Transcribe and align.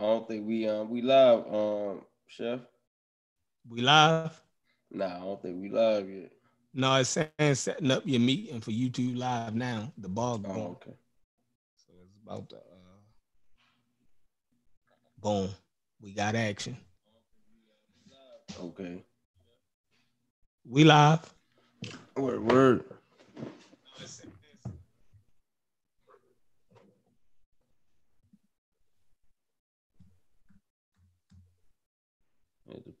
I 0.00 0.02
don't 0.02 0.26
think 0.26 0.46
we 0.46 0.66
um 0.66 0.88
we 0.88 1.02
live, 1.02 1.44
um, 1.52 2.00
Chef. 2.26 2.60
We 3.68 3.82
live? 3.82 4.40
Nah, 4.90 5.16
I 5.16 5.18
don't 5.20 5.42
think 5.42 5.60
we 5.60 5.68
live 5.68 6.08
yet. 6.08 6.32
No, 6.72 6.94
it's 6.96 7.10
saying 7.10 7.54
setting 7.54 7.90
up 7.90 8.02
your 8.06 8.20
meeting 8.20 8.60
for 8.60 8.70
YouTube 8.70 9.16
live 9.18 9.54
now. 9.54 9.92
The 9.98 10.08
ball 10.08 10.40
Oh, 10.46 10.52
going. 10.54 10.66
okay. 10.68 10.94
So 11.76 11.92
it's 12.02 12.16
about 12.24 12.48
to 12.50 12.56
uh 12.56 12.60
boom. 15.20 15.50
We 16.00 16.12
got 16.12 16.34
action. 16.34 16.76
Okay. 18.58 19.04
We 20.64 20.84
live. 20.84 21.34
Word, 22.16 22.42
word. 22.44 22.84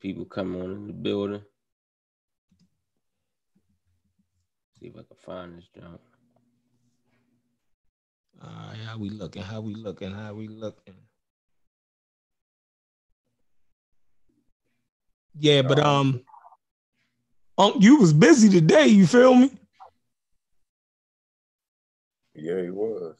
People 0.00 0.24
coming 0.24 0.60
on 0.60 0.72
in 0.72 0.86
the 0.86 0.92
building. 0.92 1.42
See 4.78 4.86
if 4.86 4.94
I 4.94 5.02
can 5.02 5.16
find 5.18 5.58
this 5.58 5.68
jump. 5.74 6.00
All 8.42 8.48
right, 8.48 8.78
how 8.86 8.96
we 8.96 9.10
looking? 9.10 9.42
How 9.42 9.60
we 9.60 9.74
looking? 9.74 10.12
How 10.12 10.32
we 10.32 10.48
looking? 10.48 10.94
Yeah, 15.38 15.62
but 15.62 15.78
um, 15.78 16.22
um, 17.58 17.74
you 17.78 17.96
was 17.96 18.12
busy 18.12 18.48
today. 18.48 18.86
You 18.86 19.06
feel 19.06 19.34
me? 19.34 19.50
Yeah, 22.34 22.62
he 22.62 22.70
was. 22.70 23.16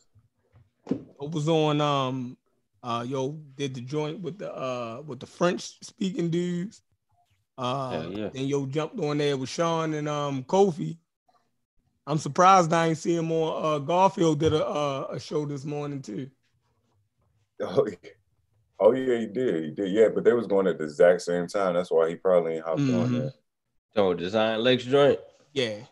I 0.90 1.24
was 1.26 1.48
on 1.48 1.80
um, 1.80 2.36
uh, 2.82 3.04
yo 3.06 3.32
did 3.56 3.74
the 3.74 3.80
joint 3.80 4.20
with 4.20 4.38
the 4.38 4.52
uh 4.54 5.02
with 5.06 5.20
the 5.20 5.26
French 5.26 5.78
speaking 5.84 6.30
dudes. 6.30 6.82
Uh, 7.58 8.02
Hell 8.02 8.12
yeah. 8.12 8.30
then 8.32 8.46
yo 8.46 8.66
jumped 8.66 8.98
on 9.00 9.18
there 9.18 9.36
with 9.36 9.48
Sean 9.50 9.94
and 9.94 10.08
um 10.08 10.44
Kofi. 10.44 10.98
I'm 12.06 12.18
surprised 12.18 12.72
I 12.72 12.88
ain't 12.88 12.98
see 12.98 13.14
him 13.14 13.30
on 13.32 13.64
uh 13.64 13.78
Garfield 13.78 14.40
did 14.40 14.52
a 14.52 14.66
uh, 14.66 15.08
a 15.12 15.20
show 15.20 15.46
this 15.46 15.64
morning 15.64 16.02
too. 16.02 16.30
Oh, 17.60 17.86
yeah. 17.86 18.10
oh 18.80 18.92
yeah, 18.92 19.18
he 19.18 19.26
did. 19.26 19.64
He 19.64 19.70
did. 19.70 19.92
Yeah, 19.92 20.08
but 20.14 20.24
they 20.24 20.32
was 20.32 20.46
going 20.46 20.66
at 20.66 20.78
the 20.78 20.84
exact 20.84 21.22
same 21.22 21.46
time. 21.46 21.74
That's 21.74 21.90
why 21.90 22.08
he 22.08 22.16
probably 22.16 22.54
ain't 22.56 22.64
hopped 22.64 22.88
on 22.88 23.10
Mhm. 23.10 23.12
there. 23.12 23.32
Oh, 23.96 24.14
design 24.14 24.60
Lex 24.62 24.84
joint. 24.84 25.20
Yeah. 25.52 25.86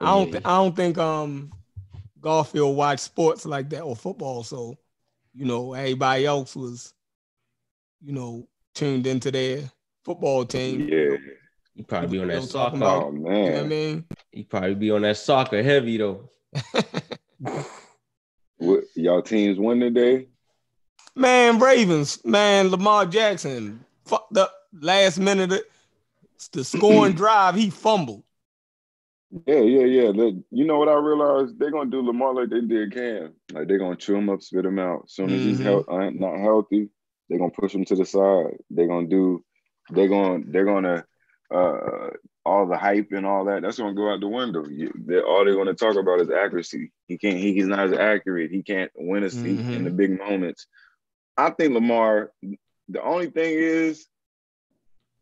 Oh, 0.00 0.06
I 0.06 0.10
don't 0.14 0.32
yeah, 0.32 0.40
thi- 0.40 0.46
I 0.46 0.56
don't 0.56 0.76
think 0.76 0.98
um 0.98 1.52
Garfield 2.20 2.76
watched 2.76 3.00
sports 3.02 3.46
like 3.46 3.70
that 3.70 3.82
or 3.82 3.96
football. 3.96 4.42
So, 4.44 4.78
you 5.36 5.44
know, 5.44 5.74
everybody 5.74 6.24
else 6.26 6.56
was, 6.56 6.94
you 8.02 8.12
know, 8.12 8.48
tuned 8.74 9.06
into 9.06 9.30
their 9.30 9.70
football 10.04 10.44
team. 10.46 10.88
Yeah. 10.88 11.16
He 11.74 11.82
probably 11.82 12.08
be 12.08 12.20
on 12.22 12.28
that 12.28 12.42
soccer. 12.44 12.76
about- 12.76 13.02
Oh 13.04 13.12
You 13.12 13.18
know 13.20 13.30
what 13.52 13.54
I 13.58 13.62
mean? 13.64 14.04
He 14.32 14.42
probably 14.44 14.74
be 14.74 14.90
on 14.90 15.02
that 15.02 15.16
soccer 15.18 15.62
heavy 15.62 15.98
though. 15.98 16.30
What, 18.58 18.84
y'all 18.94 19.20
teams 19.20 19.58
win 19.58 19.80
today? 19.80 20.28
man, 21.14 21.58
Ravens, 21.58 22.24
man, 22.24 22.70
Lamar 22.70 23.04
Jackson 23.04 23.84
fucked 24.06 24.36
up 24.38 24.52
last 24.80 25.18
minute. 25.18 25.52
of- 25.52 25.62
The 26.52 26.64
scoring 26.64 27.12
drive, 27.16 27.54
he 27.54 27.68
fumbled. 27.68 28.22
Yeah, 29.46 29.60
yeah, 29.60 29.84
yeah. 29.84 30.30
You 30.50 30.64
know 30.64 30.78
what 30.78 30.88
I 30.88 30.94
realized? 30.94 31.58
They're 31.58 31.70
gonna 31.72 31.90
do 31.90 32.00
Lamar 32.00 32.34
like 32.34 32.48
they 32.50 32.60
did 32.60 32.92
Cam. 32.92 33.34
Like 33.52 33.66
they're 33.68 33.78
gonna 33.78 33.96
chew 33.96 34.16
him 34.16 34.30
up, 34.30 34.42
spit 34.42 34.64
him 34.64 34.78
out. 34.78 35.02
As 35.04 35.12
soon 35.14 35.32
as 35.32 35.42
he's 35.42 35.58
Mhm. 35.58 35.64
health, 35.64 35.88
uh, 35.88 36.10
not 36.10 36.38
healthy, 36.38 36.90
they're 37.28 37.38
gonna 37.38 37.50
push 37.50 37.74
him 37.74 37.84
to 37.86 37.96
the 37.96 38.04
side. 38.04 38.56
They're 38.70 38.86
gonna 38.86 39.08
do. 39.08 39.44
They're 39.90 40.08
gonna. 40.08 40.44
They're 40.46 40.64
gonna. 40.64 41.04
Uh, 41.50 42.10
all 42.44 42.66
the 42.68 42.76
hype 42.76 43.10
and 43.10 43.26
all 43.26 43.44
that. 43.46 43.62
That's 43.62 43.78
gonna 43.78 43.94
go 43.94 44.12
out 44.12 44.20
the 44.20 44.28
window. 44.28 44.64
You, 44.68 44.92
they 44.94 45.18
all 45.20 45.44
they're 45.44 45.54
gonna 45.56 45.74
talk 45.74 45.96
about 45.96 46.20
is 46.20 46.30
accuracy. 46.30 46.92
He 47.08 47.18
can't. 47.18 47.36
He, 47.36 47.52
he's 47.52 47.66
not 47.66 47.80
as 47.80 47.92
accurate. 47.92 48.52
He 48.52 48.62
can't 48.62 48.92
win 48.94 49.24
a 49.24 49.30
seat 49.30 49.66
in 49.72 49.82
the 49.84 49.90
big 49.90 50.16
moments. 50.16 50.66
I 51.36 51.50
think 51.50 51.74
Lamar. 51.74 52.30
The 52.88 53.02
only 53.02 53.30
thing 53.30 53.54
is 53.58 54.06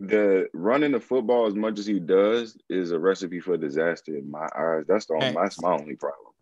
the 0.01 0.49
running 0.53 0.93
the 0.93 1.01
football 1.01 1.47
as 1.47 1.55
much 1.55 1.79
as 1.79 1.87
he 1.87 2.01
does 2.01 2.57
is 2.69 2.91
a 2.91 2.99
recipe 2.99 3.41
for 3.41 3.57
disaster 3.57 4.17
in 4.17 4.31
my 4.31 4.49
eyes. 4.57 4.85
That's 4.89 5.07
the 5.07 5.15
only, 5.15 5.33
that's 5.35 5.61
my 5.63 5.73
only 5.73 5.97
problem. 5.97 6.33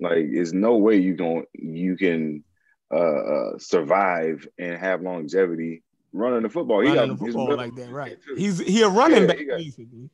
Like, 0.00 0.26
there's 0.32 0.52
no 0.52 0.76
way 0.76 0.96
you 0.96 1.14
can 1.16 1.44
you 1.54 1.96
can 1.96 2.44
uh, 2.92 2.96
uh, 2.96 3.58
survive 3.58 4.46
and 4.58 4.78
have 4.78 5.02
longevity 5.02 5.82
running 6.12 6.42
the 6.42 6.48
football. 6.48 6.80
He 6.80 6.88
running 6.88 7.10
got 7.10 7.18
the 7.18 7.24
football 7.32 7.56
like 7.56 7.74
that, 7.76 7.90
right? 7.90 8.18
He's 8.36 8.58
he 8.58 8.82
a 8.82 8.88
running 8.88 9.22
Yeah, 9.22 9.26
back 9.26 9.46
got- 9.48 9.58
basically. 9.58 10.10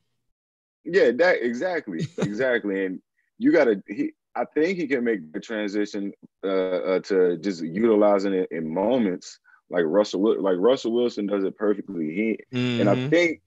Yeah, 0.85 1.13
that 1.13 1.43
exactly, 1.43 2.07
exactly. 2.19 2.85
and 2.85 3.01
you 3.39 3.53
got 3.53 3.65
to. 3.65 3.83
He, 3.87 4.13
I 4.35 4.45
think 4.47 4.79
he 4.79 4.89
can 4.89 5.05
make 5.05 5.33
the 5.33 5.41
transition 5.41 6.13
uh, 6.43 6.49
uh, 6.49 7.01
to 7.01 7.37
just 7.37 7.63
utilizing 7.63 8.33
it 8.33 8.49
in 8.51 8.73
moments 8.73 9.39
like 9.73 9.85
Russell. 9.87 10.41
Like 10.41 10.57
Russell 10.59 10.93
Wilson 10.93 11.27
does 11.27 11.43
it 11.45 11.57
perfectly. 11.57 12.07
He 12.15 12.39
and 12.81 12.89
I 12.89 12.95
Mhm. 12.95 13.11
think 13.11 13.43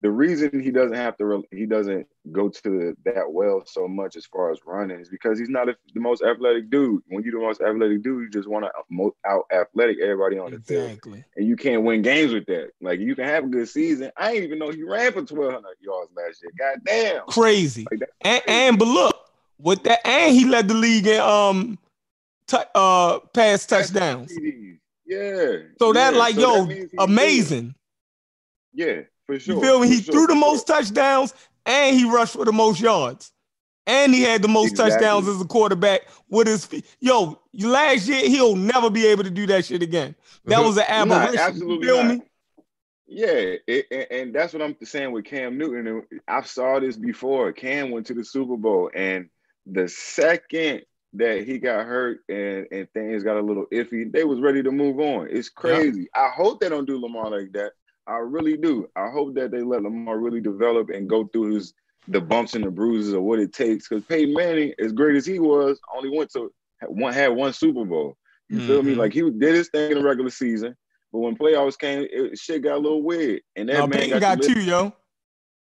the 0.00 0.10
reason 0.10 0.60
he 0.60 0.70
doesn't 0.70 0.96
have 0.96 1.16
to 1.16 1.24
re- 1.26 1.48
he 1.50 1.66
doesn't 1.66 2.06
go 2.30 2.48
to 2.48 2.62
the, 2.62 2.96
that 3.04 3.32
well 3.32 3.64
so 3.66 3.88
much 3.88 4.14
as 4.14 4.24
far 4.26 4.52
as 4.52 4.58
running 4.64 5.00
is 5.00 5.08
because 5.08 5.40
he's 5.40 5.48
not 5.48 5.68
a, 5.68 5.76
the 5.92 5.98
most 6.00 6.22
athletic 6.22 6.70
dude. 6.70 7.02
When 7.08 7.24
you're 7.24 7.32
the 7.40 7.44
most 7.44 7.60
athletic 7.60 8.02
dude, 8.02 8.22
you 8.22 8.30
just 8.30 8.48
want 8.48 8.64
to 8.64 9.12
out 9.26 9.44
athletic 9.52 9.98
everybody 10.00 10.38
on 10.38 10.52
the 10.52 10.60
field, 10.60 10.84
exactly. 10.84 11.24
and 11.36 11.46
you 11.48 11.56
can't 11.56 11.82
win 11.82 12.02
games 12.02 12.32
with 12.32 12.46
that. 12.46 12.70
Like 12.80 13.00
you 13.00 13.14
can 13.16 13.24
have 13.24 13.44
a 13.44 13.48
good 13.48 13.68
season. 13.68 14.12
I 14.16 14.32
didn't 14.34 14.44
even 14.44 14.58
know 14.60 14.70
he 14.70 14.84
ran 14.84 15.10
for 15.12 15.18
1,200 15.22 15.64
yards 15.80 16.10
last 16.16 16.42
year. 16.42 16.52
God 16.56 16.80
damn! 16.84 17.26
Crazy. 17.26 17.86
Like 17.90 18.00
that- 18.00 18.10
And, 18.20 18.42
and 18.46 18.78
but 18.78 18.86
look, 18.88 19.16
with 19.58 19.82
that, 19.82 20.06
and 20.06 20.32
he 20.34 20.44
led 20.44 20.68
the 20.68 20.74
league 20.74 21.08
in 21.08 21.18
um 21.20 21.76
tou- 22.46 22.58
uh 22.76 23.18
pass 23.34 23.66
touchdowns. 23.66 24.32
Yeah. 25.08 25.56
So 25.80 25.94
that 25.94 26.14
yeah. 26.14 26.18
like 26.18 26.36
So 26.36 26.40
yo, 26.40 26.66
that 26.66 26.90
amazing. 26.98 27.74
Yeah, 28.74 29.02
for 29.26 29.38
sure. 29.40 29.56
You 29.56 29.60
feel 29.62 29.80
me? 29.80 29.88
He 29.88 30.02
sure, 30.02 30.12
threw 30.12 30.26
the 30.28 30.36
most 30.36 30.66
sure. 30.68 30.76
touchdowns 30.76 31.34
and 31.66 31.96
he 31.96 32.04
rushed 32.10 32.34
for 32.34 32.44
the 32.46 32.52
most 32.52 32.80
yards. 32.80 33.32
And 33.86 34.14
he 34.14 34.22
had 34.22 34.42
the 34.42 34.48
most 34.48 34.72
Exactly. 34.72 34.92
touchdowns 34.92 35.28
as 35.28 35.40
a 35.40 35.46
quarterback 35.46 36.02
with 36.28 36.46
his 36.46 36.66
feet. 36.66 36.86
Yo, 37.00 37.40
last 37.54 38.06
year 38.08 38.28
he'll 38.28 38.56
never 38.56 38.90
be 38.90 39.06
able 39.06 39.24
to 39.24 39.30
do 39.30 39.46
that 39.46 39.64
shit 39.64 39.82
again. 39.82 40.14
That 40.46 40.60
was 40.64 40.78
an 40.78 40.84
Nah, 41.08 41.22
aberration. 41.22 41.40
you 41.40 41.40
absolutely 41.40 41.86
feel 41.86 42.04
not. 42.04 42.04
me? 42.04 42.22
Yeah, 43.06 43.54
it, 43.66 43.86
and, 43.90 44.06
and 44.10 44.34
that's 44.34 44.52
what 44.52 44.62
I'm 44.62 44.76
saying 44.84 45.12
with 45.12 45.24
Cam 45.24 45.56
Newton. 45.56 46.02
I 46.28 46.42
saw 46.42 46.80
this 46.80 46.96
before. 46.98 47.52
Cam 47.52 47.90
went 47.90 48.06
to 48.08 48.14
the 48.14 48.24
Super 48.24 48.58
Bowl, 48.58 48.90
and 48.94 49.30
the 49.64 49.88
second 49.88 50.82
that 51.14 51.46
he 51.46 51.58
got 51.58 51.86
hurt 51.86 52.20
and, 52.28 52.66
and 52.70 52.88
things 52.92 53.22
got 53.22 53.36
a 53.36 53.42
little 53.42 53.66
iffy, 53.72 54.10
they 54.12 54.24
was 54.24 54.40
ready 54.40 54.62
to 54.62 54.70
move 54.70 55.00
on. 55.00 55.28
It's 55.30 55.48
crazy. 55.48 56.08
I 56.14 56.28
hope 56.34 56.60
they 56.60 56.68
don't 56.68 56.86
do 56.86 57.00
Lamar 57.00 57.30
like 57.30 57.52
that. 57.52 57.72
I 58.06 58.18
really 58.18 58.56
do. 58.56 58.88
I 58.96 59.08
hope 59.10 59.34
that 59.34 59.50
they 59.50 59.62
let 59.62 59.82
Lamar 59.82 60.18
really 60.18 60.40
develop 60.40 60.90
and 60.90 61.08
go 61.08 61.24
through 61.26 61.54
his 61.54 61.74
the 62.10 62.20
bumps 62.20 62.54
and 62.54 62.64
the 62.64 62.70
bruises 62.70 63.12
of 63.12 63.22
what 63.22 63.38
it 63.38 63.52
takes. 63.52 63.86
Because 63.86 64.04
Peyton 64.04 64.34
Manning, 64.34 64.72
as 64.78 64.92
great 64.92 65.16
as 65.16 65.26
he 65.26 65.38
was, 65.38 65.78
only 65.94 66.16
went 66.16 66.30
to 66.32 66.50
one 66.86 67.12
had 67.12 67.28
one 67.28 67.52
Super 67.52 67.84
Bowl. 67.84 68.16
You 68.48 68.60
feel 68.66 68.82
me? 68.82 68.94
Mhm. 68.94 68.98
Like 68.98 69.12
he 69.12 69.20
did 69.30 69.54
his 69.54 69.68
thing 69.68 69.90
in 69.92 69.98
the 69.98 70.04
regular 70.04 70.30
season, 70.30 70.74
but 71.12 71.18
when 71.18 71.36
playoffs 71.36 71.78
came, 71.78 72.06
it, 72.10 72.38
shit 72.38 72.62
got 72.62 72.76
a 72.76 72.78
little 72.78 73.02
weird. 73.02 73.42
And 73.56 73.68
that 73.68 73.74
No, 73.74 73.86
man 73.86 73.98
Peyton 73.98 74.20
got, 74.20 74.38
got 74.38 74.46
two, 74.46 74.60
yo. 74.60 74.94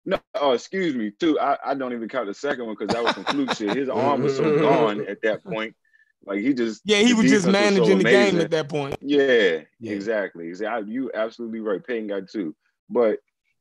No, 0.04 0.18
oh, 0.34 0.52
excuse 0.52 0.96
me, 0.96 1.12
too. 1.12 1.38
I, 1.38 1.58
I 1.64 1.74
don't 1.74 1.92
even 1.92 2.08
count 2.08 2.26
the 2.26 2.34
second 2.34 2.66
one 2.66 2.74
because 2.78 2.92
that 2.92 3.04
was 3.04 3.14
some 3.14 3.24
fluke 3.24 3.54
shit. 3.54 3.76
His 3.76 3.88
arm 3.88 4.22
was 4.22 4.36
so 4.36 4.58
gone 4.58 5.06
at 5.06 5.22
that 5.22 5.44
point. 5.44 5.76
Like 6.24 6.40
he 6.40 6.54
just 6.54 6.82
Yeah, 6.84 6.98
he 6.98 7.14
was 7.14 7.26
just 7.26 7.46
defense 7.46 7.76
so 7.76 7.80
managing 7.80 7.98
the 7.98 8.04
game 8.04 8.40
at 8.40 8.50
that 8.50 8.68
point. 8.68 8.96
Yeah, 9.00 9.60
Yeah. 9.80 9.92
exactly. 9.92 10.48
Exactly. 10.48 10.92
You 10.92 11.10
absolutely 11.14 11.60
right. 11.60 11.84
Payne 11.84 12.06
got 12.08 12.28
two, 12.28 12.54
but 12.88 13.18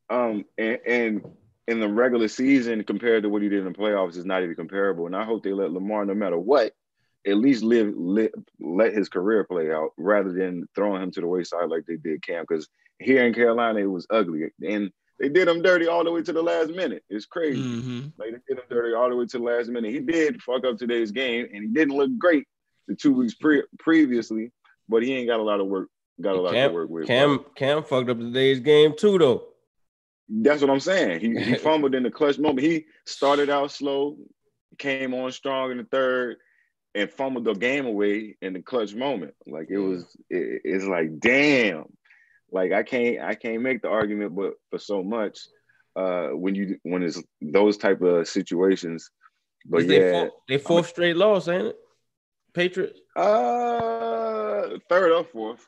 um, 0.10 0.46
and, 0.58 0.80
and 0.86 1.26
in 1.68 1.80
the 1.80 1.88
regular 1.88 2.28
season 2.28 2.84
compared 2.84 3.24
to 3.24 3.30
what 3.30 3.42
he 3.42 3.50
did 3.50 3.60
in 3.60 3.72
the 3.72 3.78
playoffs 3.78 4.18
is 4.18 4.26
not 4.26 4.44
even 4.44 4.56
comparable. 4.56 5.06
And 5.06 5.16
I 5.16 5.24
hope 5.24 5.44
they 5.44 5.54
let 5.54 5.72
Lamar, 5.72 6.06
no 6.06 6.14
matter 6.14 6.38
what, 6.38 6.74
at 7.26 7.38
least 7.38 7.64
live, 7.64 7.94
live 7.96 8.32
let 8.60 8.94
his 8.94 9.10
career 9.10 9.44
play 9.44 9.72
out 9.72 9.92
rather 9.98 10.34
than 10.34 10.68
throwing 10.76 11.02
him 11.02 11.12
to 11.12 11.22
the 11.22 11.28
wayside 11.28 11.70
like 11.70 11.86
they 11.86 11.98
did 11.98 12.22
Cam. 12.26 12.44
Because 12.48 12.68
here 13.00 13.26
in 13.26 13.34
Carolina, 13.34 13.80
it 13.80 13.86
was 13.86 14.08
ugly, 14.10 14.52
and 14.68 14.92
they 15.22 15.30
did 15.30 15.48
him 15.48 15.62
dirty 15.62 15.88
all 15.88 16.04
the 16.04 16.12
way 16.12 16.24
to 16.24 16.34
the 16.34 16.42
last 16.42 16.72
minute. 16.72 17.04
It's 17.10 17.26
crazy. 17.26 17.62
hmm 17.62 18.08
Like 18.18 18.32
they 18.32 18.40
did 18.48 18.58
him 18.58 18.70
dirty 18.70 18.94
all 18.94 19.10
the 19.10 19.16
way 19.16 19.28
to 19.28 19.38
the 19.38 19.44
last 19.44 19.70
minute. 19.70 19.92
He 19.92 20.00
did 20.00 20.42
fuck 20.42 20.66
up 20.66 20.78
today's 20.78 21.12
game, 21.12 21.48
and 21.54 21.64
he 21.64 21.68
didn't 21.68 21.96
look 21.96 22.18
great 22.18 22.46
the 22.88 22.96
two 22.96 23.14
weeks 23.14 23.36
pre- 23.36 23.64
previously, 23.78 24.52
but 24.90 25.04
he 25.04 25.14
ain't 25.14 25.28
got 25.28 25.40
a 25.40 25.44
lot 25.44 25.60
of 25.60 25.68
work. 25.68 25.90
Got 26.20 26.36
a 26.36 26.42
lot 26.42 26.54
Cam, 26.54 26.70
to 26.70 26.76
work 26.76 26.90
with. 26.90 27.08
Cam, 27.08 27.46
Cam 27.56 27.84
fucked 27.84 28.10
up 28.10 28.18
today's 28.18 28.60
game 28.60 28.96
too, 28.98 29.18
though. 29.18 29.48
That's 30.28 30.62
what 30.62 30.72
I'm 30.72 30.80
saying. 30.80 31.20
He 31.20 31.40
he 31.40 31.56
fumbled 31.58 31.94
in 31.94 32.04
the 32.04 32.12
clutch 32.12 32.40
moment. 32.40 32.66
He 32.66 32.86
started 33.06 33.50
out 33.50 33.72
slow, 33.72 34.18
came 34.80 35.14
on 35.14 35.32
strong 35.32 35.72
in 35.72 35.78
the 35.78 35.84
third, 35.84 36.38
and 36.96 37.12
fumbled 37.12 37.46
the 37.46 37.54
game 37.54 37.86
away 37.86 38.38
in 38.42 38.54
the 38.54 38.62
clutch 38.62 38.96
moment. 38.96 39.36
Like 39.46 39.68
it 39.70 39.78
was, 39.78 40.16
it, 40.30 40.62
it's 40.64 40.86
like 40.86 41.20
damn. 41.20 41.86
Like 42.52 42.72
I 42.74 42.84
can't, 42.84 43.20
I 43.22 43.36
can't 43.36 43.62
make 43.62 43.82
the 43.82 43.90
argument, 43.90 44.36
but 44.36 44.54
for 44.70 44.78
so 44.80 45.04
much, 45.04 45.40
uh, 45.96 46.30
when 46.30 46.54
you 46.56 46.78
when 46.84 47.04
it's 47.04 47.22
those 47.42 47.78
type 47.78 48.02
of 48.02 48.28
situations. 48.28 49.10
But 49.66 49.86
yeah, 49.86 49.88
they, 50.00 50.12
four, 50.12 50.32
they 50.50 50.58
fourth 50.58 50.88
straight 50.90 51.16
loss, 51.16 51.48
ain't 51.48 51.68
it? 51.68 51.76
Patriots. 52.54 53.00
uh, 53.16 54.78
third 54.90 55.12
or 55.12 55.24
fourth, 55.24 55.66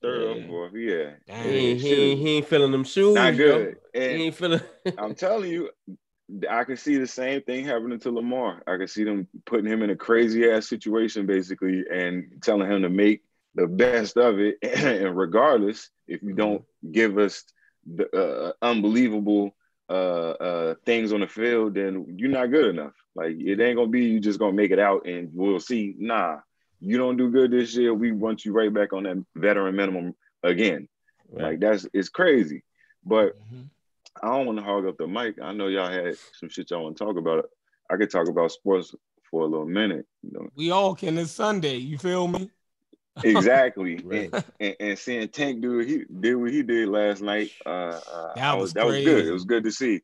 third 0.00 0.22
Yeah. 0.36 0.44
or 0.44 0.46
fourth, 0.48 0.72
yeah. 0.74 1.10
Damn. 1.26 1.44
He, 1.44 1.50
ain't- 1.56 1.80
he, 1.80 1.92
ain't- 1.94 2.18
he 2.20 2.30
ain't 2.36 2.46
feeling 2.46 2.72
them 2.72 2.84
shoes. 2.84 3.14
Not 3.14 3.36
good. 3.36 3.76
He 3.92 4.00
ain't 4.00 4.34
feeling. 4.34 4.60
I'm 4.98 5.14
telling 5.14 5.50
you, 5.50 5.70
I 6.48 6.64
can 6.64 6.76
see 6.76 6.96
the 6.96 7.06
same 7.06 7.42
thing 7.42 7.64
happening 7.64 7.98
to 8.00 8.10
Lamar. 8.10 8.62
I 8.66 8.76
can 8.78 8.88
see 8.88 9.04
them 9.04 9.28
putting 9.44 9.66
him 9.70 9.82
in 9.82 9.90
a 9.90 9.96
crazy 9.96 10.48
ass 10.50 10.68
situation, 10.68 11.26
basically, 11.26 11.84
and 11.92 12.40
telling 12.42 12.70
him 12.70 12.82
to 12.82 12.88
make 12.88 13.22
the 13.54 13.66
best 13.66 14.16
of 14.16 14.38
it. 14.38 14.56
and 14.62 15.16
regardless, 15.16 15.90
if 16.06 16.22
you 16.22 16.32
don't 16.32 16.64
give 16.90 17.18
us 17.18 17.44
the 17.86 18.08
uh, 18.16 18.52
unbelievable 18.62 19.54
uh, 19.88 19.92
uh, 19.92 20.74
things 20.86 21.12
on 21.12 21.20
the 21.20 21.26
field, 21.26 21.74
then 21.74 22.06
you're 22.16 22.30
not 22.30 22.50
good 22.50 22.66
enough. 22.66 22.94
Like 23.14 23.36
it 23.38 23.60
ain't 23.60 23.76
gonna 23.76 23.88
be 23.88 24.04
you 24.04 24.20
just 24.20 24.38
gonna 24.38 24.52
make 24.52 24.70
it 24.70 24.78
out 24.78 25.06
and 25.06 25.30
we'll 25.34 25.60
see. 25.60 25.94
Nah, 25.98 26.38
you 26.80 26.96
don't 26.96 27.16
do 27.16 27.30
good 27.30 27.50
this 27.50 27.76
year. 27.76 27.92
We 27.92 28.12
want 28.12 28.44
you 28.44 28.52
right 28.52 28.72
back 28.72 28.92
on 28.92 29.02
that 29.04 29.22
veteran 29.34 29.76
minimum 29.76 30.14
again. 30.42 30.88
Like 31.30 31.60
that's 31.60 31.86
it's 31.92 32.08
crazy. 32.08 32.62
But 33.04 33.36
Mhm. 33.52 33.68
I 34.22 34.28
don't 34.28 34.46
want 34.46 34.58
to 34.58 34.64
hog 34.64 34.86
up 34.86 34.98
the 34.98 35.06
mic. 35.06 35.40
I 35.40 35.52
know 35.52 35.68
y'all 35.68 35.90
had 35.90 36.16
some 36.38 36.48
shit 36.48 36.70
y'all 36.70 36.84
want 36.84 36.96
to 36.96 37.04
talk 37.04 37.16
about. 37.16 37.48
I 37.90 37.96
could 37.96 38.10
talk 38.10 38.28
about 38.28 38.52
sports 38.52 38.94
for 39.30 39.42
a 39.42 39.46
little 39.46 39.66
minute. 39.66 40.06
You 40.22 40.30
know, 40.32 40.48
We 40.54 40.70
all 40.70 40.94
can. 40.94 41.18
It's 41.18 41.32
Sunday. 41.32 41.76
You 41.76 41.98
feel 41.98 42.28
me? 42.28 42.50
Exactly. 43.22 44.00
Right. 44.04 44.30
and, 44.32 44.44
and, 44.60 44.76
and 44.80 44.98
seeing 44.98 45.28
Tank 45.28 45.60
do 45.60 45.78
what 45.78 45.86
he 45.86 46.04
did 46.20 46.34
what 46.36 46.50
he 46.52 46.62
did 46.62 46.88
last 46.88 47.22
night. 47.22 47.50
Uh, 47.64 47.68
uh, 47.68 48.34
That 48.34 48.44
I 48.44 48.54
was 48.54 48.72
that 48.74 48.86
was 48.86 48.96
good. 49.04 49.26
It 49.26 49.32
was 49.32 49.44
good 49.44 49.64
to 49.64 49.70
see. 49.70 50.00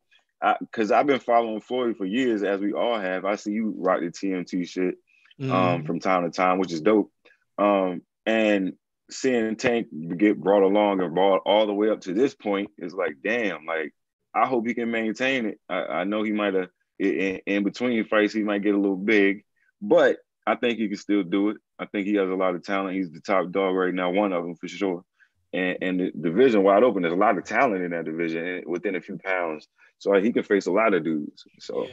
Because 0.60 0.93
I've 0.93 1.06
been 1.06 1.19
following 1.19 1.60
Floyd 1.60 1.96
for 1.96 2.05
years, 2.05 2.43
as 2.44 2.60
we 2.60 2.72
all 2.72 2.99
have. 2.99 3.25
I 3.25 3.34
see 3.34 3.52
you 3.52 3.75
rock 3.76 4.00
the 4.00 4.06
TMT 4.10 4.69
shit 4.69 4.94
um, 5.40 5.49
Mhm. 5.49 5.87
from 5.87 6.00
time 6.00 6.25
to 6.25 6.31
time, 6.31 6.58
which 6.58 6.72
is 6.72 6.81
dope. 6.81 7.12
Um, 7.58 8.02
and 8.25 8.75
seeing 9.10 9.56
Tank 9.56 9.88
get 10.16 10.38
brought 10.38 10.62
along 10.62 11.00
and 11.00 11.14
brought 11.14 11.43
all 11.44 11.66
the 11.66 11.75
way 11.75 11.88
up 11.90 12.02
to 12.02 12.12
this 12.14 12.34
point 12.34 12.70
is 12.78 12.94
like, 12.94 13.16
damn, 13.25 13.64
like 13.66 13.93
I 14.34 14.46
hope 14.46 14.66
he 14.66 14.75
can 14.75 14.90
maintain 14.90 15.46
it. 15.46 15.60
I, 15.69 15.81
I 15.81 16.05
know 16.05 16.22
he 16.22 16.32
might 16.32 16.55
have 16.55 16.69
in, 16.99 17.40
in 17.46 17.64
between 17.64 18.05
fights, 18.05 18.32
he 18.34 18.43
might 18.44 18.62
get 18.62 18.75
a 18.75 18.78
little 18.78 18.96
big, 18.96 19.44
but 19.81 20.19
I 20.48 20.54
think 20.56 20.78
he 20.78 20.88
can 20.88 20.96
still 20.96 21.22
do 21.22 21.50
it. 21.50 21.58
I 21.78 21.84
think 21.84 22.06
he 22.06 22.14
has 22.14 22.30
a 22.30 22.34
lot 22.34 22.54
of 22.54 22.64
talent. 22.64 22.96
He's 22.96 23.10
the 23.10 23.20
top 23.20 23.50
dog 23.50 23.74
right 23.74 23.92
now, 23.92 24.10
one 24.10 24.32
of 24.32 24.42
them 24.42 24.56
for 24.56 24.66
sure. 24.66 25.04
And, 25.52 25.76
and 25.82 26.00
the 26.00 26.10
division 26.10 26.62
wide 26.62 26.82
open. 26.82 27.02
There's 27.02 27.12
a 27.12 27.16
lot 27.16 27.36
of 27.36 27.44
talent 27.44 27.84
in 27.84 27.90
that 27.90 28.06
division 28.06 28.62
within 28.66 28.96
a 28.96 29.00
few 29.00 29.18
pounds. 29.18 29.68
So 29.98 30.14
he 30.14 30.32
can 30.32 30.44
face 30.44 30.66
a 30.66 30.72
lot 30.72 30.94
of 30.94 31.04
dudes. 31.04 31.44
So 31.60 31.86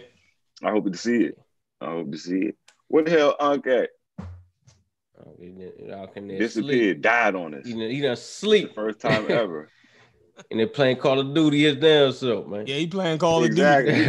I 0.63 0.71
hope 0.71 0.89
to 0.89 0.97
see 0.97 1.25
it. 1.25 1.37
I 1.81 1.87
hope 1.87 2.11
to 2.13 2.17
see 2.17 2.39
it. 2.39 2.57
What 2.87 3.05
the 3.05 3.11
hell, 3.11 3.35
Unc 3.39 3.67
at? 3.67 3.89
Oh, 4.19 5.35
he 5.37 5.49
done- 5.49 5.71
y'all 5.79 6.07
can 6.07 6.27
there 6.27 6.37
Disappeared, 6.37 7.01
died 7.01 7.35
on 7.35 7.55
us. 7.55 7.63
Sleep. 7.65 7.91
He 7.91 8.01
done 8.01 8.11
The 8.11 8.15
sleep, 8.15 8.73
first 8.73 8.99
time 9.01 9.29
ever. 9.29 9.69
And 10.51 10.59
they're 10.59 10.67
playing 10.67 10.97
Call 10.97 11.19
of 11.19 11.33
Duty 11.33 11.63
his 11.63 11.77
damn 11.77 12.11
self, 12.11 12.47
man. 12.47 12.67
Yeah, 12.67 12.75
he 12.75 12.87
playing 12.87 13.17
Call 13.19 13.43
of 13.43 13.49
Duty. 13.55 13.61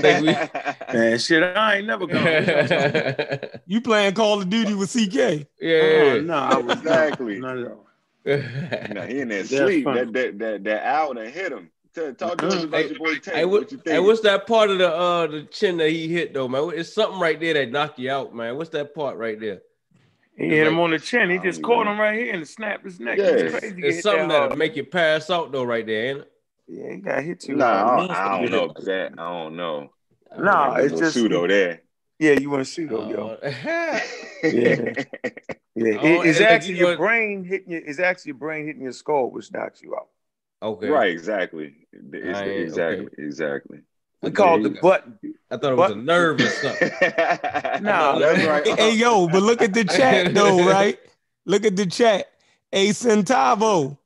Think 0.00 0.26
Man, 0.92 1.18
shit, 1.18 1.42
I 1.56 1.76
ain't 1.76 1.86
never 1.86 2.06
gone. 2.06 2.22
yeah, 2.22 3.36
You 3.66 3.80
playing 3.80 4.14
Call 4.14 4.40
of 4.42 4.48
Duty 4.50 4.74
with 4.74 4.92
CK? 4.92 5.46
yeah. 5.60 6.14
Oh, 6.16 6.20
no, 6.24 6.34
I 6.34 6.56
was 6.58 6.76
Exactly. 6.78 7.38
Not 7.38 7.58
at 7.58 7.66
all. 7.66 7.86
Nah, 8.26 9.02
he 9.06 9.20
in 9.20 9.28
there 9.28 9.42
That's 9.42 9.48
sleep. 9.48 9.84
funny. 9.84 10.04
That 10.04 10.12
that 10.12 10.38
that 10.38 10.64
that 10.64 10.86
owl 10.86 11.14
that 11.14 11.28
hit 11.30 11.52
him. 11.52 11.70
Tell, 11.94 12.12
talk 12.14 12.38
to 12.38 12.48
us 12.48 12.64
about 12.64 12.88
your 12.90 12.98
boy 12.98 13.14
Tank. 13.18 13.36
Hey, 13.36 13.44
what, 13.44 13.62
what, 13.62 13.72
you 13.72 13.78
hey, 13.84 13.92
think? 13.92 14.06
what's 14.06 14.20
that 14.22 14.46
part 14.46 14.70
of 14.70 14.78
the 14.78 14.90
uh 14.92 15.26
the 15.28 15.42
chin 15.44 15.76
that 15.76 15.90
he 15.90 16.08
hit 16.08 16.34
though, 16.34 16.48
man? 16.48 16.72
It's 16.74 16.92
something 16.92 17.20
right 17.20 17.38
there 17.38 17.54
that 17.54 17.70
knocked 17.70 17.98
you 17.98 18.10
out, 18.10 18.34
man. 18.34 18.56
What's 18.56 18.70
that 18.70 18.94
part 18.94 19.16
right 19.16 19.38
there? 19.38 19.60
He 20.36 20.48
hit 20.48 20.66
him 20.66 20.80
on 20.80 20.90
the 20.90 20.98
chin. 20.98 21.30
He 21.30 21.38
just 21.38 21.62
caught 21.62 21.84
know. 21.84 21.92
him 21.92 22.00
right 22.00 22.18
here 22.18 22.34
and 22.34 22.46
snapped 22.46 22.84
his 22.84 22.98
neck. 22.98 23.18
Yeah. 23.18 23.24
It's 23.26 23.58
crazy. 23.58 23.82
It's 23.82 24.02
something 24.02 24.28
that 24.28 24.40
that'll 24.40 24.56
make 24.56 24.74
you 24.76 24.84
pass 24.84 25.30
out 25.30 25.52
though, 25.52 25.62
right 25.64 25.86
there, 25.86 26.06
ain't 26.06 26.18
it? 26.20 26.32
Yeah, 26.66 26.90
he 26.92 26.96
got 26.96 27.22
hit 27.22 27.40
too. 27.40 27.56
Nah, 27.56 27.66
I 27.66 27.78
hard. 27.78 27.98
don't, 27.98 28.10
I 28.10 28.40
don't 28.40 28.50
know 28.50 28.72
hit. 28.76 28.84
that. 28.86 29.12
I 29.18 29.28
don't 29.28 29.56
know. 29.56 29.90
Nah, 30.36 30.68
Like, 30.68 30.84
it's 30.84 30.92
no 30.94 30.98
just- 31.00 31.14
pseudo 31.14 31.46
there. 31.46 31.82
Yeah, 32.18 32.32
you 32.32 32.48
want 32.48 32.64
to 32.64 32.72
shoot 32.72 32.90
him, 32.90 33.08
yo. 33.10 33.36
Uh, 33.42 34.00
Yeah. 34.44 34.92
Yeah, 35.76 35.96
Oh, 36.00 36.20
it's 36.22 36.40
actually 36.40 36.78
your 36.78 36.92
know- 36.92 36.98
brain 36.98 37.42
hitting 37.42 37.72
your. 37.72 37.80
It's 37.84 37.98
actually 37.98 38.30
your 38.30 38.38
brain 38.38 38.64
hitting 38.66 38.82
your 38.82 38.92
skull, 38.92 39.30
which 39.32 39.52
knocks 39.52 39.82
you 39.82 39.96
out. 39.96 40.06
okay, 40.62 40.88
Right, 40.88 41.10
exactly. 41.10 41.74
It's, 41.92 42.38
I 42.38 42.44
exactly, 42.44 43.06
okay. 43.06 43.14
exactly. 43.18 43.78
We 44.24 44.30
call 44.30 44.56
it 44.56 44.62
the 44.64 44.70
Yeah. 44.70 44.80
button. 44.80 45.18
I 45.50 45.56
thought 45.56 45.72
it 45.72 45.76
was 45.76 45.90
a 45.90 45.96
nerve 45.96 46.40
or 46.40 46.48
something. 46.48 46.90
Nah, 47.82 48.18
that's 48.18 48.44
right. 48.44 48.64
Hey, 48.66 48.72
hey, 48.72 48.94
yo, 48.94 49.28
but 49.28 49.42
look 49.42 49.62
at 49.62 49.74
the 49.74 49.84
chat 49.84 50.34
though, 50.34 50.66
right? 50.68 50.98
Look 51.46 51.64
at 51.64 51.76
the 51.76 51.86
chat. 51.86 52.26
A 52.72 52.88
Centavo. 52.88 53.98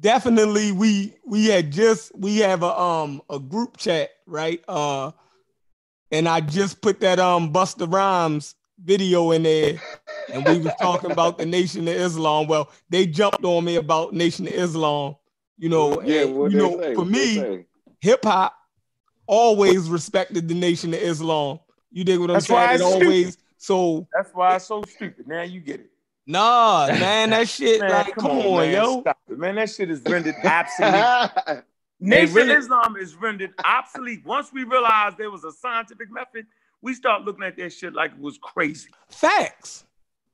Definitely 0.00 0.72
we 0.72 1.14
we 1.26 1.46
had 1.46 1.72
just 1.72 2.14
we 2.16 2.38
have 2.38 2.62
a 2.62 2.78
um 2.78 3.22
a 3.30 3.38
group 3.38 3.76
chat, 3.78 4.10
right? 4.26 4.62
Uh 4.68 5.12
and 6.10 6.28
I 6.28 6.40
just 6.40 6.80
put 6.82 7.00
that 7.00 7.18
um 7.18 7.52
Busta 7.52 7.90
Rhymes 7.90 8.54
video 8.82 9.30
in 9.32 9.42
there 9.44 9.80
and 10.32 10.46
we 10.46 10.58
was 10.58 10.74
talking 10.74 11.10
about 11.10 11.38
the 11.38 11.46
Nation 11.46 11.88
of 11.88 11.94
Islam. 11.94 12.46
Well, 12.46 12.70
they 12.90 13.06
jumped 13.06 13.44
on 13.44 13.64
me 13.64 13.76
about 13.76 14.12
Nation 14.12 14.46
of 14.46 14.52
Islam, 14.52 15.16
you 15.56 15.68
know, 15.68 16.00
yeah, 16.02 16.22
and, 16.22 16.36
what 16.36 16.52
you 16.52 16.58
know, 16.58 16.80
say? 16.80 16.94
for 16.94 17.04
What 17.04 17.10
me, 17.10 17.66
hip 18.00 18.24
hop 18.24 18.54
always 19.28 19.88
respected 19.88 20.48
the 20.48 20.54
Nation 20.54 20.92
of 20.92 21.00
Islam. 21.00 21.60
You 21.92 22.02
dig 22.04 22.18
what 22.18 22.30
I'm 22.30 22.34
That's 22.34 22.48
why 22.48 22.76
saying? 22.76 22.80
It 22.80 22.94
it's 22.96 23.04
always 23.04 23.38
so 23.58 24.06
That's 24.12 24.30
why 24.34 24.56
it's 24.56 24.66
so 24.66 24.82
stupid. 24.82 25.28
Now 25.28 25.42
you 25.42 25.60
get 25.60 25.80
it. 25.80 25.90
nah, 26.26 26.86
man, 26.88 27.30
that 27.30 27.48
shit 27.56 27.80
Man, 27.80 27.90
like 27.90 28.14
come, 28.14 28.26
on, 28.30 28.60
man, 28.60 28.72
yo. 28.72 29.00
Stop 29.02 29.18
it, 29.30 29.38
man. 29.38 29.54
That 29.54 29.70
shit 29.70 29.90
is 29.90 30.02
rendered 30.02 30.34
obsolete. 30.44 31.62
Nation 32.00 32.34
really- 32.34 32.54
Islam 32.54 32.96
is 32.96 33.14
rendered 33.14 33.52
obsolete. 33.64 34.24
Once 34.24 34.52
we 34.52 34.64
realized 34.64 35.18
there 35.18 35.30
was 35.30 35.44
a 35.44 35.52
scientific 35.52 36.10
method, 36.10 36.46
we 36.82 36.94
start 36.94 37.22
looking 37.24 37.42
at 37.44 37.56
that 37.56 37.72
shit 37.72 37.92
like 37.94 38.12
it 38.12 38.20
was 38.20 38.38
crazy. 38.38 38.90
Facts. 39.08 39.84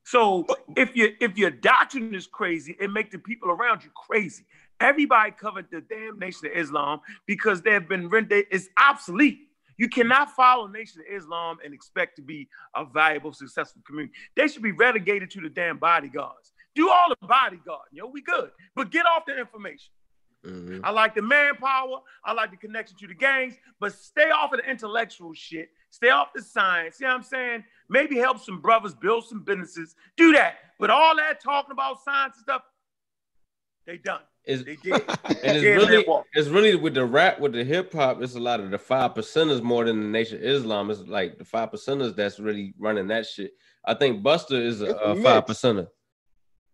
So 0.07 0.47
if 0.77 0.95
you 0.95 1.15
if 1.21 1.39
your 1.39 1.51
doctrine 1.51 2.15
is 2.15 2.27
crazy, 2.27 2.77
it 2.79 2.91
make 2.91 3.11
the 3.11 3.19
people 3.19 3.49
around 3.51 3.83
you 3.83 3.91
crazy. 3.95 4.45
Everybody 4.81 5.31
covered 5.33 5.67
the 5.71 5.81
damn 5.81 6.19
Nation 6.19 6.47
of 6.47 6.53
Islam 6.57 7.01
because 7.27 7.63
they've 7.63 7.89
been 7.89 8.09
rendered 8.09 8.47
it's 8.51 8.69
obsolete. 8.79 9.39
You 9.77 9.89
cannot 9.89 10.31
follow 10.31 10.67
Nation 10.67 11.01
of 11.01 11.17
Islam 11.17 11.59
and 11.65 11.75
expect 11.75 12.17
to 12.17 12.23
be 12.23 12.49
a 12.77 12.85
valuable, 12.85 13.33
successful 13.33 13.83
community. 13.87 14.15
They 14.37 14.49
should 14.49 14.63
be 14.63 14.73
relegated 14.73 15.31
to 15.33 15.41
the 15.41 15.49
damn 15.49 15.79
bodyguards. 15.79 16.53
Do 16.75 16.91
all 16.91 17.09
the 17.09 17.27
bodyguard, 17.27 17.89
yo, 17.93 18.07
we 18.07 18.21
good. 18.21 18.51
But 18.75 18.91
get 18.91 19.07
off 19.07 19.27
the 19.27 19.39
information. 19.39 19.93
Mhm. 20.45 20.81
I 20.85 20.91
like 20.91 21.15
the 21.15 21.23
manpower. 21.23 22.03
I 22.25 22.33
like 22.33 22.51
the 22.51 22.57
connection 22.57 22.97
to 22.99 23.07
the 23.07 23.15
gangs, 23.15 23.57
but 23.81 23.93
stay 23.93 24.31
off 24.31 24.53
of 24.53 24.61
the 24.61 24.71
intellectual 24.71 25.33
shit. 25.33 25.71
Stay 25.91 26.11
off 26.11 26.33
the 26.35 26.43
science. 26.43 26.97
See 26.97 27.05
what 27.05 27.15
I'm 27.15 27.23
saying? 27.23 27.65
Maybe 27.89 28.17
help 28.17 28.41
some 28.41 28.61
brothers 28.61 28.95
build 28.95 29.27
some 29.27 29.43
businesses. 29.43 29.95
Do 30.17 30.33
that. 30.33 30.59
But 30.79 30.91
all 30.91 31.17
that 31.17 31.41
talking 31.41 31.73
about 31.73 32.03
science 32.03 32.37
and 32.37 32.43
stuff, 32.43 32.63
they 33.87 33.97
done. 33.97 34.23
It's, 34.47 34.63
They 34.65 34.77
and 34.93 35.57
it's 35.57 35.63
really 35.65 36.05
it's 36.35 36.49
really 36.49 36.75
with 36.75 36.95
the 36.95 37.05
rap 37.07 37.41
with 37.41 37.53
the 37.53 37.65
hip 37.65 37.93
hop 37.93 38.21
it's 38.23 38.35
a 38.35 38.41
lot 38.41 38.61
of 38.61 38.71
the 38.71 38.77
five 38.79 39.15
percenters 39.15 39.63
more 39.63 39.85
than 39.85 40.01
the 40.01 40.07
nation 40.07 40.37
of 40.37 40.45
islam 40.45 40.91
it's 40.91 41.01
like 41.01 41.39
the 41.39 41.45
five 41.45 41.71
percenters 41.71 42.15
that's 42.15 42.39
really 42.39 42.75
running 42.79 43.07
that 43.09 43.25
shit 43.27 43.53
i 43.87 43.95
think 43.95 44.23
Busta 44.23 44.61
is 44.63 44.83
a, 44.83 44.87
a 44.87 45.13
a 45.15 45.23
five 45.23 45.47
percenter 45.47 45.87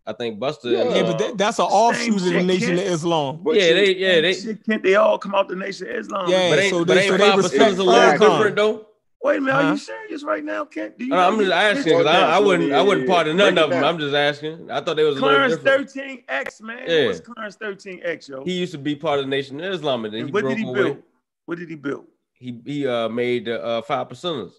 i 0.05 0.13
think 0.13 0.41
Busta 0.41 0.65
Yeah. 0.65 0.79
is, 0.83 0.95
Yeah, 0.97 1.03
uh, 1.03 1.07
but 1.13 1.19
that, 1.19 1.39
that's 1.39 1.59
an 1.61 1.67
offshoot 1.67 2.17
of 2.17 2.25
the 2.25 2.43
Nation 2.43 2.77
kid. 2.77 2.79
of 2.87 2.93
Islam. 2.93 3.41
But 3.45 3.55
yeah 3.55 3.69
you- 3.69 3.75
they 3.75 3.95
yeah 3.97 4.21
they 4.21 4.33
Shit, 4.35 4.67
can't 4.67 4.83
they 4.83 4.97
all 4.97 5.19
come 5.19 5.35
out 5.37 5.47
the 5.47 5.55
Nation 5.55 5.89
of 5.91 5.95
Islam? 5.95 6.29
Yeah. 6.29 6.51
but 6.51 6.59
ain't, 6.59 6.71
so 6.71 6.85
but 6.85 6.95
they- 6.95 7.09
ain't 7.09 7.11
so 7.11 7.19
five 7.19 7.39
percenters 7.39 7.79
a 7.79 7.83
little 7.85 8.19
different 8.19 8.57
though 8.57 8.87
Wait 9.23 9.37
a 9.37 9.41
minute, 9.41 9.55
are 9.55 9.63
Huh? 9.65 9.71
you 9.73 9.77
serious 9.79 10.23
right 10.25 10.43
now, 10.43 10.65
Kent? 10.65 10.97
Do 10.99 11.05
you 11.05 11.11
know 11.11 11.19
I'm 11.19 11.39
just 11.39 11.53
asking 11.53 11.99
because 11.99 12.07
I, 12.07 12.37
I 12.37 12.39
wouldn't 12.39 12.71
down. 12.71 12.79
I 12.79 12.83
wouldn't 12.83 13.07
part 13.07 13.29
of 13.29 13.37
none 13.37 13.59
of 13.59 13.69
them. 13.69 13.85
I'm 13.85 13.99
just 13.99 14.15
asking. 14.15 14.71
I 14.71 14.81
thought 14.81 14.97
they 14.97 15.05
was 15.05 15.19
Clarence 15.19 15.57
13X, 15.57 16.63
man. 16.63 16.85
Yeah. 16.89 17.07
What's 17.07 17.21
Clarence 17.21 17.57
13X, 17.59 18.29
yo? 18.31 18.45
He 18.45 18.53
used 18.55 18.73
to 18.73 18.79
be 18.79 18.97
part 18.97 19.19
of 19.19 19.27
the 19.27 19.31
Nation 19.31 19.61
of 19.63 19.73
Islam, 19.75 20.07
and 20.07 20.15
then 20.15 20.27
he 20.27 20.33
what 20.33 20.43
broke 20.43 20.57
did 20.57 20.59
he 20.59 20.65
away. 20.65 20.83
build? 20.83 21.03
What 21.45 21.59
did 21.59 21.69
he 21.69 21.77
build? 21.77 22.07
He 22.33 22.59
he 22.65 22.87
uh 22.87 23.11
made 23.11 23.45
the 23.45 23.63
uh, 23.63 23.83
five 23.83 24.09
percenters. 24.09 24.53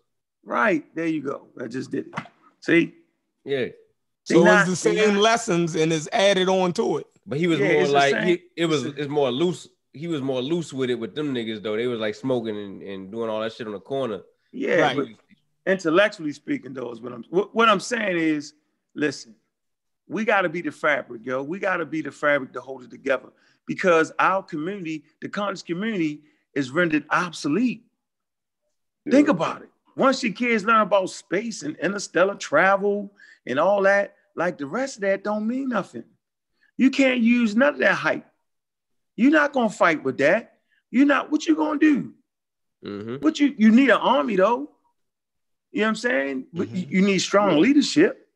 Right. 0.45 0.83
There 0.95 1.07
you 1.07 1.21
go. 1.21 1.47
I 1.59 1.65
just 1.67 1.89
did 1.89 2.07
it. 2.07 2.13
See? 2.59 2.93
Yeah, 3.43 3.57
They 3.65 3.73
So 4.23 4.43
not- 4.43 4.61
it's 4.61 4.69
the 4.69 4.75
same 4.75 5.13
not- 5.15 5.21
lessons 5.23 5.73
and 5.75 5.91
it's 5.91 6.07
added 6.11 6.47
on 6.49 6.73
to 6.73 6.97
it. 6.97 7.07
but 7.25 7.39
he 7.39 7.47
was 7.47 7.59
Yeah, 7.59 7.73
more 7.73 7.87
like 7.87 8.15
he, 8.23 8.43
it 8.55 8.67
was 8.67 8.85
it's 8.85 8.97
it's 8.99 9.09
more 9.09 9.31
loose. 9.31 9.67
He 9.93 10.05
was 10.07 10.21
more 10.21 10.41
loose 10.41 10.71
with 10.71 10.91
it 10.91 10.95
with 10.99 11.15
them 11.15 11.33
niggas 11.33 11.63
though. 11.63 11.75
They 11.75 11.87
was 11.87 11.99
like 11.99 12.13
smoking 12.13 12.55
and, 12.55 12.83
and 12.83 13.11
doing 13.11 13.29
all 13.31 13.41
that 13.41 13.53
shit 13.53 13.65
on 13.65 13.73
the 13.73 13.79
corner. 13.79 14.21
Yeah, 14.51 14.81
Right. 14.81 14.97
but 14.97 15.07
intellectually 15.65 16.33
speaking, 16.33 16.73
though, 16.73 16.91
is 16.91 17.01
what 17.01 17.13
I'm 17.13 17.23
what, 17.29 17.55
what 17.55 17.69
I'm 17.69 17.79
saying 17.79 18.17
is, 18.17 18.53
listen, 18.95 19.35
we 20.07 20.25
got 20.25 20.41
to 20.41 20.49
be 20.49 20.61
the 20.61 20.71
fabric, 20.71 21.25
yo. 21.25 21.41
We 21.43 21.59
got 21.59 21.77
to 21.77 21.85
be 21.85 22.01
the 22.01 22.11
fabric 22.11 22.51
to 22.53 22.61
hold 22.61 22.83
it 22.83 22.89
together 22.89 23.29
because 23.65 24.11
our 24.19 24.43
community, 24.43 25.03
the 25.21 25.29
conscious 25.29 25.63
community, 25.63 26.21
is 26.53 26.71
rendered 26.71 27.05
obsolete. 27.09 27.85
Yeah. 29.05 29.11
Think 29.13 29.29
about 29.29 29.61
it. 29.61 29.69
Once 29.95 30.23
your 30.23 30.33
kids 30.33 30.65
learn 30.65 30.81
about 30.81 31.09
space 31.09 31.63
and 31.63 31.75
interstellar 31.77 32.35
travel 32.35 33.11
and 33.45 33.59
all 33.59 33.81
that, 33.83 34.15
like 34.35 34.57
the 34.57 34.65
rest 34.65 34.97
of 34.97 35.01
that 35.01 35.23
don't 35.23 35.47
mean 35.47 35.69
nothing. 35.69 36.03
You 36.77 36.89
can't 36.89 37.19
use 37.21 37.55
none 37.55 37.73
of 37.75 37.79
that 37.79 37.93
hype. 37.95 38.25
You're 39.15 39.31
not 39.31 39.53
gonna 39.53 39.69
fight 39.69 40.03
with 40.03 40.17
that. 40.19 40.57
You're 40.89 41.05
not. 41.05 41.31
What 41.31 41.45
you 41.45 41.55
gonna 41.55 41.79
do? 41.79 42.13
Mm-hmm. 42.85 43.17
But 43.17 43.39
you 43.39 43.53
you 43.57 43.71
need 43.71 43.89
an 43.89 43.97
army 43.97 44.35
though. 44.35 44.69
You 45.71 45.81
know 45.81 45.85
what 45.85 45.89
I'm 45.89 45.95
saying? 45.95 46.45
But 46.53 46.67
mm-hmm. 46.67 46.91
you 46.91 47.01
need 47.01 47.19
strong 47.19 47.59
leadership. 47.59 48.27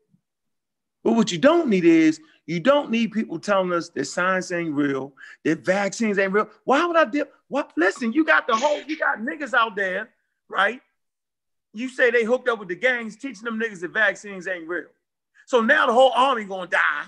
But 1.04 1.14
what 1.14 1.32
you 1.32 1.38
don't 1.38 1.68
need 1.70 1.86
is 1.86 2.20
you 2.46 2.60
don't 2.60 2.92
need 2.92 3.12
people 3.12 3.40
telling 3.40 3.74
us 3.74 3.90
that 3.90 4.06
science 4.06 4.52
ain't 4.52 4.74
real, 4.74 5.14
that 5.44 5.66
vaccines 5.66 6.18
ain't 6.20 6.32
real. 6.32 6.50
Why 6.64 6.86
would 6.86 6.98
I 6.98 7.06
dip? 7.06 7.34
What? 7.48 7.72
Listen, 7.75 8.14
you 8.14 8.24
got 8.24 8.48
the 8.48 8.56
whole, 8.56 8.82
you 8.82 8.98
got 8.98 9.20
niggas 9.20 9.54
out 9.54 9.75
there, 9.75 10.10
right? 10.50 10.82
You 11.74 11.90
say 11.90 12.10
they 12.12 12.24
hooked 12.24 12.48
up 12.48 12.60
with 12.60 12.70
the 12.70 12.75
gangs, 12.75 13.18
teaching 13.18 13.44
them 13.44 13.60
niggas 13.60 13.82
that 13.82 13.92
vaccines 13.92 14.48
ain't 14.48 14.68
real. 14.68 14.86
So 15.46 15.62
now 15.62 15.86
the 15.88 15.94
whole 15.94 16.12
army 16.16 16.46
gonna 16.46 16.68
die 16.68 17.06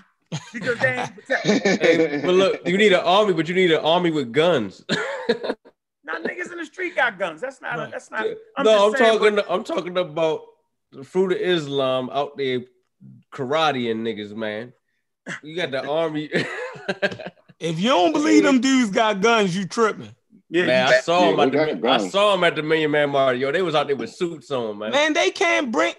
because 0.52 0.78
they 0.78 0.98
ain't 0.98 1.14
protected. 1.26 1.80
hey, 1.80 2.20
but 2.24 2.34
look, 2.34 2.66
you 2.66 2.76
need 2.76 2.92
an 2.92 3.00
army, 3.00 3.32
but 3.32 3.48
you 3.48 3.54
need 3.54 3.70
an 3.70 3.84
army 3.84 4.10
with 4.10 4.32
guns. 4.32 4.84
Not 6.08 6.22
niggas 6.22 6.50
in 6.50 6.56
the 6.56 6.64
street 6.64 6.96
got 6.96 7.18
guns. 7.18 7.42
That's 7.42 7.60
not. 7.60 7.76
Right. 7.76 7.90
That's 7.90 8.10
not. 8.10 8.24
I'm 8.56 8.64
no, 8.64 8.86
I'm 8.86 8.96
saying, 8.96 9.18
talking. 9.18 9.34
But, 9.34 9.46
I'm 9.50 9.62
talking 9.62 9.98
about 9.98 10.40
the 10.90 11.04
fruit 11.04 11.32
of 11.32 11.38
Islam 11.38 12.08
out 12.10 12.38
there, 12.38 12.62
karate 13.30 13.90
and 13.90 14.06
niggas, 14.06 14.34
man. 14.34 14.72
You 15.42 15.54
got 15.54 15.70
the 15.70 15.86
army. 15.86 16.30
if 17.60 17.78
you 17.78 17.90
don't 17.90 18.14
believe 18.14 18.42
them 18.42 18.62
dudes 18.62 18.88
got 18.88 19.20
guns, 19.20 19.54
you 19.54 19.66
tripping. 19.66 20.14
Yeah, 20.48 20.64
man, 20.64 20.88
I 20.88 21.00
saw 21.00 21.30
them 21.30 21.54
at 21.54 21.82
the, 21.82 21.86
I 21.86 22.08
saw 22.08 22.32
them 22.32 22.42
at 22.42 22.56
the 22.56 22.62
Million 22.62 22.90
Man 22.90 23.10
March. 23.10 23.36
Yo, 23.36 23.52
they 23.52 23.60
was 23.60 23.74
out 23.74 23.88
there 23.88 23.96
with 23.96 24.08
suits 24.08 24.50
on, 24.50 24.78
man. 24.78 24.92
Man, 24.92 25.12
they 25.12 25.30
can't 25.30 25.70
bring. 25.70 25.92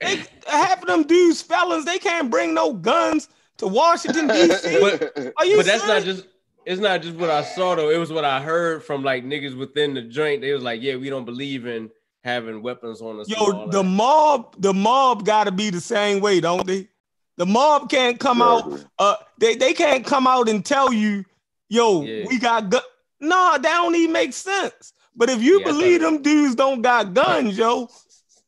They 0.00 0.24
half 0.46 0.80
of 0.80 0.88
them 0.88 1.02
dudes 1.02 1.42
felons. 1.42 1.84
They 1.84 1.98
can't 1.98 2.30
bring 2.30 2.54
no 2.54 2.72
guns 2.72 3.28
to 3.58 3.66
Washington 3.66 4.28
D.C. 4.28 4.80
but, 4.80 5.34
Are 5.36 5.44
you 5.44 5.58
but 5.58 5.66
that's 5.66 5.86
not 5.86 6.02
just 6.02 6.26
it's 6.66 6.80
not 6.80 7.02
just 7.02 7.16
what 7.16 7.30
I 7.30 7.42
saw 7.42 7.74
though. 7.74 7.90
It 7.90 7.98
was 7.98 8.12
what 8.12 8.24
I 8.24 8.40
heard 8.40 8.82
from 8.82 9.02
like 9.02 9.24
niggas 9.24 9.56
within 9.56 9.94
the 9.94 10.02
joint. 10.02 10.40
They 10.40 10.52
was 10.52 10.62
like, 10.62 10.82
yeah, 10.82 10.96
we 10.96 11.10
don't 11.10 11.24
believe 11.24 11.66
in 11.66 11.90
having 12.22 12.62
weapons 12.62 13.00
on 13.00 13.20
us. 13.20 13.28
Yo, 13.28 13.68
the 13.70 13.82
mob, 13.82 14.56
the 14.58 14.72
mob 14.72 15.24
got 15.24 15.44
to 15.44 15.52
be 15.52 15.70
the 15.70 15.80
same 15.80 16.20
way, 16.20 16.40
don't 16.40 16.66
they? 16.66 16.88
The 17.36 17.46
mob 17.46 17.90
can't 17.90 18.18
come 18.18 18.40
out. 18.40 18.84
Uh, 18.98 19.16
they 19.38 19.56
they 19.56 19.72
can't 19.72 20.06
come 20.06 20.26
out 20.26 20.48
and 20.48 20.64
tell 20.64 20.92
you, 20.92 21.24
yo, 21.68 22.02
yeah. 22.02 22.24
we 22.28 22.38
got 22.38 22.70
gun. 22.70 22.82
No, 23.20 23.52
that 23.52 23.62
don't 23.62 23.94
even 23.94 24.12
make 24.12 24.32
sense. 24.32 24.92
But 25.16 25.30
if 25.30 25.42
you 25.42 25.60
yeah, 25.60 25.66
believe 25.66 26.00
them 26.00 26.22
dudes 26.22 26.54
don't 26.54 26.82
got 26.82 27.14
guns, 27.14 27.56
yo, 27.56 27.88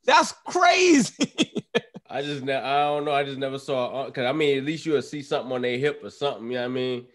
that's 0.05 0.33
crazy. 0.47 1.31
I 2.09 2.23
just, 2.23 2.45
ne- 2.45 2.55
I 2.55 2.85
don't 2.85 3.05
know. 3.05 3.13
I 3.13 3.25
just 3.25 3.39
never 3.39 3.59
saw. 3.59 4.09
Cause 4.11 4.25
I 4.25 4.33
mean, 4.33 4.59
at 4.59 4.65
least 4.65 4.87
you'll 4.87 5.03
see 5.03 5.23
something 5.23 5.53
on 5.53 5.63
their 5.63 5.77
hip 5.77 6.01
or 6.03 6.11
something. 6.11 6.47
You 6.47 6.55
know 6.55 6.61
what 6.61 6.65
I 6.67 6.69
mean? 6.69 7.07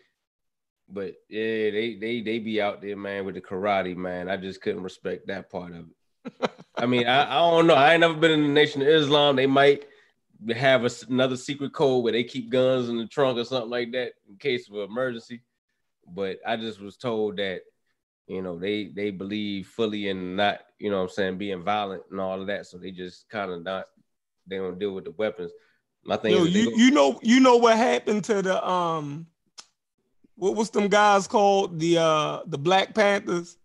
But 0.91 1.15
yeah, 1.29 1.71
they 1.71 1.97
they 1.99 2.21
they 2.21 2.39
be 2.39 2.61
out 2.61 2.81
there, 2.81 2.97
man, 2.97 3.25
with 3.25 3.35
the 3.35 3.41
karate, 3.41 3.95
man. 3.95 4.29
I 4.29 4.37
just 4.37 4.61
couldn't 4.61 4.83
respect 4.83 5.27
that 5.27 5.49
part 5.49 5.71
of 5.71 5.85
it. 5.87 6.51
I 6.77 6.85
mean, 6.85 7.07
I, 7.07 7.23
I 7.23 7.51
don't 7.51 7.67
know. 7.67 7.75
I 7.75 7.93
ain't 7.93 8.01
never 8.01 8.15
been 8.15 8.31
in 8.31 8.41
the 8.41 8.49
Nation 8.49 8.81
of 8.81 8.87
Islam. 8.87 9.35
They 9.35 9.47
might 9.47 9.85
have 10.55 10.83
a, 10.83 10.89
another 11.09 11.37
secret 11.37 11.73
code 11.73 12.03
where 12.03 12.13
they 12.13 12.23
keep 12.23 12.49
guns 12.49 12.89
in 12.89 12.97
the 12.97 13.07
trunk 13.07 13.37
or 13.37 13.45
something 13.45 13.69
like 13.69 13.91
that 13.91 14.13
in 14.29 14.37
case 14.37 14.67
of 14.67 14.75
an 14.75 14.81
emergency. 14.81 15.41
But 16.07 16.39
I 16.45 16.57
just 16.57 16.81
was 16.81 16.97
told 16.97 17.37
that, 17.37 17.61
you 18.27 18.41
know, 18.41 18.57
they 18.57 18.85
they 18.85 19.11
believe 19.11 19.67
fully 19.67 20.09
in 20.09 20.35
not, 20.35 20.61
you 20.79 20.89
know, 20.89 21.03
I'm 21.03 21.09
saying, 21.09 21.37
being 21.37 21.63
violent 21.63 22.03
and 22.11 22.19
all 22.19 22.41
of 22.41 22.47
that. 22.47 22.65
So 22.65 22.77
they 22.77 22.91
just 22.91 23.29
kind 23.29 23.51
of 23.51 23.63
not, 23.63 23.85
they 24.47 24.57
don't 24.57 24.79
deal 24.79 24.93
with 24.93 25.05
the 25.05 25.11
weapons. 25.11 25.51
My 26.03 26.17
thing 26.17 26.31
Yo, 26.31 26.43
you, 26.45 26.65
go- 26.65 26.77
you 26.77 26.91
know, 26.91 27.19
you 27.21 27.39
know 27.39 27.57
what 27.57 27.77
happened 27.77 28.23
to 28.25 28.41
the 28.41 28.67
um 28.67 29.27
what 30.41 30.55
was 30.55 30.71
them 30.71 30.87
guys 30.87 31.27
called? 31.27 31.79
The 31.79 31.99
uh 31.99 32.39
the 32.47 32.57
Black 32.57 32.95
Panthers. 32.95 33.57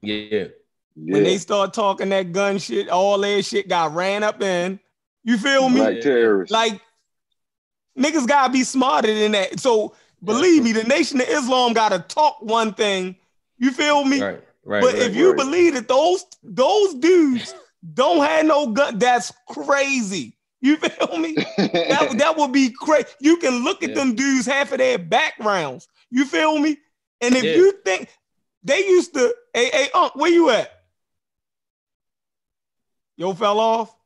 Yeah. 0.00 0.46
When 0.96 1.24
they 1.24 1.36
start 1.36 1.74
talking 1.74 2.08
that 2.08 2.32
gun 2.32 2.56
shit, 2.58 2.88
all 2.88 3.18
that 3.18 3.44
shit 3.44 3.68
got 3.68 3.94
ran 3.94 4.22
up 4.22 4.42
in. 4.42 4.80
You 5.24 5.36
feel 5.36 5.68
me? 5.68 5.80
Black 5.80 6.00
terrorists. 6.00 6.50
Like 6.50 6.80
niggas 7.98 8.26
gotta 8.26 8.50
be 8.50 8.64
smarter 8.64 9.12
than 9.12 9.32
that. 9.32 9.60
So 9.60 9.94
believe 10.24 10.64
me, 10.64 10.72
the 10.72 10.84
Nation 10.84 11.20
of 11.20 11.28
Islam 11.28 11.74
gotta 11.74 11.98
talk 11.98 12.40
one 12.40 12.72
thing. 12.72 13.14
You 13.58 13.70
feel 13.70 14.02
me? 14.06 14.22
Right. 14.22 14.42
Right, 14.64 14.80
but 14.80 14.94
right, 14.94 15.02
if 15.02 15.14
you 15.14 15.32
right. 15.32 15.36
believe 15.36 15.74
that 15.74 15.88
those 15.88 16.24
those 16.42 16.94
dudes 16.94 17.54
don't 17.92 18.24
have 18.24 18.46
no 18.46 18.68
gun, 18.68 18.98
that's 18.98 19.34
crazy. 19.50 20.38
You 20.62 20.76
feel 20.78 21.18
me? 21.18 21.34
that, 21.58 22.14
that 22.16 22.38
would 22.38 22.52
be 22.52 22.70
crazy. 22.70 23.08
You 23.20 23.36
can 23.36 23.64
look 23.64 23.82
at 23.82 23.90
yeah. 23.90 23.96
them 23.96 24.14
dudes, 24.14 24.46
half 24.46 24.72
of 24.72 24.78
their 24.78 24.98
backgrounds. 24.98 25.88
You 26.12 26.26
feel 26.26 26.58
me? 26.58 26.76
And 27.22 27.34
if 27.34 27.42
yeah. 27.42 27.54
you 27.54 27.72
think 27.84 28.08
they 28.62 28.86
used 28.86 29.14
to, 29.14 29.34
hey, 29.54 29.70
hey, 29.72 29.88
Unc, 29.94 30.14
where 30.14 30.30
you 30.30 30.50
at? 30.50 30.70
Yo, 33.16 33.32
fell 33.32 33.58
off. 33.58 33.96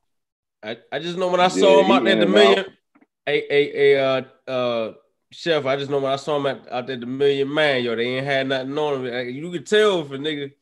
I, 0.63 0.79
I 0.93 1.01
just 1.01 1.19
know 1.19 1.29
when 1.29 1.41
I 1.41 1.49
saw 1.49 1.81
yeah, 1.81 1.85
him 1.85 1.91
out 1.91 2.05
there 2.05 2.13
at 2.15 2.21
the 2.21 2.27
million. 2.27 2.65
Hey, 3.27 3.45
hey, 3.51 3.73
hey, 3.73 3.99
uh, 3.99 4.23
uh, 4.49 4.95
chef. 5.33 5.67
I 5.67 5.77
just 5.77 5.91
know 5.91 5.99
when 5.99 6.13
I 6.13 6.17
saw 6.17 6.37
him 6.37 6.47
at, 6.47 6.73
out 6.73 6.87
there 6.87 6.97
the 6.97 7.07
million 7.07 7.53
man, 7.53 7.83
yo, 7.83 7.97
they 7.97 8.05
ain't 8.05 8.27
had 8.27 8.47
nothing 8.47 8.79
on 8.79 9.05
him. 9.05 9.29
You 9.35 9.51
could 9.51 9.67
tell 9.67 10.03
if 10.03 10.13
a 10.13 10.19
nigga 10.19 10.53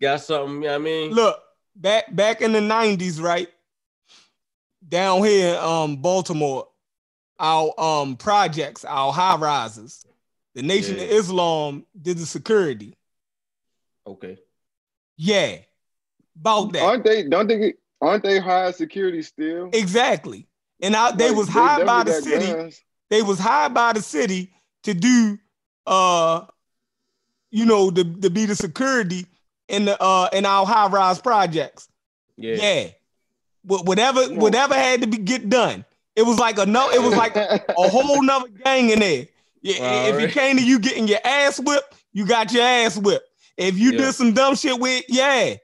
got 0.00 0.22
something. 0.22 0.56
You 0.56 0.60
know 0.62 0.68
what 0.68 0.74
I 0.74 0.78
mean? 0.78 1.10
Look, 1.12 1.42
back 1.76 2.14
back 2.16 2.40
in 2.40 2.52
the 2.52 2.60
nineties, 2.62 3.20
right? 3.20 3.48
Down 4.88 5.22
here, 5.22 5.56
um, 5.58 5.98
Baltimore, 5.98 6.68
our 7.38 7.78
um 7.78 8.16
projects, 8.16 8.84
our 8.86 9.12
high 9.12 9.36
rises, 9.36 10.06
the 10.54 10.62
Nation 10.62 10.96
yeah. 10.96 11.04
of 11.04 11.10
Islam 11.10 11.86
did 12.00 12.18
the 12.18 12.26
security. 12.26 12.96
Okay. 14.06 14.38
Yeah. 15.16 15.58
About 16.38 16.72
that. 16.72 16.82
Aren't 16.82 17.04
they? 17.04 17.28
Don't 17.28 17.46
they? 17.46 17.74
Aren't 18.00 18.22
they 18.22 18.38
high 18.38 18.70
security 18.70 19.22
still? 19.22 19.70
Exactly. 19.72 20.46
And 20.80 20.96
I, 20.96 21.12
they 21.12 21.28
like, 21.28 21.36
was 21.36 21.48
hired 21.48 21.86
by 21.86 22.04
the 22.04 22.12
city. 22.12 22.46
Guns. 22.46 22.80
They 23.10 23.22
was 23.22 23.38
hired 23.38 23.74
by 23.74 23.92
the 23.92 24.00
city 24.00 24.52
to 24.84 24.94
do, 24.94 25.38
uh, 25.86 26.46
you 27.50 27.66
know, 27.66 27.90
to, 27.90 28.04
to 28.04 28.30
be 28.30 28.46
the 28.46 28.56
security 28.56 29.26
in 29.68 29.84
the 29.84 30.02
uh 30.02 30.28
in 30.32 30.46
our 30.46 30.66
high 30.66 30.88
rise 30.88 31.20
projects. 31.20 31.88
Yeah. 32.36 32.54
Yeah. 32.54 32.88
Whatever, 33.62 34.22
whatever 34.34 34.74
had 34.74 35.02
to 35.02 35.06
be 35.06 35.18
get 35.18 35.48
done. 35.50 35.84
It 36.16 36.22
was 36.22 36.38
like 36.38 36.58
a 36.58 36.66
no. 36.66 36.90
It 36.90 37.02
was 37.02 37.14
like 37.14 37.36
a 37.36 37.62
whole 37.76 38.22
nother 38.22 38.48
gang 38.48 38.90
in 38.90 39.00
there. 39.00 39.26
Yeah, 39.62 39.80
well, 39.80 40.08
if 40.08 40.16
right. 40.16 40.24
it 40.24 40.32
came 40.32 40.56
to 40.56 40.64
you 40.64 40.78
getting 40.78 41.06
your 41.06 41.18
ass 41.24 41.60
whipped, 41.60 41.94
you 42.12 42.26
got 42.26 42.52
your 42.52 42.62
ass 42.62 42.96
whipped. 42.96 43.28
If 43.56 43.78
you 43.78 43.92
yeah. 43.92 43.98
did 43.98 44.14
some 44.14 44.32
dumb 44.32 44.54
shit 44.54 44.78
with, 44.80 45.04
yeah, 45.08 45.56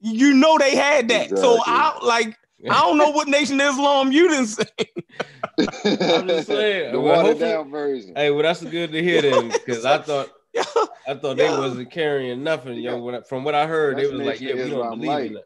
you 0.00 0.34
know 0.34 0.58
they 0.58 0.76
had 0.76 1.08
that. 1.08 1.30
Exactly. 1.30 1.42
So 1.42 1.58
I 1.64 1.98
like 2.04 2.36
I 2.70 2.80
don't 2.80 2.98
know 2.98 3.10
what 3.10 3.28
Nation 3.28 3.60
Islam 3.60 4.12
you 4.12 4.28
didn't 4.28 4.46
say. 4.46 4.64
I'm 5.58 6.28
just 6.28 6.46
saying. 6.46 6.92
The 6.92 7.00
well, 7.00 7.22
watered 7.22 7.40
down 7.40 7.70
version. 7.70 8.14
Hey, 8.14 8.30
well, 8.30 8.42
that's 8.42 8.62
good 8.62 8.92
to 8.92 9.02
hear 9.02 9.22
then, 9.22 9.48
because 9.48 9.84
I 9.84 9.98
thought 9.98 10.30
I 11.08 11.14
thought 11.14 11.36
they 11.36 11.48
wasn't 11.48 11.90
carrying 11.90 12.42
nothing. 12.42 12.78
Yo, 12.78 13.08
I, 13.08 13.22
from 13.22 13.44
what 13.44 13.54
I 13.54 13.66
heard, 13.66 13.96
that's 13.96 14.10
they 14.10 14.16
was 14.16 14.26
like, 14.26 14.40
yeah, 14.40 14.54
we 14.54 14.70
don't 14.70 14.90
believe 14.90 15.08
light. 15.08 15.30
in 15.30 15.36
it. 15.38 15.44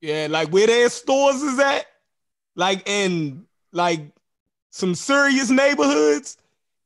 Yeah, 0.00 0.26
like 0.30 0.48
where 0.48 0.66
their 0.66 0.88
stores 0.88 1.42
is 1.42 1.58
at, 1.58 1.86
like 2.56 2.88
in 2.88 3.46
like 3.72 4.00
some 4.70 4.94
serious 4.94 5.50
neighborhoods 5.50 6.36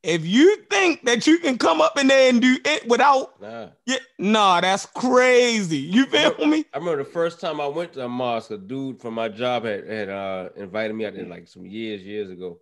if 0.03 0.25
you 0.25 0.55
think 0.69 1.03
that 1.05 1.27
you 1.27 1.39
can 1.39 1.57
come 1.57 1.81
up 1.81 1.97
in 1.99 2.07
there 2.07 2.29
and 2.29 2.41
do 2.41 2.57
it 2.63 2.87
without, 2.87 3.41
nah, 3.41 3.67
yeah, 3.85 3.97
nah 4.17 4.61
that's 4.61 4.85
crazy. 4.85 5.77
You 5.77 6.05
feel 6.05 6.35
I 6.39 6.45
me? 6.45 6.65
I 6.73 6.77
remember 6.77 7.03
the 7.03 7.09
first 7.09 7.41
time 7.41 7.59
I 7.59 7.67
went 7.67 7.93
to 7.93 8.05
a 8.05 8.09
mosque, 8.09 8.51
a 8.51 8.57
dude 8.57 9.01
from 9.01 9.13
my 9.13 9.27
job 9.27 9.65
had 9.65 9.87
had 9.87 10.09
uh, 10.09 10.49
invited 10.55 10.93
me 10.93 11.05
out 11.05 11.15
there 11.15 11.25
like 11.25 11.47
some 11.47 11.65
years, 11.65 12.01
years 12.01 12.29
ago, 12.29 12.59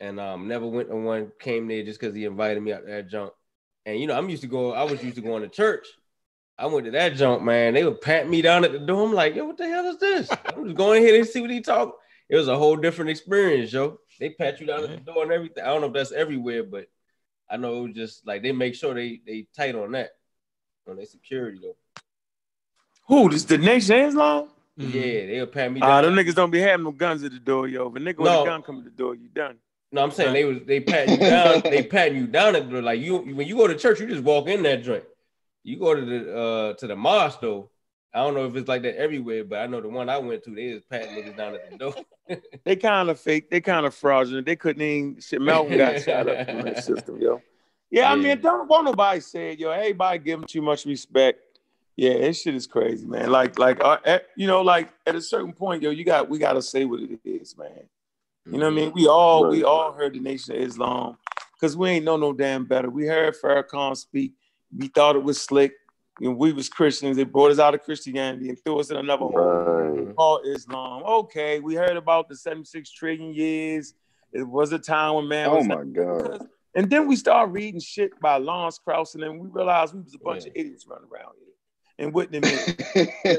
and 0.00 0.18
um, 0.18 0.48
never 0.48 0.66
went 0.66 0.88
to 0.88 0.96
one. 0.96 1.30
Came 1.38 1.68
there 1.68 1.84
just 1.84 2.00
because 2.00 2.16
he 2.16 2.24
invited 2.24 2.62
me 2.62 2.72
out 2.72 2.86
that 2.86 3.08
junk. 3.08 3.32
And 3.86 4.00
you 4.00 4.06
know, 4.06 4.16
I'm 4.16 4.28
used 4.28 4.42
to 4.42 4.48
go. 4.48 4.72
I 4.72 4.82
was 4.82 5.02
used 5.02 5.16
to 5.16 5.22
going 5.22 5.42
to 5.42 5.48
church. 5.48 5.86
I 6.58 6.66
went 6.66 6.84
to 6.86 6.92
that 6.92 7.14
junk, 7.14 7.42
man. 7.42 7.74
They 7.74 7.84
would 7.84 8.00
pat 8.00 8.28
me 8.28 8.42
down 8.42 8.64
at 8.64 8.72
the 8.72 8.78
door. 8.78 9.06
I'm 9.06 9.12
like, 9.12 9.34
yo, 9.34 9.44
what 9.46 9.56
the 9.56 9.68
hell 9.68 9.86
is 9.86 9.98
this? 9.98 10.30
I'm 10.46 10.64
just 10.64 10.76
going 10.76 11.02
here 11.02 11.16
and 11.16 11.26
see 11.26 11.40
what 11.40 11.50
he 11.50 11.60
talk. 11.60 11.96
It 12.28 12.36
was 12.36 12.48
a 12.48 12.56
whole 12.56 12.76
different 12.76 13.10
experience, 13.10 13.72
yo. 13.72 13.98
They 14.22 14.30
pat 14.30 14.60
you 14.60 14.66
down 14.68 14.84
at 14.84 14.90
the 14.90 15.12
door 15.12 15.24
and 15.24 15.32
everything. 15.32 15.64
I 15.64 15.66
don't 15.66 15.80
know 15.80 15.88
if 15.88 15.92
that's 15.94 16.12
everywhere, 16.12 16.62
but 16.62 16.86
I 17.50 17.56
know 17.56 17.78
it 17.78 17.86
was 17.88 17.96
just 17.96 18.24
like 18.24 18.40
they 18.40 18.52
make 18.52 18.76
sure 18.76 18.94
they 18.94 19.20
they 19.26 19.48
tight 19.56 19.74
on 19.74 19.90
that 19.92 20.10
on 20.88 20.94
their 20.94 21.06
security 21.06 21.58
though. 21.60 21.74
Who 23.08 23.28
Who 23.28 23.34
is 23.34 23.44
the 23.46 23.58
Nation 23.58 23.96
Islam? 23.96 24.48
Mhm. 24.78 24.94
Yeah, 24.94 25.26
they'll 25.26 25.46
pat 25.48 25.72
me 25.72 25.80
Ah, 25.82 26.00
down. 26.00 26.14
them 26.14 26.24
niggas 26.24 26.36
don't 26.36 26.52
be 26.52 26.60
having 26.60 26.84
no 26.84 26.92
guns 26.92 27.24
at 27.24 27.32
the 27.32 27.40
door, 27.40 27.66
yo. 27.66 27.88
If 27.88 27.96
a 27.96 27.98
nigga 27.98 28.18
with 28.18 28.30
No. 28.30 28.42
a 28.44 28.46
gun 28.46 28.62
come 28.62 28.76
to 28.78 28.84
the 28.88 28.94
door, 28.96 29.16
you 29.16 29.26
done. 29.26 29.56
No, 29.90 30.04
I'm 30.04 30.12
saying 30.12 30.32
they 30.34 30.44
was 30.44 30.58
they 30.66 30.78
patting 30.92 31.14
you 31.20 31.28
down. 31.28 31.60
They 31.62 31.82
patting 31.82 32.16
you 32.18 32.28
down 32.28 32.54
at 32.54 32.66
the 32.66 32.70
door. 32.70 32.82
Like 32.82 33.00
you 33.00 33.16
when 33.16 33.48
you 33.48 33.56
go 33.56 33.66
to 33.66 33.74
church, 33.76 33.98
you 33.98 34.06
just 34.06 34.22
walk 34.22 34.46
in 34.46 34.62
that 34.62 34.84
joint. 34.84 35.02
You 35.64 35.80
go 35.80 35.96
to 35.96 36.00
the 36.04 36.38
uh 36.38 36.74
to 36.74 36.86
the 36.86 36.94
mosque 36.94 37.40
though. 37.40 37.70
I 38.14 38.22
don't 38.22 38.34
know 38.34 38.44
if 38.44 38.54
it's 38.56 38.68
like 38.68 38.82
that 38.82 38.98
everywhere, 38.98 39.44
but 39.44 39.60
I 39.60 39.66
know 39.66 39.80
the 39.80 39.88
one 39.88 40.08
I 40.10 40.18
went 40.18 40.44
to, 40.44 40.54
they 40.54 40.74
was 40.74 40.82
patting 40.84 41.16
niggas 41.16 41.36
down 41.36 41.54
at 41.54 41.70
the 41.70 41.78
door. 41.78 41.94
They 42.64 42.76
kind 42.76 43.10
of 43.10 43.20
fake. 43.20 43.50
They 43.50 43.60
kind 43.60 43.84
of 43.84 43.94
fraudulent. 43.94 44.46
They 44.46 44.56
couldn't 44.56 44.80
even. 44.80 45.20
Shit, 45.20 45.42
Malcolm 45.42 45.76
got 45.76 46.00
shot 46.00 46.28
up 46.28 46.48
in 46.48 46.64
that 46.64 46.82
system, 46.82 47.20
yo. 47.20 47.42
Yeah, 47.90 48.10
I 48.10 48.16
mean, 48.16 48.40
don't 48.40 48.68
want 48.68 48.86
nobody 48.86 49.20
say 49.20 49.52
it, 49.52 49.58
yo. 49.58 49.70
Everybody 49.70 50.18
give 50.20 50.40
them 50.40 50.46
too 50.46 50.62
much 50.62 50.86
respect. 50.86 51.40
Yeah, 51.96 52.14
this 52.14 52.40
shit 52.40 52.54
is 52.54 52.66
crazy, 52.66 53.06
man. 53.06 53.30
Like, 53.30 53.58
like, 53.58 53.84
uh, 53.84 53.98
at, 54.06 54.28
you 54.34 54.46
know, 54.46 54.62
like 54.62 54.88
at 55.06 55.14
a 55.14 55.20
certain 55.20 55.52
point, 55.52 55.82
yo, 55.82 55.90
you 55.90 56.04
got 56.04 56.30
we 56.30 56.38
got 56.38 56.54
to 56.54 56.62
say 56.62 56.86
what 56.86 57.00
it 57.00 57.20
is, 57.24 57.56
man. 57.58 57.82
You 58.46 58.58
know 58.58 58.66
what 58.66 58.72
I 58.72 58.76
mean? 58.76 58.92
We 58.94 59.06
all 59.06 59.48
we 59.48 59.62
all 59.62 59.92
heard 59.92 60.14
the 60.14 60.20
Nation 60.20 60.56
of 60.56 60.62
Islam 60.62 61.18
because 61.54 61.76
we 61.76 61.90
ain't 61.90 62.04
know 62.04 62.16
no 62.16 62.32
damn 62.32 62.64
better. 62.64 62.88
We 62.88 63.06
heard 63.06 63.34
Farrakhan 63.42 63.96
speak. 63.96 64.32
We 64.76 64.88
thought 64.88 65.16
it 65.16 65.22
was 65.22 65.40
slick. 65.40 65.74
You 66.20 66.28
know, 66.30 66.34
we 66.36 66.52
was 66.52 66.68
Christians. 66.68 67.16
They 67.16 67.24
brought 67.24 67.50
us 67.52 67.58
out 67.58 67.74
of 67.74 67.82
Christianity 67.82 68.48
and 68.48 68.58
threw 68.62 68.78
us 68.80 68.90
in 68.90 68.96
another 68.96 69.24
hole 69.24 69.32
Right. 69.32 70.14
called 70.14 70.46
Islam. 70.46 71.02
Okay, 71.04 71.58
we 71.60 71.74
heard 71.74 71.96
about 71.96 72.28
the 72.28 72.36
76 72.36 72.90
trillion 72.90 73.32
years. 73.34 73.94
It 74.32 74.42
was 74.46 74.72
a 74.72 74.78
time 74.78 75.14
when 75.14 75.28
man 75.28 75.48
Oh 75.48 75.56
was 75.56 75.66
my 75.68 75.84
God. 75.84 76.46
and 76.74 76.88
then 76.90 77.06
we 77.08 77.16
start 77.16 77.50
reading 77.50 77.80
shit 77.80 78.18
by 78.20 78.36
Lawrence 78.38 78.78
Krauss, 78.78 79.14
and 79.14 79.22
then 79.22 79.38
we 79.38 79.48
realized 79.48 79.94
we 79.94 80.00
was 80.02 80.14
a 80.14 80.18
bunch 80.18 80.46
of 80.46 80.52
idiots 80.54 80.86
running 80.86 81.08
around 81.10 81.32
here. 81.38 81.48
And 81.98 82.14
what 82.14 82.30
they 82.32 82.40
meant, 82.40 82.82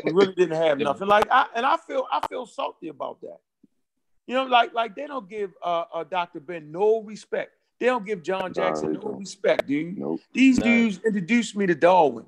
we 0.06 0.12
really 0.12 0.34
didn't 0.36 0.56
have 0.58 0.80
nothing. 0.80 1.08
Like 1.08 1.27
I 1.32 1.48
and 1.56 1.65
I 1.65 1.77
feel 1.77 2.06
I 2.12 2.25
feel 2.27 2.46
salty 2.46 2.88
about 2.89 3.22
that. 3.22 3.39
You 4.27 4.36
know, 4.36 4.46
like 4.46 4.74
like 4.74 4.96
they 4.96 5.06
don't 5.08 5.27
give 5.30 5.51
uh, 5.63 5.86
uh 5.94 6.03
Dr. 6.06 6.39
Ben 6.39 6.72
no 6.72 7.01
respect. 7.01 7.51
They 7.80 7.88
don't 7.88 8.06
give 8.06 8.24
John 8.24 8.53
Jackson 8.53 8.94
they 8.94 9.00
no 9.00 9.12
respect, 9.13 9.68
dude. 9.68 9.98
nope. 9.98 10.22
These 10.34 10.60
Nah. 10.60 10.65
dudes 10.65 11.00
introduced 11.06 11.56
me 11.56 11.65
to 11.65 11.75
Darwin. 11.75 12.25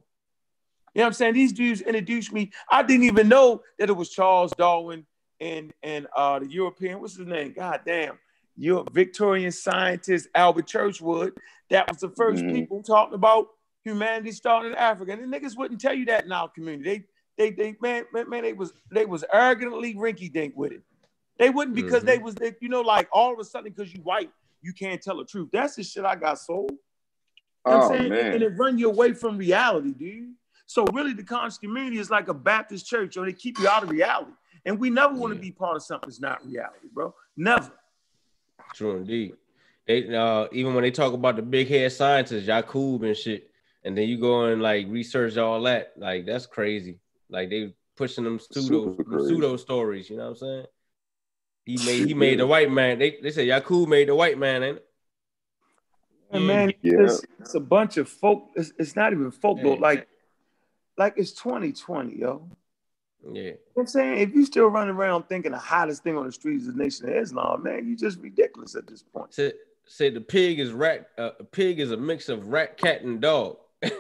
You 0.96 1.00
know 1.00 1.08
what 1.08 1.08
I'm 1.08 1.14
saying? 1.14 1.34
These 1.34 1.52
dudes 1.52 1.82
introduced 1.82 2.32
me. 2.32 2.52
I 2.72 2.82
didn't 2.82 3.04
even 3.04 3.28
know 3.28 3.62
that 3.78 3.90
it 3.90 3.94
was 3.94 4.10
Charles 4.10 4.54
Darwin 4.54 5.06
and 5.42 5.74
and 5.84 6.08
uh 6.16 6.40
the 6.40 6.48
European, 6.48 7.02
what's 7.02 7.18
his 7.18 7.28
name? 7.28 7.52
God 7.52 7.82
damn. 7.86 8.18
Your 8.56 8.86
Victorian 8.94 9.52
scientist 9.52 10.30
Albert 10.34 10.68
Churchward. 10.68 11.34
That 11.70 11.90
was 11.90 11.98
the 11.98 12.08
1st 12.12 12.46
Mhm. 12.46 12.54
people 12.54 12.82
talking 12.82 13.14
about 13.16 13.48
humanity 13.84 14.32
starting 14.32 14.72
in 14.72 14.78
Africa. 14.78 15.12
And 15.12 15.22
the 15.34 15.38
niggas 15.38 15.58
wouldn't 15.58 15.82
tell 15.82 15.94
you 15.94 16.06
that 16.06 16.24
in 16.24 16.32
our 16.32 16.48
community. 16.48 17.04
They 17.38 17.50
they 17.50 17.52
they 17.52 17.76
man, 17.82 18.06
man, 18.14 18.30
man 18.30 18.44
they 18.44 18.54
was 18.54 18.72
they 18.90 19.06
was 19.06 19.26
arrogantly 19.34 19.96
rinky 19.96 20.32
dink 20.32 20.54
with 20.56 20.72
it. 20.72 20.82
They 21.38 21.50
wouldn't 21.50 21.76
because 21.76 22.04
Mhm. 22.04 22.06
they 22.06 22.18
was 22.20 22.36
they, 22.36 22.54
you 22.62 22.70
know, 22.70 22.80
like 22.80 23.10
all 23.12 23.34
of 23.34 23.40
a 23.40 23.44
sudden 23.44 23.70
because 23.70 23.94
you 23.94 24.00
white, 24.02 24.32
you 24.62 24.72
can't 24.72 25.02
tell 25.02 25.18
the 25.18 25.26
truth. 25.26 25.50
That's 25.52 25.76
the 25.76 25.84
shit 25.84 26.06
I 26.06 26.16
got 26.16 26.40
sold. 26.40 26.72
You 26.72 26.78
know 27.74 27.80
Oh 27.80 27.82
I'm 27.82 27.98
saying? 27.98 28.14
And 28.34 28.44
it 28.44 28.54
run 28.56 28.78
you 28.78 28.90
away 28.90 29.12
from 29.12 29.38
reality, 29.38 29.92
dude. 29.92 30.36
So 30.68 30.86
really 30.94 31.14
the 31.14 31.24
conscious 31.24 31.58
community 31.58 32.00
is 32.00 32.10
like 32.10 32.28
a 32.28 32.34
Baptist 32.34 32.86
church, 32.88 33.18
or 33.18 33.26
they 33.26 33.34
keep 33.34 33.60
you 33.60 33.68
out 33.68 33.84
of 33.84 33.90
reality. 33.90 34.32
And 34.66 34.80
we 34.80 34.90
never 34.90 35.14
want 35.14 35.32
to 35.32 35.36
Yeah. 35.38 35.42
be 35.42 35.52
part 35.52 35.76
of 35.76 35.84
something 35.84 36.10
that's 36.10 36.20
not 36.20 36.44
reality, 36.46 36.88
bro. 36.92 37.14
Never. 37.38 37.72
True 38.74 38.98
indeed. 38.98 39.36
They 39.88 40.14
uh 40.16 40.48
even 40.52 40.74
when 40.74 40.82
they 40.82 40.92
talk 40.92 41.14
about 41.14 41.36
the 41.36 41.44
big 41.44 41.68
head 41.68 41.92
scientists, 41.92 42.48
Yakub 42.48 43.04
and 43.04 43.16
shit, 43.16 43.52
and 43.84 43.96
then 43.96 44.10
you 44.10 44.18
go 44.18 44.46
and 44.46 44.62
like 44.62 44.88
research 44.90 45.38
all 45.38 45.62
that, 45.64 45.94
like 45.98 46.26
that's 46.26 46.48
crazy. 46.48 47.00
Like 47.30 47.50
they 47.52 47.76
pushing 47.96 48.24
them 48.24 48.40
pseudo 48.40 48.96
Super 48.98 49.04
crazy. 49.04 49.28
pseudo 49.28 49.58
stories, 49.58 50.10
you 50.10 50.18
know 50.18 50.24
what 50.24 50.30
I'm 50.32 50.36
saying? 50.38 50.66
He 51.66 51.78
made 51.78 52.08
he 52.08 52.14
made 52.16 52.40
the 52.40 52.48
white 52.48 52.72
man. 52.72 52.98
They 52.98 53.18
they 53.22 53.30
say 53.32 53.46
Yakub 53.46 53.88
made 53.88 54.08
the 54.10 54.16
white 54.16 54.40
man, 54.40 54.64
ain't 54.64 54.78
it? 54.78 54.86
And 56.32 56.48
man, 56.48 56.74
Yeah. 56.82 57.02
it's, 57.02 57.24
it's 57.40 57.54
a 57.54 57.60
bunch 57.60 57.98
of 57.98 58.10
folk. 58.10 58.50
It's, 58.56 58.72
it's 58.80 58.96
not 58.96 59.14
even 59.14 59.30
folklore. 59.32 59.76
Yeah. 59.76 59.82
Like, 59.82 60.08
like 60.98 61.14
it's 61.18 61.32
2020, 61.34 62.16
yo. 62.18 62.48
You 63.24 63.32
know 63.34 63.40
Yeah. 63.42 63.52
what 63.74 63.84
I'm 63.84 63.88
saying? 63.88 64.20
If 64.20 64.34
you 64.36 64.46
still 64.46 64.68
running 64.68 64.96
around 64.96 65.24
thinking 65.24 65.52
the 65.52 65.58
hottest 65.58 66.04
thing 66.04 66.18
on 66.18 66.26
the 66.26 66.32
streets 66.32 66.66
is 66.66 66.74
the 66.74 66.82
Nation 66.84 67.10
of 67.10 67.16
Islam, 67.16 67.64
man, 67.64 67.88
you 67.88 67.96
just 67.98 68.20
ridiculous 68.20 68.76
at 68.76 68.88
this 68.88 69.02
point. 69.04 69.34
Say, 69.34 69.54
said 69.86 70.14
the 70.14 70.22
pig 70.22 70.60
is 70.60 70.72
rat. 70.72 71.10
Uh, 71.18 71.32
a 71.40 71.44
pig 71.44 71.80
is 71.80 71.92
a 71.92 71.98
mix 71.98 72.30
of 72.30 72.48
rat, 72.48 72.78
cat, 72.78 73.02
and 73.02 73.20
dog. 73.22 73.58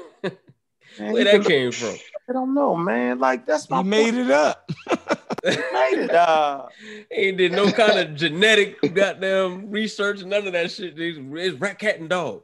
Man, 1.00 1.12
Where 1.12 1.24
that 1.26 1.32
can- 1.34 1.44
came 1.44 1.72
from? 1.72 1.96
I 2.30 2.34
don't 2.34 2.54
know, 2.54 2.76
man. 2.78 3.20
Like 3.20 3.46
that's 3.46 3.70
my 3.70 3.82
He 3.82 3.84
made 3.90 4.14
point. 4.14 4.28
it 4.28 4.32
up. 4.32 4.72
Made 5.44 6.00
it. 6.00 6.12
Uh, 6.12 6.68
Ain't 7.12 7.38
did 7.38 7.52
no 7.52 7.70
kind 7.72 8.00
of 8.00 8.16
genetic 8.16 8.80
goddamn 8.96 9.70
research, 9.72 10.24
none 10.24 10.48
of 10.48 10.54
that 10.54 10.72
shit. 10.72 10.98
It's, 10.98 11.20
it's 11.22 11.60
rat, 11.60 11.78
cat, 11.80 12.00
and 12.00 12.10
dog. 12.10 12.44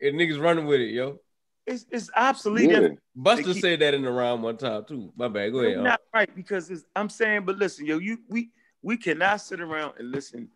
And 0.00 0.14
niggas 0.14 0.40
running 0.40 0.66
with 0.66 0.80
it, 0.80 0.90
yo. 0.90 1.18
It's 1.66 1.84
it's 1.90 2.10
obsolete. 2.14 2.70
Yeah. 2.70 2.88
Busta 3.18 3.44
keep- 3.52 3.60
said 3.60 3.80
that 3.80 3.94
in 3.94 4.02
the 4.02 4.10
round 4.10 4.42
one 4.42 4.56
time 4.56 4.84
too. 4.84 5.12
My 5.16 5.28
bad. 5.28 5.52
Go 5.52 5.60
ahead. 5.60 5.72
You're 5.72 5.82
not 5.82 6.00
right 6.14 6.34
because 6.34 6.70
it's, 6.70 6.84
I'm 6.94 7.08
saying, 7.08 7.44
but 7.44 7.56
listen, 7.56 7.86
yo, 7.86 7.98
you 7.98 8.18
we 8.28 8.50
we 8.82 8.96
cannot 8.96 9.40
sit 9.40 9.60
around 9.60 9.94
and 9.98 10.12
listen 10.12 10.48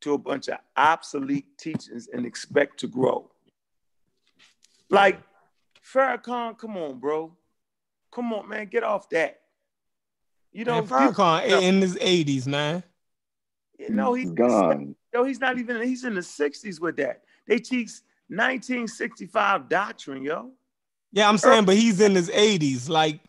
to 0.00 0.14
a 0.14 0.18
bunch 0.18 0.48
of 0.48 0.58
obsolete 0.76 1.56
teachings 1.56 2.08
and 2.12 2.26
expect 2.26 2.80
to 2.80 2.88
grow. 2.88 3.30
Like 4.90 5.20
Farrakhan, 5.84 6.58
come 6.58 6.76
on, 6.76 6.98
bro, 6.98 7.32
come 8.12 8.32
on, 8.32 8.48
man, 8.48 8.66
get 8.66 8.82
off 8.82 9.08
that. 9.10 9.40
You 10.52 10.64
know, 10.64 10.82
Man, 10.82 10.82
you, 10.82 10.88
Farrakhan 10.88 11.62
in 11.62 11.80
his 11.80 11.96
80s, 11.96 12.46
man. 12.46 12.82
you 13.78 13.90
know 13.90 14.14
he's 14.14 14.30
gone. 14.30 14.96
Yo, 15.12 15.22
he's 15.22 15.38
not 15.38 15.58
even. 15.58 15.80
He's 15.82 16.04
in 16.04 16.14
the 16.14 16.20
60s 16.20 16.80
with 16.80 16.96
that. 16.96 17.22
They 17.46 17.58
teach 17.58 17.90
1965 18.28 19.68
doctrine, 19.68 20.22
yo. 20.22 20.50
Yeah, 21.12 21.28
I'm 21.28 21.38
saying, 21.38 21.64
but 21.64 21.76
he's 21.76 22.00
in 22.00 22.14
his 22.14 22.28
80s. 22.30 22.88
Like, 22.88 23.20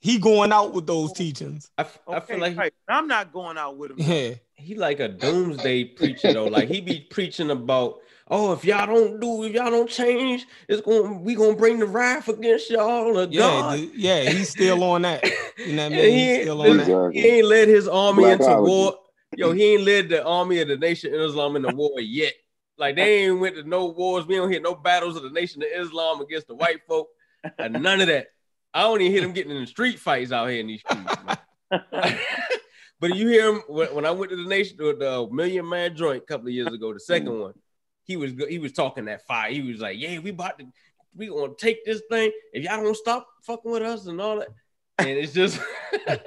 he 0.00 0.18
going 0.18 0.50
out 0.52 0.72
with 0.72 0.86
those 0.86 1.12
teachings. 1.12 1.70
I, 1.76 1.82
f- 1.82 1.98
I 2.08 2.16
Okay, 2.16 2.26
feel 2.34 2.40
like 2.40 2.56
right. 2.56 2.72
I'm 2.88 3.06
not 3.06 3.32
going 3.32 3.58
out 3.58 3.76
with 3.76 3.90
him. 3.92 3.96
Yeah. 3.98 4.34
he 4.54 4.74
like 4.74 4.98
a 4.98 5.08
doomsday 5.08 5.84
preacher 5.84 6.32
though. 6.32 6.46
Like 6.46 6.68
he 6.70 6.80
be 6.80 7.00
preaching 7.10 7.50
about, 7.50 7.98
oh, 8.28 8.52
if 8.54 8.64
y'all 8.64 8.86
don't 8.86 9.20
do, 9.20 9.44
if 9.44 9.52
y'all 9.52 9.70
don't 9.70 9.90
change, 9.90 10.46
it's 10.68 10.80
going, 10.80 11.22
we 11.22 11.34
gonna 11.34 11.54
bring 11.54 11.78
the 11.78 11.86
wrath 11.86 12.28
against 12.28 12.70
y'all. 12.70 13.18
Or 13.18 13.24
Yeah, 13.30 13.40
God. 13.40 13.78
the- 13.78 13.90
yeah, 13.94 14.22
he's 14.30 14.48
still 14.48 14.82
on 14.84 15.02
that. 15.02 15.22
You 15.58 15.74
know 15.74 15.84
what 15.90 15.92
I 15.92 15.96
mean? 15.96 16.04
he 16.04 16.10
He's 16.12 16.28
ain't- 16.30 16.42
still 16.44 16.62
on 16.62 16.76
that. 16.78 17.10
He 17.12 17.26
ain't 17.28 17.46
led 17.46 17.68
his 17.68 17.86
army 17.86 18.24
into 18.24 18.44
Blackology. 18.44 18.66
war. 18.66 18.94
Yo, 19.36 19.52
he 19.52 19.74
ain't 19.74 19.82
led 19.82 20.08
the 20.08 20.24
army 20.24 20.60
of 20.60 20.68
the 20.68 20.76
nation 20.78 21.14
of 21.14 21.20
Islam 21.20 21.56
in 21.56 21.62
the 21.62 21.70
war 21.70 22.00
yet. 22.00 22.32
Like 22.80 22.96
they 22.96 23.24
ain't 23.26 23.38
went 23.38 23.56
to 23.56 23.62
no 23.62 23.86
wars. 23.86 24.26
We 24.26 24.36
don't 24.36 24.50
hear 24.50 24.60
no 24.60 24.74
battles 24.74 25.14
of 25.16 25.22
the 25.22 25.30
nation 25.30 25.62
of 25.62 25.68
Islam 25.72 26.20
against 26.20 26.48
the 26.48 26.54
white 26.54 26.80
folk. 26.88 27.08
And 27.58 27.82
none 27.82 28.00
of 28.00 28.06
that. 28.08 28.28
I 28.74 28.82
don't 28.82 29.00
even 29.00 29.12
hear 29.12 29.20
them 29.22 29.32
getting 29.32 29.52
in 29.54 29.60
the 29.60 29.66
street 29.66 29.98
fights 29.98 30.32
out 30.32 30.48
here 30.48 30.60
in 30.60 30.66
these 30.66 30.80
streets. 30.80 31.14
but 33.00 33.14
you 33.16 33.28
hear 33.28 33.52
him 33.52 33.62
when, 33.68 33.94
when 33.94 34.06
I 34.06 34.10
went 34.10 34.30
to 34.30 34.36
the 34.36 34.48
nation 34.48 34.76
with 34.80 34.98
the 34.98 35.28
Million 35.30 35.68
Man 35.68 35.94
Joint 35.96 36.22
a 36.22 36.26
couple 36.26 36.48
of 36.48 36.54
years 36.54 36.68
ago, 36.72 36.92
the 36.92 37.00
second 37.00 37.38
one. 37.38 37.54
He 38.04 38.16
was 38.16 38.32
he 38.48 38.58
was 38.58 38.72
talking 38.72 39.04
that 39.04 39.24
fire. 39.26 39.52
He 39.52 39.60
was 39.62 39.80
like, 39.80 39.96
"Yeah, 39.98 40.18
we 40.18 40.30
about 40.30 40.58
to 40.58 40.66
we 41.14 41.28
gonna 41.28 41.52
take 41.58 41.84
this 41.84 42.02
thing. 42.10 42.32
If 42.52 42.64
y'all 42.64 42.82
don't 42.82 42.96
stop 42.96 43.26
fucking 43.44 43.70
with 43.70 43.82
us 43.82 44.06
and 44.06 44.20
all 44.20 44.38
that." 44.40 44.48
And 44.98 45.08
it's 45.10 45.32
just 45.32 45.60
when 46.06 46.18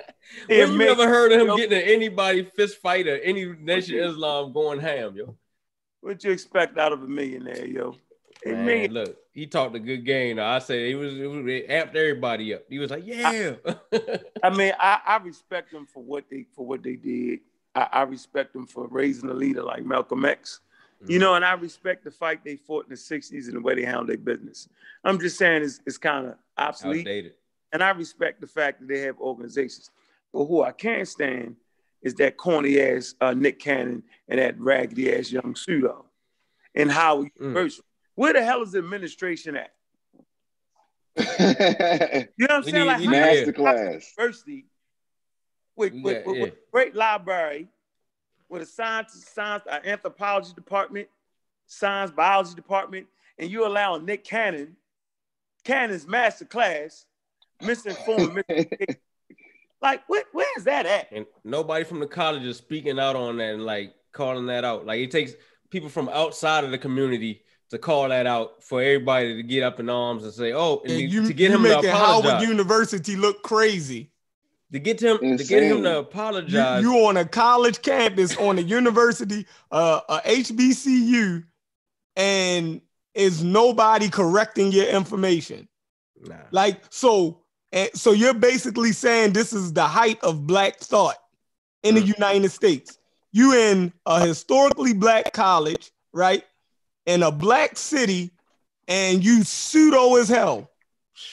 It 0.47 0.69
you 0.69 0.77
make- 0.77 0.89
ever 0.89 1.07
heard 1.07 1.31
of 1.33 1.41
him 1.41 1.47
yo- 1.47 1.57
getting 1.57 1.77
in 1.81 1.87
anybody 1.87 2.43
fist 2.55 2.77
fight 2.81 3.07
or 3.07 3.17
any 3.17 3.45
nation 3.45 3.99
of 3.99 4.11
Islam 4.11 4.53
going 4.53 4.79
ham, 4.79 5.15
yo? 5.15 5.35
What 6.03 6.21
you 6.21 6.31
expect 6.31 6.77
out 6.77 6.91
of 6.91 7.01
a 7.01 7.07
millionaire, 7.07 7.65
yo? 7.65 7.95
Man, 8.45 8.91
look, 8.91 9.15
he 9.31 9.47
talked 9.47 9.73
a 9.73 9.79
good 9.79 10.03
game. 10.03 10.35
Though. 10.35 10.45
I 10.45 10.59
say 10.59 10.89
he 10.89 10.95
was, 10.95 11.17
it 11.17 11.27
was 11.27 11.45
it 11.47 11.69
amped 11.69 11.95
everybody 11.95 12.53
up. 12.53 12.63
He 12.67 12.77
was 12.77 12.91
like, 12.91 13.05
"Yeah." 13.05 13.53
I 14.43 14.49
mean, 14.49 14.73
I, 14.81 14.99
I 15.05 15.17
respect 15.23 15.71
them 15.71 15.85
for 15.85 16.03
what 16.03 16.25
they 16.29 16.45
for 16.53 16.65
what 16.65 16.83
they 16.83 16.97
did. 16.97 17.39
I, 17.73 17.87
I 17.93 18.01
respect 18.01 18.51
them 18.51 18.67
for 18.67 18.85
raising 18.87 19.29
a 19.29 19.33
leader 19.33 19.63
like 19.63 19.85
Malcolm 19.85 20.25
X. 20.25 20.59
You 20.99 21.07
mm-hmm. 21.07 21.21
know, 21.21 21.35
and 21.35 21.45
I 21.45 21.53
respect 21.53 22.03
the 22.03 22.11
fight 22.11 22.43
they 22.43 22.57
fought 22.57 22.83
in 22.85 22.89
the 22.89 22.95
60s 22.95 23.47
and 23.47 23.55
the 23.55 23.61
way 23.61 23.75
they 23.75 23.85
handled 23.85 24.09
their 24.09 24.17
business. 24.17 24.67
I'm 25.05 25.19
just 25.19 25.37
saying 25.37 25.63
it's, 25.63 25.79
it's 25.85 25.97
kind 25.97 26.27
of 26.27 26.35
obsolete. 26.57 27.07
outdated. 27.07 27.33
And 27.71 27.81
I 27.81 27.91
respect 27.91 28.41
the 28.41 28.47
fact 28.47 28.81
that 28.81 28.87
they 28.89 28.99
have 29.01 29.19
organizations. 29.19 29.89
But 30.33 30.45
who 30.45 30.63
I 30.63 30.71
can't 30.71 31.07
stand 31.07 31.55
is 32.03 32.13
that 32.15 32.37
corny 32.37 32.79
ass 32.79 33.15
uh, 33.21 33.33
Nick 33.33 33.59
Cannon 33.59 34.03
and 34.27 34.39
that 34.39 34.59
raggedy 34.59 35.13
ass 35.15 35.31
young 35.31 35.55
pseudo 35.55 36.05
and 36.75 36.91
Howard 36.91 37.31
Mm. 37.39 37.41
University. 37.47 37.83
Where 38.15 38.33
the 38.33 38.43
hell 38.43 38.61
is 38.61 38.71
the 38.73 38.79
administration 38.79 39.55
at? 39.55 39.73
You 42.37 42.47
know 42.47 42.47
what 42.47 42.51
I'm 42.51 42.63
saying? 42.63 42.75
need- 42.75 42.85
like 42.85 42.99
we 42.99 43.05
how 43.05 43.11
need- 43.11 43.37
is 43.39 43.47
university 44.17 44.65
with, 45.75 45.93
with, 45.93 46.03
got- 46.03 46.25
with, 46.25 46.25
with 46.27 46.37
yeah. 46.37 46.45
a 46.45 46.71
great 46.71 46.95
library, 46.95 47.67
with 48.49 48.61
a 48.61 48.65
science, 48.65 49.25
science, 49.33 49.63
an 49.71 49.81
anthropology 49.85 50.53
department, 50.53 51.07
science, 51.67 52.11
biology 52.11 52.53
department, 52.55 53.07
and 53.39 53.49
you 53.49 53.65
allow 53.65 53.97
Nick 53.97 54.23
Cannon, 54.23 54.75
Cannon's 55.63 56.07
master 56.07 56.45
class, 56.45 57.05
misinformed, 57.61 58.43
mis- 59.83 59.89
Like, 59.91 60.09
where, 60.09 60.23
where's 60.31 60.63
that 60.65 60.85
at? 60.85 61.07
And 61.11 61.25
nobody 61.43 61.83
from 61.85 61.99
the 61.99 62.07
college 62.07 62.43
is 62.43 62.57
speaking 62.57 62.99
out 62.99 63.15
on 63.15 63.37
that 63.37 63.53
and 63.53 63.65
like 63.65 63.93
calling 64.11 64.45
that 64.47 64.63
out. 64.63 64.85
Like 64.85 64.99
it 65.01 65.11
takes 65.11 65.33
people 65.69 65.89
from 65.89 66.09
outside 66.09 66.63
of 66.63 66.71
the 66.71 66.77
community 66.77 67.41
to 67.69 67.77
call 67.77 68.09
that 68.09 68.27
out 68.27 68.61
for 68.63 68.81
everybody 68.81 69.35
to 69.35 69.43
get 69.43 69.63
up 69.63 69.79
in 69.79 69.89
arms 69.89 70.23
and 70.23 70.31
say, 70.33 70.53
"Oh," 70.53 70.81
and 70.83 70.91
And 70.91 70.99
to- 70.99 71.05
you, 71.07 71.25
to 71.27 71.33
get 71.33 71.49
you 71.51 71.55
him 71.57 71.63
to 71.63 71.69
making 71.69 71.89
Howard. 71.89 72.41
University 72.43 73.15
look 73.15 73.41
crazy. 73.43 74.11
to 74.71 74.79
get 74.79 74.99
him 75.01 75.17
to 75.19 75.43
get 75.43 75.61
him 75.63 75.77
Insane. 75.77 75.83
to 75.83 75.89
You, 75.91 75.97
apologize. 75.97 76.81
you 76.81 76.93
on 77.07 77.15
a 77.17 77.25
college 77.25 77.81
campus 77.83 78.35
on 78.37 78.57
a 78.57 78.61
university, 78.61 79.45
uh, 79.71 79.99
a 80.09 80.19
HBCU, 80.25 81.43
and 82.15 82.81
is 83.13 83.43
nobody 83.43 84.09
correcting 84.09 84.71
your 84.71 84.87
information. 84.87 85.67
nah. 86.25 86.35
Like 86.51 86.81
so, 86.89 87.42
and 87.73 87.89
so 87.93 88.11
you're 88.13 88.33
basically 88.33 88.93
saying 88.93 89.33
this 89.33 89.51
is 89.51 89.73
the 89.73 89.83
height 89.85 90.19
of 90.23 90.47
black 90.47 90.77
thought 90.79 91.17
in 91.83 91.95
the 91.95 92.01
Mm. 92.01 92.13
United 92.17 92.49
States. 92.51 92.97
You 93.33 93.53
in 93.53 93.91
a 94.05 94.25
historically 94.25 94.93
black 94.93 95.33
college, 95.33 95.91
right? 96.13 96.45
In 97.05 97.23
a 97.23 97.31
black 97.31 97.77
city, 97.77 98.31
and 98.87 99.23
you 99.25 99.43
pseudo 99.43 100.15
as 100.15 100.29
hell. 100.29 100.69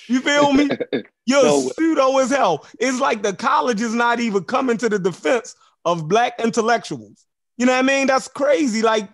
You 0.08 0.20
feel 0.20 0.52
me? 0.52 0.68
You're 1.26 1.44
No 1.44 1.68
pseudo 1.68 2.18
as 2.18 2.30
hell. 2.30 2.66
It's 2.80 2.98
like 2.98 3.22
the 3.22 3.34
college 3.34 3.80
is 3.80 3.94
not 3.94 4.18
even 4.18 4.42
coming 4.44 4.78
to 4.78 4.88
the 4.88 4.98
defense 4.98 5.54
of 5.84 6.08
black 6.08 6.40
intellectuals. 6.40 7.26
You 7.56 7.66
know 7.66 7.72
what 7.72 7.78
I 7.84 7.86
mean? 7.86 8.06
That's 8.06 8.26
crazy. 8.26 8.82
Like 8.82 9.08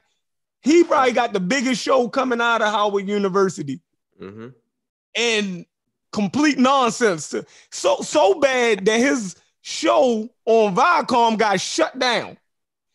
he 0.62 0.84
probably 0.84 1.12
got 1.12 1.32
the 1.32 1.40
biggest 1.40 1.82
show 1.82 2.08
coming 2.08 2.40
out 2.40 2.62
of 2.62 2.72
Howard 2.72 3.06
University 3.08 3.80
hmm 4.18 4.48
and 5.14 5.66
complete 6.16 6.58
nonsense. 6.58 7.34
So 7.70 8.00
so 8.00 8.40
bad 8.40 8.86
that 8.86 8.98
his 8.98 9.36
show 9.60 10.30
on 10.46 10.74
Viacom 10.74 11.36
got 11.38 11.60
shut 11.60 11.96
down. 11.98 12.38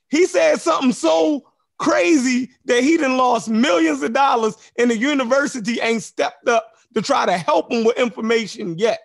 He 0.09 0.25
said 0.25 0.59
something 0.59 0.91
so 0.91 1.45
crazy 1.77 2.49
that 2.65 2.83
he 2.83 2.97
done 2.97 3.17
lost 3.17 3.47
millions 3.47 4.01
of 4.01 4.13
dollars 4.13 4.57
and 4.77 4.89
the 4.89 4.97
university 4.97 5.79
ain't 5.81 6.01
stepped 6.01 6.47
up 6.49 6.73
to 6.95 7.01
try 7.01 7.27
to 7.27 7.37
help 7.37 7.71
him 7.71 7.83
with 7.83 7.97
information 7.97 8.77
yet. 8.79 8.99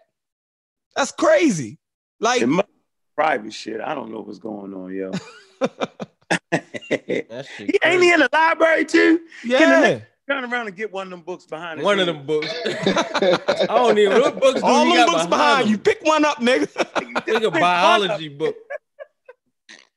That's 0.97 1.13
crazy. 1.13 1.79
Like 2.19 2.41
It 2.41 2.47
must 2.47 2.69
be 2.69 2.75
private 3.15 3.53
shit. 3.53 3.83
I 3.83 3.95
don't 3.95 4.11
know 4.11 4.21
what's 4.21 4.39
going 4.39 4.73
on, 4.73 4.95
yo. 4.95 5.13
he 6.99 7.79
ain't 7.85 8.03
he 8.03 8.13
in 8.13 8.21
the 8.21 8.31
library 8.33 8.87
too? 8.87 9.21
yeah. 9.45 10.01
Turn 10.29 10.45
around 10.45 10.67
and 10.67 10.77
get 10.77 10.93
one 10.93 11.07
of 11.07 11.11
them 11.11 11.21
books 11.23 11.47
behind. 11.47 11.79
his 11.79 11.85
one 11.85 12.01
of 12.01 12.07
them 12.07 12.27
books. 12.27 12.49
I 12.67 13.65
don't 13.69 13.97
even 13.99 14.21
what 14.21 14.41
books 14.41 14.61
do 14.61 14.67
All 14.67 14.85
you 14.87 14.97
them 14.97 15.07
books 15.07 15.27
behind 15.27 15.69
you. 15.69 15.79
Pick 15.79 16.03
one 16.03 16.25
up, 16.25 16.39
nigga. 16.39 16.67
Think 17.25 17.45
a 17.45 17.51
biology 17.51 18.29
book. 18.29 18.57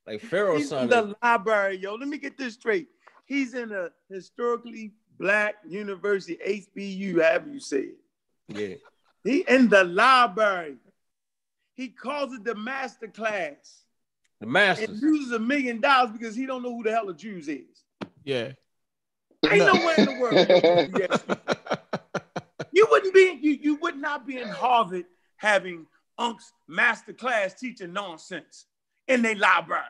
Like 0.06 0.22
Pharaoh 0.22 0.58
He's 0.58 0.72
in 0.72 0.88
the 0.88 1.16
library, 1.24 1.78
yo. 1.78 1.96
Let 1.96 2.08
me 2.08 2.18
get 2.18 2.38
this 2.38 2.54
straight. 2.56 2.88
He's 3.26 3.54
in 3.56 3.72
a 3.72 3.90
historically 4.12 4.92
black 5.20 5.56
university, 5.68 6.38
HBU, 6.76 7.22
however 7.24 7.50
you 7.50 7.60
say 7.60 7.80
it. 7.90 7.98
Yeah. 8.48 8.76
He 9.24 9.40
in 9.48 9.68
the 9.70 9.84
library. 9.84 10.78
He 11.76 11.90
calls 11.90 12.34
it 12.34 12.44
the 12.44 12.56
master 12.56 13.08
class 13.08 13.84
The 14.40 14.46
and 14.46 14.52
masters. 14.52 15.02
loses 15.02 15.32
a 15.32 15.40
million 15.40 15.80
dollars 15.80 16.12
because 16.12 16.36
he 16.36 16.46
don't 16.46 16.62
know 16.64 16.76
who 16.76 16.84
the 16.84 16.92
hell 16.92 17.06
the 17.08 17.14
Jews 17.14 17.48
is. 17.48 17.84
yeah. 18.24 18.52
Ain't 19.50 19.60
No. 19.60 19.74
nowhere 19.74 19.96
in 19.98 20.06
the 20.06 20.20
world. 20.20 20.90
Yes. 20.98 21.24
You 22.72 22.88
wouldn't 22.92 23.14
be, 23.14 23.38
you, 23.42 23.52
you 23.62 23.76
would 23.82 23.98
not 23.98 24.26
be 24.28 24.38
in 24.40 24.48
Harvard 24.48 25.06
having 25.38 25.86
Unc's 26.18 26.54
master 26.68 27.12
class 27.12 27.54
teaching 27.60 27.92
nonsense 27.92 28.66
in 29.08 29.22
their 29.22 29.36
library. 29.36 29.84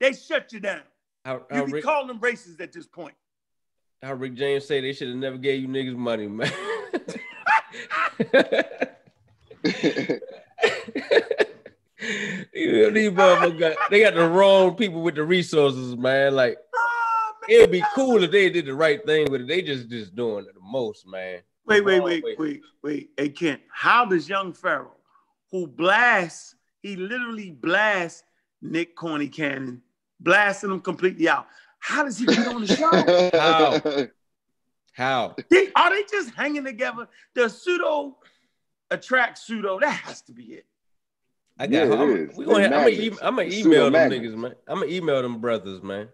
They 0.00 0.12
shut 0.14 0.50
you 0.52 0.60
down. 0.60 0.80
How, 1.26 1.34
You 1.50 1.56
how, 1.56 1.66
be 1.66 1.72
Rick, 1.72 1.84
calling 1.84 2.06
them 2.06 2.20
racist 2.20 2.60
at 2.60 2.72
this 2.72 2.86
point. 2.86 3.14
how 4.02 4.14
Rick 4.14 4.34
James 4.34 4.64
say 4.64 4.80
they 4.80 4.92
should 4.94 5.08
have 5.08 5.16
never 5.18 5.36
gave 5.36 5.60
you 5.60 5.68
niggas 5.68 5.96
money, 5.96 6.28
man. 6.28 6.50
You 12.52 12.82
know, 12.82 12.90
These 12.90 13.10
motherfuckers 13.12 13.58
got, 13.58 13.76
they 13.90 14.00
got 14.00 14.14
the 14.14 14.28
wrong 14.28 14.74
people 14.76 15.00
with 15.02 15.14
the 15.14 15.24
resources, 15.24 15.96
man. 15.96 16.34
Like 16.34 16.58
it'd 17.48 17.70
be 17.70 17.82
cool 17.94 18.22
if 18.22 18.30
they 18.30 18.50
did 18.50 18.66
the 18.66 18.74
right 18.74 19.04
thing 19.06 19.30
with 19.30 19.42
it. 19.42 19.48
They 19.48 19.62
just 19.62 19.88
just 19.88 20.14
doing 20.14 20.46
it 20.46 20.54
the 20.54 20.60
most, 20.60 21.06
man. 21.06 21.40
Wait, 21.66 21.84
wait, 21.84 21.98
Wrong 21.98 22.04
wait, 22.04 22.24
way. 22.24 22.36
wait, 22.38 22.62
wait. 22.82 23.10
Hey, 23.16 23.28
Kent, 23.30 23.60
how 23.72 24.04
does 24.04 24.28
young 24.28 24.52
Pharaoh, 24.52 24.96
who 25.50 25.66
blasts, 25.66 26.54
he 26.82 26.96
literally 26.96 27.50
blasts 27.52 28.22
Nick 28.60 28.94
Corny 28.96 29.28
Cannon, 29.28 29.80
blasting 30.20 30.70
him 30.70 30.80
completely 30.80 31.28
out. 31.28 31.46
How 31.78 32.02
does 32.04 32.18
he 32.18 32.26
get 32.26 32.46
on 32.48 32.60
the 32.62 32.66
show? 32.66 32.90
How? 33.38 34.06
How? 34.92 35.34
They- 35.50 35.70
are 35.74 35.90
they 35.90 36.02
just 36.10 36.34
hanging 36.34 36.64
together? 36.64 37.08
The 37.34 37.48
pseudo 37.48 38.16
attract 38.90 39.38
pseudo. 39.38 39.80
That 39.80 39.90
has 39.90 40.22
to 40.22 40.32
be 40.32 40.44
it. 40.44 40.66
I 41.58 41.64
Yeah, 41.66 41.86
got. 41.86 41.98
it 41.98 42.00
I'm, 42.00 42.16
is. 42.30 42.36
we 42.36 42.44
gonna, 42.46 42.58
They 42.58 42.64
I'm 42.64 42.70
gonna, 42.70 42.84
magnets. 42.90 43.18
I'm 43.22 43.36
gonna 43.36 43.48
email 43.50 43.90
them 43.90 44.10
niggas, 44.10 44.34
man. 44.36 44.54
I'm 44.66 44.80
gonna 44.80 44.90
email 44.90 45.22
them 45.22 45.40
brothers, 45.40 45.82
man, 45.82 46.08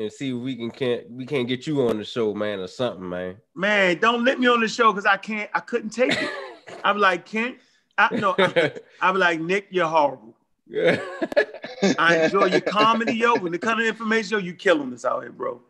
and 0.00 0.10
see 0.10 0.30
if 0.30 0.36
we 0.36 0.56
can 0.56 0.70
can't 0.70 1.10
we 1.10 1.26
can't 1.26 1.46
get 1.46 1.66
you 1.66 1.86
on 1.86 1.98
the 1.98 2.04
show, 2.04 2.32
man, 2.32 2.60
or 2.60 2.66
something, 2.66 3.06
man. 3.06 3.36
Man, 3.54 3.98
don't 3.98 4.24
let 4.24 4.40
me 4.40 4.46
on 4.48 4.60
the 4.60 4.68
show 4.68 4.92
because 4.92 5.04
I 5.04 5.18
can't, 5.18 5.50
I 5.54 5.60
couldn't 5.60 5.90
take 5.90 6.12
it. 6.12 6.30
I'm 6.84 6.96
like, 6.98 7.26
Kent, 7.26 7.58
I 7.98 8.16
no, 8.16 8.34
I, 8.38 8.72
I'm 9.02 9.16
like, 9.16 9.40
Nick, 9.40 9.66
you're 9.70 9.86
horrible. 9.86 10.34
yeah. 10.66 11.00
I 11.98 12.24
enjoy 12.24 12.46
your 12.46 12.62
comedy, 12.62 13.14
yo. 13.14 13.36
When 13.36 13.52
it 13.52 13.60
comes 13.60 13.82
to 13.82 13.88
information, 13.88 14.38
yo, 14.38 14.38
you 14.38 14.54
killing 14.54 14.92
us 14.94 15.04
out 15.04 15.22
here, 15.22 15.32
bro. 15.32 15.60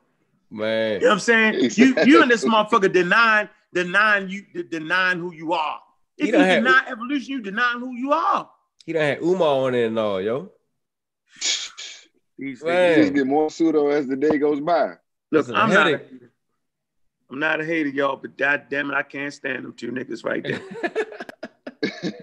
man. 0.50 0.94
You 0.94 1.00
know 1.00 1.06
what 1.08 1.12
I'm 1.14 1.20
saying? 1.20 1.70
You 1.74 1.96
you 2.04 2.22
and 2.22 2.30
this 2.30 2.44
motherfucker 2.44 2.92
denying 2.92 3.48
denying 3.74 4.28
you 4.28 4.44
de- 4.54 4.62
denying 4.62 5.18
who 5.18 5.34
you 5.34 5.52
are. 5.52 5.80
If 6.18 6.26
you 6.26 6.32
deny 6.32 6.84
evolution, 6.88 7.32
you 7.32 7.40
denying 7.40 7.80
who 7.80 7.96
you 7.96 8.12
are. 8.12 8.48
He 8.84 8.92
done 8.92 9.02
had 9.02 9.22
Umar 9.22 9.66
on 9.66 9.74
it 9.74 9.86
and 9.86 9.98
all, 9.98 10.20
yo. 10.20 10.52
These 12.40 12.64
Man. 12.64 12.74
niggas- 12.74 12.94
just 13.02 13.14
get 13.14 13.26
more 13.26 13.50
pseudo 13.50 13.88
as 13.88 14.06
the 14.06 14.16
day 14.16 14.38
goes 14.38 14.60
by. 14.60 14.96
Look, 15.30 15.46
Listen, 15.46 15.56
I'm 15.56 15.68
not. 15.68 15.86
A, 15.86 15.90
headache. 15.90 16.10
hater. 16.10 16.32
I'm 17.30 17.38
not 17.38 17.60
a 17.60 17.64
hater, 17.64 17.90
y'all, 17.90 18.16
but 18.16 18.36
god 18.38 18.64
damn 18.70 18.90
it, 18.90 18.94
I 18.94 19.02
can't 19.02 19.32
stand 19.32 19.64
them 19.64 19.74
two 19.74 19.92
niggas 19.92 20.24
right 20.24 20.42
there. 20.42 20.60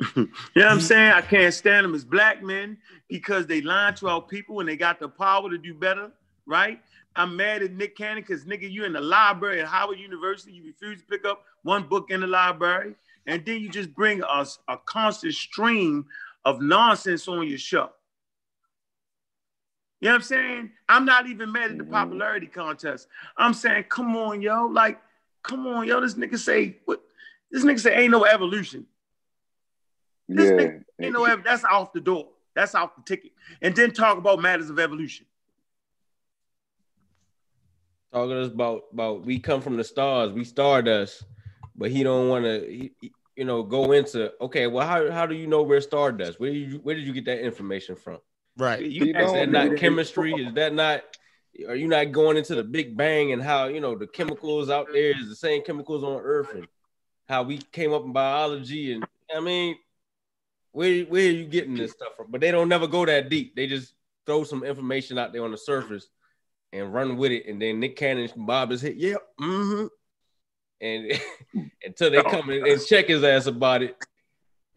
You 0.16 0.26
know 0.56 0.64
what 0.64 0.72
I'm 0.72 0.80
saying? 0.80 1.12
I 1.12 1.20
can't 1.20 1.52
stand 1.52 1.84
them 1.84 1.94
as 1.94 2.06
black 2.06 2.42
men 2.42 2.78
because 3.08 3.46
they 3.46 3.60
lying 3.60 3.94
to 3.96 4.08
our 4.08 4.22
people 4.22 4.60
and 4.60 4.68
they 4.68 4.76
got 4.76 4.98
the 4.98 5.08
power 5.08 5.50
to 5.50 5.58
do 5.58 5.74
better, 5.74 6.10
right? 6.46 6.80
I'm 7.16 7.36
mad 7.36 7.62
at 7.62 7.72
Nick 7.72 7.96
Cannon 7.96 8.24
because 8.26 8.46
nigga, 8.46 8.70
you 8.70 8.84
in 8.86 8.94
the 8.94 9.00
library 9.00 9.60
at 9.60 9.66
Howard 9.68 9.98
University, 9.98 10.52
you 10.52 10.64
refuse 10.64 11.00
to 11.00 11.06
pick 11.06 11.26
up 11.26 11.44
one 11.64 11.82
book 11.86 12.10
in 12.10 12.22
the 12.22 12.26
library, 12.26 12.94
and 13.26 13.44
then 13.44 13.60
you 13.60 13.68
just 13.68 13.94
bring 13.94 14.24
us 14.24 14.58
a 14.68 14.78
constant 14.86 15.34
stream 15.34 16.06
of 16.46 16.62
nonsense 16.62 17.28
on 17.28 17.46
your 17.46 17.58
show. 17.58 17.90
You 20.00 20.08
know 20.08 20.12
what 20.12 20.16
I'm 20.16 20.22
saying? 20.22 20.70
I'm 20.88 21.04
not 21.04 21.26
even 21.28 21.52
mad 21.52 21.72
at 21.72 21.78
the 21.78 21.84
Mhm. 21.84 21.90
popularity 21.90 22.46
contest. 22.46 23.08
I'm 23.36 23.52
saying, 23.52 23.84
come 23.84 24.16
on, 24.16 24.40
yo, 24.40 24.66
like, 24.66 25.00
come 25.42 25.66
on, 25.66 25.86
yo. 25.86 26.00
This 26.00 26.14
nigga 26.14 26.38
say 26.38 26.78
what? 26.86 27.02
This 27.50 27.64
nigga 27.64 27.80
say 27.80 27.94
ain't 27.96 28.10
no 28.12 28.24
evolution. 28.24 28.86
This 30.28 30.48
Yeah. 30.50 30.56
nigga 30.56 30.84
ain't 31.00 31.12
no 31.12 31.24
ev- 31.24 31.44
that's 31.44 31.64
off 31.64 31.92
the 31.92 32.00
door. 32.00 32.28
That's 32.54 32.74
off 32.74 32.96
the 32.96 33.02
ticket. 33.02 33.32
And 33.60 33.76
then 33.76 33.92
talk 33.92 34.16
about 34.16 34.40
matters 34.40 34.70
of 34.70 34.78
evolution. 34.78 35.26
Talking 38.12 38.30
to 38.30 38.40
us 38.42 38.52
about 38.52 38.84
about 38.92 39.24
we 39.24 39.38
come 39.38 39.60
from 39.60 39.76
the 39.76 39.84
stars, 39.84 40.32
we 40.32 40.44
stardust, 40.44 41.24
but 41.76 41.90
he 41.90 42.02
don't 42.02 42.28
want 42.28 42.44
to, 42.44 42.90
you 43.36 43.44
know, 43.44 43.62
go 43.62 43.92
into 43.92 44.32
okay. 44.40 44.66
Well, 44.66 44.86
how 44.86 45.10
how 45.12 45.26
do 45.26 45.34
you 45.34 45.46
know 45.46 45.62
we're 45.62 45.80
stardust? 45.80 46.40
Where 46.40 46.50
you 46.50 46.78
where 46.78 46.94
did 46.94 47.04
you 47.04 47.12
get 47.12 47.26
that 47.26 47.44
information 47.44 47.94
from? 47.96 48.18
Right. 48.60 48.84
You 48.84 49.06
He 49.06 49.14
ask 49.14 49.26
Is 49.26 49.32
that 49.32 49.38
don't 49.38 49.48
nigga 49.48 49.52
not 49.52 49.70
know. 49.70 49.76
chemistry? 49.76 50.32
Is 50.34 50.54
that 50.54 50.74
not? 50.74 51.02
Are 51.66 51.74
you 51.74 51.88
not 51.88 52.12
going 52.12 52.36
into 52.36 52.54
the 52.54 52.62
Big 52.62 52.96
Bang 52.96 53.32
and 53.32 53.42
how 53.42 53.66
you 53.66 53.80
know 53.80 53.96
the 53.96 54.06
chemicals 54.06 54.70
out 54.70 54.88
there 54.92 55.18
is 55.18 55.28
the 55.28 55.34
same 55.34 55.62
chemicals 55.64 56.04
on 56.04 56.20
Earth 56.20 56.54
and 56.54 56.68
how 57.28 57.42
we 57.42 57.58
came 57.58 57.92
up 57.92 58.04
in 58.04 58.12
biology 58.12 58.92
and 58.92 59.04
I 59.34 59.40
mean, 59.40 59.76
where 60.72 61.04
where 61.04 61.26
are 61.26 61.32
you 61.32 61.46
getting 61.46 61.74
this 61.74 61.92
stuff 61.92 62.16
from? 62.16 62.26
But 62.30 62.40
they 62.40 62.50
don't 62.50 62.68
never 62.68 62.86
go 62.86 63.06
that 63.06 63.30
deep. 63.30 63.56
They 63.56 63.66
just 63.66 63.94
throw 64.26 64.44
some 64.44 64.62
information 64.62 65.18
out 65.18 65.32
there 65.32 65.44
on 65.44 65.50
the 65.52 65.58
surface 65.58 66.08
and 66.72 66.92
run 66.92 67.16
with 67.16 67.32
it. 67.32 67.46
And 67.46 67.60
then 67.60 67.80
Nick 67.80 67.96
Cannon 67.96 68.30
and 68.34 68.46
Bob 68.46 68.72
is 68.72 68.82
hit, 68.82 68.96
yep, 68.96 69.22
mm-hmm. 69.40 69.86
And 70.82 71.20
until 71.84 72.10
they 72.10 72.22
come 72.22 72.50
in 72.50 72.66
and 72.66 72.84
check 72.84 73.08
his 73.08 73.24
ass 73.24 73.46
about 73.46 73.82
it, 73.82 73.96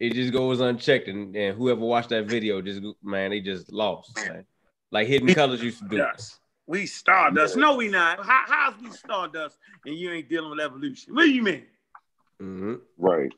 it 0.00 0.12
just 0.12 0.32
goes 0.32 0.60
unchecked. 0.60 1.08
And, 1.08 1.34
and 1.36 1.56
whoever 1.56 1.80
watched 1.80 2.10
that 2.10 2.26
video 2.26 2.60
just 2.60 2.82
man, 3.02 3.30
they 3.30 3.40
just 3.40 3.72
lost. 3.72 4.16
Man. 4.16 4.44
Like 4.90 5.08
Hidden 5.08 5.34
Colors 5.34 5.62
used 5.62 5.80
to 5.80 5.88
do. 5.88 5.96
Yes. 5.96 6.38
We 6.66 6.86
stardust. 6.86 7.56
No, 7.56 7.76
we 7.76 7.88
not. 7.88 8.24
How, 8.24 8.44
how's 8.46 8.80
we 8.80 8.90
stardust 8.90 9.58
and 9.84 9.94
you 9.96 10.10
ain't 10.12 10.28
dealing 10.28 10.50
with 10.50 10.60
evolution? 10.60 11.14
What 11.14 11.24
do 11.24 11.30
you 11.30 11.42
mean? 11.42 11.64
hmm 12.40 12.74
Right. 12.98 13.30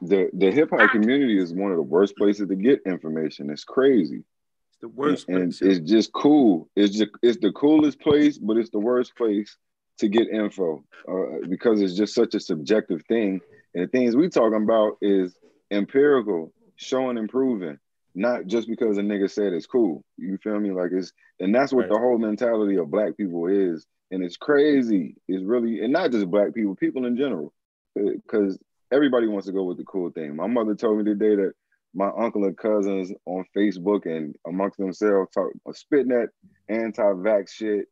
the 0.00 0.30
the 0.32 0.50
hip 0.50 0.70
hop 0.70 0.90
community 0.90 1.38
is 1.38 1.52
one 1.52 1.70
of 1.70 1.76
the 1.76 1.82
worst 1.82 2.16
places 2.16 2.48
to 2.48 2.56
get 2.56 2.80
information. 2.86 3.50
It's 3.50 3.64
crazy. 3.64 4.24
It's 4.70 4.78
the 4.80 4.88
worst 4.88 5.28
and, 5.28 5.50
place. 5.50 5.60
and 5.60 5.70
it's 5.70 5.90
just 5.90 6.12
cool. 6.12 6.68
It's 6.76 6.96
just 6.96 7.10
it's 7.22 7.38
the 7.40 7.52
coolest 7.52 8.00
place, 8.00 8.38
but 8.38 8.56
it's 8.56 8.70
the 8.70 8.78
worst 8.78 9.14
place 9.16 9.56
to 9.98 10.08
get 10.08 10.28
info 10.28 10.84
uh, 11.08 11.46
because 11.48 11.80
it's 11.80 11.94
just 11.94 12.14
such 12.14 12.34
a 12.34 12.40
subjective 12.40 13.02
thing. 13.06 13.40
And 13.78 13.86
the 13.86 13.90
things 13.92 14.16
we 14.16 14.28
talking 14.28 14.60
about 14.64 14.98
is 15.00 15.36
empirical, 15.70 16.52
showing 16.74 17.16
and 17.16 17.28
proving, 17.28 17.78
not 18.12 18.46
just 18.46 18.66
because 18.66 18.98
a 18.98 19.02
nigga 19.02 19.30
said 19.30 19.52
it's 19.52 19.66
cool. 19.66 20.02
You 20.16 20.36
feel 20.38 20.58
me? 20.58 20.72
Like 20.72 20.90
it's 20.92 21.12
and 21.38 21.54
that's 21.54 21.72
what 21.72 21.82
Right. 21.82 21.90
the 21.90 21.98
whole 21.98 22.18
mentality 22.18 22.74
of 22.74 22.90
black 22.90 23.16
people 23.16 23.46
is. 23.46 23.86
And 24.10 24.24
it's 24.24 24.36
crazy. 24.36 25.14
It's 25.28 25.44
really 25.44 25.80
and 25.84 25.92
not 25.92 26.10
just 26.10 26.28
black 26.28 26.54
people, 26.54 26.74
people 26.74 27.06
in 27.06 27.16
general. 27.16 27.52
Uh, 27.96 28.14
because 28.16 28.58
everybody 28.90 29.28
wants 29.28 29.46
to 29.46 29.52
go 29.52 29.62
with 29.62 29.76
the 29.76 29.84
cool 29.84 30.10
thing. 30.10 30.34
My 30.34 30.48
mother 30.48 30.74
told 30.74 30.98
me 30.98 31.04
today 31.04 31.36
that 31.36 31.52
my 31.94 32.10
uncle 32.18 32.46
and 32.46 32.58
cousins 32.58 33.12
on 33.26 33.44
Facebook 33.56 34.06
and 34.06 34.34
amongst 34.44 34.78
themselves 34.78 35.30
talk 35.30 35.52
uh, 35.68 35.72
spitting 35.72 36.08
that 36.08 36.30
anti-vax 36.68 37.50
shit 37.50 37.86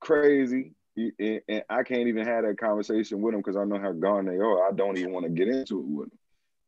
crazy. 0.00 0.72
And 1.18 1.40
and 1.48 1.62
I 1.68 1.82
can't 1.82 2.08
even 2.08 2.26
have 2.26 2.44
that 2.44 2.58
conversation 2.58 3.20
with 3.20 3.32
them 3.32 3.40
because 3.40 3.56
I 3.56 3.64
know 3.64 3.78
how 3.78 3.92
gone 3.92 4.26
they 4.26 4.36
are. 4.36 4.68
I 4.68 4.72
don't 4.72 4.98
even 4.98 5.12
want 5.12 5.26
to 5.26 5.30
get 5.30 5.48
into 5.48 5.78
it 5.80 5.86
with 5.86 6.10
them. 6.10 6.18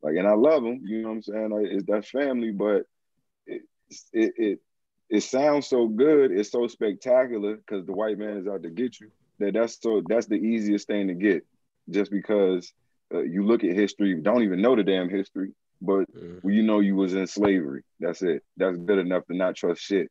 Like, 0.02 0.16
and 0.16 0.26
I 0.26 0.34
love 0.34 0.62
them. 0.62 0.80
You 0.84 1.02
know 1.02 1.08
what 1.08 1.14
I'm 1.14 1.22
saying? 1.22 1.50
Like, 1.50 1.66
it's 1.66 1.86
that 1.86 2.06
family, 2.06 2.52
but 2.52 2.84
it 3.46 3.62
it 4.12 4.32
it, 4.36 4.58
it 5.08 5.20
sounds 5.22 5.66
so 5.66 5.88
good. 5.88 6.30
It's 6.30 6.50
so 6.50 6.66
spectacular 6.68 7.56
because 7.56 7.86
the 7.86 7.92
white 7.92 8.18
man 8.18 8.38
is 8.38 8.46
out 8.46 8.62
to 8.62 8.70
get 8.70 9.00
you. 9.00 9.10
That 9.40 9.54
that's 9.54 9.78
so 9.80 10.02
that's 10.06 10.26
the 10.26 10.36
easiest 10.36 10.86
thing 10.86 11.08
to 11.08 11.14
get, 11.14 11.44
just 11.88 12.10
because 12.10 12.72
uh, 13.12 13.22
you 13.22 13.44
look 13.44 13.64
at 13.64 13.74
history, 13.74 14.10
you 14.10 14.20
don't 14.20 14.42
even 14.44 14.62
know 14.62 14.76
the 14.76 14.84
damn 14.84 15.08
history, 15.08 15.52
but 15.80 16.06
Mhm. 16.14 16.40
you 16.44 16.62
know 16.62 16.80
you 16.80 16.94
was 16.94 17.14
in 17.14 17.26
slavery. 17.26 17.82
That's 17.98 18.22
it. 18.22 18.44
That's 18.56 18.76
good 18.76 18.98
enough 18.98 19.26
to 19.26 19.36
not 19.36 19.56
trust 19.56 19.82
shit. 19.82 20.08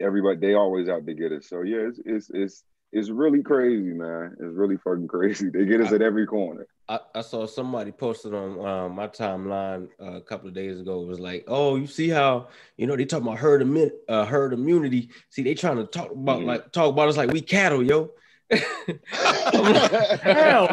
Everybody, 0.00 0.38
they 0.38 0.54
always 0.54 0.88
out 0.88 1.06
to 1.06 1.14
get 1.14 1.32
us. 1.32 1.48
So 1.48 1.62
yeah, 1.62 1.88
it's 1.88 2.00
it's 2.04 2.30
it's 2.30 2.64
it's 2.92 3.08
really 3.08 3.42
crazy, 3.42 3.92
man. 3.92 4.36
It's 4.38 4.54
really 4.54 4.76
fucking 4.76 5.08
crazy. 5.08 5.48
They 5.48 5.64
get 5.64 5.80
us 5.80 5.92
at 5.92 6.02
every 6.02 6.26
corner. 6.26 6.66
I, 6.88 7.00
I 7.14 7.22
saw 7.22 7.46
somebody 7.46 7.90
posted 7.90 8.34
on 8.34 8.64
um, 8.66 8.92
my 8.94 9.08
timeline 9.08 9.88
uh, 10.00 10.16
a 10.16 10.20
couple 10.20 10.48
of 10.48 10.54
days 10.54 10.78
ago. 10.78 11.00
It 11.02 11.06
was 11.06 11.18
like, 11.18 11.44
"Oh, 11.48 11.76
you 11.76 11.86
see 11.86 12.10
how 12.10 12.48
you 12.76 12.86
know 12.86 12.94
they 12.94 13.06
talking 13.06 13.26
about 13.26 13.38
herd 13.38 13.62
uh, 14.08 14.26
herd 14.26 14.52
immunity? 14.52 15.08
See, 15.30 15.42
they 15.42 15.54
trying 15.54 15.78
to 15.78 15.86
talk 15.86 16.10
about 16.10 16.40
Mhm. 16.40 16.46
like 16.46 16.70
talk 16.72 16.90
about 16.90 17.08
us 17.08 17.16
like 17.16 17.30
we 17.30 17.40
cattle, 17.40 17.82
yo." 17.82 18.10
Hell 18.50 18.58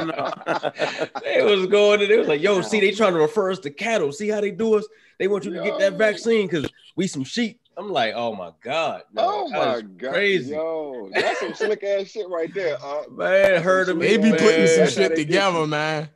no. 0.05 0.32
they 1.23 1.41
was 1.41 1.67
going 1.67 2.01
and 2.01 2.12
they 2.12 2.17
was 2.17 2.27
like, 2.27 2.41
"Yo, 2.41 2.60
see, 2.62 2.82
they 2.82 2.91
trying 2.91 3.13
to 3.13 3.19
refer 3.19 3.51
us 3.51 3.60
to 3.60 3.69
cattle. 3.69 4.12
See 4.12 4.27
how 4.27 4.41
they 4.41 4.51
do 4.51 4.75
us? 4.75 4.86
They 5.19 5.29
want 5.29 5.45
you 5.45 5.53
to 5.53 5.63
get 5.63 5.79
that 5.79 5.93
vaccine 5.93 6.47
because 6.47 6.69
we 6.97 7.08
some 7.08 7.23
sheep." 7.23 7.62
I'm 7.79 7.89
like, 7.89 8.13
"Oh 8.13 8.35
my 8.35 8.51
god, 8.61 9.03
no, 9.13 9.45
oh 9.45 9.49
my 9.49 9.81
god, 9.81 10.13
crazy, 10.13 10.51
yo, 10.51 11.09
that's 11.13 11.39
some 11.39 11.53
slick 11.53 11.81
ass 11.83 12.07
shit 12.07 12.27
right 12.27 12.53
there. 12.53 12.77
Uh, 12.83 13.03
man." 13.11 13.63
Herd 13.63 13.87
They 13.87 14.17
They 14.17 14.17
be 14.17 14.31
putting 14.31 14.41
some 14.41 14.51
man. 14.51 14.77
That's 14.77 14.93
shit 14.93 15.15
together, 15.15 15.65
man. 15.65 16.09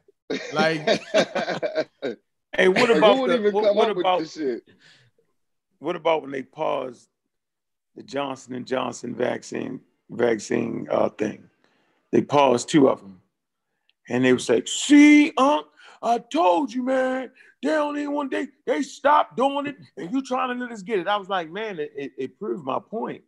Like, 0.51 1.01
Hey, 2.55 2.67
what 2.67 2.95
about 2.95 3.27
the, 3.27 3.35
even 3.35 3.53
what, 3.53 3.65
come 3.65 3.75
what 3.77 3.89
up 3.89 3.97
about 3.97 4.19
with 4.19 4.33
this 4.33 4.43
shit? 4.43 4.75
what 5.79 5.95
about 5.95 6.21
when 6.21 6.31
they 6.31 6.43
paused 6.43 7.07
the 7.95 8.03
Johnson 8.03 8.55
and 8.55 8.67
Johnson 8.67 9.15
vaccine 9.15 9.79
vaccine 10.09 10.87
uh, 10.91 11.09
thing? 11.09 11.49
They 12.11 12.21
paused 12.21 12.67
two 12.67 12.89
of 12.89 12.99
them, 12.99 13.21
and 14.09 14.25
they 14.25 14.33
was 14.33 14.49
like, 14.49 14.67
"See, 14.67 15.31
Unc, 15.37 15.65
I 16.01 16.19
told 16.19 16.73
you, 16.73 16.83
man. 16.83 17.31
They 17.63 17.69
don't 17.69 17.97
even 17.97 18.11
want 18.11 18.31
they 18.31 18.47
they 18.65 18.81
stopped 18.81 19.37
doing 19.37 19.67
it, 19.67 19.77
and 19.97 20.11
you 20.11 20.21
trying 20.21 20.55
to 20.57 20.61
let 20.63 20.71
us 20.71 20.81
get 20.81 20.99
it." 20.99 21.07
I 21.07 21.17
was 21.17 21.29
like, 21.29 21.49
"Man, 21.49 21.79
it, 21.79 21.91
it, 21.95 22.11
it 22.17 22.39
proved 22.39 22.65
my 22.65 22.79
point." 22.79 23.23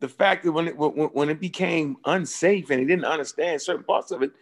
The 0.00 0.08
fact 0.08 0.42
that 0.44 0.52
when 0.52 0.68
it 0.68 0.76
when, 0.76 0.90
when 0.90 1.28
it 1.28 1.38
became 1.40 1.96
unsafe 2.04 2.70
and 2.70 2.80
they 2.80 2.84
didn't 2.84 3.04
understand 3.04 3.62
certain 3.62 3.84
parts 3.84 4.10
of 4.10 4.22
it, 4.22 4.32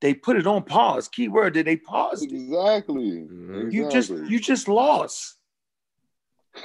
they 0.00 0.14
put 0.14 0.36
it 0.36 0.46
on 0.46 0.62
pause. 0.62 1.08
Keyword 1.08 1.54
did 1.54 1.66
they 1.66 1.76
pause 1.76 2.22
it. 2.22 2.32
Exactly. 2.32 3.26
Mhm. 3.28 3.72
You 3.72 3.90
just 3.90 4.10
you 4.10 4.38
just 4.38 4.68
lost. 4.68 5.34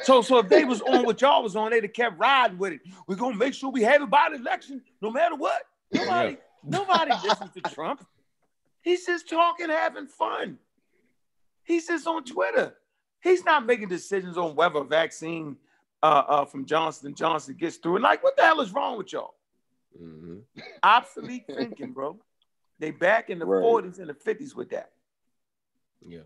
So 0.04 0.22
so 0.22 0.38
if 0.38 0.50
they 0.50 0.66
was 0.66 0.82
on 0.82 1.06
what 1.06 1.22
y'all 1.22 1.42
was 1.42 1.56
on, 1.56 1.72
they'd 1.72 1.84
have 1.84 1.94
kept 1.94 2.20
riding 2.20 2.60
with 2.60 2.74
it. 2.74 2.82
We're 3.08 3.16
gonna 3.16 3.36
make 3.36 3.56
sure 3.56 3.72
we 3.72 3.82
have 3.82 4.02
it 4.02 4.10
by 4.10 4.30
the 4.32 4.36
election, 4.36 4.84
no 5.02 5.10
matter 5.10 5.36
what. 5.36 5.64
Nobody, 5.92 6.38
nobody 6.64 7.12
listens 7.24 7.52
to 7.54 7.62
Trump. 7.62 8.06
He's 8.82 9.06
just 9.06 9.30
talking, 9.30 9.70
having 9.70 10.08
fun. 10.08 10.60
He's 11.64 11.88
just 11.88 12.08
on 12.08 12.24
Twitter. 12.24 12.76
He's 13.22 13.46
not 13.46 13.66
making 13.66 13.88
decisions 13.90 14.38
on 14.38 14.56
whether 14.56 14.80
a 14.80 14.84
vaccine 14.84 15.58
uh, 16.02 16.24
uh, 16.28 16.46
from 16.46 16.66
Johnson 16.66 17.08
and 17.08 17.16
Johnson 17.16 17.56
gets 17.58 17.78
through. 17.78 17.96
And 17.96 18.04
like, 18.04 18.22
what 18.24 18.36
the 18.36 18.44
hell 18.44 18.60
is 18.62 18.74
wrong 18.74 18.98
with 18.98 19.14
y'all? 19.14 19.36
Mhm. 20.02 20.42
Obsolete 20.82 21.46
thinking, 21.48 21.94
bro. 21.94 22.20
They 22.80 22.92
back 22.92 23.30
in 23.30 23.40
the 23.40 23.46
Right. 23.46 23.64
40s 23.64 24.00
and 24.00 24.10
the 24.10 24.14
50s 24.14 24.56
with 24.56 24.70
that. 24.72 24.92
Yeah. 26.06 26.22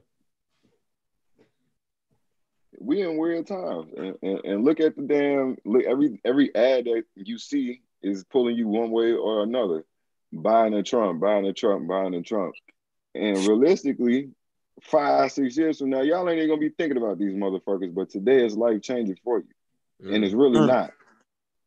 we 2.80 3.02
in 3.02 3.18
weird 3.18 3.48
times 3.48 3.92
and, 3.98 4.16
and, 4.22 4.46
and 4.46 4.64
look 4.64 4.80
at 4.80 4.96
the 4.96 5.02
damn 5.02 5.58
look 5.66 5.84
every 5.86 6.20
every 6.24 6.54
ad 6.56 6.86
that 6.86 7.04
you 7.16 7.38
see 7.40 7.82
is 8.04 8.24
pulling 8.26 8.56
you 8.56 8.68
one 8.68 8.92
way 8.92 9.14
or 9.14 9.42
another 9.42 9.84
buying 10.32 10.74
a 10.76 10.84
trump 10.84 11.20
buying 11.20 11.46
a 11.48 11.54
trump 11.54 11.88
buying 11.88 12.14
a 12.14 12.22
trump 12.22 12.54
and 13.16 13.36
realistically 13.48 14.30
five 14.82 15.32
six 15.32 15.58
years 15.58 15.80
from 15.80 15.90
now 15.90 16.02
y'all 16.02 16.28
ain't 16.30 16.38
even 16.38 16.50
gonna 16.50 16.60
be 16.62 16.70
thinking 16.70 16.98
about 16.98 17.18
these 17.18 17.34
motherfuckers 17.34 17.94
but 17.94 18.10
today 18.10 18.46
is 18.46 18.56
life 18.56 18.82
changing 18.82 19.18
for 19.24 19.40
you. 19.40 20.14
And 20.14 20.24
it's 20.24 20.34
really 20.36 20.60
Mm. 20.60 20.68
not. 20.68 20.94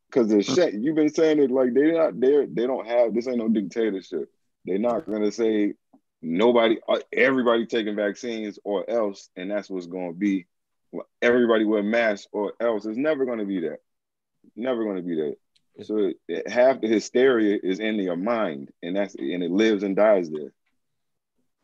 Because 0.08 0.28
the 0.28 0.42
shit 0.42 0.74
you've 0.74 0.96
been 0.96 1.08
saying 1.12 1.40
it 1.40 1.50
like 1.50 1.74
they're 1.74 1.92
not 1.94 2.18
there 2.20 2.46
they 2.46 2.66
don't 2.66 2.86
have 2.86 3.14
this 3.14 3.26
ain't 3.28 3.38
no 3.38 3.48
dictatorship. 3.48 4.28
They're 4.64 4.78
not 4.78 5.06
gonna 5.06 5.32
say 5.32 5.74
nobody 6.22 6.78
uh, 6.88 7.00
everybody 7.12 7.66
taking 7.66 7.96
vaccines 7.96 8.58
or 8.64 8.88
else 8.88 9.28
and 9.36 9.50
that's 9.50 9.68
what's 9.70 9.86
gonna 9.86 10.12
be. 10.12 10.46
Everybody 11.22 11.64
wear 11.64 11.82
masks 11.82 12.28
or 12.32 12.54
else. 12.60 12.86
It's 12.86 12.98
never 12.98 13.24
gonna 13.24 13.44
be 13.44 13.60
that. 13.60 13.78
Never 14.56 14.84
gonna 14.84 15.02
be 15.02 15.16
that. 15.16 15.36
So 15.84 16.12
it- 16.28 16.48
half 16.48 16.80
the 16.80 16.88
hysteria 16.88 17.58
is 17.62 17.80
in 17.80 17.96
your 17.96 18.16
mind 18.16 18.70
and 18.82 18.96
that's 18.96 19.14
and 19.14 19.42
it 19.42 19.50
lives 19.50 19.82
and 19.82 19.96
dies 19.96 20.30
there 20.30 20.52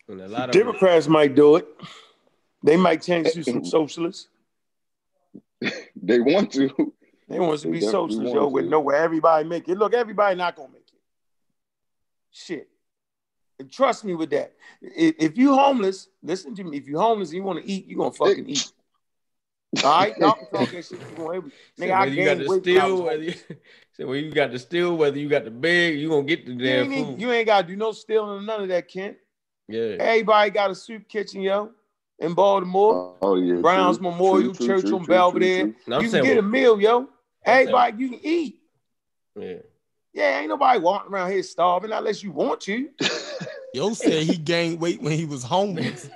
And 0.09 0.21
a 0.21 0.29
lot 0.29 0.49
of 0.49 0.53
Democrats 0.53 1.09
might 1.09 1.35
do 1.35 1.57
it. 1.57 1.67
They 2.63 2.77
might 2.77 3.03
change 3.03 3.33
to 3.33 3.45
some 3.45 3.65
socialists. 3.65 4.29
they 5.97 6.21
want 6.21 6.53
to 6.53 6.93
They 7.29 7.41
want 7.41 7.61
to 7.61 7.67
They 7.69 7.73
be 7.73 7.81
socialists, 7.81 8.33
want 8.33 8.35
yo, 8.35 8.49
with 8.49 8.65
to. 8.65 8.71
know 8.71 8.81
where 8.81 8.97
everybody 8.97 9.49
make 9.49 9.69
it. 9.69 9.79
Look, 9.79 9.95
everybody 9.95 10.37
not 10.37 10.57
gonna 10.57 10.69
make 10.73 10.83
it. 10.83 11.01
Shit. 12.31 12.69
And 13.59 13.71
trust 13.71 14.05
me 14.05 14.15
with 14.15 14.31
that. 14.31 14.53
If, 14.83 15.15
if 15.19 15.39
you 15.39 15.55
homeless, 15.55 16.09
listen 16.23 16.55
to 16.57 16.65
me. 16.65 16.77
If 16.77 16.87
you 16.87 16.99
homeless 16.99 17.31
and 17.31 17.37
you 17.39 17.43
want 17.43 17.65
to 17.65 17.71
eat, 17.71 17.87
you're 17.87 17.99
gonna 17.99 18.13
fucking 18.13 18.49
eat. 18.49 18.71
All 19.83 20.01
right, 20.01 20.17
y'all 20.19 20.33
can 20.33 20.49
talk 20.51 20.71
shit. 20.71 20.91
You 20.93 20.99
gonna, 21.17 21.43
Say 21.79 21.87
nigga, 21.89 21.93
I 21.93 22.01
whether 22.01 22.15
you 22.15 22.25
got 22.25 22.39
gained 22.39 22.41
the 22.41 22.49
weight 22.51 22.67
when 22.67 22.79
I 22.79 22.87
was 22.87 22.93
steal, 22.99 23.05
whether 23.05 23.23
you 23.23 23.35
say 23.93 24.05
whether 24.05 24.19
you 24.21 24.33
got 24.33 24.53
the 24.53 24.59
steal, 24.59 24.97
whether 24.97 25.19
you 25.19 25.29
got 25.29 25.45
the 25.45 25.51
bag, 25.51 25.99
you 25.99 26.09
gonna 26.09 26.23
get 26.25 26.47
the 26.47 26.53
You 26.53 26.59
damn 26.59 26.93
ain't, 26.93 27.09
food. 27.09 27.21
you 27.21 27.33
ain't 27.33 27.47
gotta 27.47 27.67
do 27.67 27.77
no 27.77 27.93
stealing 27.93 28.31
or 28.31 28.43
none 28.43 28.63
of 28.63 28.69
that, 28.69 28.89
Kent. 28.89 29.17
Yeah. 29.69 29.97
Everybody 29.99 30.51
got 30.51 30.71
a 30.71 30.75
soup 30.75 31.09
kitchen, 31.09 31.41
yo, 31.43 31.71
in 32.19 32.35
Baltimore. 32.35 33.15
oh 33.23 33.37
yeah 33.37 33.57
Browns 33.61 33.99
true, 33.99 34.11
Memorial 34.11 34.55
true, 34.55 34.67
true, 34.67 34.67
Church 34.67 34.85
true, 34.87 34.95
on 34.99 35.05
true, 35.05 35.15
Belvedere. 35.15 35.63
true, 35.65 35.73
true. 35.73 35.81
No, 35.87 35.97
you 35.97 36.03
can 36.03 36.11
saying, 36.11 36.25
get 36.25 36.39
a 36.39 36.43
meal, 36.43 36.81
yo. 36.81 37.09
saying- 37.45 37.61
Everybody, 37.69 37.97
you 38.03 38.09
can 38.11 38.21
eat. 38.23 38.57
yeah. 39.39 39.55
Yeah, 40.15 40.39
ain't 40.41 40.49
nobody 40.49 40.79
walking 40.81 41.13
around 41.13 41.31
here 41.31 41.43
starving 41.43 41.93
unless 41.93 42.23
you 42.23 42.31
want 42.33 42.63
to. 42.63 42.89
Yo 43.75 43.93
said 43.93 44.23
he 44.23 44.39
gained 44.39 44.81
weight 44.81 45.03
when 45.03 45.13
he 45.13 45.27
was 45.27 45.43
homeless. 45.43 46.09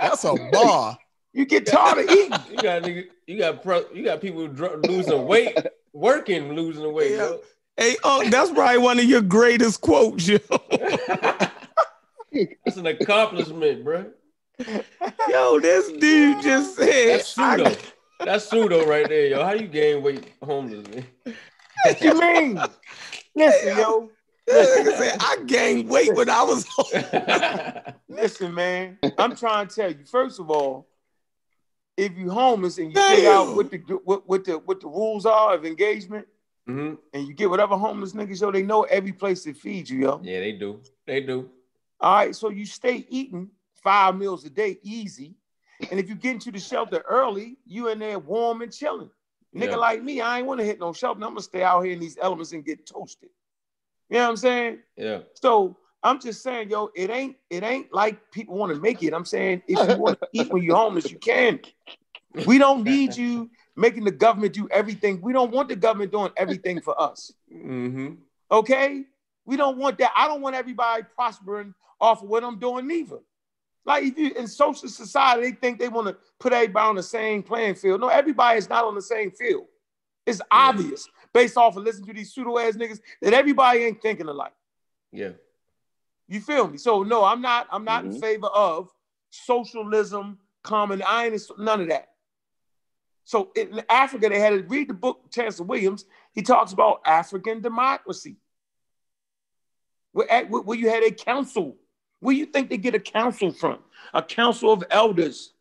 That's 0.00 0.24
a 0.24 0.34
bar. 0.52 0.96
You 1.34 1.44
get 1.44 1.66
tired 1.66 1.98
of 1.98 2.10
eating. 2.10 2.38
You 2.50 2.56
got 2.62 2.82
nigga, 2.82 3.04
you 3.26 3.36
got 3.38 3.62
pro, 3.62 3.84
you 3.92 4.02
got 4.04 4.22
people 4.22 4.48
dr- 4.48 4.80
losing 4.86 5.26
weight, 5.26 5.58
working, 5.92 6.54
losing 6.54 6.90
weight. 6.94 7.10
Yeah. 7.12 7.32
Hey, 7.76 7.96
Unc, 8.04 8.30
that's 8.30 8.50
probably 8.50 8.78
one 8.78 8.98
of 8.98 9.04
your 9.04 9.20
greatest 9.20 9.82
quotes, 9.82 10.26
yo. 10.28 10.38
Yo. 12.32 12.44
That's 12.64 12.76
an 12.76 12.86
accomplishment, 12.86 13.84
bro. 13.84 14.06
Yo, 15.28 15.60
this 15.60 15.90
dude 15.92 16.42
just 16.42 16.76
said, 16.76 17.18
That's 17.18 17.28
pseudo. 17.28 17.76
That's 18.20 18.48
pseudo 18.48 18.86
right 18.86 19.08
there, 19.08 19.26
yo. 19.26 19.44
How 19.44 19.52
you 19.52 19.66
gain 19.66 20.02
weight 20.02 20.32
homeless, 20.42 20.86
man? 20.88 21.04
What 21.84 22.00
you 22.00 22.20
mean? 22.20 22.60
Listen, 23.34 23.76
yo. 23.78 24.10
This 24.46 24.78
nigga 24.78 24.98
said, 24.98 25.16
I 25.20 25.36
gained 25.46 25.88
weight 25.88 26.14
when 26.14 26.28
I 26.30 26.42
was 26.42 26.66
homeless. 26.76 27.94
Listen, 28.08 28.54
man. 28.54 28.98
I'm 29.18 29.34
trying 29.36 29.68
to 29.68 29.74
tell 29.74 29.90
you. 29.90 30.04
First 30.04 30.38
of 30.40 30.50
all, 30.50 30.88
if 31.96 32.16
you 32.16 32.30
homeless 32.30 32.78
and 32.78 32.92
you 32.94 33.00
figure 33.00 33.30
out 33.30 33.46
Damn. 33.46 33.56
what 33.56 33.70
the 33.70 33.78
what, 34.04 34.28
what 34.28 34.44
the 34.44 34.52
what 34.58 34.80
the 34.80 34.86
rules 34.88 35.26
are 35.26 35.54
of 35.54 35.64
engagement, 35.64 36.26
Mhm. 36.68 36.96
and 37.12 37.26
you 37.26 37.34
get 37.34 37.50
whatever 37.50 37.76
homeless 37.76 38.12
niggas, 38.12 38.40
yo, 38.40 38.50
they 38.52 38.62
know 38.62 38.82
every 38.84 39.12
place 39.12 39.42
to 39.44 39.52
feed 39.54 39.88
you, 39.90 39.98
yo. 40.00 40.20
Yeah, 40.22 40.40
they 40.40 40.52
do. 40.52 40.80
They 41.06 41.20
do. 41.20 41.50
All 42.02 42.16
right, 42.16 42.34
so 42.34 42.50
you 42.50 42.66
stay 42.66 43.06
eating 43.08 43.48
five 43.82 44.16
meals 44.16 44.44
a 44.44 44.50
day 44.50 44.78
easy. 44.82 45.36
And 45.90 45.98
if 46.00 46.08
you 46.08 46.16
get 46.16 46.32
into 46.32 46.50
the 46.50 46.58
shelter 46.58 47.02
early, 47.08 47.56
you 47.64 47.88
in 47.88 48.00
there 48.00 48.18
warm 48.18 48.62
and 48.62 48.72
chilling. 48.72 49.10
Nigga 49.54 49.70
Yeah. 49.70 49.76
like 49.76 50.02
me, 50.02 50.20
I 50.20 50.38
ain't 50.38 50.46
want 50.46 50.60
to 50.60 50.66
hit 50.66 50.80
no 50.80 50.92
shelter. 50.92 51.22
I'm 51.22 51.30
gonna 51.30 51.42
stay 51.42 51.62
out 51.62 51.82
here 51.82 51.92
in 51.92 52.00
these 52.00 52.18
elements 52.20 52.52
and 52.52 52.64
get 52.64 52.86
toasted. 52.86 53.30
You 54.08 54.16
know 54.16 54.24
what 54.24 54.30
I'm 54.30 54.36
saying? 54.36 54.78
Yeah. 54.96 55.20
So 55.34 55.76
I'm 56.02 56.20
just 56.20 56.42
saying, 56.42 56.70
yo, 56.70 56.90
it 56.96 57.10
ain't 57.10 57.36
it 57.50 57.62
ain't 57.62 57.92
like 57.94 58.30
people 58.32 58.56
want 58.56 58.74
to 58.74 58.80
make 58.80 59.02
it. 59.02 59.14
I'm 59.14 59.24
saying 59.24 59.62
if 59.68 59.78
you 59.88 59.96
want 59.96 60.20
to 60.20 60.28
eat 60.32 60.52
when 60.52 60.62
you're 60.62 60.76
homeless, 60.76 61.10
you 61.10 61.18
can. 61.18 61.60
We 62.46 62.58
don't 62.58 62.82
need 62.82 63.16
you 63.16 63.50
making 63.76 64.04
the 64.04 64.10
government 64.10 64.54
do 64.54 64.68
everything. 64.70 65.20
We 65.20 65.32
don't 65.32 65.52
want 65.52 65.68
the 65.68 65.76
government 65.76 66.10
doing 66.12 66.32
everything 66.36 66.80
for 66.80 67.00
us. 67.00 67.32
Mm-hmm. 67.52 68.14
Okay? 68.50 69.04
We 69.44 69.56
don't 69.56 69.78
want 69.78 69.98
that. 69.98 70.12
I 70.16 70.28
don't 70.28 70.40
want 70.40 70.54
everybody 70.56 71.02
prospering 71.14 71.74
off 72.00 72.22
of 72.22 72.28
what 72.28 72.44
I'm 72.44 72.58
doing 72.58 72.86
neither. 72.86 73.18
Like 73.84 74.04
if 74.04 74.16
you 74.18 74.32
in 74.34 74.46
social 74.46 74.88
society, 74.88 75.42
they 75.42 75.52
think 75.52 75.78
they 75.78 75.88
want 75.88 76.06
to 76.06 76.16
put 76.38 76.52
everybody 76.52 76.88
on 76.88 76.94
the 76.96 77.02
same 77.02 77.42
playing 77.42 77.74
field. 77.74 78.00
No, 78.00 78.08
everybody 78.08 78.58
is 78.58 78.68
not 78.68 78.84
on 78.84 78.94
the 78.94 79.02
same 79.02 79.30
field. 79.32 79.66
It's 80.24 80.40
obvious 80.50 81.08
based 81.32 81.56
off 81.56 81.76
of 81.76 81.82
listening 81.82 82.06
to 82.06 82.12
these 82.12 82.32
pseudo 82.32 82.58
ass 82.58 82.76
niggas 82.76 83.00
that 83.20 83.32
everybody 83.32 83.80
ain't 83.80 84.00
thinking 84.00 84.28
alike. 84.28 84.52
Yeah. 85.10 85.30
You 86.28 86.40
feel 86.40 86.68
me? 86.68 86.78
So 86.78 87.02
no, 87.02 87.24
I'm 87.24 87.42
not. 87.42 87.66
I'm 87.72 87.84
not 87.84 88.04
in 88.04 88.12
Mhm. 88.12 88.20
favor 88.20 88.46
of 88.46 88.94
socialism, 89.30 90.38
common. 90.62 91.02
I 91.02 91.26
ain't 91.26 91.42
none 91.58 91.80
of 91.80 91.88
that. 91.88 92.10
So 93.24 93.50
in 93.56 93.82
Africa, 93.88 94.28
they 94.28 94.38
had 94.38 94.50
to 94.50 94.62
read 94.62 94.88
the 94.88 94.94
book 94.94 95.30
Chancellor 95.30 95.66
Williams. 95.66 96.04
He 96.32 96.42
talks 96.42 96.72
about 96.72 97.00
African 97.04 97.60
democracy, 97.60 98.36
where, 100.12 100.30
at- 100.30 100.50
where 100.50 100.78
you 100.78 100.88
had 100.88 101.02
a 101.02 101.10
council. 101.10 101.76
Where 102.20 102.34
you 102.34 102.46
think 102.46 102.70
they 102.70 102.76
get 102.76 102.94
a 102.94 103.00
council 103.00 103.50
from? 103.52 103.78
A 104.14 104.22
council 104.22 104.72
of 104.72 104.84
elders. 104.90 105.52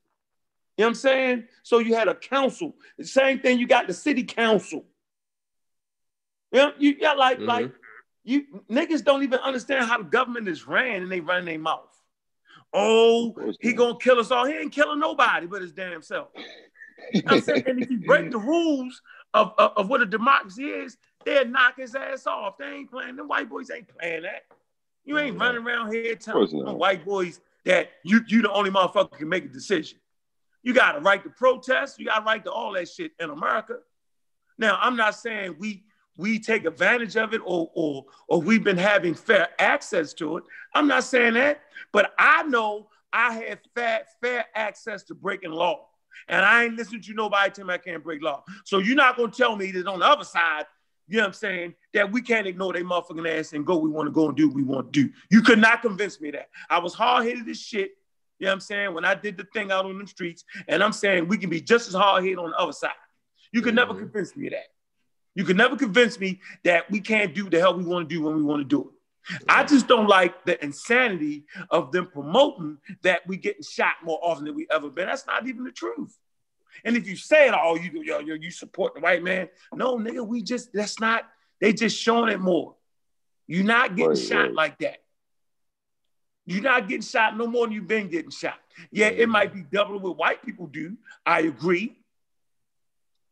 You 0.77 0.83
know 0.83 0.87
what 0.87 0.89
I'm 0.89 0.95
saying? 0.95 1.43
So 1.63 1.79
you 1.79 1.95
had 1.95 2.07
a 2.07 2.15
council. 2.15 2.75
The 2.97 3.05
same 3.05 3.39
thing. 3.39 3.57
You 3.59 3.67
got 3.67 3.87
the 3.87 3.93
city 3.93 4.23
council. 4.23 4.85
You 6.51 6.59
know, 6.59 6.73
you 6.77 6.99
got 6.99 7.17
like 7.17 7.39
Mhm. 7.39 7.47
like 7.47 7.71
you 8.23 8.45
niggas 8.69 9.03
don't 9.03 9.23
even 9.23 9.39
understand 9.39 9.85
how 9.85 9.97
the 9.97 10.03
government 10.03 10.47
is 10.47 10.67
ran 10.67 11.01
and 11.01 11.11
they 11.11 11.19
run 11.19 11.45
their 11.45 11.57
mouth. 11.57 11.87
Oh, 12.73 13.33
he 13.59 13.73
gonna 13.73 13.97
kill 13.97 14.19
us 14.19 14.31
all. 14.31 14.45
He 14.45 14.53
ain't 14.53 14.71
killing 14.71 14.99
nobody 14.99 15.47
but 15.47 15.61
his 15.61 15.71
damn 15.71 16.01
self. 16.01 16.29
You 16.35 16.41
know 16.43 17.21
what 17.23 17.33
I'm 17.33 17.41
saying, 17.41 17.63
and 17.65 17.79
if 17.79 17.89
you 17.89 17.97
break 17.99 18.31
the 18.31 18.37
rules 18.37 19.01
of, 19.33 19.53
of, 19.57 19.71
of 19.77 19.89
what 19.89 20.01
a 20.01 20.05
democracy 20.05 20.65
is, 20.69 20.97
they'll 21.25 21.45
knock 21.47 21.77
his 21.77 21.95
ass 21.95 22.27
off. 22.27 22.57
They 22.57 22.65
ain't 22.65 22.91
playing. 22.91 23.15
The 23.15 23.23
white 23.23 23.49
boys 23.49 23.69
ain't 23.71 23.87
playing 23.87 24.23
that. 24.23 24.43
You 25.03 25.17
ain't 25.17 25.37
No. 25.37 25.45
running 25.45 25.65
around 25.65 25.91
here 25.93 26.15
telling 26.15 26.63
them 26.63 26.77
white 26.77 27.03
boys 27.05 27.39
that 27.65 27.89
you 28.03 28.21
you 28.27 28.41
the 28.41 28.51
only 28.51 28.69
motherfucker 28.71 29.11
can 29.17 29.29
make 29.29 29.45
a 29.45 29.49
decision. 29.49 29.99
You 30.63 30.73
got 30.73 30.95
a 30.95 30.99
right 30.99 31.23
to 31.23 31.29
protest. 31.29 31.99
You 31.99 32.05
got 32.05 32.21
a 32.21 32.25
right 32.25 32.43
to 32.45 32.51
all 32.51 32.73
that 32.73 32.87
shit 32.87 33.11
in 33.19 33.29
America. 33.29 33.77
Now, 34.57 34.77
I'm 34.79 34.95
not 34.95 35.15
saying 35.15 35.55
we 35.57 35.83
we 36.17 36.39
take 36.39 36.65
advantage 36.65 37.15
of 37.17 37.33
it 37.33 37.41
or 37.43 37.71
or 37.73 38.05
or 38.27 38.41
we've 38.41 38.63
been 38.63 38.77
having 38.77 39.15
fair 39.15 39.49
access 39.59 40.13
to 40.15 40.37
it. 40.37 40.43
I'm 40.75 40.87
not 40.87 41.03
saying 41.03 41.33
that, 41.33 41.61
but 41.91 42.13
I 42.19 42.43
know 42.43 42.89
I 43.11 43.33
have 43.33 43.59
fair 43.73 44.05
fair 44.21 44.45
access 44.53 45.03
to 45.05 45.15
breaking 45.15 45.51
law, 45.51 45.87
and 46.27 46.45
I 46.45 46.65
ain't 46.65 46.75
listening 46.75 47.01
to 47.03 47.13
nobody 47.13 47.49
tell 47.51 47.65
me 47.65 47.73
I 47.73 47.77
can't 47.79 48.03
break 48.03 48.21
law. 48.21 48.43
So 48.65 48.77
you're 48.77 48.95
not 48.95 49.17
gonna 49.17 49.31
tell 49.31 49.55
me 49.55 49.71
that 49.71 49.87
on 49.87 49.99
the 49.99 50.05
other 50.05 50.25
side, 50.25 50.65
you 51.11 51.17
know 51.17 51.23
what 51.23 51.27
I'm 51.27 51.33
saying, 51.33 51.75
that 51.93 52.09
we 52.09 52.21
can't 52.21 52.47
ignore 52.47 52.71
their 52.71 52.85
motherfucking 52.85 53.37
ass 53.37 53.51
and 53.51 53.65
go. 53.65 53.77
We 53.77 53.89
want 53.89 54.07
to 54.07 54.11
go 54.11 54.29
and 54.29 54.37
do 54.37 54.47
what 54.47 54.55
we 54.55 54.63
want 54.63 54.93
to 54.93 55.03
do. 55.03 55.13
You 55.29 55.41
could 55.41 55.59
not 55.59 55.81
convince 55.81 56.21
me 56.21 56.31
that. 56.31 56.47
I 56.69 56.79
was 56.79 56.93
hard 56.93 57.25
headed 57.25 57.49
as 57.49 57.59
shit. 57.59 57.91
You 58.39 58.45
know 58.45 58.51
what 58.51 58.53
I'm 58.53 58.59
saying? 58.61 58.93
When 58.93 59.03
I 59.03 59.13
did 59.13 59.35
the 59.35 59.45
thing 59.53 59.73
out 59.73 59.85
on 59.85 59.97
them 59.97 60.07
streets, 60.07 60.45
and 60.69 60.81
I'm 60.81 60.93
saying 60.93 61.27
we 61.27 61.37
can 61.37 61.49
be 61.49 61.59
just 61.59 61.89
as 61.89 61.93
hard 61.93 62.23
headed 62.23 62.39
on 62.39 62.51
the 62.51 62.57
other 62.57 62.71
side. 62.71 62.91
You 63.51 63.61
could 63.61 63.75
never 63.75 63.93
Mhm. 63.93 63.99
convince 63.99 64.37
me 64.37 64.47
of 64.47 64.53
that. 64.53 64.67
You 65.35 65.43
could 65.43 65.57
never 65.57 65.75
convince 65.75 66.17
me 66.17 66.39
that 66.63 66.89
we 66.89 67.01
can't 67.01 67.35
do 67.35 67.49
the 67.49 67.59
hell 67.59 67.75
we 67.75 67.83
want 67.83 68.07
to 68.07 68.15
do 68.15 68.21
when 68.21 68.37
we 68.37 68.43
want 68.43 68.61
to 68.61 68.63
do 68.63 68.89
it. 68.89 69.43
I 69.49 69.65
just 69.65 69.87
don't 69.87 70.07
like 70.07 70.45
the 70.45 70.63
insanity 70.63 71.45
of 71.69 71.91
them 71.91 72.07
promoting 72.07 72.77
that 73.01 73.27
we 73.27 73.35
getting 73.35 73.63
shot 73.63 73.95
more 74.01 74.19
often 74.23 74.45
than 74.45 74.55
we 74.55 74.65
ever 74.71 74.89
been. 74.89 75.07
That's 75.07 75.27
not 75.27 75.45
even 75.45 75.65
the 75.65 75.71
truth. 75.71 76.17
And 76.85 76.95
if 76.97 77.07
you 77.07 77.15
say 77.15 77.47
it, 77.47 77.53
oh, 77.57 77.75
you 77.75 78.03
yo, 78.03 78.19
yo, 78.19 78.35
you 78.35 78.51
support 78.51 78.93
the 78.95 79.01
white 79.01 79.23
man. 79.23 79.49
No, 79.73 79.97
nigga, 79.97 80.25
we 80.25 80.41
just 80.41 80.71
that's 80.73 80.99
not. 80.99 81.23
They 81.59 81.73
just 81.73 81.97
showing 81.97 82.31
it 82.31 82.39
more. 82.39 82.75
You're 83.47 83.63
not 83.63 83.95
getting 83.95 84.09
Right, 84.09 84.17
shot 84.17 84.37
right. 84.45 84.53
like 84.53 84.79
that. 84.79 84.97
You're 86.45 86.63
not 86.63 86.87
getting 86.87 87.03
shot 87.03 87.37
no 87.37 87.45
more 87.47 87.65
than 87.67 87.73
you've 87.75 87.87
been 87.87 88.07
getting 88.09 88.31
shot. 88.31 88.59
Yeah, 88.91 89.07
it 89.07 89.27
Mhm. 89.27 89.31
might 89.31 89.53
be 89.53 89.61
double 89.61 89.99
what 89.99 90.17
white 90.17 90.43
people 90.43 90.67
do. 90.67 90.97
I 91.25 91.41
agree. 91.41 91.97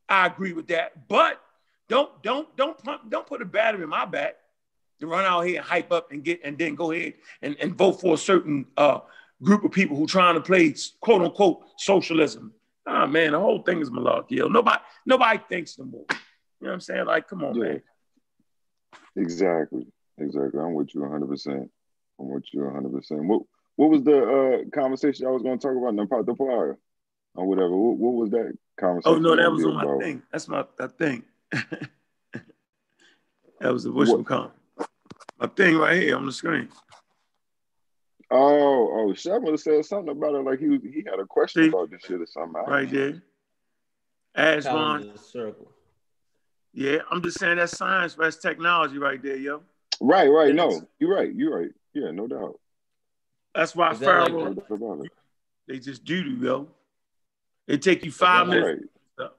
I 0.08 0.28
agree 0.28 0.54
with 0.54 0.68
that. 0.68 1.08
But 1.08 1.42
don't 1.88 2.22
don't 2.22 2.56
don't 2.56 2.78
pump, 2.84 3.10
don't 3.10 3.26
put 3.26 3.42
a 3.42 3.46
battery 3.46 3.84
in 3.84 3.90
my 3.90 4.06
back 4.06 4.36
to 5.00 5.08
run 5.08 5.26
out 5.26 5.42
here 5.42 5.58
and 5.58 5.66
hype 5.66 5.92
up 5.92 6.12
and 6.12 6.24
get 6.24 6.42
and 6.44 6.58
then 6.58 6.76
go 6.76 6.92
ahead 6.92 7.16
and, 7.42 7.56
and 7.60 7.76
vote 7.76 7.94
for 8.02 8.14
a 8.14 8.18
certain 8.18 8.66
uh, 8.78 9.00
group 9.42 9.64
of 9.64 9.72
people 9.72 9.96
who 9.98 10.06
trying 10.06 10.36
to 10.36 10.42
play 10.42 10.76
quote 11.00 11.22
unquote 11.22 11.62
socialism. 11.78 12.54
Ah 12.88 13.06
man, 13.06 13.34
the 13.34 13.40
whole 13.40 13.62
thing 13.62 13.82
is 13.82 13.90
malarkey. 13.90 14.32
Yo. 14.32 14.48
Nobody 14.48 14.80
nobody 15.06 15.40
thinks 15.50 15.78
no 15.78 15.86
more. 15.86 16.06
You 16.10 16.16
know 16.62 16.70
what 16.70 16.74
I'm 16.74 16.80
saying? 16.82 17.06
Like, 17.06 17.28
come 17.28 17.44
on, 17.44 17.56
Yeah. 17.56 17.64
man. 17.64 17.82
Exactly. 19.16 19.86
Exactly. 20.18 20.60
I'm 20.60 20.74
with 20.74 20.94
you 20.94 21.02
100. 21.02 21.28
percent 21.28 21.70
I'm 22.20 22.30
with 22.30 22.46
you 22.54 22.64
100. 22.64 22.92
percent 22.92 23.24
What 23.26 23.44
What 23.76 23.90
was 23.90 24.04
the 24.04 24.18
uh, 24.18 24.70
conversation 24.76 25.28
I 25.28 25.32
was 25.32 25.42
going 25.44 25.60
to 25.60 25.68
talk 25.68 25.78
about? 25.78 25.96
The 25.96 26.24
the 26.24 26.36
player 26.36 26.78
or 27.36 27.46
whatever. 27.48 27.76
What, 27.76 27.98
what 27.98 28.14
was 28.14 28.30
that 28.32 28.58
conversation? 28.80 29.18
Oh 29.18 29.20
no, 29.20 29.36
that 29.36 29.52
was 29.52 29.66
on 29.66 29.76
my 29.76 29.84
about? 29.84 30.02
thing. 30.02 30.22
That's 30.32 30.48
my 30.48 30.66
that 30.78 30.98
thing. 30.98 31.24
that 31.52 31.90
was 33.74 33.84
the 33.84 33.92
What? 33.92 34.26
called 34.26 34.52
my 35.40 35.48
thing 35.48 35.78
right 35.78 36.02
here 36.02 36.16
on 36.18 36.26
the 36.26 36.32
screen. 36.32 36.70
Oh, 38.32 38.90
oh, 39.10 39.14
Shaq 39.14 39.42
would 39.42 39.52
have 39.54 39.60
said 39.60 39.84
something 39.86 40.12
about 40.12 40.36
it. 40.36 40.40
Like 40.46 40.60
he 40.60 40.68
was, 40.70 40.82
he 40.84 41.04
had 41.06 41.20
a 41.20 41.26
question 41.26 41.64
See? 41.64 41.70
about 41.70 41.90
this 41.90 42.02
shit 42.04 42.22
or 42.22 42.28
something. 42.28 42.62
Right 42.68 42.90
there. 42.90 43.22
As 44.36 44.66
Vaughn. 44.66 45.12
Circle. 45.18 45.72
Yeah, 46.74 47.00
I'm 47.10 47.24
just 47.24 47.40
saying 47.40 47.58
that's 47.58 47.76
science, 47.76 48.14
that's 48.14 48.38
technology 48.38 49.00
right 49.00 49.22
there, 49.22 49.36
yo. 49.38 49.64
Right, 50.00 50.28
right. 50.28 50.54
Yes. 50.54 50.56
No, 50.56 50.88
you're 51.00 51.16
right. 51.16 51.34
You're 51.34 51.60
right. 51.60 51.72
Yeah, 51.94 52.12
no 52.12 52.28
doubt. 52.28 52.60
That's 53.56 53.76
why 53.76 53.92
Is 53.92 54.00
that 54.00 54.06
like 54.06 54.28
Pharaoh 54.30 54.44
No 54.46 54.54
doubt 54.54 54.72
about 54.72 55.06
it. 55.06 55.12
they 55.68 55.80
just 55.80 56.04
do 56.06 56.24
do, 56.24 56.30
yo. 56.46 56.68
It 57.68 57.82
take 57.82 58.06
you 58.06 58.12
five 58.12 58.48
minutes. 58.48 58.84
Right. 59.18 59.30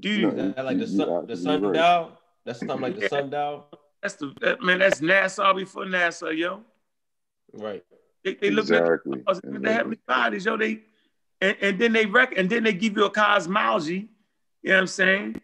Do 0.00 0.22
No, 0.22 0.30
that 0.52 0.64
like 0.64 0.78
the 0.78 0.84
You- 0.86 0.90
you 0.92 0.96
sun, 0.98 1.26
the 1.26 1.32
absolutely 1.32 1.68
right. 1.68 1.76
sundial? 1.76 2.18
That's 2.44 2.58
something 2.60 2.80
like 2.80 2.94
the 2.94 3.02
Yeah. 3.02 3.08
sundial, 3.08 3.66
that's 4.00 4.14
the 4.14 4.34
that, 4.40 4.62
man. 4.62 4.78
That's 4.78 5.00
NASA 5.00 5.54
before 5.56 5.84
NASA, 5.84 6.36
yo. 6.36 6.62
Right? 7.54 7.82
They, 8.24 8.34
they 8.34 8.50
look 8.50 8.70
at 8.70 8.80
Exactly. 8.82 9.18
the, 9.18 9.24
the 9.34 9.48
Exactly. 9.48 9.72
heavenly 9.72 9.98
bodies, 10.06 10.44
yo. 10.46 10.56
They 10.56 10.80
and, 11.40 11.56
and 11.60 11.78
then 11.78 11.92
they 11.92 12.06
rec 12.06 12.36
and 12.36 12.48
then 12.48 12.64
they 12.64 12.72
give 12.72 12.96
you 12.96 13.04
a 13.04 13.10
cosmology. 13.10 14.08
You 14.62 14.70
know 14.70 14.74
what 14.76 14.80
I'm 14.82 14.86
saying? 14.86 15.40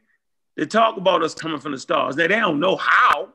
They 0.57 0.67
talk 0.67 0.97
about 0.97 1.23
us 1.23 1.35
coming 1.35 1.61
from 1.61 1.73
the 1.73 1.79
stars. 1.79 2.17
Now 2.17 2.27
they 2.27 2.39
don't 2.39 2.61
know 2.61 2.77
how, 2.77 3.31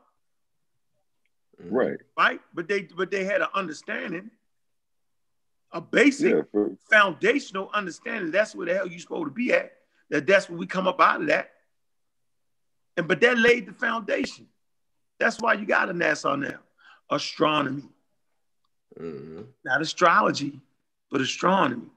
Right. 1.70 1.98
right? 2.18 2.42
But 2.54 2.68
they 2.68 2.82
but 2.84 3.12
they 3.12 3.24
had 3.24 3.42
an 3.42 3.48
understanding, 3.54 4.32
a 5.72 5.82
basic 5.82 6.32
Yeah. 6.34 6.42
For, 6.52 6.72
foundational 6.90 7.70
understanding. 7.74 8.32
That's 8.32 8.56
where 8.56 8.66
the 8.68 8.74
hell 8.76 8.88
you 8.88 9.00
supposed 9.00 9.26
to 9.28 9.32
be 9.32 9.54
at. 9.54 9.74
That 10.10 10.26
that's 10.28 10.50
where 10.50 10.58
we 10.58 10.66
come 10.68 10.88
up 10.88 11.00
out 11.00 11.22
of 11.22 11.28
that. 11.28 11.52
And 12.98 13.08
but 13.08 13.22
that 13.22 13.38
laid 13.38 13.68
the 13.68 13.74
foundation. 13.74 14.48
That's 15.20 15.40
why 15.40 15.54
you 15.54 15.66
got 15.66 15.90
a 15.90 15.94
NASA 15.94 16.38
now. 16.38 16.60
Astronomy, 17.10 17.84
hmm 18.98 19.42
not 19.64 19.82
astrology, 19.82 20.60
but 21.10 21.22
astronomy. 21.22 21.82
You 21.82 21.88
know 21.88 21.92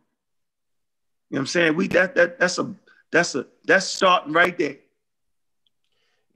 what 1.31 1.41
I'm 1.41 1.47
saying? 1.47 1.77
We 1.77 1.89
that 1.89 2.15
that 2.15 2.39
that's 2.39 2.59
a 2.59 2.75
that's 3.13 3.35
a 3.35 3.47
that's 3.67 3.87
starting 3.87 4.33
right 4.33 4.57
there. 4.57 4.77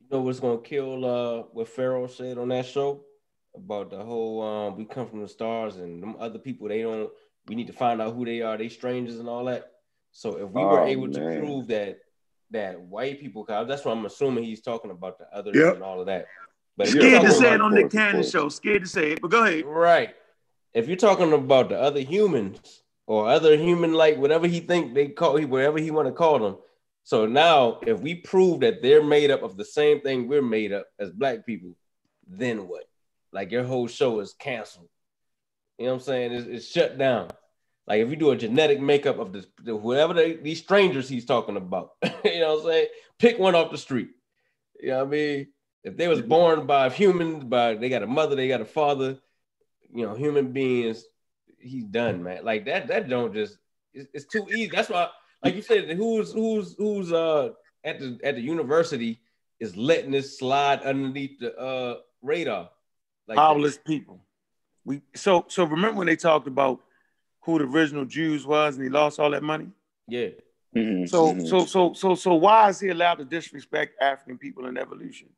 You 0.01 0.07
know 0.11 0.21
what's 0.21 0.41
gonna 0.41 0.59
kill 0.59 1.05
uh 1.05 1.43
what 1.53 1.69
Pharaoh 1.69 2.07
said 2.07 2.37
on 2.39 2.49
that 2.49 2.67
show 2.67 3.01
about 3.55 3.91
the 3.91 4.03
whole 4.05 4.43
um 4.43 4.77
we 4.77 4.85
come 4.85 5.07
from 5.09 5.23
the 5.23 5.29
stars 5.29 5.77
and 5.77 6.03
them 6.03 6.17
other 6.19 6.39
people 6.39 6.69
they 6.69 6.83
don't 6.83 7.11
we 7.47 7.55
need 7.55 7.67
to 7.67 7.73
find 7.73 8.01
out 8.01 8.15
who 8.15 8.25
they 8.25 8.41
are, 8.43 8.57
they 8.57 8.69
strangers 8.69 9.19
and 9.19 9.29
all 9.29 9.47
that. 9.47 9.73
So 10.13 10.37
if 10.37 10.51
we 10.51 10.63
were 10.63 10.81
Oh, 10.81 10.87
able 10.87 11.09
to 11.11 11.21
prove 11.39 11.67
that 11.69 11.99
that 12.51 12.79
white 12.81 13.19
people, 13.19 13.45
cause 13.45 13.67
that's 13.67 13.85
what 13.85 13.97
I'm 13.97 14.05
assuming 14.05 14.45
he's 14.45 14.61
talking 14.61 14.91
about 14.91 15.19
the 15.19 15.25
others 15.35 15.57
Yep. 15.57 15.75
and 15.75 15.83
all 15.83 16.01
of 16.01 16.07
that. 16.07 16.29
But 16.77 16.89
if 16.89 16.95
Yeah, 16.95 17.03
you're 17.03 17.11
Scared 17.11 17.23
to 17.23 17.33
say 17.33 17.55
it 17.55 17.61
on 17.63 17.71
the 17.75 17.89
Cannon 17.89 18.23
show. 18.23 18.49
Scared 18.51 18.83
to 18.83 18.89
say 18.89 19.13
it, 19.13 19.23
but 19.23 19.31
go 19.31 19.45
ahead. 19.45 19.65
Right. 19.65 20.15
If 20.75 20.89
you're 20.89 20.97
talking 20.97 21.33
about 21.33 21.69
the 21.69 21.79
other 21.79 22.01
humans 22.01 22.83
or 23.07 23.29
other 23.29 23.57
human 23.57 23.93
like 23.93 24.17
whatever 24.17 24.47
he 24.47 24.61
think 24.61 24.95
they 24.95 25.09
call 25.09 25.37
him, 25.37 25.51
whatever 25.51 25.79
he 25.79 25.91
want 25.91 26.09
to 26.09 26.13
call 26.13 26.39
them. 26.39 26.57
So 27.05 27.27
now 27.27 27.81
if 27.87 28.01
we 28.01 28.15
prove 28.15 28.61
that 28.61 28.81
they're 28.81 29.03
made 29.03 29.31
up 29.31 29.43
of 29.43 29.57
the 29.57 29.65
same 29.65 30.01
thing 30.01 30.29
we're 30.29 30.41
made 30.41 30.73
up 30.73 30.87
as 30.99 31.11
black 31.11 31.45
people, 31.45 31.77
then 32.27 32.69
what? 32.69 32.85
Like 33.33 33.51
your 33.51 33.65
whole 33.65 33.89
show 33.89 34.21
is 34.21 34.35
canceled. 34.39 34.89
You 35.79 35.87
know 35.87 35.93
what 35.93 35.99
I'm 35.99 36.05
saying? 36.05 36.33
It's, 36.33 36.47
it's 36.47 36.67
shut 36.67 36.97
down. 36.97 37.29
Like 37.87 38.01
if 38.01 38.11
you 38.11 38.17
do 38.17 38.31
a 38.31 38.37
genetic 38.37 38.81
makeup 38.81 39.19
of 39.19 39.33
this, 39.33 39.47
whoever 39.65 40.15
they, 40.15 40.37
these 40.37 40.61
strangers 40.61 41.09
he's 41.09 41.25
talking 41.25 41.57
about, 41.57 41.93
you 42.25 42.41
know 42.41 42.55
what 42.55 42.61
I'm 42.61 42.67
saying? 42.67 42.87
Pick 43.19 43.39
one 43.39 43.55
off 43.55 43.73
the 43.73 43.79
street. 43.79 44.11
You 44.81 44.91
know 44.91 44.99
what 44.99 45.09
I 45.09 45.11
mean? 45.11 45.47
If 45.85 45.97
they 45.97 46.07
was 46.07 46.23
born 46.23 46.67
by 46.67 46.89
humans, 46.91 47.45
by 47.45 47.75
they 47.75 47.89
got 47.89 48.05
a 48.05 48.07
mother, 48.07 48.37
they 48.37 48.47
got 48.49 48.61
a 48.61 48.65
father, 48.65 49.19
you 49.93 50.07
know, 50.07 50.15
human 50.15 50.53
beings, 50.53 51.05
he's 51.59 51.85
done, 51.85 52.23
man. 52.23 52.45
Like 52.45 52.65
that, 52.67 52.89
that 52.89 53.09
don't 53.09 53.33
just 53.33 53.59
it's, 53.95 54.09
it's 54.13 54.25
too 54.27 54.47
easy. 54.51 54.69
That's 54.69 54.89
why, 54.89 55.09
like 55.45 55.55
you 55.55 55.63
said, 55.63 55.91
who's 55.91 56.33
who's 56.33 56.75
who's 56.77 57.13
uh 57.13 57.51
at 57.85 58.01
the 58.01 58.19
at 58.25 58.37
the 58.37 58.41
university 58.41 59.21
is 59.61 59.77
letting 59.77 60.11
this 60.11 60.39
slide 60.39 60.83
underneath 60.83 61.39
the 61.39 61.57
uh 61.57 61.97
radar. 62.23 62.71
Like 63.29 63.37
Powerless 63.37 63.79
people. 63.79 64.25
We 64.85 65.03
so 65.15 65.45
so 65.49 65.65
remember 65.65 65.99
when 65.99 66.07
they 66.07 66.17
talked 66.17 66.47
about 66.47 66.81
who 67.43 67.59
the 67.59 67.65
original 67.65 68.05
Jews 68.05 68.47
was 68.47 68.77
and 68.77 68.85
he 68.85 68.91
lost 68.91 69.21
all 69.21 69.31
that 69.31 69.43
money? 69.43 69.69
Yeah. 70.09 70.29
Mm-hmm. 70.77 71.07
So 71.07 71.29
mm-hmm. 71.29 71.47
so 71.47 71.67
so 71.67 71.93
so 71.93 72.15
so 72.15 72.35
why 72.35 72.69
is 72.71 72.81
he 72.81 72.89
allowed 72.89 73.17
to 73.17 73.25
disrespect 73.25 74.01
African 74.01 74.39
people 74.39 74.67
in 74.67 74.79
evolution? 74.79 75.29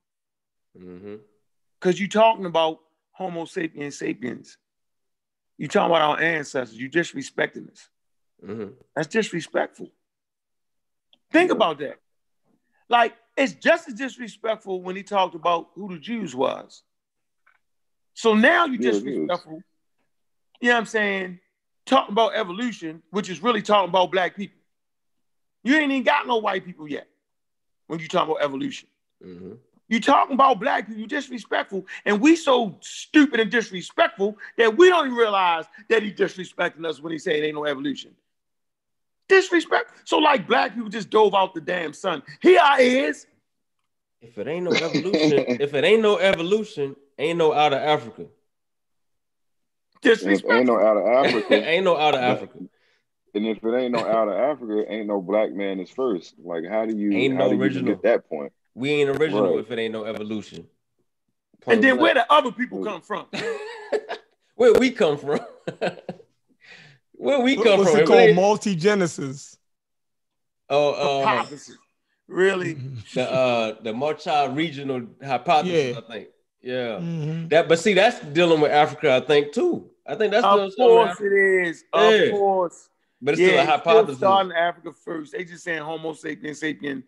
Mm-hmm. 0.79 1.17
Because 1.81 1.99
you're 1.99 2.09
talking 2.09 2.47
about 2.47 2.81
Homo 3.15 3.45
sapiens 3.45 3.99
sapiens. 3.99 4.59
You 5.57 5.69
talking 5.69 5.95
about 5.95 6.03
our 6.03 6.21
ancestors. 6.21 6.79
You 6.79 6.91
disrespecting 6.91 7.71
us. 7.71 7.89
Mm-hmm. 8.45 8.73
That's 8.95 9.09
disrespectful. 9.09 9.89
Think 11.31 11.51
about 11.51 11.79
that. 11.79 12.01
Like 12.89 13.15
it's 13.37 13.55
just 13.55 13.89
as 13.89 13.95
disrespectful 13.95 14.83
when 14.83 14.97
he 14.97 15.03
talked 15.03 15.35
about 15.35 15.69
who 15.75 15.95
the 15.95 15.99
Jews 15.99 16.35
was. 16.35 16.83
So 18.15 18.35
now 18.35 18.67
you 18.67 18.79
disrespectful. 18.79 19.63
You 20.61 20.69
know 20.69 20.75
what 20.75 20.81
I'm 20.81 20.87
saying? 20.87 21.41
Talking 21.87 22.13
about 22.13 22.35
evolution, 22.35 23.03
which 23.11 23.29
is 23.29 23.43
really 23.43 23.63
talking 23.63 23.89
about 23.89 24.11
black 24.11 24.37
people. 24.37 24.59
You 25.63 25.77
ain't 25.77 25.91
even 25.91 26.03
got 26.03 26.27
no 26.27 26.37
white 26.39 26.65
people 26.65 26.89
yet 26.89 27.07
when 27.87 28.01
you 28.01 28.09
talk 28.09 28.29
about 28.29 28.43
evolution. 28.43 28.89
Mm-hmm. 29.25 29.53
You 29.89 30.01
talking 30.01 30.35
about 30.35 30.61
black 30.61 30.87
people, 30.87 31.01
you 31.01 31.07
disrespectful, 31.07 31.87
and 32.07 32.21
we 32.21 32.37
so 32.37 32.77
stupid 32.81 33.41
and 33.41 33.51
disrespectful 33.51 34.37
that 34.57 34.77
we 34.77 34.89
don't 34.89 35.07
even 35.07 35.19
realize 35.19 35.67
that 35.91 36.03
he 36.03 36.13
disrespecting 36.13 36.87
us 36.87 37.01
when 37.01 37.13
he 37.13 37.19
say 37.19 37.39
it 37.39 37.45
ain't 37.45 37.55
no 37.55 37.67
evolution. 37.67 38.15
Disrespect. 39.29 39.93
So 40.05 40.19
like 40.19 40.47
black 40.47 40.75
people 40.75 40.89
just 40.89 41.11
dove 41.11 41.35
out 41.35 41.55
the 41.55 41.61
damn 41.61 41.93
sun. 41.93 42.23
Here 42.41 42.61
I 42.63 42.81
is. 42.81 43.27
If 44.21 44.39
it 44.39 44.47
ain't 44.47 44.65
no 44.65 44.73
evolution, 44.73 45.45
if 45.61 45.75
it 45.75 45.85
ain't 45.85 46.03
no 46.03 46.19
evolution, 46.19 46.97
ain't 47.19 47.39
no 47.39 47.53
out 47.53 47.75
of 47.75 47.81
Africa. 47.81 48.27
Disrespect. 50.01 50.51
Ain't 50.53 50.67
no 50.67 50.79
out 50.79 50.97
of 50.97 51.07
Africa. 51.07 51.55
ain't 51.69 51.85
no 51.85 51.97
out 51.97 52.15
of 52.15 52.21
Africa. 52.21 52.59
And 53.35 53.47
if 53.47 53.65
it 53.65 53.75
ain't 53.75 53.93
no 53.93 53.99
out 53.99 54.29
of 54.29 54.35
Africa, 54.35 54.85
ain't 54.91 55.09
no 55.09 55.21
black 55.21 55.53
man 55.53 55.81
is 55.81 55.91
first. 55.91 56.35
Like, 56.39 56.65
how 56.69 56.87
do 56.87 56.97
you 56.97 57.13
ain't 57.13 57.35
how 57.35 57.47
no 57.47 57.51
do 57.51 57.61
original. 57.61 57.89
you 57.89 57.95
get 57.95 58.03
that 58.05 58.29
point? 58.29 58.53
We 58.75 58.91
ain't 58.91 59.11
original 59.11 59.51
Right. 59.51 59.61
if 59.61 59.71
it 59.71 59.79
ain't 59.79 59.93
no 59.93 60.05
evolution. 60.05 60.67
And 61.67 61.83
then 61.83 61.97
where 61.99 62.15
blank. 62.15 62.29
the 62.29 62.35
other 62.35 62.53
people 62.53 62.85
come 62.85 63.01
from? 63.01 63.27
where 64.57 64.73
we 64.75 64.91
come 64.91 65.17
from? 65.17 65.41
where 67.13 67.41
we 67.41 67.57
What- 67.57 67.65
come 67.67 67.79
What's 67.81 67.91
from? 67.93 68.01
it 68.01 68.07
called? 68.07 68.19
ain't- 68.21 68.37
Multi-genesis. 68.37 69.57
Oh, 70.69 71.21
uh, 71.21 71.25
Hypothesis. 71.27 71.77
Really? 72.27 72.75
the 73.15 73.31
uh 73.31 73.83
the 73.83 73.93
Marchal 73.93 74.49
regional 74.51 75.03
hypothesis, 75.23 75.95
Yeah. 75.95 75.99
I 76.03 76.13
think. 76.13 76.29
Yeah. 76.63 76.99
Mhm. 76.99 77.51
That 77.51 77.69
but 77.69 77.79
see, 77.79 77.93
that's 77.95 78.19
dealing 78.21 78.61
with 78.61 78.73
Africa, 78.73 79.13
I 79.15 79.21
think, 79.21 79.53
too. 79.53 79.91
I 80.07 80.15
think 80.17 80.33
that's 80.33 80.43
dealing 80.43 80.61
Of 80.61 80.65
with 80.67 80.75
something 80.75 80.97
with 80.97 81.07
course 81.07 81.11
Africa, 81.11 81.37
it 81.37 81.67
is. 81.69 81.85
Of 81.93 82.13
Yeah. 82.21 82.31
course. 82.31 82.89
but 83.21 83.33
it's 83.35 83.41
yeah, 83.41 83.47
still 83.49 83.59
a 83.59 83.61
it's 83.63 83.69
still 83.83 83.93
hypothesis. 83.93 84.17
starting 84.19 84.53
Africa 84.53 84.93
first. 84.93 85.33
They 85.33 85.45
just 85.45 85.65
saying 85.65 85.83
Homo 85.83 86.13
sapien 86.13 86.51
sapien 86.51 87.03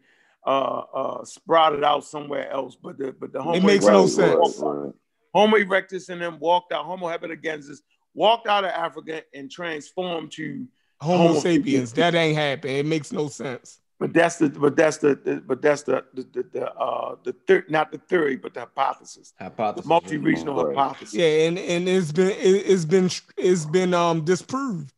uh, 0.46 0.82
uh, 0.94 1.24
sprouted 1.24 1.82
out 1.84 2.04
somewhere 2.04 2.50
else, 2.50 2.76
but 2.80 2.96
the 2.98 3.14
but 3.18 3.32
the 3.32 3.42
Homo 3.42 3.56
it 3.56 3.62
makes 3.64 3.84
Right, 3.84 3.92
no 3.92 4.06
sense. 4.06 4.58
right. 4.62 4.92
Homo 5.34 5.56
erectus 5.58 6.08
and 6.08 6.20
them 6.22 6.38
walked 6.38 6.72
out. 6.72 6.84
Homo 6.84 7.06
habiligensis 7.08 7.78
walked 8.14 8.46
out 8.46 8.64
of 8.64 8.70
Africa 8.70 9.22
and 9.34 9.50
transformed 9.50 10.32
to. 10.32 10.66
Homo 11.00 11.28
Homo 11.28 11.40
sapiens. 11.40 11.92
That 11.94 12.14
ain't 12.14 12.36
happen. 12.38 12.70
It 12.70 12.86
makes 12.86 13.12
no 13.12 13.28
sense. 13.28 13.80
But 13.98 14.12
that's 14.12 14.36
the 14.36 14.50
but 14.50 14.76
that's 14.76 14.98
the, 14.98 15.14
the 15.14 15.42
but 15.46 15.62
that's 15.62 15.82
the 15.82 16.04
the 16.14 16.22
the, 16.22 16.42
the 16.52 16.72
uh 16.74 17.16
the 17.24 17.34
third 17.46 17.70
not 17.70 17.90
the 17.92 17.98
theory 17.98 18.36
but 18.36 18.52
the 18.52 18.60
hypothesis, 18.60 19.32
the 19.38 19.44
Hypothesis. 19.44 19.86
multi-regional 19.88 20.54
Right. 20.66 20.76
hypothesis. 20.76 21.14
Yeah, 21.14 21.46
and 21.48 21.58
and 21.58 21.88
it's 21.88 22.12
been 22.12 22.28
it, 22.30 22.36
it's 22.36 22.84
been 22.84 23.08
it's 23.38 23.64
been 23.64 23.94
um 23.94 24.22
disproved. 24.24 24.92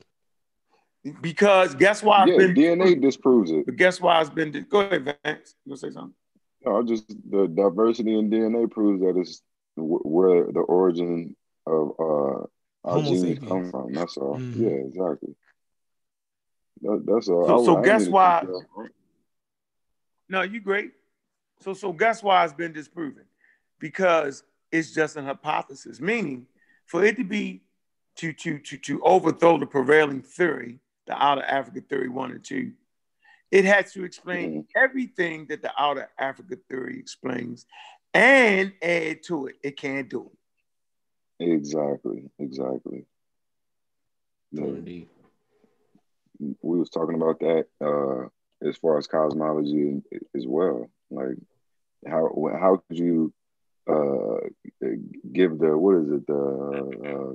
Because 1.20 1.74
guess 1.74 2.02
why 2.02 2.26
Yeah, 2.26 2.36
been 2.36 2.54
DNA 2.54 3.00
disproves 3.00 3.50
it. 3.50 3.66
But 3.66 3.76
guess 3.76 4.00
why 4.00 4.20
it's 4.20 4.30
been 4.30 4.66
go 4.68 4.80
ahead, 4.80 5.04
Vance. 5.04 5.54
You 5.64 5.70
gonna 5.70 5.76
say 5.78 5.90
something? 5.90 6.14
No, 6.64 6.78
I 6.78 6.82
just 6.82 7.06
the 7.30 7.46
diversity 7.46 8.18
in 8.18 8.30
DNA 8.30 8.70
proves 8.70 9.00
that 9.02 9.16
it's 9.16 9.42
where 9.76 10.44
the 10.50 10.60
origin 10.60 11.36
of 11.66 11.92
uh, 12.00 12.46
our 12.84 12.98
genes 13.02 13.38
come 13.48 13.70
from. 13.70 13.92
That's 13.94 14.16
all. 14.16 14.38
Mhm. 14.38 14.54
Yeah, 14.60 14.86
exactly. 14.86 15.34
That, 16.82 17.04
that's 17.06 17.28
all. 17.28 17.46
So- 17.46 17.54
I- 17.60 17.64
so 17.64 17.76
I 17.78 17.82
guess 17.84 18.04
need 18.04 18.10
why- 18.12 18.40
No, 20.28 20.42
you 20.42 20.60
great. 20.60 20.92
So 21.60 21.74
so 21.74 21.92
guess 21.92 22.22
why 22.22 22.44
it's 22.44 22.52
been 22.52 22.72
disproven? 22.72 23.24
Because 23.78 24.42
it's 24.72 24.92
just 24.92 25.16
an 25.16 25.24
hypothesis, 25.24 26.00
meaning 26.00 26.46
for 26.86 27.04
it 27.04 27.16
to 27.16 27.24
be 27.24 27.62
to 28.16 28.32
to 28.32 28.58
to 28.58 28.76
to 28.78 29.02
overthrow 29.02 29.58
the 29.58 29.66
prevailing 29.66 30.22
theory, 30.22 30.80
the 31.08 31.20
out 31.20 31.38
of 31.38 31.44
Africa 31.44 31.80
theory 31.80 32.08
one 32.08 32.30
and 32.30 32.44
two, 32.44 32.72
it 33.50 33.64
has 33.64 33.92
to 33.94 34.04
explain 34.04 34.66
everything 34.76 35.46
that 35.48 35.62
the 35.62 35.72
out 35.78 35.98
of 35.98 36.04
Africa 36.18 36.56
theory 36.68 36.98
explains 36.98 37.66
and 38.14 38.72
add 38.82 39.22
to 39.24 39.46
it. 39.46 39.56
It 39.62 39.76
can't 39.76 40.08
do 40.08 40.30
it. 41.38 41.50
Exactly. 41.50 42.30
Exactly. 42.38 43.06
Yeah. 44.52 44.64
Indeed. 44.64 45.08
we 46.62 46.78
was 46.78 46.90
talking 46.90 47.16
about 47.16 47.40
that 47.40 47.66
uh 47.84 48.28
as 48.66 48.76
far 48.78 48.96
as 48.98 49.06
cosmology 49.06 50.02
as 50.34 50.46
well 50.46 50.88
like 51.10 51.36
how 52.06 52.30
how 52.58 52.82
could 52.88 52.98
you 52.98 53.32
uh 53.90 54.40
give 55.30 55.58
the 55.58 55.76
what 55.76 55.96
is 55.96 56.10
it 56.10 56.26
the 56.26 57.34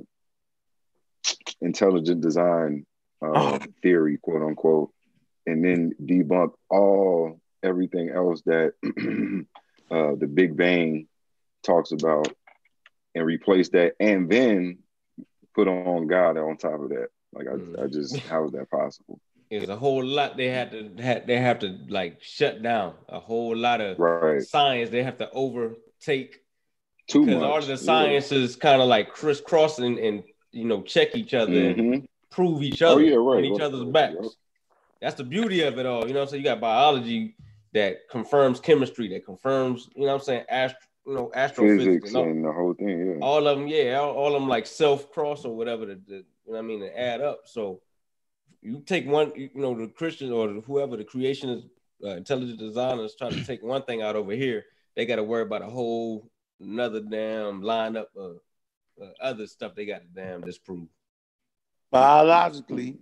intelligent 1.60 2.20
design 2.20 2.84
uh, 3.24 3.32
Oh. 3.34 3.58
theory 3.82 4.18
quote 4.18 4.42
unquote 4.42 4.90
and 5.46 5.64
then 5.64 5.92
debunk 6.02 6.52
all 6.70 7.40
everything 7.62 8.10
else 8.10 8.42
that 8.46 8.74
uh 9.90 10.14
the 10.16 10.26
big 10.26 10.56
bang 10.56 11.06
talks 11.62 11.92
about 11.92 12.28
and 13.14 13.24
replace 13.24 13.68
that 13.70 13.94
and 14.00 14.28
then 14.30 14.78
put 15.54 15.68
on 15.68 16.06
god 16.06 16.36
on 16.36 16.56
top 16.56 16.80
of 16.80 16.88
that. 16.90 17.08
Like 17.32 17.46
i, 17.48 17.82
I 17.84 17.86
just 17.86 18.16
how 18.30 18.44
is 18.44 18.52
that 18.52 18.70
possible? 18.70 19.20
There's 19.50 19.68
a 19.68 19.76
whole 19.76 20.04
lot 20.04 20.36
they 20.36 20.48
had 20.48 20.70
to 20.72 21.02
had 21.02 21.26
they 21.26 21.38
have 21.38 21.60
to 21.60 21.78
like 21.88 22.22
shut 22.22 22.62
down. 22.62 22.94
A 23.08 23.20
whole 23.20 23.54
lot 23.56 23.80
of 23.80 23.98
right. 23.98 24.42
science 24.42 24.90
they 24.90 25.02
have 25.02 25.18
to 25.18 25.30
overtake 25.30 26.40
too 27.08 27.24
because 27.24 27.40
much 27.40 27.50
all 27.50 27.58
of 27.58 27.66
the 27.66 27.76
sciences 27.76 28.56
kind 28.56 28.80
of 28.82 28.88
like 28.88 29.10
crisscrossing 29.12 29.98
and, 29.98 30.22
you 30.52 30.64
know 30.64 30.82
check 30.82 31.14
each 31.16 31.34
other 31.34 31.52
and 31.52 31.76
Mhm. 31.76 32.06
Prove 32.34 32.62
each 32.62 32.82
Oh, 32.82 32.92
other 32.92 33.02
yeah, 33.02 33.14
right, 33.14 33.38
on 33.38 33.44
each 33.44 33.52
right, 33.52 33.62
other's 33.62 33.84
right, 33.84 33.92
backs. 33.92 34.36
That's 35.00 35.14
the 35.14 35.24
beauty 35.24 35.62
of 35.62 35.78
it 35.78 35.86
all. 35.86 36.06
You 36.06 36.12
know 36.12 36.20
what 36.20 36.24
I'm 36.24 36.30
saying? 36.30 36.42
You 36.42 36.50
got 36.50 36.60
biology 36.60 37.36
that 37.72 38.08
confirms 38.10 38.60
chemistry, 38.60 39.08
that 39.08 39.24
confirms, 39.24 39.88
you 39.94 40.02
know 40.02 40.08
what 40.08 40.14
I'm 40.14 40.20
saying, 40.20 40.44
Ast- 40.48 40.76
you 41.06 41.14
know, 41.14 41.30
astrophysics 41.34 41.84
physics 41.84 42.08
and 42.08 42.16
all, 42.16 42.24
and 42.24 42.44
the 42.44 42.52
whole 42.52 42.72
thing 42.74 42.88
yeah 42.88 43.18
all 43.20 43.46
of 43.46 43.58
them, 43.58 43.68
yeah, 43.68 43.98
all, 43.98 44.14
all 44.14 44.34
of 44.34 44.40
them 44.40 44.48
like 44.48 44.66
self-cross 44.66 45.44
or 45.44 45.54
whatever, 45.54 45.86
to, 45.86 45.94
to- 45.94 46.24
you 46.46 46.52
know 46.52 46.52
what 46.52 46.58
I 46.58 46.62
mean, 46.62 46.80
to 46.80 46.98
add 46.98 47.20
up. 47.20 47.42
So 47.44 47.80
you 48.62 48.80
take 48.84 49.06
one, 49.06 49.32
you 49.36 49.50
know, 49.54 49.74
the 49.78 49.88
Christian 49.88 50.32
or 50.32 50.48
whoever 50.48 50.96
the 50.96 51.04
creationist, 51.04 51.68
uh, 52.04 52.16
intelligent 52.16 52.58
designers 52.58 53.14
try 53.14 53.30
to 53.30 53.44
take 53.44 53.62
one 53.62 53.82
thing 53.82 54.02
out 54.02 54.16
over 54.16 54.32
here, 54.32 54.64
they 54.96 55.06
got 55.06 55.16
to 55.16 55.22
worry 55.22 55.42
about 55.42 55.62
a 55.62 55.66
whole 55.66 56.28
another 56.60 57.00
damn 57.00 57.60
lineup 57.62 58.06
of 58.16 58.36
uh, 59.02 59.06
other 59.20 59.46
stuff 59.46 59.74
they 59.74 59.86
got 59.86 60.00
to 60.02 60.08
damn 60.14 60.40
disprove. 60.40 60.88
Biologically, 61.94 62.98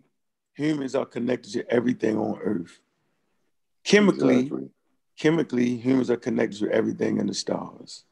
humans 0.52 0.94
are 0.94 1.06
connected 1.06 1.50
to 1.54 1.66
everything 1.72 2.18
on 2.18 2.38
Earth. 2.42 2.78
Chemically, 3.84 4.40
Exactly. 4.40 4.68
chemically, 5.18 5.76
humans 5.78 6.10
are 6.10 6.18
connected 6.18 6.58
to 6.58 6.70
everything 6.70 7.16
in 7.16 7.26
the 7.26 7.32
stars. 7.32 8.04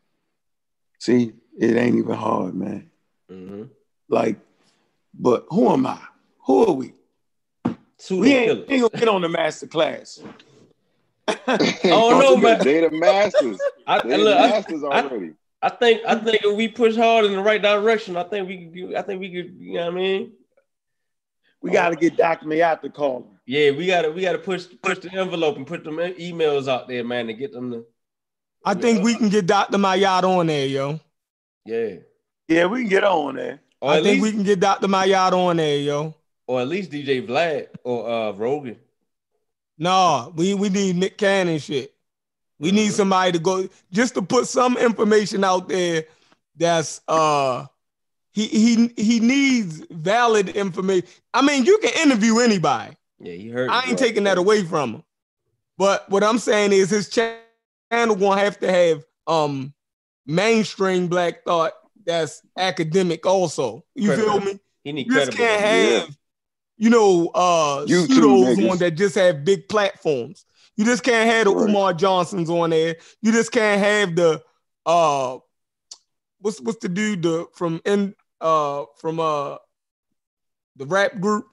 See, 0.98 1.34
it 1.58 1.76
ain't 1.76 1.96
even 1.96 2.14
hard, 2.14 2.54
man. 2.54 2.90
Mm-hmm. 3.30 3.64
Like, 4.08 4.38
but 5.12 5.44
who 5.50 5.68
am 5.68 5.84
I? 5.86 5.98
Who 6.46 6.66
are 6.66 6.72
we? 6.72 6.94
Pseudo 7.98 8.20
We 8.22 8.32
ain't, 8.34 8.46
killers. 8.48 8.66
ain't 8.70 8.80
gonna 8.92 9.00
get 9.00 9.08
on 9.08 9.20
the 9.20 9.28
master 9.28 9.66
class. 9.66 10.18
Oh, 11.84 12.18
no, 12.20 12.36
man. 12.38 12.58
They 12.64 12.80
the 12.80 12.90
masters. 12.90 13.60
I, 13.86 14.00
They 14.00 14.16
look, 14.16 14.34
the 14.34 14.40
I, 14.40 14.48
masters 14.50 14.82
I- 14.82 14.86
already. 15.02 15.32
I 15.62 15.68
think 15.68 16.00
I 16.08 16.14
think 16.14 16.42
if 16.42 16.56
we 16.56 16.68
push 16.68 16.96
hard 16.96 17.26
in 17.26 17.32
the 17.32 17.42
right 17.42 17.60
direction, 17.60 18.16
I 18.16 18.22
think 18.22 18.48
we 18.48 18.56
could. 18.64 18.72
do- 18.74 18.96
I 18.96 19.02
think 19.02 19.20
we 19.20 19.28
could. 19.30 19.54
You 19.60 19.74
know 19.74 19.84
what 19.84 19.92
I 19.92 19.94
mean? 19.94 20.32
We 21.62 21.70
got 21.70 21.90
to 21.90 21.96
get 21.96 22.16
Dr. 22.16 22.46
Mayat 22.46 22.80
to 22.82 22.90
call 22.90 23.18
him. 23.18 23.24
Yeah, 23.46 23.72
we 23.72 23.86
gotta 23.86 24.10
we 24.10 24.22
gotta 24.22 24.38
push 24.38 24.66
push 24.82 24.98
the 25.00 25.12
envelope 25.12 25.56
and 25.56 25.66
put 25.66 25.82
them 25.84 25.96
emails 25.96 26.68
out 26.68 26.86
there, 26.88 27.02
man, 27.04 27.26
to 27.26 27.34
get 27.34 27.52
them 27.52 27.70
to. 27.72 27.84
I 28.64 28.74
think 28.74 29.02
we 29.02 29.14
can 29.14 29.28
get 29.28 29.46
Dr. 29.46 29.78
Mayat 29.78 30.22
on 30.22 30.46
there, 30.46 30.66
yo. 30.66 31.00
Yeah. 31.64 31.96
Yeah, 32.48 32.66
we 32.66 32.80
can 32.80 32.88
get 32.88 33.04
on 33.04 33.36
there. 33.36 33.60
Or 33.80 33.92
I 33.92 34.02
think 34.02 34.06
least, 34.06 34.22
we 34.22 34.32
can 34.32 34.42
get 34.44 34.60
Dr. 34.60 34.86
Mayat 34.88 35.32
on 35.32 35.56
there, 35.56 35.78
yo. 35.78 36.14
or 36.46 36.60
at 36.60 36.68
least 36.68 36.90
DJ 36.92 37.26
Vlad 37.26 37.68
or 37.84 38.08
uh 38.08 38.32
Rogan. 38.32 38.76
No, 39.78 40.32
we, 40.36 40.54
we 40.54 40.68
need 40.68 40.96
Nick 40.96 41.16
Cannon 41.16 41.58
shit. 41.58 41.94
We 42.58 42.70
need 42.70 42.90
Mhm. 42.90 42.96
somebody 42.96 43.32
to 43.32 43.38
go 43.38 43.68
just 43.90 44.14
to 44.14 44.22
put 44.22 44.46
some 44.46 44.76
information 44.76 45.42
out 45.44 45.68
there 45.68 46.04
that's 46.56 47.00
uh 47.08 47.66
he 48.32 48.46
he 48.46 48.92
he 48.96 49.20
needs 49.20 49.84
valid 49.90 50.50
information. 50.50 51.08
I 51.34 51.42
mean, 51.42 51.64
you 51.64 51.78
can 51.78 52.08
interview 52.08 52.38
anybody. 52.38 52.96
Yeah, 53.18 53.32
he 53.32 53.48
heard. 53.48 53.70
I 53.70 53.84
ain't 53.88 53.98
taking 53.98 54.24
that 54.24 54.38
away 54.38 54.64
from 54.64 54.94
him. 54.94 55.02
But 55.76 56.08
what 56.10 56.22
I'm 56.22 56.38
saying 56.38 56.72
is 56.72 56.90
his 56.90 57.08
cha- 57.08 57.38
channel 57.90 58.16
gonna 58.16 58.40
have 58.40 58.58
to 58.60 58.70
have 58.70 59.04
um 59.26 59.72
mainstream 60.26 61.08
black 61.08 61.44
thought 61.44 61.72
that's 62.06 62.42
academic 62.56 63.26
also. 63.26 63.84
You 63.94 64.14
feel 64.16 64.40
me? 64.40 64.58
He 64.84 64.92
need 64.92 65.06
You 65.06 65.12
just 65.14 65.32
can't 65.32 65.64
Yeah. 65.66 66.00
have, 66.00 66.16
you 66.78 66.90
know, 66.90 67.28
uh 67.34 67.84
YouTube 67.86 68.08
pseudos 68.08 68.56
niggas. 68.56 68.70
on 68.70 68.78
that 68.78 68.92
just 68.92 69.14
have 69.16 69.44
big 69.44 69.68
platforms. 69.68 70.44
You 70.76 70.84
just 70.84 71.02
can't 71.02 71.28
have 71.30 71.44
the 71.46 71.54
Right. 71.54 71.68
Umar 71.68 71.92
Johnsons 71.94 72.48
on 72.48 72.70
there. 72.70 72.96
You 73.22 73.32
just 73.32 73.52
can't 73.52 73.80
have 73.80 74.16
the 74.16 74.42
uh 74.86 75.38
what's 76.40 76.60
what's 76.60 76.78
the 76.78 76.88
dude 76.88 77.22
the 77.22 77.46
from 77.54 77.80
in 77.84 78.14
uh 78.40 78.84
from 78.96 79.20
uh 79.20 79.56
the 80.76 80.86
rap 80.86 81.18
group 81.20 81.46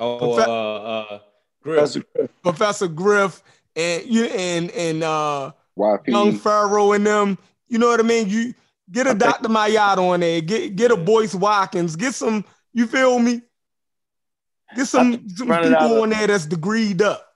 Oh, 0.00 0.18
Profe- 0.18 0.46
uh, 0.48 1.14
uh, 1.14 1.18
Griff. 1.62 2.04
Professor 2.42 2.88
Griff 2.88 3.42
and 3.76 4.04
you 4.06 4.24
and 4.24 4.70
and 4.72 5.02
uh 5.04 5.52
YP. 5.78 6.08
Young 6.08 6.36
Pharaoh 6.36 6.92
and 6.92 7.06
them. 7.06 7.38
You 7.68 7.78
know 7.78 7.88
what 7.88 8.00
I 8.00 8.02
mean? 8.02 8.28
You 8.28 8.54
get 8.90 9.06
a 9.06 9.10
I 9.10 9.12
think- 9.12 9.20
Dr. 9.22 9.48
Mayat 9.48 9.96
on 9.98 10.20
there. 10.20 10.40
Get 10.40 10.76
get 10.76 10.90
a 10.90 10.96
Boyce 10.96 11.34
Watkins. 11.34 11.96
Get 11.96 12.14
some. 12.14 12.44
You 12.72 12.86
feel 12.88 13.18
me? 13.20 13.40
Get 14.74 14.86
some, 14.86 15.28
some 15.28 15.48
running 15.48 15.72
out 15.72 15.80
people 15.82 15.96
of- 15.98 16.02
on 16.02 16.10
there 16.10 16.26
that's 16.26 16.46
degreed 16.46 17.00
up. 17.00 17.34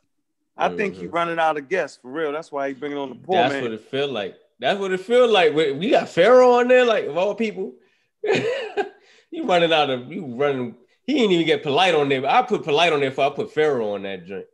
I 0.56 0.68
think 0.70 0.96
he's 0.96 1.08
running 1.08 1.38
out 1.38 1.56
of 1.56 1.68
guests 1.68 1.98
for 2.02 2.10
real. 2.10 2.32
That's 2.32 2.50
why 2.50 2.68
he's 2.68 2.78
bringing 2.78 2.98
on 2.98 3.10
the 3.10 3.14
poor 3.14 3.36
That's 3.36 3.52
man. 3.54 3.62
what 3.62 3.72
it 3.72 3.80
feel 3.88 4.08
like. 4.08 4.34
That's 4.58 4.80
what 4.80 4.90
it 4.90 4.98
feel 4.98 5.28
like. 5.30 5.54
We, 5.54 5.70
we 5.70 5.90
got 5.90 6.08
Pharaoh 6.08 6.54
on 6.54 6.66
there, 6.66 6.84
like 6.84 7.04
of 7.06 7.16
all 7.16 7.36
people. 7.36 7.74
you 9.30 9.44
running 9.46 9.72
out 9.72 9.90
of 9.90 10.12
you 10.12 10.26
running. 10.36 10.74
He 11.04 11.14
didn't 11.14 11.32
even 11.32 11.46
get 11.46 11.64
Polight 11.64 11.98
on 11.98 12.08
there. 12.08 12.26
I 12.26 12.42
put 12.42 12.62
Polight 12.62 12.92
on 12.92 13.00
there 13.00 13.10
before 13.10 13.26
I 13.26 13.30
put 13.30 13.52
Pharaoh 13.52 13.94
on 13.94 14.02
that 14.02 14.26
joint. 14.26 14.44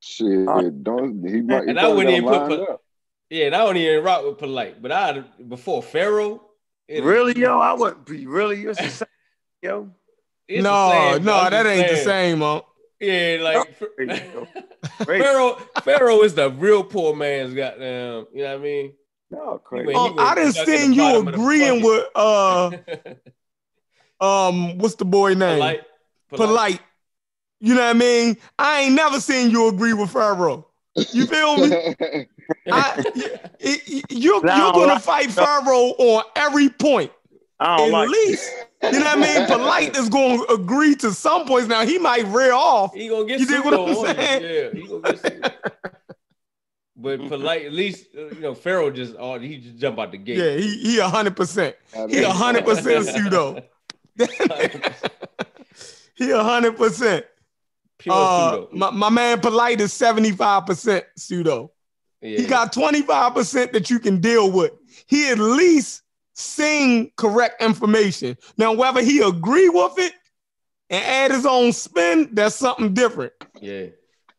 Shit, 0.00 0.46
Uh, 0.48 0.68
don't 0.82 1.26
he 1.26 1.40
might 1.40 1.64
he 1.64 1.70
and 1.70 1.78
I 1.78 1.82
probably 1.84 1.96
wouldn't 2.04 2.16
even 2.16 2.28
put 2.28 2.38
lined 2.40 2.48
pol- 2.66 2.72
up. 2.74 2.80
Yeah, 3.30 3.46
and 3.46 3.54
I 3.54 3.58
don't 3.64 3.76
even 3.76 4.04
rock 4.04 4.24
with 4.24 4.38
Polight, 4.38 4.82
but 4.82 4.92
I 4.92 5.20
before 5.48 5.82
Pharaoh. 5.82 6.42
it- 6.88 7.02
really, 7.02 7.38
yo? 7.38 7.58
I 7.58 7.72
would 7.78 8.04
be 8.04 8.26
really. 8.26 8.60
You're 8.60 8.74
so- 8.74 9.06
yo. 9.62 9.90
it's 10.46 10.62
no, 10.62 10.70
the 10.88 11.12
same, 11.14 11.24
no, 11.24 11.50
that 11.50 11.66
ain't 11.66 11.88
the 11.90 11.96
same, 11.96 12.38
man. 12.40 12.60
Yeah, 13.00 13.38
like 13.42 13.78
Crazy, 13.96 14.22
Pharaoh. 15.04 15.58
Pharaoh 15.82 16.22
is 16.22 16.34
the 16.34 16.50
real 16.50 16.84
poor 16.84 17.14
man's 17.14 17.52
goddamn. 17.54 18.26
You 18.32 18.42
know 18.44 18.50
what 18.52 18.60
I 18.60 18.62
mean? 18.62 18.92
No, 19.34 19.58
crazy. 19.58 19.86
went- 19.86 19.96
Um, 19.98 20.14
I 20.18 20.34
didn't 20.34 20.52
stuck 20.52 20.68
in 20.68 20.74
the 20.74 20.78
seen 20.80 20.92
you 20.92 21.02
bottom 21.02 21.28
of 21.28 21.34
the 21.34 21.40
agreeing 21.40 21.82
with 21.82 22.06
uh 22.14 22.70
um 24.20 24.78
what's 24.78 24.94
the 24.96 25.04
boy 25.04 25.34
name? 25.34 25.60
Polight, 25.60 25.80
Polight. 26.32 26.80
You 27.60 27.74
know 27.74 27.80
what 27.80 27.96
I 27.96 27.98
mean? 27.98 28.36
I 28.58 28.80
ain't 28.82 28.94
never 28.94 29.20
seen 29.20 29.50
you 29.50 29.68
agree 29.68 29.92
with 29.94 30.10
Pharaoh. 30.10 30.66
You 31.12 31.26
feel 31.26 31.56
me? 31.56 31.70
I, 32.70 33.04
y- 33.14 33.30
y- 33.64 34.02
you're, 34.10 34.34
you're 34.36 34.72
gonna 34.72 34.86
right. 34.94 35.02
fight 35.02 35.30
Pharaoh 35.30 35.94
on 35.98 36.24
every 36.36 36.68
point. 36.68 37.10
I 37.58 37.78
don't 37.78 37.86
At 37.88 37.92
like. 37.92 38.08
least, 38.10 38.52
you 38.82 38.98
know 38.98 39.04
what 39.06 39.18
I 39.18 39.20
mean? 39.20 39.46
Polight 39.46 39.96
is 39.96 40.08
going 40.10 40.44
to 40.46 40.52
agree 40.52 40.94
to 40.96 41.12
some 41.12 41.46
points. 41.46 41.68
Now 41.68 41.86
he 41.86 41.98
might 41.98 42.26
rear 42.26 42.52
off. 42.52 42.92
He 42.94 43.08
gonna 43.08 43.24
get 43.24 43.40
You 43.40 43.46
dig 43.46 43.64
what 43.64 43.72
I'm 43.74 43.80
on 43.80 43.88
you. 43.88 44.04
saying? 44.04 44.42
Yeah, 44.42 45.93
But 47.04 47.20
Polight, 47.20 47.66
at 47.66 47.72
least 47.72 48.06
uh, 48.16 48.28
you 48.28 48.40
know 48.40 48.54
Pharaoh 48.54 48.90
just 48.90 49.14
oh 49.18 49.38
he 49.38 49.58
just 49.58 49.76
jump 49.76 49.98
out 49.98 50.10
the 50.10 50.18
gate. 50.18 50.38
Yeah, 50.38 50.56
he 50.56 50.78
he 50.78 50.98
a 50.98 51.06
hundred 51.08 51.36
percent. 51.36 51.76
He 52.08 52.22
a 52.22 52.30
hundred 52.30 52.64
percent 52.64 53.04
pseudo. 53.14 53.62
he 56.16 56.30
a 56.30 56.42
hundred 56.42 56.76
percent. 56.76 57.26
Pure 57.98 58.14
Uh, 58.16 58.50
pseudo. 58.52 58.68
my, 58.72 58.90
my 58.90 59.10
man 59.10 59.40
Polight 59.40 59.80
is 59.80 59.92
seventy 59.92 60.32
five 60.32 60.66
percent 60.66 61.04
pseudo. 61.16 61.72
yeah. 62.20 62.38
He 62.40 62.46
got 62.46 62.72
twenty 62.72 63.02
five 63.02 63.34
percent 63.34 63.72
that 63.74 63.90
you 63.90 63.98
can 63.98 64.20
deal 64.20 64.50
with. 64.50 64.72
He 65.06 65.28
at 65.30 65.38
least 65.38 66.02
sing 66.32 67.12
correct 67.16 67.62
information. 67.62 68.36
Now 68.56 68.72
whether 68.72 69.02
he 69.02 69.20
agree 69.20 69.68
with 69.68 69.98
it 69.98 70.12
and 70.90 71.04
add 71.04 71.30
his 71.32 71.46
own 71.46 71.72
spin, 71.72 72.30
that's 72.32 72.54
something 72.56 72.94
different. 72.94 73.32
yeah. 73.60 73.86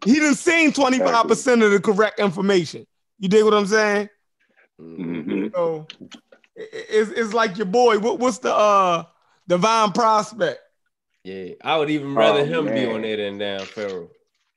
He 0.06 0.14
didn't 0.14 0.36
sing 0.36 0.72
25% 0.72 1.64
of 1.66 1.72
the 1.72 1.80
correct 1.80 2.20
information. 2.20 2.86
You 3.20 3.28
dig 3.30 3.44
what 3.44 3.54
I'm 3.54 3.66
saying? 3.68 4.10
Mhm. 4.80 5.26
Mhm. 5.26 5.54
So 5.54 5.88
i- 6.58 6.62
i- 6.62 6.68
it's, 6.90 7.12
it's 7.12 7.34
like 7.34 7.58
your 7.58 7.66
boy. 7.66 7.98
What, 8.00 8.20
what's 8.20 8.38
the 8.40 8.54
uh 8.54 9.04
divine 9.48 9.92
prospect? 9.92 10.60
Yeah. 11.24 11.54
I 11.64 11.78
would 11.78 11.90
even 11.90 12.14
rather 12.14 12.42
Oh, 12.42 12.46
him 12.46 12.66
be 12.74 12.86
on 12.86 13.02
there 13.02 13.18
than 13.18 13.38
down 13.40 13.66
Pharaoh. 13.66 14.10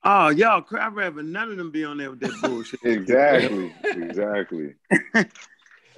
Oh, 0.05 0.29
y'all, 0.29 0.61
cra- 0.63 0.87
I'd 0.87 0.95
rather 0.95 1.23
none 1.23 1.51
of 1.51 1.57
them 1.57 1.71
be 1.71 1.85
on 1.85 1.97
there 1.99 2.11
with 2.11 2.21
that 2.21 2.39
bullshit. 2.43 2.81
Exactly, 2.85 3.73
exactly. 3.85 4.75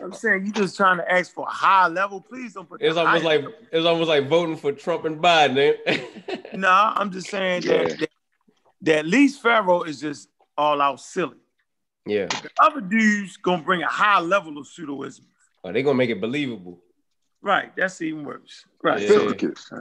I'm 0.02 0.12
saying 0.14 0.46
you 0.46 0.52
just 0.52 0.76
trying 0.76 0.96
to 0.96 1.12
ask 1.12 1.32
for 1.34 1.46
a 1.46 1.50
high 1.50 1.86
level. 1.88 2.20
Please 2.22 2.54
don't 2.54 2.66
put. 2.68 2.80
It's 2.80 2.96
almost 2.96 3.22
high- 3.22 3.36
like 3.36 3.44
it's 3.72 3.84
almost 3.86 4.08
like 4.08 4.28
voting 4.28 4.56
for 4.56 4.72
Trump 4.72 5.04
and 5.04 5.20
Biden. 5.20 5.76
eh? 5.86 5.98
Nah, 6.54 6.94
I'm 6.96 7.10
just 7.10 7.28
saying 7.28 7.62
Yeah. 7.64 7.84
that, 7.84 7.98
that 8.00 8.10
that 8.82 8.98
at 9.00 9.06
least 9.06 9.42
Pharaoh 9.42 9.82
is 9.82 10.00
just 10.00 10.28
all 10.56 10.80
out 10.80 11.00
silly. 11.00 11.36
yeah. 12.06 12.26
The 12.26 12.50
other 12.60 12.80
dudes 12.80 13.36
gonna 13.36 13.62
bring 13.62 13.82
a 13.82 13.88
high 13.88 14.20
level 14.20 14.58
of 14.58 14.66
pseudoism. 14.66 15.22
Oh, 15.64 15.72
they 15.72 15.82
gonna 15.82 15.94
make 15.96 16.10
it 16.10 16.20
believable. 16.20 16.80
Right, 17.42 17.74
that's 17.76 18.00
even 18.02 18.24
worse. 18.24 18.64
Right. 18.82 19.00
Yeah. 19.02 19.08
So, 19.08 19.28
Sophisticates. 19.32 19.72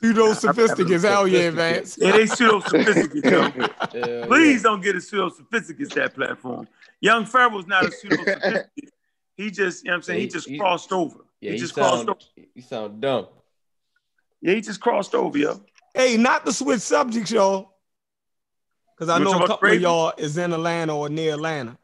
Pseudo 0.00 0.34
sophisticates. 0.34 1.02
Hell 1.04 1.26
yeah, 1.26 1.50
Vance. 1.50 1.96
yeah, 2.00 2.12
they 2.12 2.26
pseudo 2.26 2.60
sophisticates. 2.60 3.24
yo. 3.30 3.50
Yeah, 3.94 4.26
Please 4.26 4.62
don't 4.62 4.82
get 4.82 4.94
a 4.96 5.00
pseudo 5.00 5.30
sophisticates 5.30 5.94
that 5.94 6.14
platform. 6.14 6.68
Young 7.00 7.24
Pharaoh's 7.24 7.66
not 7.66 7.86
a 7.86 7.90
pseudo 7.90 8.16
sophisticate. 8.16 8.90
He 9.36 9.50
just, 9.50 9.82
you 9.84 9.88
know 9.88 9.94
what 9.94 9.96
I'm 9.96 10.02
saying? 10.02 10.18
He 10.20 10.24
He- 10.26 10.30
just 10.30 10.48
he- 10.48 10.58
crossed 10.58 10.92
over. 10.92 11.18
Yeah, 11.40 11.50
he 11.50 11.56
you 11.56 11.60
just 11.62 11.74
crossed 11.74 12.08
over. 12.08 12.18
you 12.54 12.62
sound 12.62 13.00
dumb. 13.00 13.26
Yeah, 14.40 14.54
he 14.54 14.60
just 14.60 14.80
crossed 14.80 15.14
over, 15.14 15.36
yo. 15.38 15.60
Hey, 15.94 16.16
not 16.18 16.44
to 16.46 16.52
switch 16.52 16.80
subjects, 16.80 17.30
y'all. 17.30 17.73
Because 18.96 19.08
I 19.08 19.18
You 19.18 19.24
know 19.24 19.32
a 19.32 19.36
about 19.36 19.48
couple 19.48 19.70
of 19.70 19.80
y'all 19.80 20.12
is 20.16 20.38
in 20.38 20.52
Atlanta 20.52 20.96
or 20.96 21.08
near 21.08 21.34
Atlanta. 21.34 21.76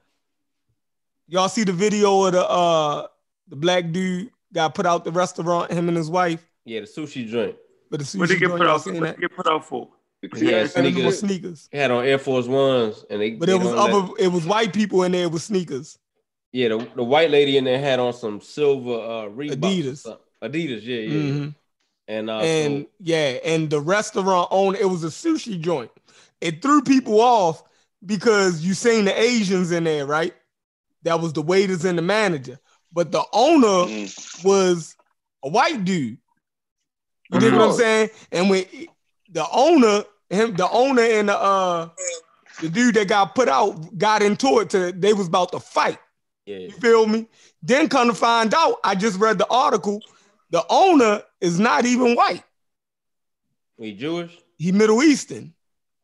Y'all 1.28 1.48
see 1.48 1.64
the 1.64 1.72
video 1.72 2.24
of 2.24 2.32
the 2.32 2.48
uh 2.48 3.06
the 3.48 3.56
black 3.56 3.90
dude 3.90 4.30
got 4.52 4.74
put 4.74 4.86
out 4.86 5.04
the 5.04 5.12
restaurant, 5.12 5.70
him 5.72 5.88
and 5.88 5.96
his 5.96 6.10
wife, 6.10 6.44
Yeah, 6.64 6.80
the 6.80 6.86
sushi 6.86 7.26
joint. 7.26 7.56
But 7.90 8.00
the 8.00 8.18
What 8.18 8.28
they 8.28 8.36
sushi 8.36 8.40
get 8.40 8.50
put 8.50 8.60
Y'all 8.60 8.70
out? 8.70 8.82
seen 8.82 8.94
What 8.94 9.02
that? 9.02 9.20
get 9.20 9.34
put 9.36 9.46
out 9.48 9.64
for? 9.64 9.88
Yeah, 10.36 10.68
And 10.76 10.84
them 10.86 10.94
were 11.04 11.12
sneakers. 11.12 11.18
sneakers. 11.20 11.68
He 11.72 11.78
had 11.78 11.90
on 11.90 12.04
Air 12.04 12.18
Force 12.18 12.46
Ones, 12.46 13.04
and 13.08 13.20
they. 13.22 13.30
But 13.30 13.48
it 13.48 13.54
was 13.54 13.68
don't 13.68 13.76
let- 13.76 13.94
other. 13.94 14.12
It 14.18 14.28
was 14.28 14.44
white 14.46 14.72
people 14.74 15.02
in 15.04 15.12
there 15.12 15.28
with 15.30 15.40
sneakers. 15.42 15.98
Yeah, 16.52 16.68
the, 16.68 16.88
the 16.96 17.02
white 17.04 17.30
lady 17.30 17.56
in 17.56 17.64
there 17.64 17.78
had 17.80 17.98
on 18.00 18.12
some 18.12 18.40
silver 18.40 18.92
uh 18.92 19.28
Reeboks 19.30 19.56
Adidas. 19.56 20.16
Adidas, 20.42 20.82
yeah, 20.84 20.96
yeah. 21.00 21.30
Mhm. 21.32 21.54
And 22.08 22.28
uh, 22.28 22.38
and 22.40 22.82
so, 22.82 22.88
yeah, 22.98 23.38
and 23.44 23.70
the 23.70 23.80
restaurant 23.80 24.48
owner, 24.50 24.76
it 24.78 24.86
was 24.90 25.04
a 25.04 25.08
sushi 25.08 25.58
joint. 25.60 25.90
It 26.40 26.62
threw 26.62 26.82
people 26.82 27.20
off 27.20 27.62
because 28.04 28.64
you 28.64 28.74
seen 28.74 29.04
the 29.04 29.18
Asians 29.20 29.72
in 29.72 29.84
there, 29.84 30.06
right? 30.06 30.34
That 31.02 31.20
was 31.20 31.32
the 31.32 31.42
waiters 31.42 31.84
and 31.84 31.96
the 31.98 32.02
manager. 32.02 32.58
But 32.92 33.12
the 33.12 33.22
owner 33.32 34.08
was 34.44 34.96
a 35.44 35.48
white 35.48 35.84
dude. 35.84 36.18
You 37.32 37.38
dig 37.38 37.52
what 37.52 37.62
I'm 37.62 37.76
saying? 37.76 38.10
And 38.32 38.50
when 38.50 38.64
the 39.30 39.46
owner, 39.52 40.04
him, 40.28 40.56
the 40.56 40.68
owner 40.68 41.02
and 41.02 41.28
the 41.28 41.38
uh 41.38 41.88
the 42.60 42.68
dude 42.68 42.96
that 42.96 43.08
got 43.08 43.34
put 43.34 43.48
out 43.48 43.96
got 43.96 44.22
into 44.22 44.58
it 44.60 44.70
to 44.70 44.92
they 44.92 45.12
was 45.12 45.28
about 45.28 45.52
to 45.52 45.60
fight. 45.60 45.98
yeah, 46.46 46.58
You 46.58 46.72
feel 46.72 47.06
me? 47.06 47.28
Then 47.62 47.88
come 47.88 48.08
to 48.08 48.14
find 48.14 48.52
out, 48.54 48.76
I 48.82 48.94
just 48.94 49.18
read 49.18 49.38
the 49.38 49.46
article. 49.48 50.02
The 50.50 50.64
owner 50.68 51.22
is 51.40 51.60
not 51.60 51.86
even 51.86 52.16
white. 52.16 52.42
we 53.78 53.92
Jewish. 53.94 54.36
He 54.58 54.72
Middle 54.72 55.02
Eastern. 55.02 55.54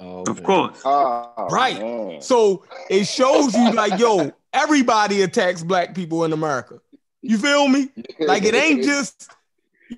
Oh, 0.01 0.21
Of 0.23 0.29
okay. 0.31 0.43
course. 0.43 0.81
Oh, 0.85 1.49
Right. 1.51 1.79
man. 1.79 2.21
So 2.21 2.65
it 2.91 3.07
shows 3.07 3.57
you 3.57 3.73
like, 3.73 3.99
yo, 3.99 4.33
everybody 4.53 5.23
attacks 5.23 5.63
black 5.63 5.95
people 5.95 6.25
in 6.25 6.33
America. 6.33 6.81
You 7.23 7.39
feel 7.39 7.69
me? 7.69 7.89
Like 8.21 8.45
it 8.45 8.55
ain't 8.55 8.83
just 8.85 9.31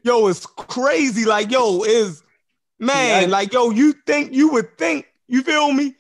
yo, 0.03 0.29
it's 0.29 0.47
crazy. 0.47 1.25
Like, 1.25 1.51
yo, 1.51 1.83
is 1.83 2.23
man, 2.79 3.23
Yeah. 3.23 3.27
like 3.33 3.53
yo, 3.53 3.71
you 3.71 3.95
think 4.07 4.33
you 4.33 4.49
would 4.53 4.77
think, 4.79 5.07
you 5.27 5.43
feel 5.43 5.73
me? 5.73 5.95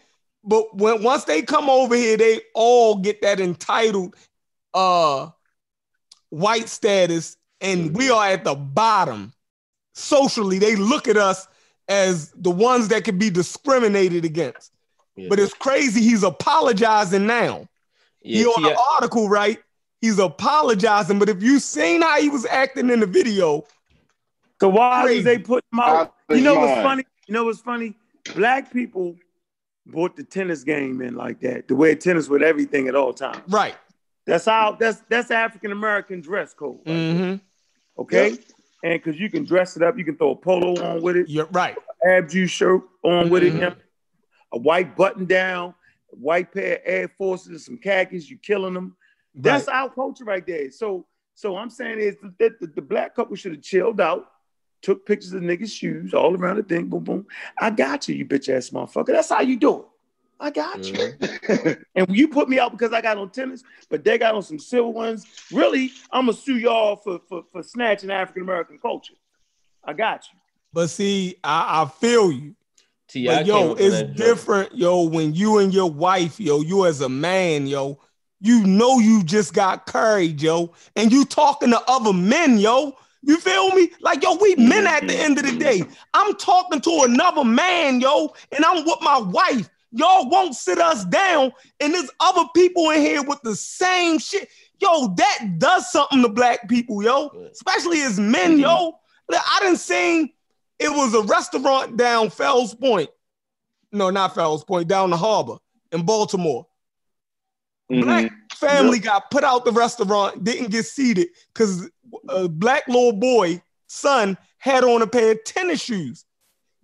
But 0.44 0.76
when 0.76 1.02
once 1.02 1.24
they 1.24 1.42
come 1.42 1.68
over 1.68 1.94
here, 1.94 2.16
they 2.16 2.40
all 2.54 2.96
get 2.96 3.22
that 3.22 3.40
entitled 3.40 4.14
uh 4.74 5.30
white 6.30 6.68
status, 6.68 7.36
and 7.60 7.96
we 7.96 8.10
are 8.10 8.26
at 8.28 8.44
the 8.44 8.54
bottom. 8.54 9.32
Socially, 9.94 10.58
they 10.58 10.76
look 10.76 11.08
at 11.08 11.16
us 11.16 11.48
as 11.88 12.30
the 12.32 12.50
ones 12.50 12.88
that 12.88 13.04
can 13.04 13.18
be 13.18 13.30
discriminated 13.30 14.24
against. 14.24 14.72
Yeah. 15.16 15.28
But 15.30 15.38
it's 15.40 15.54
crazy. 15.54 16.00
He's 16.00 16.22
apologizing 16.22 17.26
now. 17.26 17.66
yeah, 18.22 18.38
he 18.40 18.46
on 18.46 18.62
T.I. 18.62 18.70
the 18.70 18.80
article, 18.94 19.28
right? 19.28 19.58
He's 20.00 20.18
apologizing. 20.18 21.18
But 21.18 21.28
if 21.28 21.42
you 21.42 21.58
seen 21.58 22.02
how 22.02 22.20
he 22.20 22.28
was 22.28 22.46
acting 22.46 22.90
in 22.90 23.00
the 23.00 23.06
video, 23.06 23.64
So 24.60 24.68
why 24.68 25.02
Crazy. 25.04 25.22
did 25.22 25.26
they 25.26 25.38
put 25.42 25.64
him 25.72 25.80
out? 25.80 25.96
Out 25.96 26.14
You 26.36 26.40
know 26.42 26.54
what's 26.58 26.82
funny? 26.82 27.04
You 27.26 27.34
know 27.34 27.44
what's 27.44 27.60
funny? 27.60 27.94
Black 28.34 28.72
people 28.72 29.16
brought 29.86 30.14
the 30.16 30.22
tennis 30.24 30.62
game 30.64 31.00
in 31.00 31.14
like 31.14 31.40
that. 31.40 31.66
the 31.66 31.74
way 31.74 31.94
tennis 31.94 32.28
with 32.28 32.42
everything 32.42 32.88
at 32.88 32.94
all 32.94 33.12
times. 33.12 33.40
right? 33.48 33.74
That's 34.26 34.44
how 34.44 34.76
that's 34.78 35.02
that's 35.08 35.30
African 35.30 35.72
American 35.72 36.20
dress 36.20 36.52
code. 36.54 36.78
right 36.86 36.94
Mm-hmm. 36.94 37.34
Okay. 38.02 38.38
And 38.82 39.02
because 39.02 39.18
you 39.18 39.28
can 39.30 39.44
dress 39.44 39.76
it 39.76 39.82
up, 39.82 39.98
you 39.98 40.04
can 40.04 40.16
throw 40.16 40.30
a 40.30 40.36
polo 40.36 40.80
on 40.84 41.02
with 41.02 41.16
it, 41.16 41.28
You're 41.28 41.46
right. 41.46 41.76
ab 42.06 42.28
juice 42.28 42.50
shirt 42.50 42.82
on 43.02 43.28
with 43.28 43.42
it, 43.42 43.52
Mhm. 43.54 43.76
a 44.52 44.58
white 44.58 44.96
button 44.96 45.24
down, 45.24 45.74
white 46.10 46.52
pair 46.52 46.76
of 46.76 46.82
Air 46.84 47.08
Forces, 47.08 47.64
some 47.64 47.78
khakis, 47.78 48.30
You're 48.30 48.38
killing 48.38 48.74
them. 48.74 48.96
That's 49.34 49.66
right. 49.66 49.82
our 49.82 49.90
culture 49.90 50.24
right 50.24 50.46
there. 50.46 50.70
So, 50.70 51.06
so 51.34 51.56
I'm 51.56 51.70
saying 51.70 51.98
is 51.98 52.16
that 52.38 52.60
the, 52.60 52.66
the 52.68 52.82
black 52.82 53.14
couple 53.14 53.34
should 53.36 53.52
have 53.52 53.62
chilled 53.62 54.00
out, 54.00 54.30
took 54.80 55.04
pictures 55.04 55.32
of 55.32 55.42
niggas' 55.42 55.70
shoes 55.70 56.14
all 56.14 56.36
around 56.36 56.56
the 56.56 56.62
thing, 56.62 56.86
boom, 56.86 57.02
boom. 57.04 57.26
I 57.60 57.70
got 57.70 58.08
you, 58.08 58.14
you 58.14 58.24
bitch 58.26 58.48
ass 58.48 58.70
motherfucker. 58.70 59.08
That's 59.08 59.28
how 59.28 59.40
you 59.40 59.56
do 59.56 59.80
it. 59.80 59.84
I 60.40 60.50
got 60.50 60.78
you. 60.90 60.98
Mhm. 60.98 61.84
And 61.94 62.16
you 62.16 62.28
put 62.28 62.48
me 62.48 62.58
out 62.58 62.70
because 62.72 62.92
I 62.92 63.00
got 63.00 63.18
on 63.18 63.30
tennis, 63.30 63.64
but 63.90 64.04
they 64.04 64.18
got 64.18 64.34
on 64.34 64.42
some 64.42 64.58
silver 64.58 64.90
ones. 64.90 65.26
Really, 65.50 65.90
I'm 66.12 66.26
gonna 66.26 66.36
sue 66.36 66.58
y'all 66.58 66.96
for 66.96 67.20
for, 67.28 67.42
for 67.50 67.62
snatching 67.62 68.10
African 68.10 68.42
American 68.42 68.78
culture. 68.78 69.14
I 69.84 69.94
got 69.94 70.26
you. 70.32 70.38
But 70.72 70.88
see, 70.90 71.36
I, 71.42 71.82
I 71.82 71.86
feel 71.86 72.30
you. 72.30 72.54
T.I. 73.08 73.38
But 73.38 73.46
yo, 73.46 73.54
came 73.54 73.70
up 73.70 73.78
in 73.78 73.86
it's 73.86 73.94
that 73.96 74.04
joint. 74.04 74.16
different, 74.16 74.76
yo. 74.76 75.02
When 75.02 75.34
you 75.34 75.58
and 75.58 75.72
your 75.72 75.90
wife, 75.90 76.38
yo, 76.38 76.60
you 76.60 76.84
as 76.86 77.00
a 77.00 77.08
man, 77.08 77.66
yo, 77.66 77.98
you 78.40 78.64
know 78.66 78.98
you 78.98 79.24
just 79.24 79.54
got 79.54 79.86
carried, 79.86 80.42
yo, 80.42 80.74
and 80.94 81.10
you 81.10 81.24
talking 81.24 81.70
to 81.70 81.80
other 81.88 82.12
men, 82.12 82.58
yo. 82.58 82.96
You 83.22 83.38
feel 83.38 83.74
me? 83.74 83.90
Like, 84.00 84.22
yo, 84.22 84.36
we 84.36 84.54
men 84.54 84.86
at 84.86 85.08
the 85.08 85.18
end 85.18 85.38
of 85.38 85.44
the 85.44 85.58
day. 85.58 85.82
I'm 86.14 86.36
talking 86.36 86.80
to 86.82 87.02
another 87.04 87.44
man, 87.44 88.00
yo, 88.00 88.32
and 88.52 88.64
I'm 88.64 88.84
with 88.84 89.00
my 89.00 89.18
wife. 89.18 89.68
Y'all 89.90 90.28
won't 90.28 90.54
sit 90.54 90.78
us 90.78 91.04
down, 91.06 91.52
and 91.80 91.94
there's 91.94 92.10
other 92.20 92.44
people 92.54 92.90
in 92.90 93.00
here 93.00 93.22
with 93.22 93.40
the 93.42 93.56
same 93.56 94.18
shit. 94.18 94.48
Yo, 94.80 95.14
that 95.16 95.58
does 95.58 95.90
something 95.90 96.22
to 96.22 96.28
black 96.28 96.68
people, 96.68 97.02
yo, 97.02 97.30
especially 97.50 98.02
as 98.02 98.20
men, 98.20 98.58
yo. 98.58 98.98
I 99.30 99.58
didn't 99.60 99.78
seen 99.78 100.30
it 100.78 100.90
was 100.90 101.14
a 101.14 101.22
restaurant 101.22 101.96
down 101.96 102.30
Fells 102.30 102.74
Point. 102.74 103.10
No, 103.90 104.10
not 104.10 104.34
Fells 104.34 104.64
Point, 104.64 104.88
down 104.88 105.10
the 105.10 105.16
harbor 105.16 105.56
in 105.90 106.04
Baltimore. 106.04 106.66
Mhm. 107.90 108.02
Black 108.02 108.32
family 108.54 108.98
got 108.98 109.30
put 109.30 109.44
out 109.44 109.64
the 109.64 109.72
restaurant, 109.72 110.44
didn't 110.44 110.70
get 110.70 110.84
seated 110.84 111.28
because 111.52 111.88
a 112.28 112.46
black 112.48 112.86
little 112.86 113.12
boy, 113.12 113.62
son, 113.86 114.36
had 114.58 114.84
on 114.84 115.00
a 115.02 115.06
pair 115.06 115.32
of 115.32 115.44
tennis 115.44 115.80
shoes. 115.80 116.24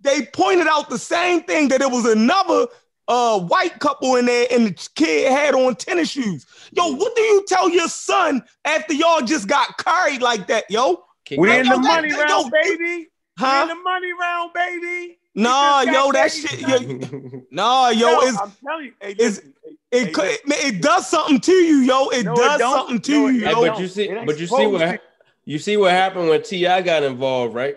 They 0.01 0.25
pointed 0.25 0.67
out 0.67 0.89
the 0.89 0.99
same 0.99 1.43
thing 1.43 1.67
that 1.69 1.81
it 1.81 1.91
was 1.91 2.05
another 2.05 2.67
uh, 3.07 3.39
white 3.39 3.79
couple 3.79 4.15
in 4.15 4.25
there 4.25 4.47
and 4.51 4.67
the 4.67 4.89
kid 4.95 5.31
had 5.31 5.53
on 5.55 5.75
tennis 5.75 6.09
shoes. 6.09 6.45
Yo, 6.71 6.95
what 6.95 7.15
do 7.15 7.21
you 7.21 7.45
tell 7.47 7.69
your 7.69 7.87
son 7.87 8.43
after 8.65 8.93
y'all 8.93 9.21
just 9.21 9.47
got 9.47 9.77
carried 9.77 10.21
like 10.21 10.47
that, 10.47 10.65
yo? 10.69 11.03
We 11.37 11.49
out- 11.51 11.59
in 11.61 11.69
the 11.69 11.77
money 11.77 12.11
round, 12.13 12.45
you- 12.45 12.51
baby. 12.51 13.07
We 13.41 13.61
in 13.61 13.67
the 13.67 13.75
money 13.75 14.13
round, 14.19 14.53
baby. 14.53 15.17
Nah, 15.37 15.81
yo, 15.81 15.91
got 15.91 16.13
that 16.13 16.31
shit, 16.31 16.61
yo, 16.61 17.41
nah, 17.51 17.89
yo, 17.89 18.09
Yo, 18.09 18.19
it's 18.21 18.37
I'm 18.39 18.53
telling 18.65 18.85
you, 18.85 18.93
hey, 19.01 19.11
it's- 19.11 19.35
listen, 19.37 19.53
hey, 19.65 19.69
it 19.91 20.15
hey, 20.15 20.31
it, 20.33 20.75
it 20.75 20.81
does 20.81 21.07
something 21.09 21.41
to 21.41 21.51
you, 21.51 21.77
yo. 21.79 22.07
It 22.09 22.23
No, 22.23 22.35
does 22.35 22.59
don't. 22.59 22.73
something 22.73 23.01
to 23.01 23.11
No, 23.11 23.27
you, 23.27 23.33
yo. 23.39 23.51
don't. 23.51 23.67
but 23.67 23.79
you 23.79 23.87
see, 23.89 24.07
but 24.25 24.39
you 24.39 24.47
see 24.47 24.65
what 24.67 25.01
you 25.43 25.59
see 25.59 25.75
what 25.77 25.91
happened 25.91 26.29
when 26.29 26.41
T.I. 26.41 26.81
got 26.81 27.03
involved, 27.03 27.53
right? 27.53 27.75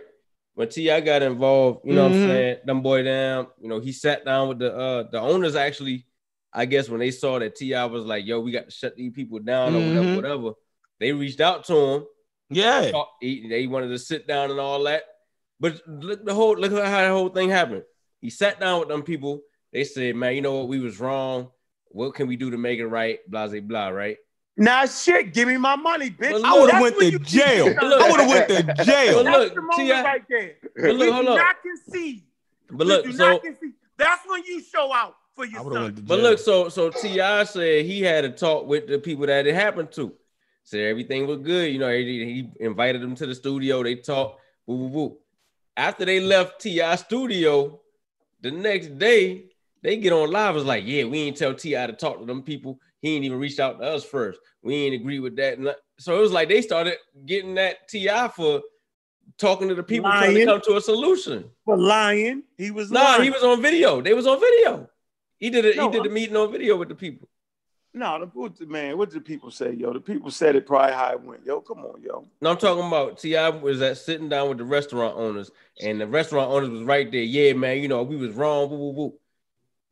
When 0.58 0.68
T.I. 0.68 1.00
got 1.02 1.22
involved, 1.22 1.82
you 1.84 1.92
know 1.92 2.08
what 2.08 2.14
Mhm. 2.14 2.22
I'm 2.24 2.28
saying? 2.30 2.56
Them 2.64 2.82
boy 2.82 3.04
down, 3.04 3.46
you 3.62 3.68
know, 3.68 3.78
he 3.78 3.92
sat 3.92 4.24
down 4.24 4.48
with 4.48 4.58
the 4.58 4.74
uh 4.76 5.04
the 5.04 5.20
owners 5.20 5.54
actually. 5.54 6.04
I 6.52 6.64
guess 6.64 6.88
when 6.88 6.98
they 6.98 7.12
saw 7.12 7.38
that 7.38 7.54
T.I. 7.54 7.84
was 7.84 8.04
like, 8.04 8.26
"Yo, 8.26 8.40
we 8.40 8.50
got 8.50 8.64
to 8.64 8.70
shut 8.72 8.96
these 8.96 9.12
people 9.12 9.38
down 9.38 9.76
or 9.76 9.82
Mhm. 9.82 9.86
whatever, 9.86 10.14
whatever," 10.16 10.50
they 10.98 11.12
reached 11.12 11.40
out 11.40 11.62
to 11.66 11.76
him. 11.76 12.06
yeah. 12.50 12.90
he- 13.20 13.46
they 13.48 13.68
wanted 13.68 13.90
to 13.90 13.98
sit 14.00 14.26
down 14.26 14.50
and 14.50 14.58
all 14.58 14.82
that. 14.82 15.04
But 15.60 15.80
look 15.86 16.24
the 16.24 16.34
whole 16.34 16.56
look 16.56 16.72
at 16.72 16.86
how 16.88 17.02
the 17.02 17.10
whole 17.10 17.28
thing 17.28 17.50
happened. 17.50 17.84
He 18.20 18.28
sat 18.30 18.58
down 18.58 18.80
with 18.80 18.88
them 18.88 19.02
people. 19.04 19.42
They 19.72 19.84
said, 19.84 20.16
"Man, 20.16 20.34
you 20.34 20.40
know 20.42 20.56
what? 20.58 20.68
We 20.68 20.80
was 20.80 20.98
wrong. 20.98 21.52
What 21.88 22.14
can 22.16 22.26
we 22.26 22.34
do 22.34 22.50
to 22.50 22.58
make 22.58 22.80
it 22.80 22.86
right?" 22.88 23.20
Blah 23.30 23.46
blah 23.46 23.60
blah. 23.60 23.88
Right? 23.90 24.16
Nah, 24.58 24.86
shit. 24.86 25.32
Give 25.32 25.46
me 25.46 25.56
my 25.56 25.76
money, 25.76 26.10
bitch. 26.10 26.32
But 26.32 26.44
I 26.44 26.58
would 26.58 26.70
have 26.70 26.82
That's 26.82 26.82
went 26.82 26.96
when 26.96 27.06
to 27.06 27.12
you 27.12 27.18
jail. 27.20 27.66
Look. 27.66 27.78
I 27.80 28.10
would 28.10 28.20
have 28.20 28.28
went 28.28 28.48
to 28.48 28.64
But 28.64 28.86
jail. 28.86 29.24
That's 29.24 29.54
the 29.54 29.62
moment 29.62 29.76
T.I. 29.78 30.02
right 30.02 30.22
there. 30.28 30.54
But 30.76 30.96
look, 30.96 31.12
hold 31.12 31.26
do 31.26 31.30
on. 31.30 31.36
not 31.38 31.56
concede. 31.62 32.22
But 32.70 32.86
look, 32.88 33.04
do 33.04 33.12
so 33.12 33.30
not 33.32 33.42
concede. 33.42 33.72
That's 33.96 34.22
when 34.28 34.42
you 34.44 34.60
show 34.60 34.92
out 34.92 35.14
for 35.34 35.46
your 35.46 35.60
I 35.60 35.62
would 35.62 35.72
have 35.74 35.82
went 35.84 35.96
son. 35.98 36.04
but 36.06 36.18
look, 36.18 36.38
so 36.40 36.68
so 36.68 36.90
T.I. 36.90 37.44
said 37.44 37.84
he 37.84 38.02
had 38.02 38.24
a 38.24 38.30
talk 38.30 38.66
with 38.66 38.88
the 38.88 38.98
people 38.98 39.26
that 39.26 39.46
it 39.46 39.54
happened 39.54 39.92
to. 39.92 40.12
Said 40.64 40.80
everything 40.80 41.26
was 41.26 41.38
good. 41.38 41.72
You 41.72 41.78
know, 41.78 41.90
he, 41.90 42.04
he 42.24 42.64
invited 42.64 43.00
them 43.00 43.14
to 43.14 43.26
the 43.26 43.34
studio. 43.34 43.82
They 43.84 43.94
talked. 43.94 44.40
Woo 44.66 44.76
woo 44.76 44.88
woo. 44.88 45.18
After 45.76 46.04
they 46.04 46.18
left 46.18 46.60
T.I. 46.60 46.96
studio, 46.96 47.80
the 48.40 48.50
next 48.50 48.98
day 48.98 49.44
they 49.82 49.96
get 49.98 50.12
on 50.12 50.30
live. 50.32 50.56
It's 50.56 50.64
like, 50.66 50.84
yeah, 50.84 51.04
we 51.04 51.20
ain't 51.20 51.36
tell 51.36 51.54
T.I. 51.54 51.86
to 51.86 51.92
talk 51.92 52.18
to 52.18 52.26
them 52.26 52.42
people. 52.42 52.80
He 53.00 53.14
ain't 53.14 53.24
even 53.24 53.38
reached 53.38 53.60
out 53.60 53.78
to 53.80 53.86
us 53.86 54.04
first. 54.04 54.40
We 54.62 54.74
ain't 54.74 54.94
agree 54.94 55.20
with 55.20 55.36
that. 55.36 55.58
So 55.98 56.16
it 56.16 56.20
was 56.20 56.32
like 56.32 56.48
they 56.48 56.62
started 56.62 56.94
getting 57.26 57.54
that 57.54 57.88
T.I. 57.88 58.28
for 58.28 58.60
talking 59.38 59.68
to 59.68 59.74
the 59.74 59.82
people 59.82 60.10
trying 60.10 60.34
to 60.34 60.44
come 60.44 60.60
to 60.62 60.76
a 60.76 60.80
solution. 60.80 61.44
For 61.64 61.76
lying, 61.76 62.42
he 62.56 62.70
was 62.70 62.90
No, 62.90 63.00
lying. 63.02 63.22
he 63.22 63.30
was 63.30 63.42
on 63.44 63.62
video. 63.62 64.00
They 64.00 64.14
was 64.14 64.26
on 64.26 64.40
video. 64.40 64.88
He 65.38 65.50
did 65.50 65.64
it. 65.64 65.76
No, 65.76 65.86
he 65.86 65.92
did 65.92 66.00
the 66.02 66.08
I'm- 66.08 66.14
meeting 66.14 66.36
on 66.36 66.50
video 66.50 66.76
with 66.76 66.88
the 66.88 66.94
people. 66.94 67.28
No, 67.94 68.18
the 68.58 68.66
man, 68.66 68.98
what 68.98 69.10
did 69.10 69.16
the 69.16 69.24
people 69.24 69.50
say, 69.50 69.72
yo? 69.72 69.92
The 69.92 70.00
people 70.00 70.30
said 70.30 70.54
it 70.54 70.66
probably 70.66 70.92
how 70.94 71.12
it 71.12 71.20
went. 71.22 71.44
Yo, 71.46 71.60
come 71.62 71.78
on, 71.78 72.00
yo. 72.02 72.26
No, 72.40 72.50
I'm 72.50 72.56
talking 72.58 72.86
about 72.86 73.18
T.I. 73.18 73.48
was 73.48 73.80
at 73.80 73.96
sitting 73.96 74.28
down 74.28 74.48
with 74.50 74.58
the 74.58 74.64
restaurant 74.64 75.16
owners, 75.16 75.50
and 75.82 76.00
the 76.00 76.06
restaurant 76.06 76.50
owners 76.50 76.68
was 76.68 76.82
right 76.82 77.10
there. 77.10 77.22
Yeah, 77.22 77.54
man, 77.54 77.78
you 77.78 77.88
know 77.88 78.02
we 78.02 78.16
was 78.16 78.34
wrong. 78.34 78.68
Woo, 78.70 78.76
woo, 78.76 78.90
woo. 78.92 79.14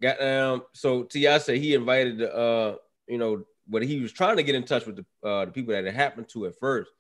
Got 0.02 0.20
um. 0.22 0.62
So 0.72 1.04
T.I. 1.04 1.38
said 1.38 1.56
he 1.56 1.74
invited 1.74 2.18
the 2.18 2.32
uh, 2.36 2.76
you 3.08 3.18
know, 3.18 3.44
but 3.68 3.82
he 3.82 4.00
was 4.00 4.12
trying 4.12 4.36
to 4.36 4.42
get 4.42 4.54
in 4.54 4.64
touch 4.64 4.86
with 4.86 4.96
the 4.96 5.28
uh 5.28 5.44
the 5.46 5.50
people 5.52 5.74
that 5.74 5.84
it 5.84 5.94
happened 5.94 6.28
to 6.30 6.46
at 6.46 6.58
first, 6.58 6.90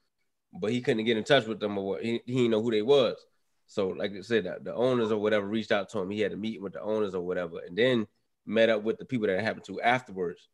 but 0.52 0.70
he 0.70 0.80
couldn't 0.80 1.04
get 1.04 1.16
in 1.16 1.24
touch 1.24 1.46
with 1.46 1.60
them 1.60 1.78
or 1.78 1.86
what. 1.86 2.02
He, 2.04 2.20
he 2.26 2.34
didn't 2.34 2.50
know 2.50 2.62
who 2.62 2.70
they 2.70 2.82
was. 2.82 3.16
So 3.68 3.88
like 3.88 4.12
I 4.16 4.20
said, 4.20 4.44
the, 4.44 4.58
the 4.62 4.74
owners 4.74 5.10
or 5.10 5.18
whatever 5.18 5.46
reached 5.46 5.72
out 5.72 5.88
to 5.90 5.98
him. 5.98 6.10
He 6.10 6.20
had 6.20 6.32
a 6.32 6.36
meeting 6.36 6.62
with 6.62 6.74
the 6.74 6.80
owners 6.82 7.14
or 7.14 7.20
whatever, 7.22 7.58
and 7.66 7.76
then 7.76 8.06
met 8.46 8.68
up 8.68 8.82
with 8.84 8.98
the 8.98 9.04
people 9.04 9.26
that 9.26 9.38
it 9.38 9.44
happened 9.44 9.64
to 9.64 9.80
afterwards. 9.80 10.48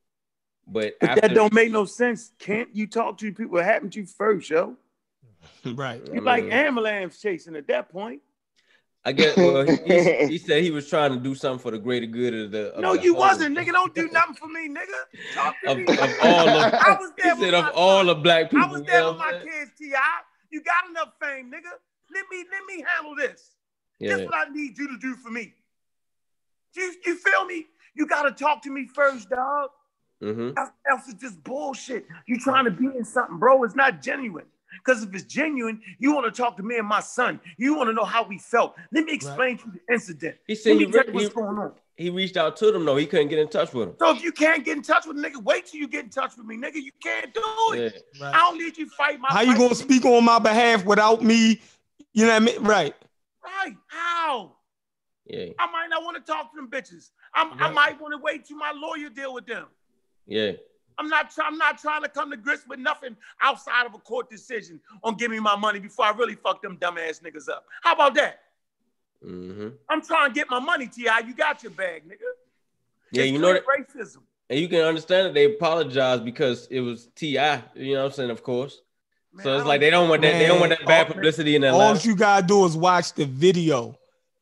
But, 0.66 0.94
But 1.00 1.10
after, 1.10 1.20
that 1.22 1.34
don't 1.34 1.52
make 1.52 1.70
no 1.72 1.84
sense. 1.84 2.32
Can't 2.38 2.74
you 2.74 2.86
talk 2.86 3.18
to 3.18 3.26
the 3.26 3.32
people 3.32 3.56
that 3.58 3.64
happened 3.64 3.92
to 3.94 4.00
you 4.00 4.06
first, 4.06 4.48
yo? 4.48 4.76
right. 5.74 6.00
I 6.10 6.14
You 6.14 6.20
like 6.20 6.44
mean- 6.44 6.52
ambulance 6.52 7.20
chasing 7.20 7.56
at 7.56 7.66
that 7.66 7.88
point. 7.90 8.22
I 9.04 9.10
guess 9.12 9.36
well, 9.36 9.64
he, 9.64 9.76
he- 9.84 10.26
he 10.32 10.38
said 10.38 10.62
he 10.62 10.70
was 10.70 10.88
trying 10.88 11.12
to 11.12 11.18
do 11.18 11.34
something 11.34 11.58
for 11.60 11.70
the 11.72 11.78
greater 11.78 12.06
good 12.06 12.34
of 12.34 12.50
the. 12.52 12.72
Of 12.74 12.80
No, 12.82 12.94
the 12.96 13.02
you 13.02 13.14
whole- 13.14 13.22
wasn't, 13.22 13.56
nigga. 13.58 13.72
Don't 13.72 13.94
do 13.94 14.08
nothing 14.12 14.34
for 14.36 14.46
me, 14.48 14.68
nigga. 14.68 15.34
Talk 15.34 15.60
to 15.64 15.70
Of, 15.70 15.78
me. 15.78 15.84
of 15.98 16.14
all 16.22 16.48
of, 16.48 16.72
I 16.86 16.96
was 17.00 17.10
he 17.16 17.22
there 17.22 17.36
said 17.36 17.54
of 17.54 17.70
all 17.74 18.04
the 18.04 18.14
black 18.14 18.50
people. 18.50 18.64
I 18.64 18.70
was 18.70 18.82
there 18.82 19.04
with 19.06 19.16
my 19.18 19.24
what 19.26 19.34
I'm 19.34 19.40
saying? 19.42 19.66
kids, 19.66 19.70
Ti. 19.78 19.94
You 20.50 20.62
got 20.62 20.88
enough 20.90 21.14
fame, 21.20 21.46
nigga. 21.50 21.72
Let 22.14 22.24
me 22.30 22.44
let 22.50 22.76
me 22.76 22.84
handle 22.94 23.16
this. 23.16 23.56
Yeah, 23.98 24.16
This 24.18 24.26
what 24.26 24.34
I 24.36 24.52
need 24.52 24.78
you 24.78 24.86
to 24.88 24.98
do 24.98 25.14
for 25.16 25.30
me. 25.30 25.54
You 26.76 26.94
you 27.04 27.16
feel 27.16 27.44
me? 27.44 27.66
You 27.94 28.06
gotta 28.06 28.30
talk 28.30 28.62
to 28.62 28.70
me 28.70 28.86
first, 28.94 29.28
dog. 29.30 29.70
hmm 30.20 30.50
Else, 30.56 30.70
else 30.90 31.02
it's 31.08 31.20
just 31.22 31.42
bullshit. 31.42 32.06
You 32.26 32.38
trying 32.38 32.66
to 32.66 32.70
be 32.70 32.86
in 32.86 33.04
something, 33.04 33.38
bro. 33.38 33.64
It's 33.64 33.74
not 33.74 34.00
genuine. 34.02 34.46
Because 34.84 35.02
if 35.02 35.14
it's 35.14 35.24
genuine, 35.24 35.80
you 35.98 36.14
want 36.14 36.32
to 36.32 36.42
talk 36.42 36.56
to 36.56 36.62
me 36.62 36.78
and 36.78 36.86
my 36.86 37.00
son. 37.00 37.40
You 37.58 37.76
want 37.76 37.88
to 37.90 37.94
know 37.94 38.04
how 38.04 38.24
we 38.24 38.38
felt. 38.38 38.74
Let 38.92 39.04
me 39.04 39.12
explain 39.12 39.58
to 39.58 39.66
you 39.66 39.72
the 39.86 39.92
incident. 39.94 40.36
He 40.46 40.54
said 40.54 40.70
Let 40.70 40.80
he, 40.80 40.86
me 40.86 40.92
tell 40.92 41.06
you 41.06 41.12
what's 41.12 41.28
he, 41.28 41.34
going 41.34 41.58
on. 41.58 41.72
he 41.96 42.10
reached 42.10 42.36
out 42.36 42.56
to 42.58 42.72
them 42.72 42.84
though. 42.84 42.96
He 42.96 43.06
couldn't 43.06 43.28
get 43.28 43.38
in 43.38 43.48
touch 43.48 43.72
with 43.72 43.88
them. 43.88 43.96
So 43.98 44.16
if 44.16 44.22
you 44.22 44.32
can't 44.32 44.64
get 44.64 44.76
in 44.76 44.82
touch 44.82 45.06
with 45.06 45.18
a 45.18 45.20
nigga, 45.20 45.42
wait 45.42 45.66
till 45.66 45.80
you 45.80 45.88
get 45.88 46.04
in 46.04 46.10
touch 46.10 46.36
with 46.36 46.46
me, 46.46 46.56
nigga. 46.56 46.76
You 46.76 46.92
can't 47.02 47.32
do 47.32 47.42
it. 47.74 48.02
Yeah. 48.14 48.30
I 48.34 48.38
don't 48.38 48.58
need 48.58 48.76
you 48.78 48.88
fight 48.88 49.20
my 49.20 49.28
How 49.30 49.40
you 49.42 49.54
gonna 49.54 49.68
with 49.68 49.88
me. 49.88 49.96
speak 49.96 50.04
on 50.04 50.24
my 50.24 50.38
behalf 50.38 50.84
without 50.84 51.22
me? 51.22 51.60
You 52.12 52.26
know 52.26 52.32
what 52.32 52.42
I 52.42 52.44
mean? 52.44 52.62
Right. 52.62 52.94
Right. 53.44 53.76
How? 53.88 54.56
Yeah. 55.26 55.46
I 55.58 55.66
might 55.70 55.88
not 55.88 56.02
want 56.04 56.16
to 56.24 56.32
talk 56.32 56.52
to 56.52 56.56
them 56.56 56.68
bitches. 56.70 57.10
I'm, 57.34 57.52
I 57.62 57.70
might 57.70 58.00
want 58.00 58.12
to 58.12 58.18
wait 58.22 58.44
till 58.46 58.56
my 58.58 58.72
lawyer 58.74 59.08
deal 59.08 59.32
with 59.34 59.46
them. 59.46 59.66
Yeah. 60.26 60.52
I'm 60.98 61.08
not. 61.08 61.30
Try, 61.30 61.46
I'm 61.46 61.58
not 61.58 61.78
trying 61.78 62.02
to 62.02 62.08
come 62.08 62.30
to 62.30 62.36
grips 62.36 62.66
with 62.66 62.78
nothing 62.78 63.16
outside 63.40 63.86
of 63.86 63.94
a 63.94 63.98
court 63.98 64.30
decision 64.30 64.80
on 65.02 65.16
give 65.16 65.30
me 65.30 65.40
my 65.40 65.56
money 65.56 65.78
before 65.80 66.04
I 66.06 66.10
really 66.12 66.34
fuck 66.34 66.62
them 66.62 66.76
dumbass 66.78 67.22
niggas 67.22 67.48
up. 67.48 67.64
How 67.82 67.94
about 67.94 68.14
that? 68.14 68.40
hmm 69.22 69.68
I'm 69.88 70.02
trying 70.02 70.30
to 70.30 70.34
get 70.34 70.50
my 70.50 70.58
money, 70.58 70.86
Ti. 70.88 71.08
You 71.26 71.34
got 71.34 71.62
your 71.62 71.70
bag, 71.72 72.04
nigga. 72.06 72.16
Yeah, 73.12 73.22
It's 73.24 73.32
you 73.32 73.38
know 73.38 73.52
that, 73.52 73.62
racism. 73.66 74.18
and 74.50 74.58
you 74.58 74.68
can 74.68 74.80
understand 74.80 75.26
that 75.28 75.34
they 75.34 75.44
apologized 75.44 76.24
because 76.24 76.66
it 76.70 76.80
was 76.80 77.08
Ti. 77.14 77.28
You 77.28 77.94
know 77.94 78.00
what 78.00 78.06
I'm 78.06 78.12
saying? 78.12 78.30
Of 78.30 78.42
course. 78.42 78.80
Man, 79.34 79.44
so 79.44 79.56
it's 79.56 79.66
like 79.66 79.80
they 79.80 79.90
don't 79.90 80.08
want 80.08 80.22
that. 80.22 80.32
They 80.38 80.46
don't 80.46 80.60
want 80.60 80.70
that 80.70 80.86
bad 80.86 81.06
publicity 81.08 81.54
in 81.56 81.62
their 81.62 81.72
All 81.72 81.80
Atlanta. 81.80 82.06
you 82.08 82.16
gotta 82.16 82.46
do 82.46 82.64
is 82.66 82.76
watch 82.76 83.12
the 83.14 83.24
video. 83.24 83.98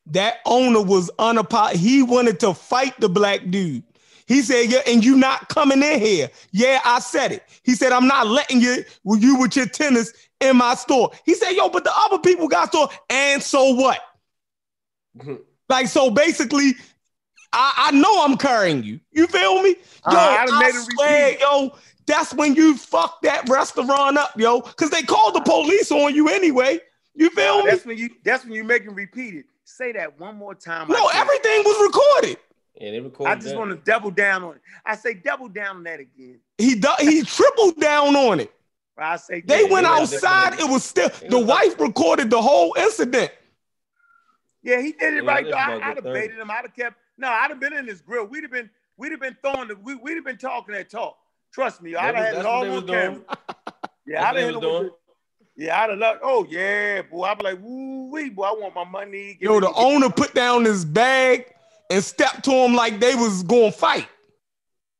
That 0.07 0.39
owner 0.45 0.81
was 0.81 1.09
unapologetic. 1.19 1.75
He 1.75 2.01
wanted 2.03 2.39
to 2.41 2.53
fight 2.53 2.99
the 2.99 3.07
black 3.07 3.49
dude. 3.49 3.83
He 4.31 4.41
said, 4.41 4.71
"Yeah, 4.71 4.79
and 4.87 5.03
you 5.03 5.17
not 5.17 5.49
coming 5.49 5.83
in 5.83 5.99
here." 5.99 6.29
Yeah, 6.51 6.79
I 6.85 6.99
said 6.99 7.33
it. 7.33 7.43
He 7.63 7.75
said, 7.75 7.91
"I'm 7.91 8.07
not 8.07 8.27
letting 8.27 8.61
you 8.61 8.83
with 9.03 9.21
you 9.21 9.35
with 9.37 9.55
your 9.55 9.65
tennis 9.65 10.13
in 10.39 10.55
my 10.55 10.75
store." 10.75 11.11
He 11.25 11.33
said, 11.33 11.51
"Yo, 11.51 11.67
but 11.69 11.83
the 11.83 11.91
other 11.95 12.17
people 12.19 12.47
got 12.47 12.69
store, 12.69 12.89
and 13.09 13.43
so 13.43 13.73
what?" 13.73 13.99
Like, 15.69 15.87
so 15.87 16.11
basically, 16.11 16.73
I, 17.53 17.73
I 17.77 17.91
know 17.91 18.25
I'm 18.25 18.35
carrying 18.37 18.83
you. 18.83 18.99
You 19.11 19.25
feel 19.27 19.61
me? 19.63 19.69
Yo, 19.69 20.17
Uh, 20.17 20.45
I 20.51 20.71
swear, 20.71 21.37
yo, 21.39 21.77
that's 22.05 22.33
when 22.33 22.55
you 22.55 22.75
fuck 22.75 23.21
that 23.21 23.47
restaurant 23.47 24.17
up, 24.17 24.37
yo, 24.37 24.59
because 24.59 24.89
they 24.89 25.01
called 25.01 25.33
the 25.33 25.39
police 25.39 25.89
on 25.89 26.13
you 26.13 26.27
anyway. 26.27 26.79
You 27.15 27.29
feel 27.29 27.63
me? 27.63 27.71
That's 27.71 27.85
when 27.85 27.97
you. 27.97 28.09
That's 28.25 28.43
when 28.43 28.53
you 28.53 28.65
make 28.65 28.83
him 28.83 28.95
repeat 28.95 29.33
it. 29.35 29.45
Say 29.63 29.93
that 29.93 30.19
one 30.19 30.35
more 30.35 30.55
time. 30.55 30.89
No, 30.89 31.09
everything 31.13 31.63
was 31.63 31.87
recorded. 31.87 32.37
Yeah, 32.75 32.91
they 32.91 32.99
recorded 32.99 33.31
I 33.31 33.35
just 33.35 33.49
that. 33.49 33.57
want 33.57 33.71
to 33.71 33.77
double 33.91 34.11
down 34.11 34.43
on 34.43 34.55
it. 34.55 34.61
I 34.85 34.95
say 34.95 35.13
double 35.13 35.49
down 35.49 35.77
on 35.77 35.83
that 35.83 35.99
again. 35.99 36.39
He 36.57 36.75
do, 36.75 36.89
he 36.99 37.23
tripled 37.23 37.79
down 37.79 38.15
on 38.15 38.39
it. 38.39 38.51
I 38.97 39.17
say 39.17 39.41
They 39.41 39.63
yeah, 39.63 39.71
went 39.71 39.85
yeah, 39.85 39.93
outside. 39.93 40.59
It 40.59 40.69
was 40.69 40.83
still 40.83 41.09
the 41.29 41.39
wife 41.39 41.79
recorded 41.79 42.29
the 42.29 42.41
whole 42.41 42.75
incident. 42.77 43.31
Yeah, 44.61 44.79
he 44.79 44.91
did 44.91 45.15
it 45.15 45.23
Yeah, 45.23 45.31
right 45.31 45.45
though. 45.45 45.51
I, 45.53 45.89
I'd 45.89 45.95
have 45.95 46.03
baited 46.03 46.37
him. 46.37 46.51
I'd 46.51 46.61
have 46.63 46.75
kept. 46.75 46.97
No, 47.17 47.27
I'd 47.27 47.49
have 47.49 47.59
been 47.59 47.73
in 47.73 47.87
his 47.87 48.01
grill. 48.01 48.25
We'd 48.25 48.43
have 48.43 48.51
been. 48.51 48.69
We'd 48.97 49.11
have 49.11 49.21
been 49.21 49.35
throwing. 49.41 49.69
The, 49.69 49.75
we, 49.75 49.95
we'd 49.95 50.15
have 50.15 50.25
been 50.25 50.37
talking 50.37 50.75
that 50.75 50.89
talk. 50.89 51.17
Trust 51.51 51.81
me, 51.81 51.95
I'd 51.95 52.15
have 52.15 52.25
had 52.25 52.35
it 52.35 52.45
all 52.45 52.63
they 52.63 52.69
on 52.69 52.87
camera. 52.87 53.21
Yeah, 54.07 54.21
I'd 54.21 54.25
have 54.25 54.35
they 54.35 54.45
hit 54.45 54.55
was 54.55 54.63
him 54.63 54.69
with 54.73 54.81
doing. 54.81 54.91
Yeah, 55.55 55.81
I'd 55.81 55.89
have 55.91 55.99
loved. 55.99 56.19
Oh 56.23 56.45
yeah, 56.49 57.01
boy. 57.03 57.23
I'd 57.23 57.37
be 57.37 57.43
like, 57.43 57.59
woo 57.61 58.11
wee, 58.11 58.29
boy. 58.29 58.43
I 58.43 58.51
want 58.51 58.75
my 58.75 58.83
money. 58.83 59.37
Give 59.39 59.51
Yo, 59.51 59.59
the 59.59 59.71
owner 59.73 60.09
put 60.09 60.33
down 60.33 60.65
his 60.65 60.85
bag 60.85 61.53
and 61.91 62.03
stepped 62.03 62.43
to 62.45 62.51
him 62.51 62.73
like 62.73 62.99
they 62.99 63.15
was 63.15 63.43
going 63.43 63.71
to 63.71 63.77
fight. 63.77 64.07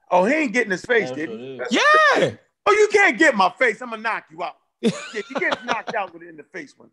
Oh, 0.09 0.25
he 0.25 0.33
ain't 0.33 0.53
getting 0.53 0.71
his 0.71 0.83
face, 0.85 1.09
That's 1.09 1.21
did 1.21 1.29
he? 1.29 1.59
Yeah. 1.71 2.31
Oh, 2.65 2.71
you 2.73 2.89
can't 2.91 3.17
get 3.17 3.33
my 3.35 3.49
face. 3.57 3.81
I'm 3.81 3.89
gonna 3.91 4.01
knock 4.01 4.25
you 4.29 4.43
out. 4.43 4.55
yeah, 4.81 4.91
you 5.13 5.35
get 5.39 5.63
knocked 5.65 5.95
out 5.95 6.13
with 6.13 6.21
it 6.23 6.29
in 6.29 6.37
the 6.37 6.43
face 6.43 6.73
one. 6.77 6.89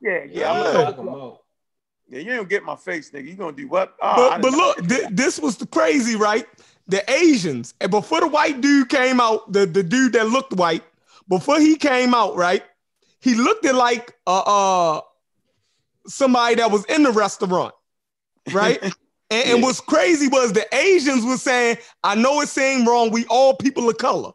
Yeah, 0.00 0.24
yeah. 0.28 0.50
I'm 0.50 0.56
Yeah. 0.58 0.72
gonna 0.72 0.84
Knock 0.84 0.98
'em 0.98 1.08
out. 1.08 1.42
yeah, 2.08 2.18
you 2.20 2.34
don't 2.34 2.48
get 2.48 2.64
my 2.64 2.76
face, 2.76 3.10
nigga. 3.12 3.28
You 3.28 3.34
gonna 3.34 3.56
do 3.56 3.68
what? 3.68 3.94
Oh, 4.02 4.30
I 4.30 4.38
But, 4.38 4.42
but 4.42 4.52
look, 4.52 4.78
thi- 4.88 5.06
this 5.10 5.38
was 5.38 5.56
the 5.56 5.66
crazy, 5.66 6.16
right? 6.16 6.46
The 6.88 7.08
Asians, 7.10 7.74
and 7.80 7.90
before 7.90 8.20
the 8.20 8.26
white 8.28 8.60
dude 8.60 8.88
came 8.88 9.20
out, 9.20 9.52
the, 9.52 9.64
the 9.66 9.82
dude 9.82 10.12
that 10.14 10.26
looked 10.28 10.52
white, 10.52 10.82
before 11.28 11.58
he 11.60 11.76
came 11.76 12.14
out, 12.14 12.36
right? 12.36 12.62
He 13.20 13.34
looked 13.36 13.64
at 13.64 13.74
like 13.74 14.12
uh, 14.26 14.40
uh 14.96 15.00
somebody 16.06 16.56
that 16.56 16.70
was 16.70 16.84
in 16.86 17.02
the 17.04 17.10
restaurant, 17.12 17.74
right? 18.52 18.82
and, 19.30 19.48
and 19.48 19.62
what's 19.62 19.80
crazy 19.80 20.28
was 20.28 20.52
the 20.52 20.66
Asians 20.74 21.24
was 21.24 21.42
saying, 21.42 21.78
"I 22.02 22.14
know 22.14 22.40
it 22.40 22.48
seemed 22.48 22.86
wrong. 22.86 23.10
We 23.10 23.26
all 23.26 23.56
people 23.56 23.88
of 23.88 23.98
color. 23.98 24.32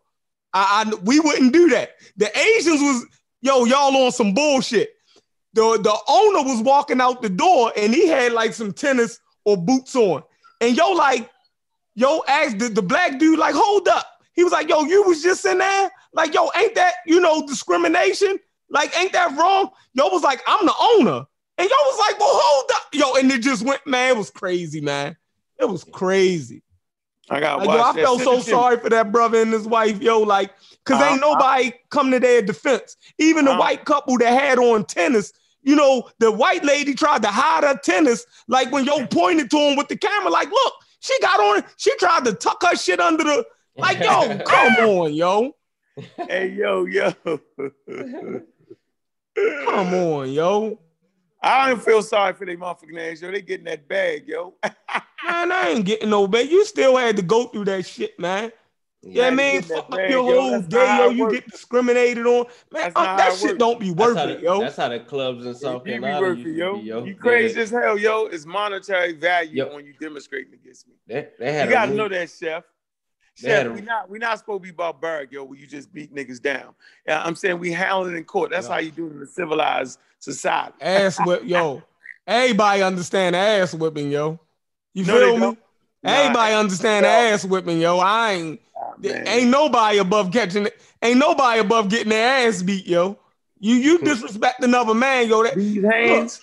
I, 0.54 0.86
I 0.86 0.96
we 1.04 1.20
wouldn't 1.20 1.54
do 1.54 1.70
that." 1.70 1.92
The 2.18 2.38
Asians 2.38 2.82
was, 2.82 3.06
"Yo, 3.42 3.66
y'all 3.66 3.96
on 3.96 4.12
some 4.12 4.34
bullshit." 4.34 4.94
The 5.54 5.80
the 5.82 5.98
owner 6.08 6.44
was 6.50 6.62
walking 6.62 7.02
out 7.02 7.22
the 7.22 7.30
door 7.30 7.74
and 7.76 7.94
he 7.94 8.08
had 8.08 8.32
like 8.32 8.54
some 8.54 8.72
tennis 8.72 9.20
or 9.46 9.58
boots 9.58 9.96
on, 9.96 10.24
and 10.60 10.76
yo 10.76 10.92
like, 10.92 11.30
yo 11.96 12.24
asked 12.28 12.60
the, 12.60 12.70
the 12.70 12.82
black 12.82 13.20
dude 13.20 13.40
like, 13.40 13.56
"Hold 13.56 13.88
up." 13.88 14.08
He 14.34 14.44
was 14.44 14.54
like, 14.54 14.70
"Yo, 14.70 14.84
you 14.84 15.04
was 15.04 15.22
just 15.22 15.46
in 15.46 15.58
there." 15.58 15.92
Like, 16.14 16.34
yo, 16.34 16.50
ain't 16.58 16.76
that 16.76 16.96
you 17.06 17.20
know 17.20 17.46
discrimination? 17.48 18.40
Like, 18.70 18.98
ain't 18.98 19.14
that 19.14 19.38
wrong? 19.38 19.70
Yo 19.94 20.08
was 20.08 20.24
like, 20.24 20.42
I'm 20.48 20.66
the 20.66 20.74
owner. 20.80 21.26
And 21.62 21.70
yo 21.70 21.76
was 21.76 22.00
like, 22.00 22.20
well, 22.20 22.30
hold 22.34 22.72
up. 22.74 22.82
Yo, 22.92 23.14
and 23.22 23.32
it 23.32 23.42
just 23.44 23.64
went, 23.64 23.86
man, 23.86 24.10
it 24.16 24.18
was 24.18 24.32
crazy, 24.32 24.82
man. 24.82 25.16
It 25.60 25.70
was 25.70 25.84
crazy. 25.84 26.64
I 27.30 27.40
got 27.40 27.60
Like, 27.60 27.68
yo, 27.70 27.82
I 27.84 27.94
felt 27.94 28.22
so 28.22 28.40
sorry 28.42 28.78
for 28.80 28.90
that 28.90 29.12
brother 29.12 29.40
and 29.44 29.54
his 29.54 29.68
wife, 29.68 30.02
yo, 30.02 30.22
like, 30.22 30.52
cause 30.86 31.00
ain't 31.02 31.22
Uh-huh. 31.22 31.34
nobody 31.36 31.72
come 31.92 32.10
to 32.10 32.20
their 32.20 32.42
defense. 32.42 32.98
Even 33.20 33.46
the 33.46 33.52
Uh-huh. 33.52 33.60
white 33.60 33.86
couple 33.86 34.18
that 34.18 34.34
had 34.34 34.58
on 34.58 34.86
tennis, 34.86 35.32
you 35.62 35.76
know, 35.76 36.10
the 36.18 36.32
white 36.32 36.66
lady 36.66 36.96
tried 36.96 37.22
to 37.22 37.28
hide 37.28 37.64
her 37.64 37.78
tennis, 37.78 38.26
like 38.48 38.72
when 38.72 38.84
yo 38.86 39.06
pointed 39.06 39.52
to 39.52 39.58
him 39.58 39.78
with 39.78 39.88
the 39.88 39.96
camera, 39.98 40.32
like, 40.32 40.50
look, 40.50 40.74
she 41.00 41.16
got 41.22 41.40
on, 41.40 41.64
she 41.78 41.96
tried 41.98 42.26
to 42.26 42.34
tuck 42.34 42.64
her 42.64 42.76
shit 42.76 43.00
under 43.00 43.24
the, 43.24 43.46
like, 43.78 44.04
yo, 44.04 44.40
come 44.46 44.76
on, 44.78 45.14
yo. 45.14 45.56
Hey, 46.28 46.50
yo, 46.50 46.86
yo. 46.86 47.14
Come 49.66 49.94
on, 49.94 50.32
yo. 50.32 50.80
I 51.42 51.70
don't 51.70 51.82
feel 51.84 52.02
sorry 52.04 52.34
for 52.34 52.46
they 52.46 52.56
motherfucking 52.56 53.12
ass, 53.12 53.22
yo. 53.22 53.32
They 53.32 53.42
getting 53.42 53.66
that 53.66 53.88
bag, 53.88 54.28
yo. 54.28 54.54
Man, 54.64 55.52
I 55.52 55.70
ain't 55.70 55.86
getting 55.86 56.10
no 56.10 56.28
bag. 56.28 56.50
You 56.50 56.66
still 56.66 56.98
had 56.98 57.16
to 57.18 57.22
go 57.22 57.46
through 57.46 57.66
that 57.66 57.86
shit, 57.86 58.20
man. 58.20 58.52
Yeah, 59.04 59.30
you 59.30 59.36
man, 59.36 59.54
getting 59.62 59.76
fuck 59.76 59.86
up 59.86 59.92
bag, 59.98 60.12
your 60.12 60.32
yo. 60.32 60.42
whole 60.42 60.52
That's 60.52 60.68
day, 60.68 60.98
yo. 60.98 61.10
You 61.10 61.32
get 61.32 61.50
discriminated 61.50 62.28
on. 62.28 62.46
Man, 62.72 62.92
uh, 62.96 63.18
that 63.18 63.34
shit 63.36 63.44
works. 63.52 63.58
don't 63.58 63.80
be 63.80 63.90
That's 63.90 64.00
worth 64.00 64.18
how, 64.18 64.24
it, 64.28 64.38
the, 64.38 64.44
yo. 64.44 64.60
that's 64.60 64.76
how 64.76 64.90
the 64.90 65.00
clubs 65.00 65.46
in 65.48 65.56
South 65.56 65.82
It 65.82 65.86
be 65.86 65.92
Carolina 65.94 66.22
worth 66.22 66.38
used 66.38 66.50
it, 66.50 66.56
yo. 66.58 66.78
be, 66.78 66.82
yo. 66.84 66.98
You 67.06 67.14
They- 67.14 67.20
crazy 67.20 67.62
as 67.62 67.72
hell, 67.72 67.98
yo. 67.98 68.26
It's 68.28 68.46
monetary 68.46 69.14
value 69.14 69.64
Yep. 69.64 69.72
on 69.74 69.86
you 69.88 69.94
demonstrating 70.00 70.54
against 70.54 70.88
me. 70.88 70.94
They, 71.08 71.30
they 71.40 71.52
had 71.54 71.66
You 71.66 71.72
gotta 71.74 71.88
rule- 71.90 71.98
know 71.98 72.10
that, 72.10 72.30
chef. 72.30 72.64
Chef, 73.36 73.68
a- 73.68 73.72
we 73.72 73.82
not 73.82 74.10
we 74.10 74.20
not 74.20 74.38
supposed 74.40 74.64
to 74.64 74.70
be 74.70 74.72
barbaric, 74.72 75.32
yo, 75.32 75.44
where 75.44 75.58
you 75.58 75.68
just 75.68 75.94
beat 75.94 76.14
niggas 76.14 76.42
down. 76.42 76.74
Yeah, 77.08 77.24
I'm 77.24 77.36
saying 77.36 77.60
we 77.60 77.72
handle 77.72 78.06
it 78.08 78.16
in 78.16 78.24
court. 78.24 78.52
That's 78.52 78.68
Yeah. 78.68 78.74
how 78.74 78.80
you 78.80 78.92
do 78.92 79.08
it 79.08 79.14
in 79.14 79.22
a 79.22 79.26
civilized 79.26 80.00
society. 80.20 80.74
Ass 80.82 81.20
whip, 81.26 81.44
yo. 81.46 81.82
Everybody 82.28 82.82
understand 82.84 83.36
ass 83.36 83.74
whipping, 83.74 84.12
yo. 84.12 84.40
You 84.94 85.06
No, 85.06 85.14
feel 85.14 85.34
me? 85.36 85.40
don't. 85.42 85.60
Nah, 86.04 86.12
Everybody 86.12 86.56
understand 86.56 87.06
ass 87.06 87.46
whipping, 87.46 87.80
yo. 87.80 88.00
I 88.00 88.32
ain't 88.34 88.62
man. 89.00 89.28
ain't 89.28 89.50
nobody 89.50 89.98
above 90.00 90.32
catching 90.32 90.66
it. 90.68 90.82
Ain't 91.02 91.18
nobody 91.18 91.60
above 91.60 91.90
getting 91.90 92.10
their 92.10 92.48
ass 92.48 92.62
beat, 92.62 92.86
yo. 92.86 93.18
You 93.60 93.76
you 93.76 93.98
hmm. 94.00 94.06
disrespect 94.06 94.64
another 94.64 94.94
man, 94.94 95.30
yo. 95.30 95.44
That 95.44 95.56
these 95.56 95.84
hands, 95.84 96.42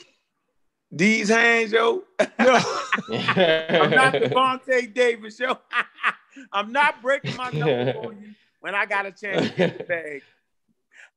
these 0.91 1.29
hands, 1.29 1.73
yo. 1.73 2.05
yo. 2.21 2.27
I'm 2.39 3.91
not 3.91 4.15
Devontae 4.15 4.93
Davis, 4.93 5.39
yo. 5.39 5.59
I'm 6.53 6.73
not 6.73 7.03
breaking 7.03 7.37
my 7.37 7.51
nose 7.53 7.95
on 7.97 8.21
you 8.23 8.35
when 8.61 8.75
I 8.75 8.87
got 8.87 9.07
a 9.07 9.13
chance 9.13 9.49
to 9.51 9.57
get 9.57 9.79
the 9.79 9.85
bag. 9.89 10.23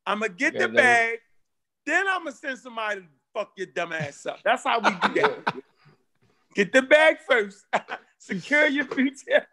I'm 0.05 0.19
gonna 0.19 0.33
get 0.33 0.57
the 0.57 0.67
bag, 0.67 1.19
then 1.85 2.05
I'm 2.07 2.19
gonna 2.23 2.31
send 2.35 2.57
somebody 2.59 3.01
to 3.01 3.07
fuck 3.33 3.51
your 3.55 3.67
dumb 3.67 3.93
ass 3.93 4.25
up. 4.25 4.39
That's 4.43 4.63
how 4.63 4.79
we 4.79 4.89
do 4.89 5.21
that. 5.21 5.55
get 6.55 6.73
the 6.73 6.81
bag 6.81 7.17
first, 7.27 7.65
secure 8.17 8.67
your 8.67 8.85
future. 8.85 9.45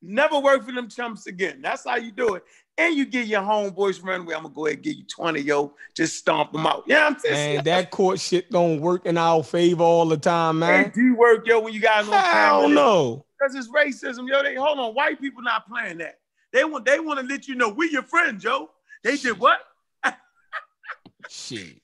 Never 0.00 0.38
work 0.38 0.64
for 0.64 0.72
them 0.72 0.88
chumps 0.88 1.26
again. 1.26 1.60
That's 1.62 1.84
how 1.84 1.96
you 1.96 2.12
do 2.12 2.34
it. 2.34 2.44
And 2.76 2.94
you 2.94 3.04
get 3.06 3.26
your 3.26 3.40
homeboys 3.42 4.04
runway. 4.04 4.34
I'm 4.34 4.42
gonna 4.42 4.54
go 4.54 4.66
ahead 4.66 4.76
and 4.78 4.84
give 4.84 4.94
you 4.94 5.04
20, 5.04 5.40
yo. 5.40 5.74
Just 5.96 6.16
stomp 6.16 6.52
them 6.52 6.66
out. 6.66 6.84
Yeah, 6.86 7.06
I'm 7.06 7.18
saying 7.18 7.56
Man, 7.56 7.64
that 7.64 7.90
court 7.90 8.20
shit 8.20 8.48
don't 8.50 8.80
work 8.80 9.06
in 9.06 9.18
our 9.18 9.42
favor 9.42 9.82
all 9.82 10.06
the 10.06 10.16
time, 10.16 10.60
man. 10.60 10.86
It 10.86 10.94
do 10.94 11.16
work, 11.16 11.46
yo, 11.48 11.58
when 11.60 11.72
you 11.72 11.80
guys 11.80 12.06
on 12.06 12.12
Hell 12.12 12.60
camera. 12.62 12.68
no. 12.74 13.24
Because 13.38 13.54
it's 13.54 13.68
racism, 13.68 14.28
yo. 14.28 14.42
They 14.42 14.54
hold 14.54 14.78
on, 14.78 14.94
white 14.94 15.20
people 15.20 15.42
not 15.42 15.68
playing 15.68 15.98
that. 15.98 16.18
They 16.52 16.64
want 16.64 16.84
they 16.84 16.98
want 16.98 17.20
to 17.20 17.26
let 17.26 17.46
you 17.46 17.54
know 17.54 17.68
we 17.68 17.90
your 17.90 18.02
friends, 18.02 18.42
yo. 18.44 18.70
They 19.04 19.16
did 19.16 19.38
what? 19.38 19.60
Shit. 21.28 21.80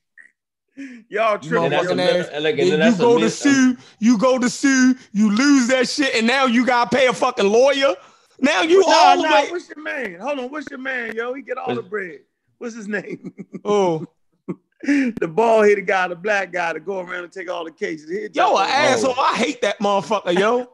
Y'all 1.09 1.39
tripping, 1.39 1.65
And 1.65 1.73
that's 1.73 1.85
yo. 1.85 1.95
Motherfucking 1.95 1.99
a, 1.99 2.35
ass. 2.37 2.43
like, 2.43 2.59
and 2.59 2.71
Then 2.73 2.81
then 2.81 2.93
you 2.93 2.99
go 2.99 3.19
to 3.19 3.31
sue, 3.31 3.77
you 4.01 4.19
go 4.19 4.39
to 4.39 4.51
sue, 4.51 4.97
you 5.13 5.31
lose 5.31 5.69
that 5.69 5.89
shit, 5.89 6.15
and 6.17 6.27
now 6.27 6.47
you 6.47 6.67
gotta 6.67 6.91
pay 6.95 7.07
a 7.07 7.13
fucking 7.13 7.49
lawyer. 7.49 7.95
Now 8.41 8.63
you 8.63 8.81
Nah, 8.81 8.87
all 8.89 9.17
the 9.19 9.23
nah, 9.29 9.35
way. 9.35 9.49
what's 9.51 9.69
your 9.69 9.83
man? 9.83 10.19
Hold 10.21 10.39
on, 10.41 10.51
what's 10.51 10.69
your 10.71 10.81
man, 10.81 11.15
yo? 11.15 11.33
He 11.35 11.43
get 11.43 11.59
all 11.59 11.75
the 11.75 11.83
bread. 11.83 12.21
what's 12.59 12.75
his 12.75 12.89
name? 12.89 13.33
Oh, 13.65 14.05
the 14.83 15.29
ball 15.29 15.63
headed 15.63 15.87
guy, 15.87 16.09
the 16.09 16.17
black 16.17 16.53
guy 16.53 16.73
to 16.73 16.81
go 16.81 16.99
around 17.01 17.23
and 17.25 17.33
take 17.33 17.49
all 17.49 17.65
the 17.65 17.71
cases. 17.71 18.11
He'll 18.11 18.29
yo, 18.33 18.57
an 18.57 18.65
on- 18.65 18.69
asshole. 18.71 19.15
I 19.17 19.35
hate 19.37 19.63
that 19.63 19.79
motherfucker, 19.79 20.37
yo. 20.37 20.69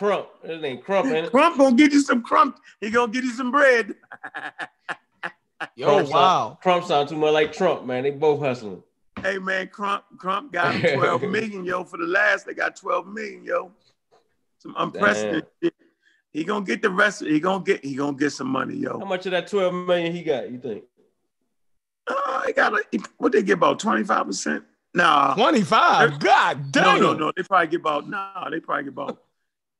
Crump. 0.00 0.28
His 0.42 0.62
name 0.62 0.78
Crump, 0.78 1.08
ain't? 1.12 1.30
Crump 1.30 1.58
gonna 1.58 1.76
get 1.76 1.92
you 1.92 2.00
some 2.00 2.22
crump. 2.22 2.58
He 2.80 2.88
gonna 2.90 3.12
get 3.12 3.22
you 3.22 3.32
some 3.32 3.50
bread. 3.50 3.94
Yo, 5.76 5.86
Crump 5.88 6.08
sound- 6.08 6.10
wow. 6.10 6.58
Crump 6.62 6.84
sound 6.86 7.08
too 7.10 7.16
much 7.16 7.34
like 7.34 7.52
Trump, 7.52 7.84
man. 7.84 8.04
They 8.04 8.10
both 8.10 8.40
hustling. 8.40 8.82
hey 9.20 9.36
man, 9.36 9.68
Crump, 9.68 10.04
Crump 10.16 10.52
got 10.52 10.74
him 10.74 10.98
12 10.98 11.22
million, 11.24 11.66
yo. 11.66 11.84
For 11.84 11.98
the 11.98 12.06
last, 12.06 12.46
they 12.46 12.54
got 12.54 12.76
12 12.76 13.08
million, 13.08 13.44
yo. 13.44 13.72
Some 14.60 14.74
unprecedented 14.78 15.46
shit. 15.62 15.74
He 16.32 16.44
gonna 16.44 16.64
get 16.64 16.80
the 16.80 16.88
rest. 16.88 17.20
He 17.22 17.38
gonna 17.38 17.62
get. 17.62 17.84
He 17.84 17.94
gonna 17.94 18.16
get 18.16 18.30
some 18.30 18.48
money, 18.48 18.76
yo. 18.76 18.98
How 19.00 19.04
much 19.04 19.26
of 19.26 19.32
that 19.32 19.48
12 19.48 19.74
million 19.86 20.12
he 20.12 20.22
got, 20.22 20.50
you 20.50 20.58
think? 20.58 20.84
Uh, 22.06 22.42
he 22.46 22.54
got 22.54 22.72
a, 22.72 22.82
what 23.18 23.32
they 23.32 23.42
get 23.42 23.54
about 23.54 23.78
25 23.78 24.26
percent. 24.26 24.64
Nah, 24.94 25.34
25. 25.34 26.18
God 26.20 26.72
damn. 26.72 26.84
no, 26.84 26.92
damn. 26.94 27.02
no, 27.02 27.12
no. 27.12 27.32
They 27.36 27.42
probably 27.42 27.66
get 27.66 27.80
about. 27.80 28.08
Nah, 28.08 28.48
they 28.48 28.60
probably 28.60 28.84
get 28.84 28.92
about. 28.94 29.22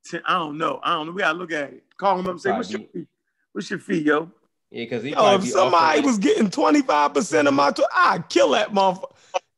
10, 0.05 0.22
I 0.26 0.34
don't 0.34 0.59
know. 0.59 0.80
I 0.82 0.94
don't 0.94 1.07
know. 1.07 1.12
We 1.12 1.20
gotta 1.20 1.38
look 1.38 1.53
at 1.53 1.72
it. 1.72 1.84
Call 1.96 2.18
him 2.18 2.26
up 2.26 2.32
and 2.32 2.40
say, 2.40 2.51
"What's 2.53 2.70
your 2.70 2.80
fee? 2.92 3.07
What's 3.53 3.70
your 3.70 3.78
fee, 3.78 4.03
yo?" 4.03 4.30
Yeah, 4.70 4.84
because 4.84 5.03
he 5.03 5.11
Yo, 5.11 5.34
if 5.34 5.42
be 5.42 5.48
somebody 5.48 6.01
was 6.01 6.18
getting 6.18 6.48
25% 6.48 7.48
of 7.48 7.55
my, 7.55 7.70
tw- 7.72 7.80
I'd 7.92 8.28
kill 8.28 8.51
that 8.51 8.70
motherfucker. 8.72 9.11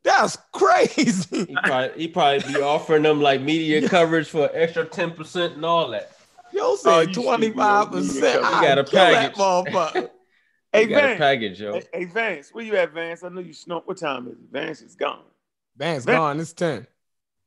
That's 0.03 0.37
crazy. 0.53 1.45
he 1.47 1.55
probably 1.55 1.91
he 2.01 2.09
probably 2.09 2.55
be 2.55 2.61
offering 2.61 3.03
them 3.03 3.21
like 3.21 3.41
media 3.41 3.89
coverage 3.89 4.29
for 4.29 4.51
extra 4.53 4.85
10% 4.85 5.55
and 5.55 5.65
all 5.65 5.89
that. 5.91 6.13
Yo 6.53 6.61
Oh, 6.63 6.77
said 6.77 7.15
you 7.15 7.23
25%. 7.23 8.15
You 8.15 8.27
I'd 8.27 8.63
got 8.63 8.79
a 8.79 8.85
kill 8.85 9.11
that 9.11 9.35
motherfucker. 9.35 10.11
Hey, 10.73 10.85
He 10.85 10.87
got 10.87 11.05
a 11.05 11.07
Vance. 11.09 11.19
package, 11.19 11.61
yo. 11.61 11.75
Hey, 11.75 11.83
hey, 11.93 12.05
Vance, 12.07 12.49
where 12.55 12.65
you 12.65 12.75
at, 12.77 12.93
Vance? 12.93 13.23
I 13.23 13.29
know 13.29 13.43
you 13.43 13.53
snow. 13.53 13.83
What 13.85 13.99
time 13.99 14.27
is 14.27 14.33
it? 14.33 14.39
Vance 14.51 14.81
is 14.81 14.95
gone. 14.95 15.21
Man's 15.77 16.07
Man. 16.07 16.17
gone. 16.17 16.41
It's 16.41 16.55
10. 16.55 16.87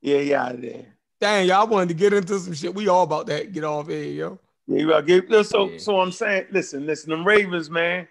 Yeah, 0.02 0.20
yeah, 0.20 0.44
out 0.44 0.54
of 0.54 0.62
there. 0.62 0.95
Dang, 1.26 1.48
y'all 1.48 1.66
wanted 1.66 1.88
to 1.88 1.96
get 1.96 2.14
into 2.14 2.38
some 2.38 2.54
shit. 2.54 2.76
We 2.76 2.88
all 2.88 3.02
about 3.02 3.26
that. 3.26 3.52
Get 3.52 3.64
off 3.64 3.88
here, 3.88 4.04
yo. 4.04 4.40
Yeah, 4.68 5.00
you 5.00 5.24
get 5.24 5.46
so 5.48 5.72
Yeah. 5.72 5.80
so 5.80 6.00
I'm 6.00 6.12
saying, 6.12 6.46
listen, 6.52 6.86
listen, 6.86 7.10
them 7.10 7.26
Ravens, 7.26 7.68
man. 7.68 8.08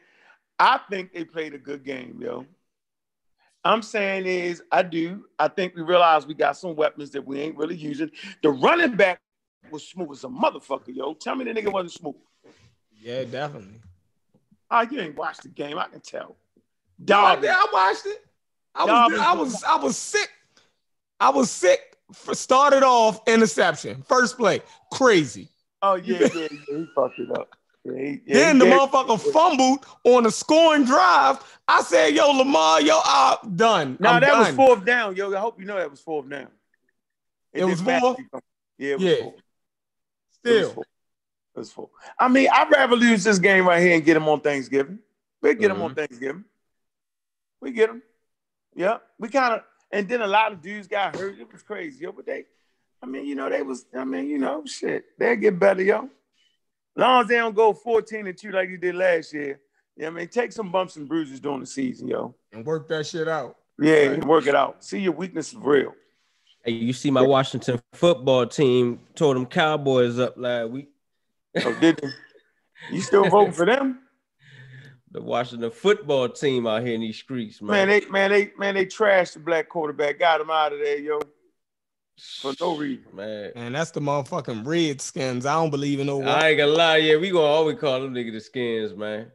I 0.58 0.80
think 0.90 1.12
they 1.12 1.22
played 1.22 1.54
a 1.54 1.58
good 1.58 1.84
game, 1.84 2.18
yo. 2.20 2.44
I'm 3.62 3.82
saying 3.82 4.26
is 4.26 4.64
I 4.72 4.82
do. 4.82 5.26
I 5.38 5.46
think 5.46 5.76
we 5.76 5.82
realize 5.82 6.26
we 6.26 6.34
got 6.34 6.56
some 6.56 6.74
weapons 6.74 7.10
that 7.12 7.24
we 7.24 7.38
ain't 7.38 7.56
really 7.56 7.76
using. 7.76 8.10
The 8.42 8.50
running 8.50 8.96
back 8.96 9.20
was 9.70 9.86
smooth 9.86 10.10
as 10.10 10.24
a 10.24 10.28
motherfucker, 10.28 10.88
yo. 10.88 11.14
Tell 11.14 11.36
me 11.36 11.44
the 11.44 11.52
nigga 11.52 11.72
wasn't 11.72 11.92
smooth. 11.92 12.16
Yeah, 13.00 13.22
definitely. 13.22 13.80
Ah, 14.72 14.88
you 14.90 14.98
ain't 15.00 15.14
watched 15.14 15.44
the 15.44 15.50
game. 15.50 15.78
I 15.78 15.86
can 15.86 16.00
tell. 16.00 16.34
No, 16.98 17.18
I, 17.18 17.34
I 17.36 17.66
watched 17.72 18.06
it. 18.06 18.26
I 18.74 18.82
was, 18.82 18.88
Darby- 18.88 19.16
I 19.20 19.32
was, 19.34 19.62
I 19.62 19.76
was 19.76 19.96
sick. 19.96 20.30
I 21.20 21.30
was 21.30 21.48
sick. 21.48 21.93
Started 22.12 22.82
off 22.82 23.20
interception, 23.26 24.02
first 24.02 24.36
play, 24.36 24.60
crazy. 24.92 25.48
Oh 25.82 25.94
yeah, 25.94 26.18
yeah, 26.20 26.28
yeah. 26.34 26.48
He 26.48 26.86
fucked 26.94 27.18
it 27.18 27.30
up. 27.30 27.56
Yeah, 27.84 27.98
he, 27.98 28.20
yeah, 28.26 28.34
then 28.34 28.60
he 28.60 28.68
the 28.68 28.74
motherfucker 28.74 29.20
fumbled 29.32 29.84
on 30.04 30.26
a 30.26 30.30
scoring 30.30 30.84
drive. 30.84 31.42
I 31.66 31.82
said, 31.82 32.14
"Yo, 32.14 32.30
Lamar, 32.30 32.80
yo, 32.80 33.00
I'm 33.04 33.56
done. 33.56 33.96
No, 34.00 34.20
that 34.20 34.38
was 34.38 34.54
fourth 34.54 34.84
down, 34.84 35.16
yo. 35.16 35.34
I 35.34 35.40
hope 35.40 35.58
you 35.58 35.66
know 35.66 35.76
that 35.76 35.90
was 35.90 36.00
fourth 36.00 36.28
down. 36.28 36.48
It 37.52 37.60
didn't 37.60 37.70
was 37.70 37.80
fourth? 37.80 38.18
Yeah, 38.78 38.88
it 38.90 38.94
was 38.94 39.04
Yeah. 39.04 39.22
fourth. 39.22 39.34
It 40.44 40.48
was 40.48 40.58
Still, 40.58 40.70
fourth. 40.72 40.86
It 41.54 41.58
was 41.58 41.72
fourth. 41.72 41.90
I 42.18 42.28
mean, 42.28 42.48
I'd 42.52 42.70
rather 42.70 42.96
lose 42.96 43.24
this 43.24 43.38
game 43.38 43.66
right 43.66 43.80
here 43.80 43.94
and 43.94 44.04
get 44.04 44.16
him 44.16 44.28
on 44.28 44.40
Thanksgiving. 44.40 44.98
We 45.40 45.54
get 45.54 45.70
him 45.70 45.82
on 45.82 45.90
mm-hmm. 45.90 45.98
Thanksgiving. 45.98 46.44
We 47.60 47.70
get 47.72 47.90
him. 47.90 48.02
Yeah, 48.74 48.98
we 49.18 49.28
kind 49.28 49.54
of, 49.54 49.62
and 49.94 50.08
then 50.08 50.22
a 50.22 50.26
lot 50.26 50.52
of 50.52 50.60
dudes 50.60 50.88
got 50.88 51.16
hurt. 51.16 51.38
It 51.38 51.50
was 51.52 51.62
crazy, 51.62 52.02
yo. 52.02 52.12
But 52.12 52.26
they, 52.26 52.44
I 53.00 53.06
mean, 53.06 53.26
you 53.26 53.36
know, 53.36 53.48
they 53.48 53.62
was, 53.62 53.86
I 53.96 54.04
mean, 54.04 54.28
you 54.28 54.38
know, 54.38 54.64
shit, 54.66 55.04
they'll 55.18 55.36
get 55.36 55.58
better, 55.58 55.82
yo. 55.82 56.10
long 56.96 57.22
as 57.22 57.28
they 57.28 57.36
don't 57.36 57.54
go 57.54 57.72
14 57.72 58.26
and 58.26 58.36
2 58.36 58.50
like 58.50 58.68
you 58.68 58.76
did 58.76 58.96
last 58.96 59.32
year. 59.32 59.60
Yeah, 59.96 60.08
I 60.08 60.10
mean, 60.10 60.26
take 60.26 60.50
some 60.50 60.72
bumps 60.72 60.96
and 60.96 61.08
bruises 61.08 61.38
during 61.38 61.60
the 61.60 61.66
season, 61.66 62.08
yo. 62.08 62.34
and 62.52 62.66
work 62.66 62.88
that 62.88 63.06
shit 63.06 63.28
out. 63.28 63.56
Yeah, 63.78 64.10
and 64.10 64.24
work 64.24 64.48
it 64.48 64.56
out. 64.56 64.84
See 64.84 64.98
your 64.98 65.12
weakness 65.12 65.52
is 65.52 65.58
real. 65.58 65.94
Hey, 66.64 66.72
you 66.72 66.92
see 66.92 67.10
my 67.10 67.22
Washington 67.22 67.80
football 67.92 68.46
team 68.46 69.00
tore 69.14 69.34
them 69.34 69.46
Cowboys 69.46 70.18
up 70.18 70.34
last 70.36 70.70
week. 70.70 70.88
Oh, 71.64 71.76
did 71.80 71.98
they? 71.98 72.08
You 72.90 73.00
still 73.00 73.28
voting 73.28 73.52
for 73.52 73.66
them? 73.66 74.00
The 75.14 75.22
Washington 75.22 75.70
football 75.70 76.28
team 76.28 76.66
out 76.66 76.82
here 76.82 76.96
in 76.96 77.00
these 77.00 77.16
streets, 77.16 77.62
Man, 77.62 77.86
man. 77.86 78.00
they 78.00 78.10
man, 78.10 78.30
they 78.32 78.52
man, 78.58 78.74
they 78.74 78.84
trashed 78.84 79.34
the 79.34 79.38
black 79.38 79.68
quarterback, 79.68 80.18
got 80.18 80.40
him 80.40 80.50
out 80.50 80.72
of 80.72 80.80
there, 80.80 80.98
yo. 80.98 81.20
For 82.42 82.52
no 82.60 82.76
reason. 82.76 83.14
Man. 83.14 83.52
And 83.54 83.76
that's 83.76 83.92
the 83.92 84.00
motherfucking 84.00 84.66
Redskins. 84.66 85.46
I 85.46 85.54
don't 85.54 85.70
believe 85.70 86.00
in 86.00 86.08
no. 86.08 86.20
I 86.20 86.48
ain't 86.48 86.58
gonna 86.58 86.72
lie, 86.72 86.96
yeah, 86.96 87.16
we 87.16 87.30
gonna 87.30 87.44
always 87.44 87.78
call 87.78 88.00
them 88.00 88.12
niggas 88.12 88.32
the 88.32 88.40
skins, 88.40 88.96
man. 88.96 89.30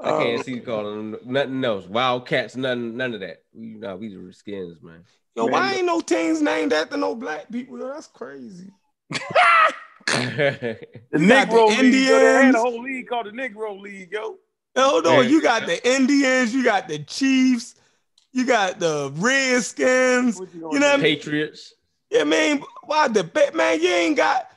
I 0.00 0.10
can't 0.10 0.40
Uh, 0.40 0.42
see 0.44 0.60
calling 0.60 1.10
them 1.10 1.20
nothing 1.24 1.64
else. 1.64 1.86
Wildcats, 1.86 2.54
nothing, 2.54 2.96
none 2.96 3.12
of 3.14 3.20
that. 3.20 3.42
We 3.52 3.66
know, 3.66 3.96
we 3.96 4.14
the 4.14 4.32
skins, 4.32 4.80
man. 4.80 5.02
Yo, 5.34 5.46
why 5.46 5.60
Man. 5.60 5.74
ain't 5.74 5.86
no 5.86 6.00
teams 6.00 6.40
named 6.40 6.72
after 6.72 6.96
no 6.96 7.16
black 7.16 7.50
people? 7.50 7.80
Yo, 7.80 7.88
that's 7.88 8.06
crazy. 8.06 8.70
the 10.06 10.78
You 11.12 11.28
got 11.28 11.48
the 11.48 11.56
Negro 11.56 11.68
League, 11.80 11.94
yo, 11.94 12.18
they 12.20 12.24
had 12.26 12.54
a 12.54 12.60
whole 12.60 12.80
league 12.80 13.08
called 13.08 13.26
the 13.26 13.30
Negro 13.30 13.80
League, 13.80 14.12
yo. 14.12 14.38
Hold 14.76 15.06
on, 15.06 15.24
Yeah. 15.24 15.30
you 15.30 15.42
got 15.42 15.66
the 15.66 15.88
Indians, 15.88 16.54
you 16.54 16.62
got 16.64 16.88
the 16.88 16.98
Chiefs, 17.00 17.74
you 18.32 18.46
got 18.46 18.78
the 18.78 19.12
Redskins. 19.16 20.38
You 20.38 20.46
You 20.54 20.60
gonna 20.62 20.78
know 20.80 20.86
what 20.86 21.00
I 21.00 21.02
mean? 21.02 21.16
Patriots. 21.16 21.74
Yeah, 22.10 22.24
man. 22.24 22.62
Why 22.84 23.08
the 23.08 23.24
ba- 23.24 23.52
man? 23.54 23.80
You 23.80 23.88
ain't 23.88 24.16
got 24.16 24.50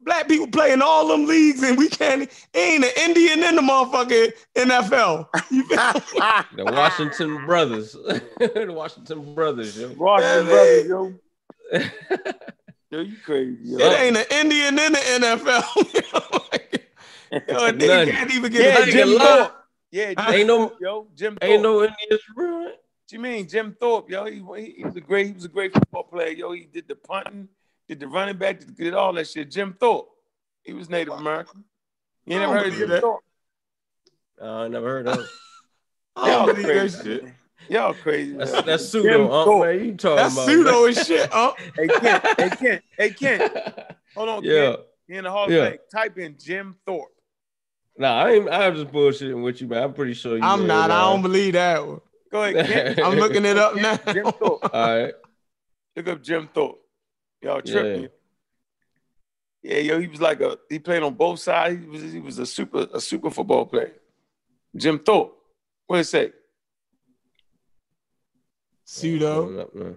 black 0.00 0.26
people 0.28 0.48
playing 0.48 0.82
all 0.82 1.06
them 1.08 1.26
leagues, 1.26 1.62
and 1.62 1.78
we 1.78 1.88
can't. 1.88 2.28
Ain't 2.54 2.84
an 2.84 2.90
Indian 3.00 3.42
in 3.44 3.54
the 3.56 3.62
motherfucking 3.62 4.32
NFL. 4.56 5.28
You 5.50 5.64
feel? 5.64 6.02
The 6.56 6.64
Washington 6.64 7.46
brothers. 7.46 7.92
the 8.38 8.66
Washington 8.68 9.34
brothers, 9.34 9.78
yo. 9.78 9.92
Washington 9.96 10.46
Yeah, 10.46 10.52
brothers, 10.52 10.86
yo. 10.88 11.14
Yo, 12.90 13.00
you 13.00 13.16
crazy, 13.24 13.56
yo. 13.62 13.78
It 13.78 14.00
ain't 14.00 14.16
an 14.18 14.26
Indian 14.30 14.78
in 14.78 14.92
the 14.92 14.98
NFL. 14.98 16.21
Yo, 17.32 17.38
a 17.66 17.72
nigga 17.72 17.86
None. 17.86 18.08
can't 18.08 18.30
even 18.34 18.52
get 18.52 18.62
yeah, 18.62 18.78
a 18.78 18.82
ain't 18.82 18.90
Jim. 18.90 19.18
Thorpe. 19.18 19.52
Yeah, 19.90 20.14
Jim 20.14 20.34
Ain't 20.34 20.46
no- 20.46 20.68
Thorpe, 20.68 20.78
yo. 20.80 21.06
Jim 21.14 21.36
Thorpe. 21.36 21.50
Ain't 21.50 21.62
no 21.62 21.80
Indians 21.82 22.22
real. 22.36 22.62
What 22.64 22.78
you 23.10 23.18
mean, 23.20 23.48
Jim 23.48 23.76
Thorpe, 23.78 24.10
yo? 24.10 24.24
He, 24.26 24.42
he, 24.64 24.70
he 24.78 24.84
was 24.84 24.96
a 24.96 25.00
great, 25.00 25.26
he 25.26 25.32
was 25.32 25.44
a 25.44 25.48
great 25.48 25.72
football 25.72 26.04
player, 26.04 26.28
yo. 26.30 26.52
He 26.52 26.66
did 26.72 26.88
the 26.88 26.94
punting, 26.94 27.48
did 27.88 28.00
the 28.00 28.06
running 28.06 28.36
back, 28.36 28.60
did, 28.60 28.76
did 28.76 28.94
all 28.94 29.12
that 29.14 29.28
shit. 29.28 29.50
Jim 29.50 29.74
Thorpe, 29.78 30.08
he 30.62 30.72
was 30.72 30.88
Native 30.90 31.14
American. 31.14 31.64
You 32.26 32.38
never 32.38 32.54
heard 32.58 32.68
of 32.68 32.74
Jim 32.74 32.88
that. 32.90 33.00
Thorpe? 33.00 33.20
Uh, 34.40 34.46
I 34.64 34.68
never 34.68 34.86
heard 34.88 35.08
of. 35.08 35.18
it. 35.20 35.26
Y'all 36.16 36.46
believe 36.46 36.66
that 36.66 36.72
crazy. 36.74 37.02
shit. 37.02 37.24
man. 37.24 37.34
Y'all 37.68 37.94
crazy. 37.94 38.32
That's 38.32 38.52
man. 38.52 38.62
that's 38.66 38.90
Jim 38.92 39.02
pseudo, 39.02 39.28
huh, 39.30 39.44
Thorpe. 39.44 39.66
man. 39.76 39.84
You 39.84 39.94
talking 39.94 40.16
That's 40.16 40.34
about 40.34 40.46
pseudo 40.46 40.84
as 40.86 41.06
shit, 41.06 41.30
huh? 41.32 41.52
Hey 41.76 41.88
Kent, 41.88 42.24
hey 42.38 42.50
Kent, 42.50 42.82
hey 42.98 43.10
Kent. 43.10 43.52
Hold 44.16 44.28
on, 44.28 44.42
yeah. 44.44 44.70
Kent. 44.72 44.80
He 45.08 45.14
in 45.16 45.24
the 45.24 45.30
Hall 45.30 45.50
Yeah. 45.50 45.62
of 45.64 45.68
Fame. 45.70 45.78
Type 45.92 46.18
in 46.18 46.36
Jim 46.38 46.76
Thorpe. 46.86 47.11
Nah, 47.96 48.24
I 48.24 48.32
ain't. 48.32 48.48
I'm 48.50 48.74
just 48.74 48.90
bullshitting 48.90 49.42
with 49.42 49.60
you, 49.60 49.68
man. 49.68 49.82
I'm 49.82 49.92
pretty 49.92 50.14
sure 50.14 50.36
you. 50.36 50.42
I'm 50.42 50.60
know 50.60 50.66
not. 50.66 50.90
it, 50.90 50.94
I 50.94 51.10
don't 51.10 51.22
believe 51.22 51.52
that 51.52 51.86
one. 51.86 52.00
Go 52.30 52.42
ahead, 52.44 52.66
Kent. 52.66 53.00
I'm 53.04 53.18
looking 53.18 53.44
it 53.44 53.58
up 53.58 53.76
now. 53.76 53.96
Jim 54.12 54.32
Thorpe. 54.32 54.70
All 54.74 55.02
right. 55.02 55.14
Look 55.94 56.08
up 56.08 56.22
Jim 56.22 56.48
Thorpe. 56.52 56.78
Y'all 57.42 57.60
tripping. 57.60 58.08
Yeah. 59.62 59.78
yo, 59.78 60.00
he 60.00 60.06
was 60.06 60.20
like 60.20 60.40
a 60.40 60.58
he 60.70 60.78
played 60.78 61.02
on 61.02 61.14
both 61.14 61.40
sides. 61.40 61.82
He 61.82 61.88
was 61.88 62.12
he 62.12 62.20
was 62.20 62.38
a 62.38 62.46
super 62.46 62.86
a 62.92 63.00
super 63.00 63.30
football 63.30 63.66
player. 63.66 63.92
Jim 64.74 64.98
Thorpe. 64.98 65.36
What 65.86 66.00
it 66.00 66.04
say? 66.04 66.32
Pseudo. 68.84 69.42
Pulling 69.42 69.60
up 69.60 69.74
now. 69.74 69.94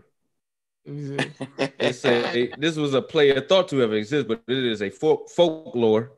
Let 0.86 0.96
me 0.96 1.18
see. 1.18 1.32
It 1.80 1.94
say 1.94 2.54
this 2.58 2.76
was 2.76 2.94
a 2.94 3.02
player 3.02 3.40
thought 3.42 3.70
to 3.70 3.78
have 3.80 3.94
existed, 3.94 4.28
but 4.28 4.44
it 4.48 4.66
is 4.66 4.82
a 4.82 4.90
folk, 4.90 5.30
folklore. 5.30 6.12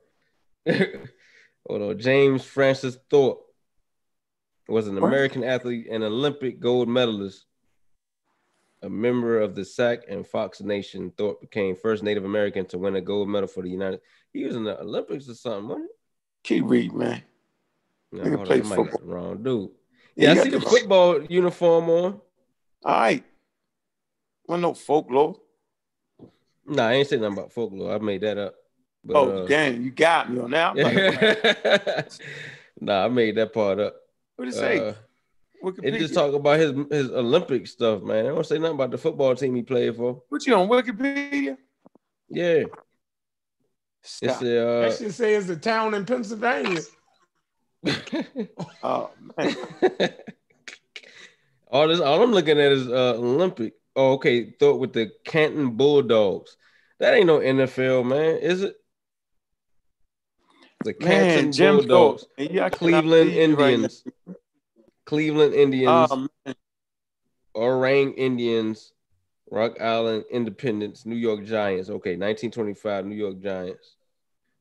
Hold 1.67 1.81
on, 1.81 1.99
James 1.99 2.43
Francis 2.45 2.97
Thorpe 3.09 3.41
was 4.67 4.87
an 4.87 4.95
What? 4.95 5.07
American 5.07 5.43
athlete 5.43 5.87
and 5.89 6.03
Olympic 6.03 6.59
gold 6.59 6.87
medalist. 6.87 7.45
A 8.83 8.89
member 8.89 9.41
of 9.41 9.55
the 9.55 9.65
Sac 9.65 10.01
and 10.07 10.25
Fox 10.25 10.61
Nation, 10.61 11.11
Thorpe 11.17 11.41
became 11.41 11.75
first 11.75 12.03
Native 12.03 12.25
American 12.25 12.63
to 12.67 12.77
win 12.77 12.95
a 12.95 13.01
gold 13.01 13.27
medal 13.27 13.47
for 13.47 13.63
the 13.63 13.69
United. 13.69 14.01
He 14.33 14.43
was 14.45 14.55
in 14.55 14.63
the 14.63 14.79
Olympics 14.79 15.27
or 15.27 15.33
something, 15.33 15.67
wasn't 15.67 15.89
Keep 16.43 16.65
reading, 16.67 16.97
man. 16.97 17.23
he? 18.11 18.17
Nigga 18.19 18.31
No, 18.31 18.39
on, 18.41 18.45
played 18.45 18.63
got 18.63 18.75
football. 18.75 18.99
the 18.99 19.05
wrong 19.05 19.43
dude. 19.43 19.69
Yeah, 20.15 20.33
Yeah, 20.33 20.39
I 20.39 20.43
see 20.43 20.49
the 20.51 20.59
the- 20.59 20.65
football 20.69 21.23
uniform 21.23 21.89
on. 21.89 22.21
All 22.85 22.99
right. 22.99 23.23
Well, 24.47 24.59
no 24.59 24.73
folklore. 24.75 25.35
Nah, 26.65 26.87
I 26.89 26.93
ain't 26.93 27.07
saying 27.07 27.21
nothing 27.21 27.37
about 27.39 27.51
folklore. 27.53 27.93
I 27.93 27.97
made 27.97 28.21
that 28.21 28.37
up. 28.37 28.55
But, 29.07 29.15
oh, 29.15 29.43
uh, 29.43 29.47
damn, 29.47 29.81
you 29.83 29.91
got 29.91 30.29
me 30.29 30.41
on 30.41 30.51
that. 30.51 32.09
I'm 32.81 32.85
nah, 32.85 33.05
I 33.05 33.07
made 33.07 33.37
that 33.37 33.53
part 33.53 33.79
up. 33.79 33.95
What 34.35 34.45
did 34.45 34.53
it 34.53 34.57
say? 34.57 34.79
Uh, 34.79 34.93
Wikipedia. 35.63 35.95
it 35.95 35.99
just 35.99 36.13
talk 36.13 36.33
about 36.33 36.59
his 36.59 36.73
his 36.91 37.09
Olympic 37.09 37.67
stuff, 37.67 38.03
man. 38.03 38.25
I 38.25 38.29
don't 38.29 38.45
say 38.45 38.59
nothing 38.59 38.75
about 38.75 38.91
the 38.91 38.97
football 38.97 39.33
team 39.33 39.55
he 39.55 39.63
played 39.63 39.95
for. 39.95 40.21
What 40.27 40.45
you 40.45 40.55
on 40.55 40.67
Wikipedia? 40.67 41.57
Yeah, 42.29 42.63
it's 44.03 44.17
Stop. 44.33 44.39
the 44.39 44.67
uh, 44.67 44.81
That 44.81 44.97
should 44.97 45.13
say 45.13 45.35
it's 45.35 45.49
a 45.49 45.55
town 45.55 45.93
in 45.93 46.05
Pennsylvania. 46.05 46.81
Oh 48.83 49.11
man. 49.37 49.55
all 51.71 51.87
this 51.87 52.01
all 52.01 52.21
I'm 52.21 52.33
looking 52.33 52.59
at 52.59 52.71
is 52.71 52.87
uh 52.87 53.15
Olympic. 53.17 53.73
Oh, 53.95 54.13
okay, 54.13 54.51
thought 54.51 54.79
with 54.79 54.91
the 54.91 55.11
Canton 55.23 55.71
Bulldogs. 55.71 56.57
That 56.99 57.13
ain't 57.13 57.27
no 57.27 57.39
NFL, 57.39 58.05
man, 58.05 58.37
is 58.37 58.63
it? 58.63 58.75
The 60.83 60.93
Canton 60.93 61.43
Man, 61.45 61.51
Jim 61.51 61.77
Bulldogs, 61.77 62.25
yeah, 62.37 62.69
Cleveland 62.69 63.31
you 63.31 63.55
right 63.55 63.71
Indians, 63.73 64.03
Cleveland 65.05 65.53
Indians. 65.53 66.11
Um, 66.11 66.29
Oorang 67.55 68.13
Indians, 68.15 68.93
Rock 69.49 69.81
Island 69.81 70.25
Independents, 70.29 71.05
New 71.05 71.15
York 71.15 71.43
Giants. 71.43 71.89
Okay, 71.89 72.11
1925 72.11 73.05
New 73.05 73.15
York 73.15 73.39
Giants. 73.41 73.95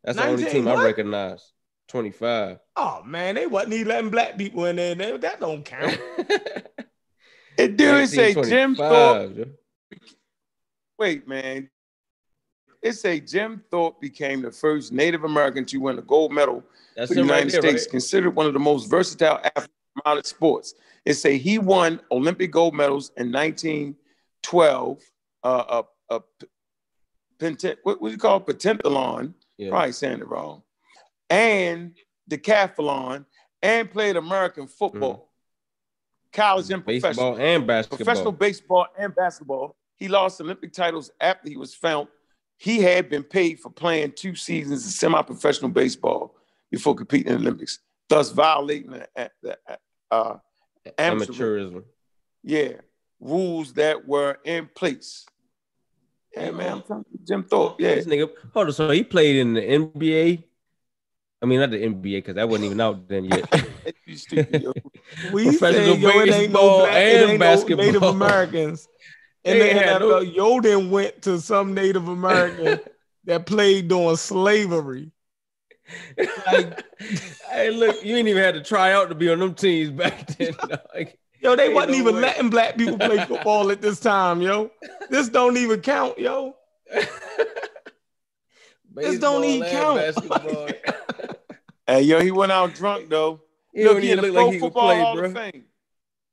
That's 0.03 0.17
the 0.17 0.25
only 0.25 0.45
19 0.45 0.65
team 0.65 0.69
I 0.69 0.83
recognize. 0.83 1.53
25. 1.89 2.59
Oh 2.77 3.03
man, 3.05 3.35
they 3.35 3.47
wasn't 3.47 3.75
even 3.75 3.89
letting 3.89 4.11
black 4.11 4.37
people 4.39 4.65
in 4.65 4.77
there. 4.77 4.95
They- 4.95 5.17
that 5.19 5.41
don't 5.41 5.65
count. 5.65 5.99
it 7.59 7.77
do 7.77 8.07
say 8.07 8.35
Jim 8.35 8.75
Thorpe. 8.75 9.49
Wait, 10.99 11.29
man. 11.29 11.69
It 12.87 12.93
say 12.93 13.19
Jim 13.19 13.65
Thorpe 13.69 14.01
became 14.01 14.43
the 14.43 14.53
first 14.53 14.93
Native 14.93 15.25
American 15.25 15.65
to 15.67 15.79
win 15.79 15.99
a 15.99 16.03
gold 16.03 16.33
medal 16.33 16.63
That's 16.95 17.09
for 17.09 17.15
the 17.15 17.23
him 17.23 17.29
right 17.29 17.39
United 17.41 17.53
there, 17.55 17.71
States, 17.71 17.85
right? 17.87 17.91
considered 17.91 18.37
one 18.37 18.47
of 18.47 18.53
the 18.53 18.61
most 18.61 18.89
versatile 18.89 19.41
athletes 19.43 19.73
in 19.97 20.03
modern 20.05 20.23
sports. 20.23 20.75
It 21.05 21.15
say 21.15 21.37
he 21.37 21.59
won 21.59 22.01
Olympic 22.13 22.53
gold 22.53 22.75
medals 22.75 23.11
in 23.17 23.33
1912. 23.33 25.01
Uh, 25.43 25.47
uh, 25.47 25.83
uh, 26.11 26.21
what 27.83 28.01
what 28.01 28.09
do 28.09 28.11
you 28.13 28.19
call 28.19 28.37
it? 28.37 28.47
pentathlon? 28.47 29.35
Yeah. 29.59 29.71
Probably 29.71 29.91
saying 29.91 30.21
it 30.21 30.29
wrong. 30.29 30.63
And 31.29 31.93
decathlon, 32.31 33.25
and 33.63 33.91
played 33.91 34.17
American 34.17 34.69
football, 34.69 35.33
college 36.33 36.71
and 36.71 36.85
professional 36.85 37.37
and 37.37 37.67
basketball. 37.67 37.97
professional 37.97 38.33
baseball 38.33 38.87
and 38.97 39.13
basketball. 39.13 39.75
He 39.97 40.07
lost 40.07 40.41
Olympic 40.41 40.73
titles 40.73 41.11
after 41.21 41.49
he 41.49 41.57
was 41.57 41.75
found. 41.75 42.07
He 42.59 42.79
had 42.81 43.09
been 43.11 43.23
paid 43.23 43.61
for 43.61 43.71
playing 43.71 44.13
two 44.13 44.35
seasons 44.35 44.85
of 44.87 44.93
semi-professional 44.93 45.71
baseball 45.71 46.37
before 46.71 46.95
competing 46.95 47.33
in 47.33 47.39
the 47.39 47.49
Olympics, 47.49 47.81
thus 48.09 48.31
violating 48.31 48.91
the, 48.93 49.09
the 49.43 49.59
uh, 50.11 50.37
Amateurism. 50.99 51.85
yeah, 52.43 52.73
rules 53.21 53.75
that 53.75 54.07
were 54.07 54.39
in 54.45 54.69
place. 54.75 55.27
Yeah, 56.35 56.51
man, 56.51 56.73
I'm 56.73 56.83
telling 56.83 57.05
you, 57.11 57.19
Jim 57.27 57.45
Thorpe. 57.45 57.77
Yeah, 57.81 57.95
This 57.95 58.07
nigga, 58.07 58.31
hold 58.53 58.67
on. 58.67 58.73
So 58.73 58.91
he 58.91 59.03
played 59.03 59.37
in 59.37 59.55
the 59.55 59.61
NBA. 59.63 60.45
I 61.43 61.47
mean, 61.47 61.61
not 61.61 61.71
the 61.71 61.79
NBA 61.83 62.03
because 62.03 62.35
that 62.37 62.49
wasn't 62.49 62.67
even 62.67 62.81
out 62.81 63.09
then 63.09 63.25
yet. 63.27 63.69
you 64.07 64.17
stupid. 64.17 64.63
yo. 64.63 64.73
We 65.33 65.45
Professional 65.45 65.95
say 65.95 66.01
yo, 66.01 66.09
it 66.21 66.29
ain't 66.31 66.53
no 66.53 66.59
baseball 66.59 66.79
black, 66.81 66.97
it 66.97 67.23
and 67.23 67.31
ain't 67.33 67.41
basketball. 67.41 67.77
no 67.87 67.93
Native 67.93 68.03
Americans. 68.03 68.89
And 69.47 69.61
They 69.61 69.73
then 69.73 69.77
had 69.77 70.01
no- 70.03 70.09
NFL, 70.21 70.35
yo 70.35 70.61
then 70.61 70.91
went 70.91 71.23
to 71.23 71.41
some 71.41 71.73
Native 71.73 72.09
American 72.09 72.81
that 73.25 73.47
played 73.47 73.89
during 73.89 74.17
slavery. 74.17 75.13
Like- 76.47 76.85
hey, 77.51 77.71
look, 77.71 78.05
you 78.05 78.17
ain't 78.17 78.27
even 78.29 78.43
had 78.43 78.55
to 78.55 78.63
try 78.63 78.93
out 78.93 79.09
to 79.09 79.15
be 79.15 79.31
on 79.31 79.39
them 79.39 79.55
teams 79.55 79.91
back 79.91 80.27
then. 80.37 80.53
dog. 80.69 81.09
Yo, 81.41 81.55
they 81.55 81.73
wasn't 81.73 81.93
no 81.93 81.99
even 81.99 82.15
way. 82.17 82.21
letting 82.23 82.51
black 82.51 82.77
people 82.77 82.99
play 82.99 83.25
football 83.25 83.71
at 83.71 83.81
this 83.81 84.01
time, 84.01 84.41
yo. 84.43 84.71
This 85.11 85.29
don't 85.29 85.57
even 85.57 85.81
count, 85.81 86.19
yo. 86.19 86.57
This 88.95 89.19
don't 89.21 89.45
even 89.45 89.69
count. 89.71 90.01
Hey, 91.87 92.03
yo, 92.03 92.21
he 92.21 92.31
went 92.33 92.51
out 92.51 92.75
drunk 92.75 93.09
though. 93.11 93.43
he 93.73 93.85
Look, 93.85 93.95
don't 93.95 94.03
he 94.03 94.11
in 94.11 94.19
even 94.19 94.33
the 94.33 94.33
look 94.33 94.45
like 94.47 94.55
he 94.55 94.59
could 94.59 94.67
Football 94.67 94.87
play, 94.89 95.01
Hall 95.01 95.15
bro. 95.15 95.25
of 95.27 95.33
Fame. 95.35 95.65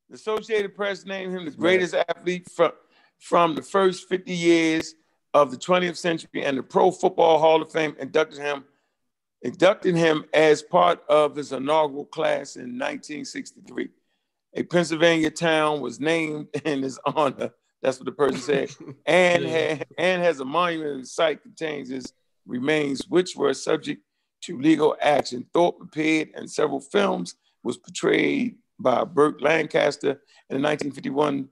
The 0.10 0.16
Associated 0.16 0.76
Press 0.76 1.06
named 1.06 1.34
him 1.36 1.46
the 1.46 1.52
Smart. 1.52 1.60
greatest 1.60 1.94
athlete 1.94 2.50
from, 2.50 2.72
from 3.24 3.56
the 3.56 3.62
first 3.62 4.10
50 4.10 4.34
years 4.34 4.96
of 5.34 5.50
the 5.50 5.58
20th 5.58 5.96
century, 5.98 6.44
and 6.44 6.58
the 6.58 6.64
Pro 6.64 6.92
Football 6.92 7.40
Hall 7.40 7.62
of 7.62 7.72
Fame 7.72 7.96
inducted 8.00 8.40
him 8.40 8.66
inducted 9.42 9.96
him 9.96 10.24
as 10.34 10.62
part 10.62 11.02
of 11.10 11.36
his 11.36 11.52
inaugural 11.52 12.06
class 12.06 12.56
in 12.56 12.80
1963. 12.80 13.90
A 14.56 14.64
Pennsylvania 14.64 15.30
town 15.30 15.82
was 15.82 16.00
named 16.00 16.48
in 16.66 16.82
his 16.82 16.98
honor. 17.06 17.50
That's 17.82 17.98
what 18.00 18.06
the 18.06 18.14
person 18.14 18.40
said, 18.40 18.70
and 19.06 19.44
Yeah. 19.44 19.76
ha- 19.76 19.84
and 19.98 20.22
has 20.24 20.40
a 20.40 20.46
monument 20.46 20.96
and 20.96 21.08
site 21.08 21.42
contains 21.42 21.90
his 21.90 22.14
remains, 22.46 23.02
which 23.10 23.36
were 23.36 23.54
subject 23.54 24.02
to 24.44 24.60
legal 24.60 24.96
action. 25.02 25.46
Thorpe 25.54 25.82
appeared 25.82 26.30
in 26.38 26.48
several 26.48 26.80
films, 26.80 27.36
was 27.64 27.78
portrayed 27.78 28.56
by 28.80 29.04
Burt 29.06 29.42
Lancaster 29.42 30.12
in 30.50 30.62
the 30.62 30.68
1951 30.68 31.50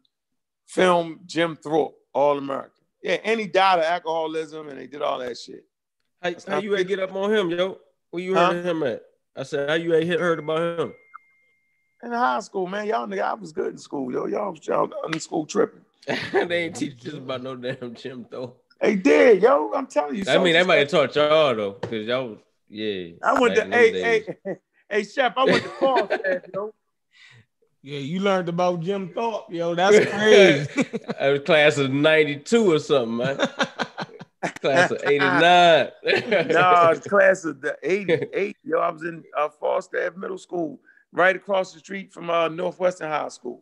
film 0.71 1.19
Jim 1.25 1.55
Thorpe, 1.57 1.95
All 2.13 2.37
American. 2.37 2.71
Yeah, 3.03 3.17
and 3.23 3.39
he 3.39 3.47
died 3.47 3.79
of 3.79 3.85
alcoholism 3.85 4.69
and 4.69 4.79
they 4.79 4.87
did 4.87 5.01
all 5.01 5.19
that 5.19 5.37
shit. 5.37 5.65
How, 6.21 6.31
how 6.47 6.57
you 6.59 6.73
had 6.73 6.87
get 6.87 6.99
up 6.99 7.13
on 7.13 7.33
him, 7.33 7.49
yo? 7.49 7.77
Where 8.11 8.23
you 8.23 8.35
heard 8.35 8.63
Huh? 8.63 8.69
him 8.71 8.83
at? 8.83 9.01
I 9.35 9.43
said, 9.43 9.69
how 9.69 9.75
you 9.75 9.93
ain't 9.95 10.05
hit- 10.05 10.19
heard 10.19 10.39
about 10.39 10.79
him? 10.79 10.93
In 12.03 12.11
high 12.11 12.39
school, 12.39 12.67
man, 12.67 12.87
y'all 12.87 13.07
nigga, 13.07 13.21
I 13.23 13.33
was 13.33 13.51
good 13.51 13.71
in 13.73 13.77
school, 13.77 14.11
yo. 14.11 14.25
Y'all 14.27 14.51
was 14.51 14.65
y'all 14.65 14.89
in 15.11 15.19
school 15.19 15.45
tripping. 15.45 15.81
they 16.31 16.63
ain't 16.65 16.75
teach 16.75 17.05
us 17.07 17.13
about 17.13 17.43
no 17.43 17.55
damn 17.55 17.93
Jim 17.93 18.25
though. 18.29 18.55
They 18.79 18.95
did, 18.95 19.41
yo. 19.43 19.71
I'm 19.75 19.85
telling 19.87 20.15
you. 20.15 20.23
I 20.27 20.37
mean, 20.39 20.53
they 20.53 20.63
might 20.63 20.77
have 20.77 20.87
taught 20.89 21.15
y'all 21.15 21.55
though, 21.55 21.71
because 21.81 22.07
y'all, 22.07 22.29
was- 22.29 22.39
yeah. 22.69 23.09
I 23.23 23.39
went 23.39 23.55
to 23.55 23.65
hey, 23.65 24.25
hey, 24.45 24.55
hey, 24.89 25.03
chef. 25.03 25.33
I 25.37 25.43
went 25.45 25.63
to 25.63 25.69
Falstaff, 25.69 26.41
yo. 26.53 26.73
Yeah, 27.83 27.99
you 27.99 28.19
learned 28.19 28.47
about 28.49 28.81
Jim 28.81 29.11
Thorpe, 29.13 29.45
yo. 29.51 29.73
That's 29.75 30.05
crazy. 30.11 30.89
I 31.19 31.29
was 31.29 31.41
class 31.41 31.77
of 31.77 31.91
92 31.91 32.73
or 32.73 32.79
something, 32.79 33.17
man. 33.17 33.37
Class 34.59 34.89
of 34.89 34.99
89. 35.05 35.41
no, 35.43 36.89
it's 36.91 37.07
class 37.07 37.45
of 37.45 37.61
the 37.61 37.77
88. 37.83 38.57
Yo, 38.63 38.79
I 38.79 38.89
was 38.91 39.03
in 39.03 39.23
uh, 39.37 39.49
Falstaff 39.49 40.15
Middle 40.15 40.37
School, 40.39 40.79
right 41.11 41.35
across 41.35 41.73
the 41.73 41.79
street 41.79 42.11
from 42.11 42.29
uh, 42.31 42.47
Northwestern 42.47 43.07
High 43.09 43.27
School. 43.29 43.61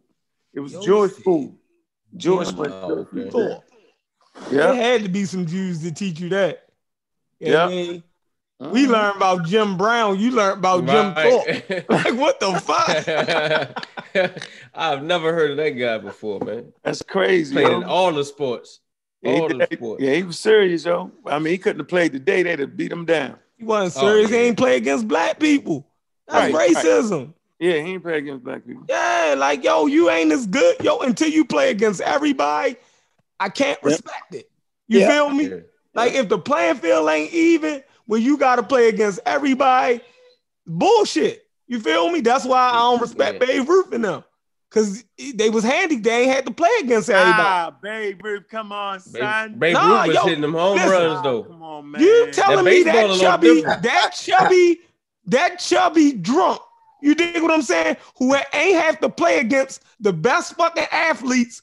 It 0.54 0.62
was 0.62 0.72
Yo, 0.74 0.82
Jewish 0.82 1.14
see. 1.16 1.22
school. 1.22 1.56
Jewish 2.16 2.50
Oh, 2.54 2.54
went. 2.54 2.74
okay. 2.74 3.30
Thorpe. 3.30 3.64
Yeah. 4.52 4.68
There 4.68 4.76
had 4.76 5.04
to 5.04 5.10
be 5.10 5.26
some 5.26 5.46
Jews 5.46 5.82
to 5.84 5.92
teach 5.92 6.20
you 6.22 6.30
that. 6.30 6.64
And 7.42 7.50
Yeah. 7.52 7.98
Then 8.60 8.72
we 8.72 8.84
uh-huh. 8.86 8.91
learned 8.93 9.16
about 9.18 9.45
Jim 9.45 9.78
Brown. 9.78 10.20
You 10.20 10.32
learned 10.32 10.60
about 10.60 10.86
Jim 10.86 11.14
Thorpe. 11.16 11.89
Like, 11.89 12.16
what 12.16 12.39
the 12.39 12.53
fuck? 12.60 14.38
I've 14.74 15.03
never 15.03 15.34
heard 15.34 15.51
of 15.51 15.57
that 15.57 15.70
guy 15.72 15.97
before, 15.97 16.39
man. 16.41 16.74
That's 16.84 17.01
crazy. 17.01 17.53
Playing 17.55 17.82
in 17.82 17.84
all 17.84 18.12
the 18.12 18.24
sports. 18.24 18.80
Yeah, 19.22 19.34
he 19.34 19.39
All 19.41 19.47
the 19.49 19.57
did- 19.66 19.74
sports. 19.78 20.03
yeah, 20.03 20.14
he 20.14 20.24
was 20.24 20.39
serious, 20.39 20.86
yo. 20.86 21.12
I 21.26 21.39
mean, 21.39 21.51
he 21.51 21.57
couldn't 21.57 21.80
have 21.80 21.88
played 21.89 22.14
today. 22.14 22.43
They'd 22.43 22.60
have 22.60 22.78
beat 22.78 22.91
him 22.91 23.05
down. 23.05 23.38
He 23.57 23.66
wasn't 23.66 24.01
Oh, 24.03 24.07
serious. 24.07 24.30
He 24.30 24.38
ain't 24.38 24.57
play 24.57 24.78
against 24.78 25.07
black 25.07 25.39
people. 25.39 25.86
That's 26.28 26.53
Right, 26.53 26.74
right. 26.76 26.86
racism. 26.86 27.34
Yeah, 27.60 27.74
he 27.74 27.93
ain't 27.93 28.03
played 28.03 28.24
against 28.24 28.45
black 28.45 28.66
people. 28.66 28.84
Yeah, 28.88 29.36
like 29.38 29.64
yo, 29.66 29.88
you 29.88 30.10
ain't 30.10 30.32
as 30.32 30.47
good, 30.47 30.78
yo, 30.82 30.99
until 30.99 31.28
you 31.30 31.43
play 31.43 31.70
against 31.72 31.99
everybody. 31.99 32.78
I 33.41 33.49
can't 33.49 33.78
Yep. 33.80 33.84
respect 33.84 34.36
it. 34.36 34.49
You 34.88 34.99
Yeah. 34.99 35.07
feel 35.10 35.30
me? 35.32 35.49
Yeah. 35.49 35.55
Like 35.93 36.14
if 36.14 36.30
the 36.30 36.38
playing 36.39 36.76
field 36.76 37.10
ain't 37.10 37.34
even 37.34 37.84
when 38.10 38.24
you 38.24 38.38
got 38.38 38.55
to 38.55 38.64
play 38.64 38.89
against 38.89 39.20
everybody, 39.24 40.01
bullshit. 40.66 41.43
You 41.68 41.80
feel 41.80 42.10
me? 42.10 42.22
That's 42.22 42.43
why 42.43 42.72
I 42.72 42.74
don't 42.74 42.99
respect 42.99 43.39
Yeah. 43.39 43.45
Babe 43.45 43.70
Ruth 43.70 43.93
and 43.93 44.03
them, 44.03 44.24
cause 44.72 45.03
they 45.36 45.51
was 45.51 45.64
handy. 45.64 45.97
They 45.97 46.24
ain't 46.24 46.32
had 46.34 46.45
to 46.47 46.51
play 46.51 46.72
against 46.82 47.12
everybody. 47.12 47.39
Ah, 47.39 47.78
Babe 47.84 48.20
Ruth, 48.26 48.47
come 48.49 48.72
on, 48.72 48.99
son. 48.99 49.60
Babe 49.60 49.76
Nah, 49.76 49.99
Ruth 49.99 50.07
was 50.07 50.16
yo, 50.16 50.24
hitting 50.24 50.41
them 50.41 50.53
home 50.53 50.78
listen. 50.78 50.89
runs, 50.91 51.22
though. 51.22 51.43
Come 51.43 51.62
on, 51.62 51.91
man. 51.91 52.01
You 52.01 52.30
telling 52.32 52.66
me 52.66 52.82
that 52.82 53.20
chubby, 53.20 53.62
that 53.62 54.14
chubby, 54.16 54.80
that 55.28 55.60
chubby 55.60 56.14
drunk? 56.14 56.62
You 57.03 57.14
dig 57.14 57.43
what 57.43 57.51
I'm 57.51 57.62
saying? 57.62 57.95
Who 58.18 58.34
ain't 58.34 58.76
have 58.76 58.99
to 59.01 59.10
play 59.10 59.38
against 59.38 59.84
the 59.99 60.12
best 60.12 60.55
fucking 60.55 60.88
athletes? 60.91 61.62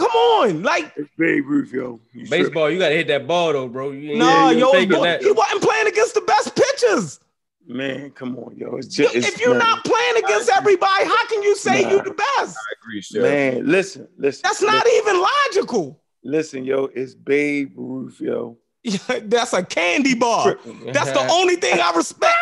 Come 0.00 0.10
on, 0.12 0.62
like 0.62 0.92
It's 0.96 1.10
Babe 1.18 1.46
Ruth, 1.46 1.72
yo. 1.72 2.00
You 2.14 2.26
tripping. 2.26 2.30
Baseball, 2.30 2.70
you 2.70 2.78
got 2.78 2.88
to 2.88 2.94
hit 2.94 3.08
that 3.08 3.26
ball, 3.26 3.52
though, 3.52 3.68
bro. 3.68 3.90
You 3.90 4.12
ain't 4.12 4.18
no, 4.18 4.46
even 4.50 4.58
yo, 4.58 4.72
boy, 4.72 5.18
he 5.20 5.30
wasn't 5.30 5.62
playing 5.62 5.88
against 5.88 6.14
the 6.14 6.22
best 6.22 6.56
pitchers. 6.56 7.20
Man, 7.66 8.10
come 8.12 8.36
on, 8.38 8.56
yo. 8.56 8.76
It's 8.76 8.88
just, 8.88 9.14
it's, 9.14 9.28
if 9.28 9.40
you're 9.40 9.50
man, 9.50 9.58
not 9.58 9.84
playing 9.84 10.16
against 10.24 10.48
everybody, 10.48 11.04
how 11.04 11.26
can 11.26 11.42
you 11.42 11.54
say 11.54 11.82
Nah. 11.82 11.90
you 11.90 12.02
the 12.02 12.12
best? 12.14 12.56
I 12.56 12.74
agree, 12.80 13.02
Chef. 13.02 13.20
man, 13.22 13.66
listen, 13.66 14.08
listen. 14.16 14.40
That's 14.42 14.62
not 14.62 14.86
even 14.88 15.20
logical. 15.20 16.00
Listen, 16.24 16.64
yo, 16.64 16.88
it's 16.94 17.14
Babe 17.14 17.72
Ruth, 17.76 18.20
yo. 18.20 18.56
That's 19.24 19.52
a 19.52 19.62
candy 19.62 20.14
bar. 20.14 20.56
That's 20.94 21.12
the 21.12 21.28
only 21.30 21.56
thing 21.56 21.78
I 21.78 21.92
respect. 21.94 22.34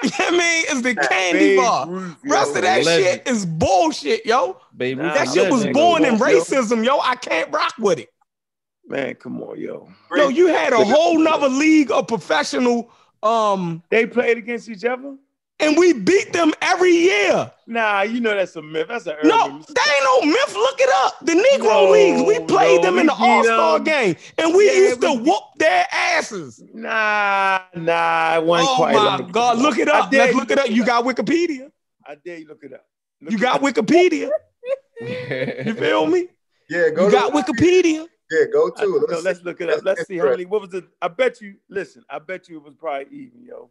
You 0.02 0.08
know 0.10 0.24
what 0.24 0.28
I 0.28 0.30
mean? 0.38 0.64
It's 0.68 0.80
the 0.82 0.94
candy 0.94 1.38
Babe 1.38 1.58
bar. 1.58 1.88
Ruth, 1.88 2.16
yo. 2.24 2.32
Rest 2.32 2.56
of 2.56 2.62
that 2.62 2.84
legend. 2.84 3.04
shit 3.24 3.28
is 3.28 3.44
bullshit, 3.46 4.24
yo. 4.26 4.56
Baby, 4.76 5.02
Nah, 5.02 5.14
That 5.14 5.28
I'm 5.28 5.34
shit 5.34 5.52
was 5.52 5.66
born 5.66 6.04
in 6.04 6.14
Yo. 6.14 6.20
racism, 6.20 6.84
yo. 6.84 6.98
I 7.00 7.16
can't 7.16 7.52
rock 7.52 7.74
with 7.78 7.98
it. 7.98 8.08
Man, 8.86 9.14
come 9.16 9.40
on, 9.42 9.58
yo. 9.58 9.88
Yo, 10.16 10.28
you 10.28 10.46
had 10.48 10.72
a 10.72 10.84
whole 10.84 11.18
nother 11.18 11.48
league 11.48 11.90
of 11.92 12.08
professional, 12.08 12.90
um, 13.22 13.82
They 13.90 14.06
played 14.06 14.38
against 14.38 14.68
each 14.68 14.84
other? 14.84 15.16
And 15.60 15.76
we 15.76 15.92
beat 15.92 16.32
them 16.32 16.52
every 16.62 16.92
year. 16.92 17.50
Nah, 17.66 18.02
you 18.02 18.20
know 18.20 18.34
that's 18.34 18.56
a 18.56 18.62
myth. 18.62 18.88
That's 18.88 19.06
an 19.06 19.12
urban 19.12 19.28
No, 19.28 19.48
myth. 19.58 19.66
that 19.68 19.94
ain't 19.96 20.04
no 20.04 20.32
myth. 20.32 20.54
Look 20.54 20.80
it 20.80 20.90
up. 21.04 21.18
The 21.24 21.32
Negro 21.32 21.84
No, 21.84 21.90
leagues, 21.90 22.22
we 22.22 22.38
played 22.46 22.78
no, 22.78 22.82
them 22.90 22.98
in 22.98 23.06
the 23.06 23.14
All 23.14 23.44
Star 23.44 23.78
game, 23.80 24.16
and 24.38 24.54
we 24.54 24.66
Yeah, 24.66 24.72
used 24.72 25.00
to 25.02 25.10
we 25.12 25.16
beat- 25.18 25.26
whoop 25.26 25.42
their 25.58 25.86
asses. 25.92 26.62
Nah, 26.74 27.60
nah, 27.74 28.36
it 28.36 28.44
wasn't 28.44 28.70
Oh 28.70 28.76
quite 28.76 28.94
my 28.94 29.16
like 29.18 29.32
God, 29.32 29.58
look 29.58 29.78
it 29.78 29.88
up. 29.88 30.10
dare 30.10 30.26
Let's 30.26 30.36
look 30.36 30.50
it 30.50 30.58
up. 30.58 30.68
You 30.70 30.84
got 30.84 31.04
Wikipedia. 31.04 31.70
I 32.06 32.14
dare 32.16 32.38
you 32.38 32.48
look 32.48 32.62
it 32.64 32.72
up. 32.72 32.84
Look 33.20 33.32
You 33.32 33.38
it 33.38 33.40
got 33.40 33.56
up. 33.56 33.62
Wikipedia. 33.62 34.30
You 35.00 35.74
feel 35.74 36.06
me? 36.06 36.28
Yeah, 36.68 36.90
go 36.90 37.04
You 37.04 37.10
to 37.10 37.16
got 37.16 37.32
Wikipedia. 37.32 38.06
Yeah, 38.30 38.44
go 38.52 38.68
to 38.70 38.96
it. 38.96 39.10
Let's, 39.10 39.24
let's 39.24 39.42
look 39.42 39.60
it 39.60 39.70
up. 39.70 39.80
Let's 39.82 40.06
see 40.06 40.18
how 40.18 40.26
many. 40.26 40.44
What 40.44 40.60
was 40.60 40.74
it? 40.74 40.84
I 41.00 41.08
bet 41.08 41.40
you. 41.40 41.56
Listen, 41.68 42.04
I 42.08 42.18
bet 42.18 42.48
you 42.48 42.58
it 42.58 42.62
was 42.62 42.74
probably 42.74 43.06
even, 43.10 43.42
yo. 43.42 43.70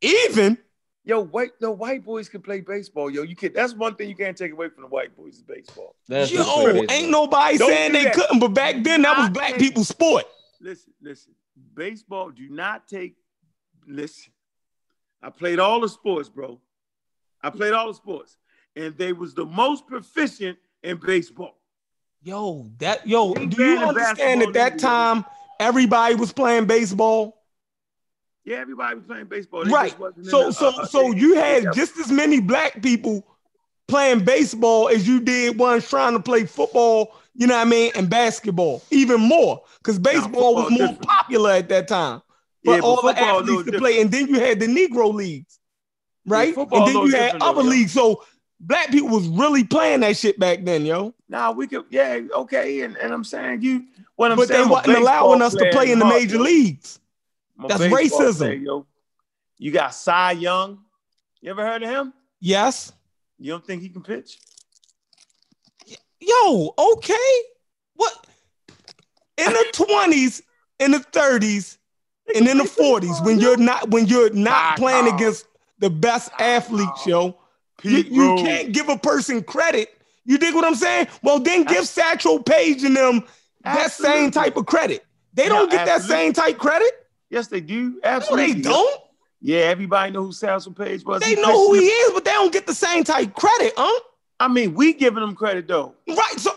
Even 0.00 0.56
Yo, 1.04 1.20
white 1.24 1.52
no 1.60 1.70
white 1.70 2.04
boys 2.04 2.28
can 2.28 2.42
play 2.42 2.60
baseball, 2.60 3.10
yo. 3.10 3.22
You 3.22 3.34
can. 3.34 3.52
That's 3.54 3.74
one 3.74 3.94
thing 3.96 4.08
you 4.10 4.14
can't 4.14 4.36
take 4.36 4.52
away 4.52 4.68
from 4.68 4.82
the 4.82 4.88
white 4.88 5.16
boys 5.16 5.36
is 5.36 5.42
baseball. 5.42 5.94
That's 6.06 6.30
yo, 6.30 6.38
just 6.44 6.64
crazy. 6.64 6.86
ain't 6.90 7.10
nobody 7.10 7.56
Don't 7.56 7.70
saying 7.70 7.92
they 7.92 8.04
that. 8.04 8.12
couldn't, 8.14 8.38
but 8.38 8.48
back 8.48 8.82
then 8.82 9.02
that 9.02 9.16
was 9.16 9.30
black 9.30 9.52
that- 9.52 9.60
people's 9.60 9.88
sport. 9.88 10.24
Listen, 10.60 10.92
listen. 11.00 11.32
Baseball. 11.74 12.30
Do 12.30 12.48
not 12.50 12.86
take. 12.86 13.14
Listen. 13.86 14.32
I 15.22 15.30
played 15.30 15.58
all 15.58 15.80
the 15.80 15.88
sports, 15.88 16.28
bro. 16.28 16.60
I 17.42 17.48
played 17.50 17.72
all 17.72 17.88
the 17.88 17.94
sports, 17.94 18.36
and 18.76 18.96
they 18.98 19.12
was 19.14 19.34
the 19.34 19.46
most 19.46 19.86
proficient 19.86 20.58
in 20.82 20.98
baseball. 20.98 21.56
Yo, 22.22 22.70
that 22.78 23.06
yo, 23.06 23.32
do 23.32 23.64
you 23.64 23.78
understand 23.78 24.42
at 24.42 24.52
that 24.52 24.78
time 24.78 25.24
everybody 25.58 26.14
was 26.14 26.30
playing 26.32 26.66
baseball? 26.66 27.39
Yeah, 28.44 28.56
everybody 28.56 28.94
was 28.96 29.04
playing 29.04 29.26
baseball. 29.26 29.64
They 29.64 29.70
Right. 29.70 29.88
just 29.90 30.00
wasn't 30.00 30.24
in 30.26 30.30
So 30.30 30.46
the, 30.46 30.52
so 30.52 30.68
uh, 30.68 30.86
so 30.86 31.12
they- 31.12 31.18
you 31.20 31.34
had 31.34 31.64
got- 31.64 31.74
just 31.74 31.98
as 31.98 32.10
many 32.10 32.40
black 32.40 32.80
people 32.82 33.26
playing 33.86 34.24
baseball 34.24 34.88
as 34.88 35.06
you 35.06 35.20
did 35.20 35.58
ones 35.58 35.88
trying 35.88 36.12
to 36.14 36.20
play 36.20 36.44
football, 36.46 37.12
you 37.34 37.46
know 37.46 37.56
what 37.56 37.66
I 37.66 37.70
mean, 37.70 37.92
and 37.96 38.08
basketball, 38.08 38.82
even 38.90 39.20
more. 39.20 39.62
Because 39.78 39.98
baseball 39.98 40.54
was 40.54 40.70
more 40.70 40.78
different. 40.78 41.02
popular 41.02 41.50
at 41.52 41.68
that 41.68 41.88
time. 41.88 42.22
For 42.64 42.74
Yeah, 42.74 42.80
but 42.80 42.86
all 42.86 43.02
the 43.02 43.18
athletes 43.20 43.64
to 43.70 43.78
play. 43.78 44.00
And 44.00 44.10
then 44.10 44.28
you 44.28 44.38
had 44.38 44.60
the 44.60 44.66
Negro 44.66 45.12
leagues, 45.12 45.58
right? 46.26 46.56
a 46.56 46.60
and 46.60 46.86
then 46.86 47.06
you 47.06 47.10
had 47.16 47.40
though, 47.40 47.46
other 47.46 47.62
leagues. 47.62 47.92
So 47.92 48.22
black 48.60 48.90
people 48.90 49.08
was 49.08 49.26
really 49.28 49.64
playing 49.64 50.00
that 50.00 50.16
shit 50.16 50.38
back 50.38 50.64
then, 50.64 50.86
yo. 50.86 51.14
Nah, 51.28 51.50
we 51.50 51.66
could, 51.66 51.84
yeah, 51.90 52.20
okay, 52.34 52.82
and, 52.82 52.96
and 52.96 53.12
I'm 53.12 53.24
saying 53.24 53.62
you. 53.62 53.84
What 54.16 54.30
I'm 54.30 54.36
but 54.36 54.48
saying, 54.48 54.58
they 54.60 54.64
I'm 54.64 54.70
a 54.70 54.74
wasn't 54.74 54.98
allowing 54.98 55.42
us 55.42 55.54
to 55.54 55.68
play 55.72 55.90
in 55.90 55.98
the 55.98 56.04
major 56.04 56.38
leagues. 56.38 56.99
That's 57.68 57.82
racism. 57.82 58.38
player, 58.38 58.54
yo. 58.54 58.86
You 59.58 59.70
got 59.70 59.94
Cy 59.94 60.32
Young. 60.32 60.78
You 61.40 61.50
ever 61.50 61.66
heard 61.66 61.82
of 61.82 61.90
him? 61.90 62.12
Yes. 62.40 62.92
You 63.38 63.52
don't 63.52 63.64
think 63.64 63.82
he 63.82 63.88
can 63.88 64.02
pitch? 64.02 64.38
Yo, 66.20 66.74
okay. 66.78 67.14
What 67.94 68.26
in 69.38 69.52
the 69.52 69.66
20s, 69.72 70.42
in 70.78 70.90
the 70.90 70.98
30s, 70.98 71.78
and 72.34 72.46
in 72.46 72.58
the 72.58 72.64
40s, 72.64 73.24
when 73.24 73.40
you're 73.40 73.56
not 73.56 73.90
when 73.90 74.06
you're 74.06 74.32
not 74.32 74.76
playing 74.76 75.12
against 75.12 75.46
the 75.78 75.90
best 75.90 76.30
athletes, 76.38 77.06
yo, 77.06 77.36
you, 77.82 77.98
you 77.98 78.36
can't 78.36 78.72
give 78.72 78.88
a 78.88 78.98
person 78.98 79.42
credit. 79.42 79.88
You 80.24 80.38
dig 80.38 80.54
what 80.54 80.64
I'm 80.64 80.74
saying? 80.74 81.08
Well, 81.22 81.40
then 81.40 81.64
give 81.64 81.86
Satchel 81.86 82.42
Paige 82.42 82.84
and 82.84 82.94
them 82.94 83.24
that 83.64 83.90
same 83.92 84.30
type 84.30 84.56
of 84.56 84.66
credit. 84.66 85.04
They 85.34 85.48
don't 85.48 85.70
get 85.70 85.86
that 85.86 86.02
same 86.02 86.32
type 86.32 86.58
credit. 86.58 87.06
Yes, 87.30 87.46
they 87.46 87.60
do. 87.60 88.00
Absolutely. 88.02 88.48
No, 88.48 88.54
they 88.54 88.60
don't. 88.60 89.00
Yeah, 89.40 89.60
everybody 89.60 90.12
know 90.12 90.24
who 90.24 90.32
Satchel 90.32 90.72
Paige 90.72 91.04
was. 91.04 91.22
They 91.22 91.34
He 91.34 91.40
know 91.40 91.68
who 91.68 91.74
he 91.74 91.86
is, 91.86 92.12
but 92.12 92.24
they 92.24 92.32
don't 92.32 92.52
get 92.52 92.66
the 92.66 92.74
same 92.74 93.04
type 93.04 93.34
credit, 93.34 93.72
huh? 93.76 94.00
I 94.38 94.48
mean, 94.48 94.74
we 94.74 94.92
giving 94.92 95.20
them 95.20 95.34
credit 95.34 95.66
though. 95.66 95.94
Right. 96.06 96.34
So 96.38 96.52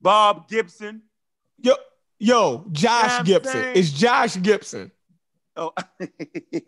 Bob 0.00 0.48
Gibson. 0.48 1.02
yo, 1.58 1.74
yo, 2.18 2.66
Josh 2.72 3.24
Gibson. 3.24 3.72
It's 3.74 3.90
Josh 3.90 4.36
Gibson. 4.36 4.90
Oh, 5.56 5.72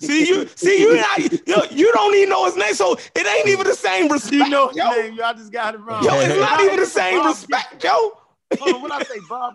See 0.01 0.29
you, 0.29 0.47
see 0.55 0.81
you, 0.81 0.97
not, 0.97 1.19
yo, 1.47 1.63
you 1.71 1.93
don't 1.93 2.15
even 2.15 2.29
know 2.29 2.45
his 2.45 2.57
name, 2.57 2.75
so 2.75 2.95
it 3.15 3.27
ain't 3.27 3.49
even 3.49 3.67
the 3.67 3.75
same 3.75 4.11
respect. 4.11 4.33
You 4.33 4.49
know 4.51 4.69
his 4.69 4.77
yo. 4.77 4.91
name. 4.91 5.15
Y'all 5.15 5.33
just 5.33 5.53
got 5.53 5.75
it 5.75 5.79
wrong. 5.79 6.05
Yo, 6.05 6.11
it's 6.21 6.39
not 6.39 6.61
even 6.61 6.77
the 6.81 6.87
same 6.87 7.19
Bob 7.19 7.27
respect, 7.29 7.85
yo. 7.85 8.11
Gibson. 8.51 8.61
Hold 8.61 8.75
on, 8.75 8.83
what 8.83 8.93
I 8.93 9.03
say, 9.05 9.21
Bob 9.31 9.55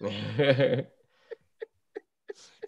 Gibson? 0.00 0.86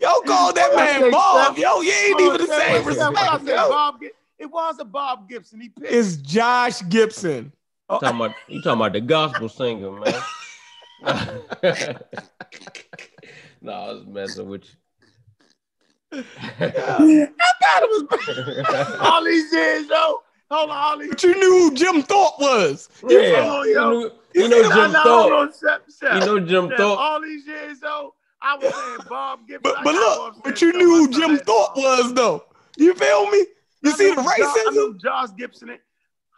Yo, 0.00 0.20
call 0.22 0.52
that 0.52 0.74
man 0.74 1.10
Bob. 1.10 1.54
Steph? 1.54 1.58
Yo, 1.58 1.80
you 1.80 1.92
ain't 1.92 2.20
even 2.20 2.38
the 2.38 2.46
same 2.46 2.84
respect. 2.84 3.14
Bob 3.14 4.00
It 4.38 4.46
was 4.46 4.78
a 4.78 4.84
Bob 4.84 5.28
Gibson. 5.28 5.60
He 5.60 5.68
pitched. 5.68 5.92
It's 5.92 6.16
Josh 6.16 6.82
Gibson. 6.88 7.52
Oh, 7.88 7.98
talking 8.00 8.16
about 8.16 8.34
you 8.48 8.60
talking 8.62 8.80
about 8.80 8.92
the 8.92 9.00
gospel 9.00 9.48
singer, 9.48 9.92
man. 9.92 10.12
no, 13.60 13.72
I 13.72 13.92
was 13.92 14.04
messing 14.06 14.48
with 14.48 14.64
you. 14.64 14.70
I 16.12 16.22
thought 16.60 17.82
it 17.82 17.90
was 17.90 18.96
all 19.00 19.24
these 19.24 19.52
years, 19.52 19.86
yo. 19.88 20.22
Hold 20.50 20.70
on, 20.70 20.76
all 20.76 20.98
these. 20.98 21.10
But 21.10 21.22
you 21.22 21.34
knew 21.34 21.68
who 21.70 21.74
Jim 21.74 22.02
Thorpe 22.02 22.38
was. 22.38 22.88
you. 23.02 23.10
You 23.10 23.20
Yeah, 23.20 23.44
Hold 23.50 23.66
you 23.66 23.72
yo. 23.74 23.90
know, 23.90 24.10
you 24.34 24.48
know 24.48 24.62
Jim 24.62 24.92
Thorpe. 24.92 25.32
on, 25.32 25.52
Shep, 25.52 25.84
Shep. 26.00 26.14
You 26.14 26.20
know 26.20 26.40
Jim 26.40 26.68
Thorpe. 26.76 26.98
All 26.98 27.20
these 27.20 27.46
years, 27.46 27.80
though, 27.80 28.14
I 28.42 28.56
was 28.56 28.74
saying 28.74 28.98
Bob 29.08 29.40
Gibson. 29.48 29.60
But 29.62 29.82
but 29.84 29.94
look, 29.94 30.42
but 30.44 30.60
you 30.62 30.72
knew 30.72 30.88
who 30.88 31.08
Jim 31.10 31.38
Thorpe 31.38 31.76
was, 31.76 32.14
though. 32.14 32.44
You 32.76 32.94
feel 32.94 33.30
me? 33.30 33.38
You 33.82 33.90
I 33.90 33.94
see 33.94 34.10
the 34.10 34.16
know 34.16 34.22
Jo- 34.22 34.28
I 34.30 34.70
know 34.72 34.92
racism? 34.92 35.00
Josh 35.02 35.28
Gibson. 35.36 35.70
it- 35.70 35.80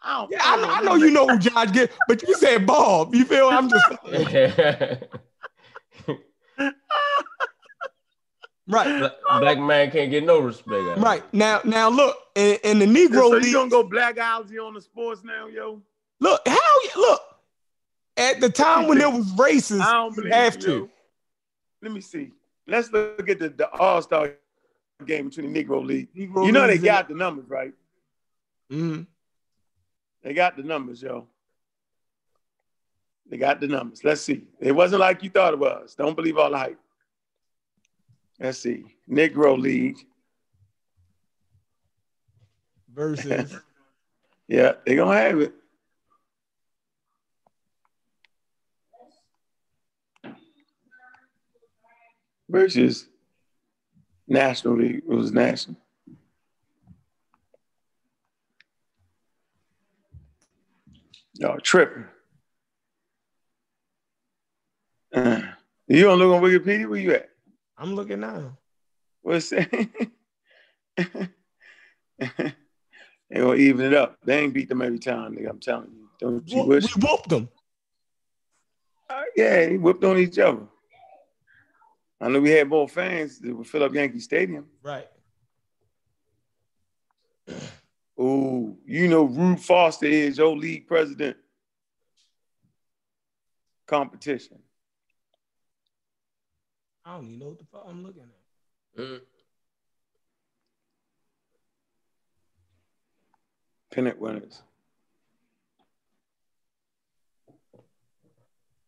I 0.02 0.20
don't. 0.20 0.30
Yeah, 0.30 0.38
I 0.42 0.56
know, 0.56 0.68
I 0.70 0.80
know 0.82 0.94
you 0.94 1.10
know 1.10 1.26
who 1.30 1.38
Josh 1.38 1.72
Gibson, 1.72 1.98
but 2.06 2.22
you 2.22 2.34
said 2.34 2.66
Bob. 2.66 3.14
You 3.14 3.24
feel? 3.24 3.48
I'm 3.48 3.68
just 3.68 3.84
right. 8.68 8.98
Black, 8.98 9.12
black 9.40 9.58
man 9.58 9.90
can't 9.90 10.10
get 10.10 10.24
no 10.24 10.38
respect. 10.40 10.70
out 10.72 10.98
of. 10.98 11.02
Right 11.02 11.22
now, 11.34 11.60
now 11.64 11.88
look 11.88 12.16
in, 12.34 12.58
in 12.64 12.78
the 12.78 12.86
Negro 12.86 13.14
So 13.14 13.28
League. 13.30 13.46
you 13.46 13.52
gonna 13.54 13.70
go 13.70 13.84
blackology 13.88 14.64
on 14.64 14.74
the 14.74 14.80
sports 14.80 15.22
now, 15.24 15.46
yo? 15.46 15.82
Look, 16.20 16.40
how 16.46 16.54
you 16.84 16.90
look 17.00 17.20
at 18.16 18.40
the 18.40 18.50
time 18.50 18.88
when 18.88 18.98
there 18.98 19.10
was 19.10 19.30
races. 19.38 19.80
I 19.80 19.92
don't 19.92 20.10
you 20.16 20.22
believe 20.22 20.34
have 20.34 20.54
you, 20.56 20.60
to. 20.62 20.90
Let 21.82 21.92
me 21.92 22.00
see. 22.00 22.32
Let's 22.66 22.92
look 22.92 23.28
at 23.28 23.38
the, 23.38 23.48
the 23.50 23.70
All 23.70 24.02
Star 24.02 24.32
game 25.06 25.28
between 25.28 25.52
the 25.52 25.64
Negro 25.64 25.84
League. 25.84 26.08
Negro 26.14 26.44
You 26.46 26.52
know 26.52 26.66
they 26.66 26.78
got 26.78 27.08
the 27.08 27.14
numbers, 27.14 27.48
right? 27.48 27.72
Mhm. 28.70 29.06
They 30.22 30.34
got 30.34 30.56
the 30.56 30.62
numbers, 30.62 31.00
yo. 31.02 31.28
They 33.30 33.36
got 33.36 33.60
the 33.60 33.68
numbers. 33.68 34.02
Let's 34.04 34.22
see. 34.22 34.46
It 34.58 34.72
wasn't 34.72 35.00
like 35.00 35.22
you 35.22 35.30
thought 35.30 35.52
it 35.52 35.58
was. 35.58 35.94
Don't 35.94 36.16
believe 36.16 36.36
all 36.38 36.50
the 36.50 36.58
hype. 36.58 36.80
Let's 38.40 38.58
see. 38.58 38.84
Negro 39.08 39.58
League. 39.58 39.98
versus 42.92 43.56
Yeah, 44.48 44.72
they 44.84 44.96
gonna 44.96 45.16
have 45.16 45.40
it. 45.40 45.52
Versus 52.48 53.06
National 54.26 54.76
League. 54.76 54.96
It 54.96 55.08
was 55.08 55.32
national. 55.32 55.76
Y'all 61.34 61.60
tripping. 61.60 62.04
Uh, 65.14 65.40
you 65.86 66.02
don't 66.04 66.18
look 66.18 66.34
on 66.34 66.42
Wikipedia? 66.42 66.88
Where 66.88 66.98
you 66.98 67.12
at? 67.12 67.28
I'm 67.76 67.94
looking 67.94 68.20
now. 68.20 68.58
What's 69.22 69.50
that? 69.50 69.70
they 72.18 72.26
gonna 73.34 73.54
even 73.54 73.86
it 73.86 73.94
up. 73.94 74.18
They 74.24 74.40
ain't 74.40 74.52
beat 74.54 74.68
them 74.68 74.82
every 74.82 74.98
time, 74.98 75.36
nigga. 75.36 75.50
I'm 75.50 75.60
telling 75.60 75.90
you. 75.92 76.08
Don't 76.18 76.48
you 76.48 76.62
We 76.62 76.68
wish? 76.68 76.96
whooped 76.96 77.28
them. 77.28 77.48
Uh, 79.08 79.22
yeah, 79.36 79.66
he 79.66 79.78
whipped 79.78 80.04
on 80.04 80.18
each 80.18 80.38
other. 80.38 80.66
I 82.20 82.28
know 82.28 82.40
we 82.40 82.50
had 82.50 82.68
more 82.68 82.88
fans 82.88 83.38
that 83.38 83.54
would 83.54 83.66
fill 83.66 83.84
up 83.84 83.94
Yankee 83.94 84.20
Stadium. 84.20 84.66
Right. 84.82 85.06
Ooh, 88.20 88.76
you 88.84 89.06
know 89.08 89.24
Rube 89.24 89.60
Foster 89.60 90.06
is 90.06 90.38
your 90.38 90.56
league 90.56 90.88
president. 90.88 91.36
Competition. 93.86 94.58
I 97.04 97.14
don't 97.14 97.24
even 97.24 97.38
know 97.38 97.46
what 97.46 97.58
the 97.58 97.64
fuck 97.64 97.86
I'm 97.88 98.04
looking 98.04 98.22
at. 98.22 99.00
Mm. 99.00 99.20
Pennant 103.90 104.18
winners. 104.20 104.62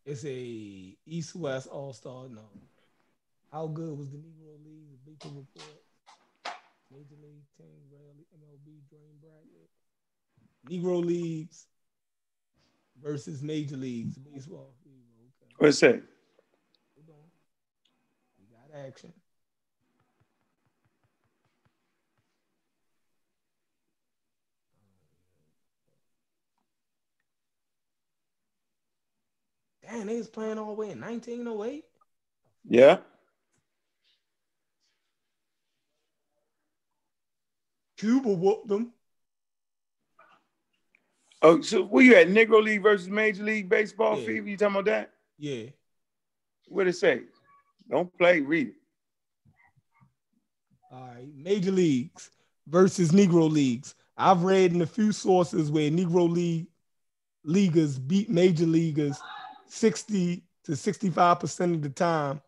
It's 0.05 0.25
a 0.25 0.97
East 1.05 1.35
West 1.35 1.67
All 1.67 1.93
Star. 1.93 2.27
No. 2.27 2.41
How 3.51 3.67
good 3.67 3.97
was 3.97 4.09
the 4.11 4.17
Negro 4.17 4.55
League? 4.63 4.87
the 4.91 4.97
Bleacher 5.03 5.35
Report. 5.35 5.83
Major 6.91 7.15
League 7.21 7.43
team, 7.57 7.67
rarely 7.91 8.25
MLB 8.35 8.79
Dream 8.89 9.19
Bracket. 9.21 9.69
Negro 10.69 11.03
Leagues 11.03 11.67
versus 13.01 13.41
Major 13.41 13.77
Leagues 13.77 14.17
Baseball. 14.17 14.73
Okay. 14.81 15.55
What's 15.57 15.79
that? 15.81 16.01
Hold 16.95 17.09
on. 17.09 17.27
We 18.39 18.45
got 18.55 18.87
action. 18.87 19.13
Damn, 29.83 30.07
they 30.07 30.17
was 30.17 30.29
playing 30.29 30.57
all 30.57 30.67
the 30.67 30.73
way 30.73 30.91
in 30.91 31.01
1908. 31.01 31.83
Yeah. 32.69 32.97
Cuba 38.01 38.29
whooped 38.29 38.67
them. 38.67 38.91
Oh, 41.43 41.61
so 41.61 41.83
where 41.83 42.03
you 42.03 42.15
at? 42.15 42.29
Negro 42.29 42.61
League 42.63 42.81
versus 42.81 43.07
Major 43.07 43.43
League 43.43 43.69
Baseball 43.69 44.17
Yeah. 44.17 44.25
fever? 44.25 44.49
You 44.49 44.57
talking 44.57 44.75
about 44.75 44.85
that? 44.85 45.13
Yeah. 45.37 45.65
What 46.67 46.87
it 46.87 46.93
say? 46.93 47.21
Don't 47.87 48.15
play, 48.17 48.41
read 48.41 48.69
it. 48.69 48.75
All 50.91 51.07
right. 51.09 51.27
Major 51.35 51.71
leagues 51.71 52.31
versus 52.65 53.11
Negro 53.11 53.49
leagues. 53.51 53.93
I've 54.17 54.41
read 54.41 54.73
in 54.73 54.81
a 54.81 54.87
few 54.87 55.11
sources 55.11 55.69
where 55.69 55.91
Negro 55.91 56.27
League 56.27 56.67
leaguers 57.43 57.99
beat 57.99 58.31
major 58.31 58.65
leaguers 58.65 59.19
60 59.67 60.43
to 60.63 60.71
65% 60.71 61.75
of 61.75 61.81
the 61.83 61.89
time 61.89 62.41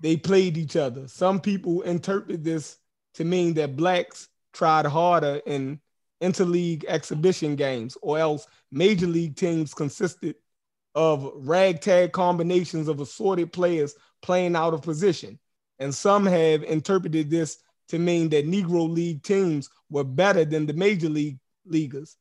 they 0.00 0.16
played 0.16 0.56
each 0.56 0.76
other. 0.76 1.08
Some 1.08 1.40
people 1.40 1.82
interpret 1.82 2.44
this 2.44 2.78
to 3.14 3.24
mean 3.24 3.54
that 3.54 3.76
blacks 3.76 4.28
tried 4.52 4.86
harder 4.86 5.40
in 5.46 5.80
interleague 6.22 6.84
exhibition 6.86 7.56
games, 7.56 7.96
or 8.00 8.18
else 8.18 8.46
major 8.70 9.06
league 9.06 9.36
teams 9.36 9.74
consisted 9.74 10.36
of 10.94 11.32
ragtag 11.34 12.12
combinations 12.12 12.88
of 12.88 13.00
assorted 13.00 13.52
players 13.52 13.94
playing 14.20 14.54
out 14.54 14.74
of 14.74 14.82
position. 14.82 15.38
And 15.78 15.94
some 15.94 16.26
have 16.26 16.62
interpreted 16.62 17.30
this 17.30 17.58
to 17.88 17.98
mean 17.98 18.28
that 18.30 18.46
Negro 18.46 18.88
League 18.88 19.22
teams 19.22 19.68
were 19.90 20.04
better 20.04 20.44
than 20.44 20.66
the 20.66 20.72
major 20.72 21.08
league 21.08 21.38
leaguers. 21.66 22.16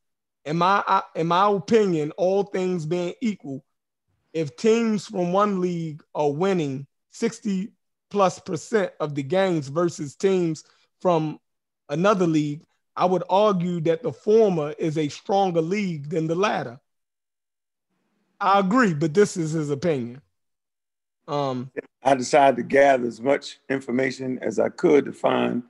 In 0.45 0.57
my 0.57 1.03
in 1.15 1.27
my 1.27 1.49
opinion, 1.51 2.11
all 2.17 2.43
things 2.43 2.85
being 2.85 3.13
equal, 3.21 3.63
if 4.33 4.55
teams 4.55 5.05
from 5.05 5.31
one 5.31 5.61
league 5.61 6.01
are 6.15 6.31
winning 6.31 6.87
60 7.11 7.71
plus 8.09 8.39
percent 8.39 8.91
of 8.99 9.13
the 9.13 9.23
games 9.23 9.67
versus 9.67 10.15
teams 10.15 10.63
from 10.99 11.39
another 11.91 12.25
league, 12.25 12.61
I 12.95 13.05
would 13.05 13.23
argue 13.29 13.79
that 13.81 14.01
the 14.01 14.11
former 14.11 14.73
is 14.77 14.97
a 14.97 15.09
stronger 15.09 15.61
league 15.61 16.09
than 16.09 16.27
the 16.27 16.35
latter. 16.35 16.79
I 18.39 18.59
agree, 18.59 18.93
but 18.93 19.13
this 19.13 19.37
is 19.37 19.51
his 19.51 19.69
opinion. 19.69 20.21
Um, 21.27 21.71
I 22.03 22.15
decided 22.15 22.57
to 22.57 22.63
gather 22.63 23.05
as 23.05 23.21
much 23.21 23.59
information 23.69 24.39
as 24.39 24.57
I 24.57 24.69
could 24.69 25.05
to 25.05 25.13
find 25.13 25.63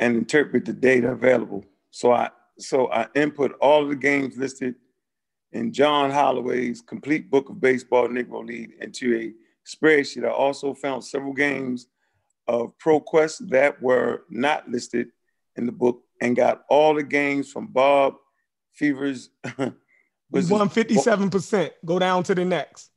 and 0.00 0.16
interpret 0.16 0.64
the 0.64 0.72
data 0.72 1.12
available. 1.12 1.64
So 1.92 2.12
I 2.12 2.30
so 2.58 2.90
I 2.90 3.06
input 3.14 3.52
all 3.60 3.84
of 3.84 3.88
the 3.88 3.96
games 3.96 4.36
listed 4.36 4.74
in 5.52 5.72
John 5.72 6.10
Holloway's 6.10 6.82
complete 6.82 7.30
book 7.30 7.48
of 7.48 7.60
baseball 7.60 8.08
Negro 8.08 8.44
League 8.44 8.74
into 8.80 9.16
a 9.16 9.32
spreadsheet. 9.66 10.24
I 10.24 10.30
also 10.30 10.74
found 10.74 11.04
several 11.04 11.32
games 11.32 11.86
of 12.46 12.76
ProQuest 12.78 13.48
that 13.50 13.80
were 13.80 14.24
not 14.28 14.68
listed 14.68 15.08
in 15.60 15.66
the 15.66 15.72
book 15.72 16.02
and 16.20 16.34
got 16.34 16.64
all 16.68 16.94
the 16.94 17.02
games 17.02 17.52
from 17.52 17.68
Bob 17.68 18.14
Fever's 18.72 19.30
was 20.30 20.50
won 20.50 20.68
57%. 20.68 21.70
Go 21.84 21.98
down 21.98 22.22
to 22.24 22.34
the 22.34 22.44
next 22.44 22.90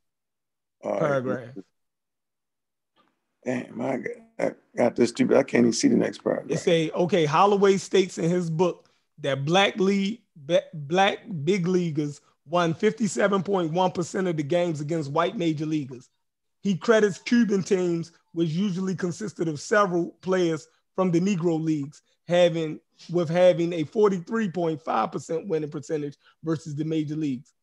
All 0.84 0.92
right. 0.92 1.00
paragraph. 1.00 1.50
Damn, 3.46 3.82
I 3.82 3.98
got, 3.98 4.12
I 4.40 4.52
got 4.78 4.96
this 4.96 5.10
stupid. 5.10 5.36
I 5.38 5.44
can't 5.44 5.62
even 5.66 5.74
see 5.74 5.90
the 5.90 5.98
next 5.98 6.20
It 6.20 6.24
paragraph. 6.24 6.60
say, 6.60 6.90
okay, 6.92 7.26
Holloway 7.26 7.78
states 7.78 8.18
in 8.18 8.30
his 8.30 8.50
book 8.50 8.90
that 9.20 9.44
black 9.44 9.78
league, 9.78 10.22
black 10.74 11.20
big 11.44 11.68
leaguers 11.68 12.22
won 12.46 12.74
57.1% 12.74 14.30
of 14.30 14.38
the 14.38 14.44
games 14.44 14.80
against 14.82 15.12
white 15.12 15.38
major 15.38 15.66
leaguers. 15.66 16.10
He 16.62 16.78
credits 16.78 17.18
Cuban 17.18 17.64
teams, 17.64 18.14
which 18.32 18.50
usually 18.50 18.96
consisted 18.96 19.50
of 19.50 19.60
several 19.60 20.12
players 20.22 20.68
from 20.96 21.12
the 21.12 21.20
Negro 21.20 21.62
leagues, 21.62 22.02
having 22.28 22.80
with 23.12 23.30
having 23.30 23.74
a 23.74 23.84
43.5% 23.84 25.48
winning 25.48 25.70
percentage 25.70 26.16
versus 26.44 26.76
the 26.76 26.86
major 26.86 27.16
leagues. 27.16 27.54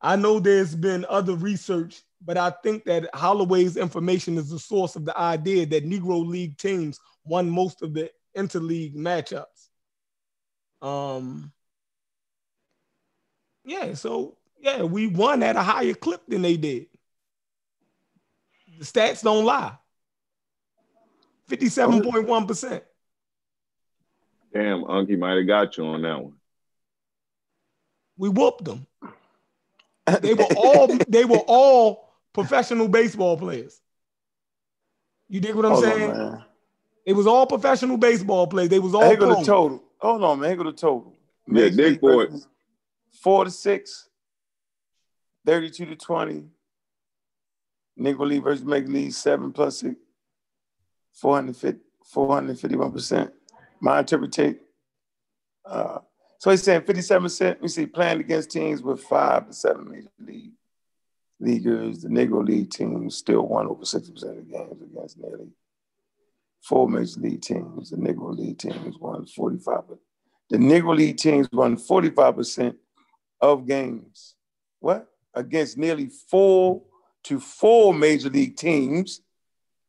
I 0.00 0.16
know 0.16 0.38
there's 0.40 0.74
been 0.74 1.04
other 1.08 1.34
research, 1.34 2.02
but 2.24 2.36
I 2.36 2.50
think 2.62 2.84
that 2.84 3.14
Holloway's 3.14 3.76
information 3.76 4.38
is 4.38 4.50
the 4.50 4.58
source 4.58 4.96
of 4.96 5.04
the 5.04 5.18
idea 5.18 5.66
that 5.66 5.84
Negro 5.84 6.26
League 6.26 6.56
teams 6.56 7.00
won 7.24 7.50
most 7.50 7.82
of 7.82 7.94
the 7.94 8.10
interleague 8.36 8.94
matchups. 8.94 9.68
Um, 10.80 11.52
yeah, 13.64 13.94
so 13.94 14.36
yeah, 14.58 14.82
we 14.82 15.06
won 15.06 15.42
at 15.42 15.56
a 15.56 15.62
higher 15.62 15.94
clip 15.94 16.22
than 16.26 16.42
they 16.42 16.56
did. 16.56 16.86
The 18.78 18.84
stats 18.84 19.22
don't 19.22 19.44
lie. 19.44 19.76
57.1%. 21.50 22.82
Damn, 24.52 24.82
Unky 24.84 25.18
might 25.18 25.36
have 25.36 25.46
got 25.46 25.76
you 25.76 25.86
on 25.86 26.02
that 26.02 26.22
one. 26.22 26.34
We 28.16 28.28
whooped 28.28 28.64
them. 28.64 28.86
They 30.20 30.34
were 30.34 30.44
all 30.56 30.86
they 31.08 31.24
were 31.24 31.42
all 31.46 32.12
professional 32.32 32.88
baseball 32.88 33.36
players. 33.36 33.80
You 35.28 35.40
dig 35.40 35.54
what 35.54 35.64
I'm 35.64 35.72
Hold 35.72 35.84
saying? 35.84 36.08
man. 36.08 36.44
It 37.06 37.12
was 37.12 37.26
all 37.26 37.46
professional 37.46 37.96
baseball 37.96 38.46
players. 38.46 38.68
They 38.68 38.78
was 38.78 38.94
all 38.94 39.08
Here 39.08 39.16
go 39.16 39.28
the 39.28 39.44
total. 39.44 39.82
Hold 39.98 40.24
on, 40.24 40.40
man. 40.40 40.50
Here 40.50 40.56
go 40.56 40.64
the 40.64 40.72
total. 40.72 41.14
Yeah, 41.46 41.64
Major 41.64 41.76
dig 41.76 41.86
League 41.92 42.00
for 42.00 42.22
it. 42.24 42.30
versus 42.30 42.48
Four 43.12 43.44
to 43.44 43.50
six. 43.50 44.08
32 45.46 45.86
to 45.86 45.96
20. 45.96 46.44
Negro 47.98 48.26
League 48.26 48.42
versus 48.42 48.64
Major 48.64 48.88
League, 48.88 49.12
seven 49.12 49.52
plus 49.52 49.78
six. 49.78 49.96
450, 51.14 51.80
451%. 52.14 53.32
My 53.80 54.00
interpretation. 54.00 54.60
Uh, 55.64 55.98
so 56.38 56.50
he's 56.50 56.62
saying 56.62 56.82
57%. 56.82 57.60
We 57.60 57.68
see 57.68 57.86
playing 57.86 58.20
against 58.20 58.50
teams 58.50 58.82
with 58.82 59.02
five 59.02 59.46
to 59.46 59.52
seven 59.52 59.90
major 59.90 60.08
league 60.18 60.52
leaguers. 61.38 62.02
The 62.02 62.08
Negro 62.08 62.46
League 62.46 62.70
teams 62.70 63.16
still 63.16 63.46
won 63.46 63.66
over 63.66 63.82
60% 63.82 64.08
of 64.08 64.36
the 64.36 64.42
games 64.42 64.82
against 64.82 65.18
nearly 65.18 65.48
four 66.62 66.88
major 66.88 67.20
league 67.20 67.42
teams. 67.42 67.90
The 67.90 67.96
Negro 67.96 68.36
League 68.36 68.58
teams 68.58 68.98
won 68.98 69.26
forty-five 69.26 69.86
percent. 69.86 70.00
The 70.50 70.58
Negro 70.58 70.96
League 70.96 71.16
teams 71.16 71.48
won 71.52 71.76
45% 71.76 72.74
of 73.40 73.66
games. 73.68 74.34
What? 74.80 75.06
Against 75.32 75.78
nearly 75.78 76.10
four 76.28 76.82
to 77.24 77.38
four 77.38 77.94
major 77.94 78.28
league 78.28 78.56
teams. 78.56 79.20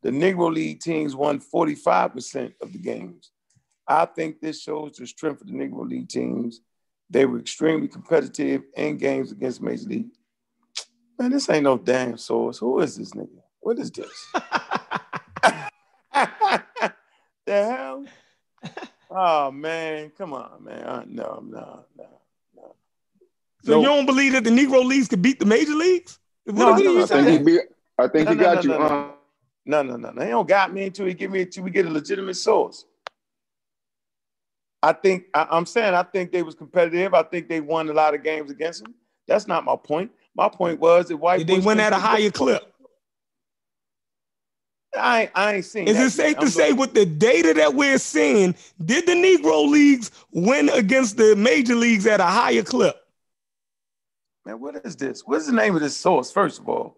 The 0.03 0.11
Negro 0.11 0.53
League 0.53 0.79
teams 0.79 1.15
won 1.15 1.39
45% 1.39 2.53
of 2.61 2.73
the 2.73 2.77
games. 2.77 3.31
I 3.91 4.05
think 4.05 4.39
this 4.39 4.61
shows 4.61 4.93
the 4.97 5.05
strength 5.05 5.41
of 5.41 5.47
the 5.47 5.53
Negro 5.53 5.87
League 5.87 6.07
teams. 6.07 6.61
They 7.09 7.25
were 7.25 7.39
extremely 7.39 7.89
competitive 7.89 8.63
in 8.75 8.95
games 8.97 9.33
against 9.33 9.61
Major 9.61 9.89
League. 9.89 10.11
Man, 11.19 11.31
this 11.31 11.49
ain't 11.49 11.63
no 11.63 11.77
damn 11.77 12.17
source. 12.17 12.57
Who 12.59 12.79
is 12.79 12.95
this 12.95 13.11
nigga? 13.11 13.41
What 13.59 13.77
is 13.79 13.91
this? 13.91 14.27
the 14.33 15.69
hell? 17.45 18.05
Oh 19.09 19.51
man, 19.51 20.11
come 20.17 20.33
on, 20.33 20.63
man. 20.63 20.83
Uh, 20.83 21.03
no, 21.05 21.43
no, 21.45 21.85
no, 21.97 22.07
no. 22.55 22.75
So 23.63 23.71
No. 23.73 23.79
you 23.81 23.85
don't 23.87 24.05
believe 24.05 24.31
that 24.33 24.45
the 24.45 24.49
Negro 24.51 24.85
leagues 24.85 25.09
could 25.09 25.21
beat 25.21 25.37
the 25.39 25.45
major 25.45 25.73
leagues? 25.75 26.17
What 26.45 26.55
No, 26.55 26.71
are 26.71 26.79
no, 26.79 26.83
you 26.83 26.95
no, 26.97 27.03
I 27.03 27.07
think 27.07 27.27
he 27.27 27.37
be, 27.39 27.59
I 27.99 28.07
think 28.07 28.25
No, 28.25 28.31
he 28.31 28.37
no, 28.37 28.43
got 28.43 28.55
no, 28.55 28.61
you. 28.61 28.69
no, 28.69 28.85
uh, 28.85 28.89
no. 28.89 29.13
No, 29.65 29.83
no, 29.83 29.97
no, 29.97 30.11
no. 30.11 30.21
He 30.23 30.29
don't 30.29 30.47
got 30.47 30.73
me 30.73 30.85
until 30.85 31.05
he 31.07 31.13
give 31.13 31.29
me 31.29 31.41
until 31.41 31.63
we 31.65 31.71
get 31.71 31.85
a 31.85 31.89
legitimate 31.89 32.35
source. 32.35 32.85
I 34.83 34.93
think 34.93 35.25
I, 35.33 35.47
I'm 35.49 35.65
saying 35.65 35.93
I 35.93 36.03
think 36.03 36.31
they 36.31 36.43
was 36.43 36.55
competitive. 36.55 37.13
I 37.13 37.23
think 37.23 37.47
they 37.49 37.61
won 37.61 37.89
a 37.89 37.93
lot 37.93 38.15
of 38.15 38.23
games 38.23 38.49
against 38.51 38.83
them. 38.83 38.95
That's 39.27 39.47
not 39.47 39.63
my 39.63 39.75
point. 39.75 40.11
My 40.35 40.49
point 40.49 40.79
was 40.79 41.07
that 41.07 41.17
white 41.17 41.39
Did 41.39 41.47
they 41.47 41.59
win 41.59 41.79
at 41.79 41.93
a 41.93 41.97
higher 41.97 42.31
clip? 42.31 42.73
I 44.97 45.21
ain't, 45.21 45.31
I 45.35 45.53
ain't 45.55 45.65
seen. 45.65 45.87
Is 45.87 45.97
it 45.97 46.11
safe 46.11 46.31
yet. 46.31 46.35
to 46.39 46.41
I'm 46.41 46.47
say 46.49 46.63
looking- 46.69 46.77
with 46.77 46.93
the 46.93 47.05
data 47.05 47.53
that 47.53 47.73
we're 47.75 47.97
seeing, 47.97 48.55
did 48.83 49.05
the 49.05 49.13
Negro 49.13 49.69
leagues 49.69 50.11
win 50.31 50.67
against 50.69 51.15
the 51.17 51.35
major 51.35 51.75
leagues 51.75 52.05
at 52.07 52.19
a 52.19 52.25
higher 52.25 52.63
clip? 52.63 52.97
man, 54.45 54.59
what 54.59 54.75
is 54.83 54.95
this? 54.95 55.21
What's 55.25 55.45
the 55.45 55.53
name 55.53 55.75
of 55.75 55.81
this 55.81 55.95
source? 55.95 56.31
First 56.31 56.59
of 56.59 56.67
all, 56.67 56.97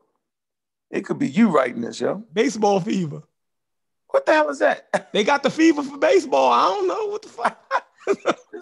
it 0.90 1.02
could 1.06 1.20
be 1.20 1.28
you 1.28 1.50
writing 1.50 1.82
this, 1.82 2.00
yo. 2.00 2.24
Baseball 2.34 2.80
fever. 2.80 3.22
What 4.14 4.28
the 4.28 4.34
hell 4.34 4.50
is 4.52 4.60
that? 4.60 4.90
They 5.14 5.24
got 5.24 5.44
the 5.44 5.50
fever 5.50 5.84
for 5.84 5.98
baseball. 5.98 6.52
I 6.54 6.66
don't 6.70 6.88
know 6.88 7.08
what 7.08 7.24
the 7.24 7.30
fuck. 7.30 7.60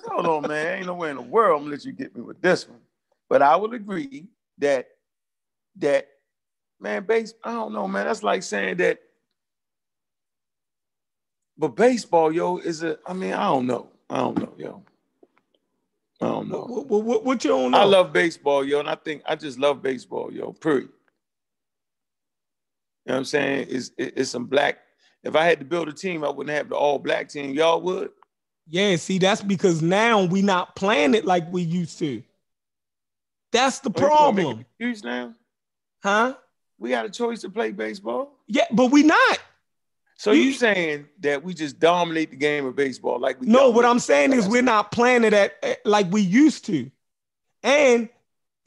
Hold 0.08 0.26
on, 0.28 0.48
man. 0.50 0.78
Ain't 0.80 0.88
nowhere 0.88 1.12
in 1.12 1.18
the 1.18 1.22
world 1.22 1.58
I'm 1.60 1.66
gonna 1.66 1.76
let 1.76 1.86
you 1.86 1.92
get 1.94 2.16
me 2.16 2.22
with 2.22 2.42
this 2.42 2.70
one. 2.70 2.80
But 3.30 3.42
I 3.42 3.58
will 3.58 3.74
agree 3.74 4.28
that 4.60 4.88
that 5.78 6.08
man, 6.80 7.06
base. 7.06 7.34
I 7.44 7.52
don't 7.54 7.74
know, 7.74 7.88
man. 7.88 8.06
That's 8.08 8.24
like 8.24 8.44
saying 8.44 8.78
that. 8.78 9.00
But 11.58 11.70
baseball, 11.76 12.32
yo, 12.34 12.58
is 12.60 12.84
a. 12.84 12.98
I 13.06 13.14
mean, 13.14 13.34
I 13.34 13.44
don't 13.44 13.68
know. 13.68 13.90
I 14.10 14.18
don't 14.20 14.38
know, 14.40 14.54
yo. 14.58 14.84
I 16.22 16.28
don't 16.28 16.50
know. 16.50 16.62
What, 16.64 16.88
what, 16.88 17.04
what, 17.04 17.26
what 17.26 17.44
you 17.44 17.52
don't 17.52 17.72
know? 17.72 17.80
I 17.80 17.84
love 17.86 18.14
baseball, 18.14 18.64
yo, 18.66 18.80
and 18.80 18.90
I 18.90 18.96
think 18.96 19.24
I 19.28 19.36
just 19.36 19.60
love 19.60 19.82
baseball, 19.82 20.32
yo. 20.34 20.54
Period. 20.54 20.90
You 23.06 23.12
know 23.12 23.14
what 23.14 23.18
I'm 23.20 23.26
saying? 23.26 23.68
It's 23.70 23.92
it- 23.98 24.14
it's 24.18 24.30
some 24.32 24.46
black. 24.46 24.80
If 25.24 25.36
I 25.36 25.46
had 25.46 25.60
to 25.60 25.66
build 25.66 25.88
a 25.88 25.94
team, 25.94 26.24
I 26.24 26.30
wouldn't 26.30 26.56
have 26.56 26.70
the 26.70 26.76
all 26.76 26.98
black 27.00 27.30
team. 27.30 27.54
Y'all 27.54 27.82
would. 27.82 28.12
Yeah, 28.68 28.96
see, 28.96 29.18
that's 29.20 29.42
because 29.42 29.82
now 29.82 30.24
we 30.24 30.42
not 30.42 30.76
playing 30.76 31.14
it 31.14 31.26
like 31.26 31.52
we 31.52 31.62
used 31.62 32.00
to. 32.00 32.24
That's 33.52 33.80
the 33.80 33.90
Oh, 33.90 33.94
problem, 33.94 34.60
an 34.60 34.60
excuse 34.62 35.04
now. 35.04 35.34
huh? 36.04 36.36
We 36.80 36.90
got 36.90 37.06
a 37.06 37.10
choice 37.10 37.42
to 37.42 37.50
play 37.50 37.72
baseball. 37.72 38.32
Yeah, 38.48 38.66
but 38.72 38.92
we 38.92 39.04
not. 39.04 39.40
So 40.18 40.32
You- 40.32 40.54
saying 40.54 41.08
that 41.20 41.44
we 41.44 41.54
just 41.54 41.80
dominate 41.80 42.30
the 42.30 42.38
game 42.38 42.66
of 42.66 42.76
baseball 42.76 43.20
like 43.20 43.42
we? 43.42 43.48
No, 43.48 43.70
what 43.70 43.86
I'm 43.86 44.00
saying 44.00 44.34
is 44.34 44.48
we're 44.48 44.62
not 44.62 44.92
playing 44.92 45.24
it 45.24 45.34
at- 45.34 45.86
like 45.86 46.12
we 46.12 46.22
used 46.22 46.66
to, 46.66 46.90
and 47.64 48.08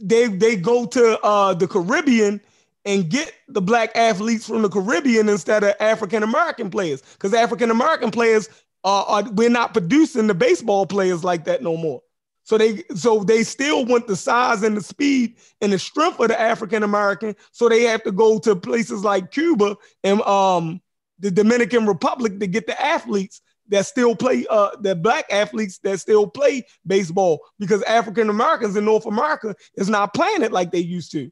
they 0.01 0.27
they 0.27 0.57
go 0.57 0.85
to 0.87 1.19
uh, 1.23 1.55
the 1.55 1.67
Caribbean 1.69 2.41
and 2.85 3.09
get 3.09 3.33
the 3.49 3.63
black 3.63 3.91
athletes 3.97 4.47
from 4.47 4.63
the 4.63 4.69
Caribbean 4.69 5.29
instead 5.29 5.65
of 5.65 5.75
African 5.81 6.23
American 6.23 6.71
players, 6.71 7.03
because 7.03 7.35
African 7.35 7.71
American 7.71 8.11
players 8.11 8.49
are, 8.85 9.05
are 9.07 9.31
we're 9.33 9.49
not 9.49 9.73
producing 9.73 10.27
the 10.27 10.35
baseball 10.35 10.87
players 10.87 11.25
like 11.25 11.45
that 11.45 11.63
no 11.63 11.77
more. 11.77 12.03
So 12.45 12.59
they 12.59 12.85
so 12.95 13.25
they 13.25 13.43
still 13.43 13.87
want 13.87 14.07
the 14.07 14.17
size 14.17 14.63
and 14.63 14.77
the 14.77 14.83
speed 14.83 15.37
and 15.63 15.73
the 15.73 15.79
strength 15.79 16.21
of 16.21 16.29
the 16.29 16.39
African 16.39 16.83
American. 16.83 17.35
So 17.53 17.69
they 17.69 17.85
have 17.85 18.03
to 18.05 18.13
go 18.13 18.39
to 18.41 18.55
places 18.55 19.03
like 19.03 19.31
Cuba 19.31 19.77
and 20.05 20.21
um 20.23 20.81
the 21.19 21.31
Dominican 21.31 21.87
Republic 21.87 22.39
to 22.41 22.47
get 22.47 22.67
the 22.67 22.81
athletes 22.81 23.41
that 23.69 23.87
still 23.87 24.15
play 24.15 24.45
uh 24.51 24.77
the 24.81 24.95
black 24.95 25.25
athletes 25.31 25.79
that 25.79 26.01
still 26.01 26.27
play 26.27 26.67
baseball 26.87 27.41
because 27.59 27.83
African 27.85 28.29
Americans 28.29 28.77
in 28.77 28.85
North 28.85 29.07
America 29.07 29.57
is 29.77 29.89
not 29.89 30.13
playing 30.13 30.43
it 30.43 30.53
like 30.53 30.71
they 30.71 30.81
used 30.81 31.13
to. 31.13 31.31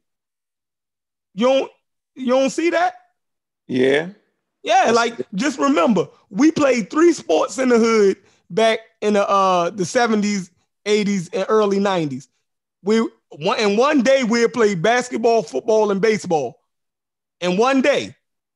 You 1.33 1.47
don't 1.47 1.71
you 2.15 2.27
don't 2.27 2.49
see 2.49 2.69
that? 2.71 2.95
Yeah. 3.67 4.09
Yeah, 4.63 4.91
like 4.93 5.15
just 5.35 5.59
remember, 5.59 6.07
we 6.29 6.51
played 6.51 6.89
three 6.89 7.11
sports 7.11 7.57
in 7.57 7.69
the 7.69 7.77
hood 7.77 8.17
back 8.49 8.79
in 9.01 9.13
the 9.13 9.27
uh 9.29 9.69
the 9.71 9.83
70s, 9.83 10.51
80s, 10.85 11.29
and 11.33 11.45
early 11.49 11.79
90s. 11.79 12.29
We 12.81 13.07
one 13.29 13.59
and 13.59 13.77
one 13.77 14.01
day 14.03 14.23
we'll 14.23 14.49
play 14.49 14.75
basketball, 14.75 15.43
football, 15.43 15.91
and 15.91 16.01
baseball. 16.01 16.59
And 17.41 17.57
one 17.57 17.81
day. 17.81 18.15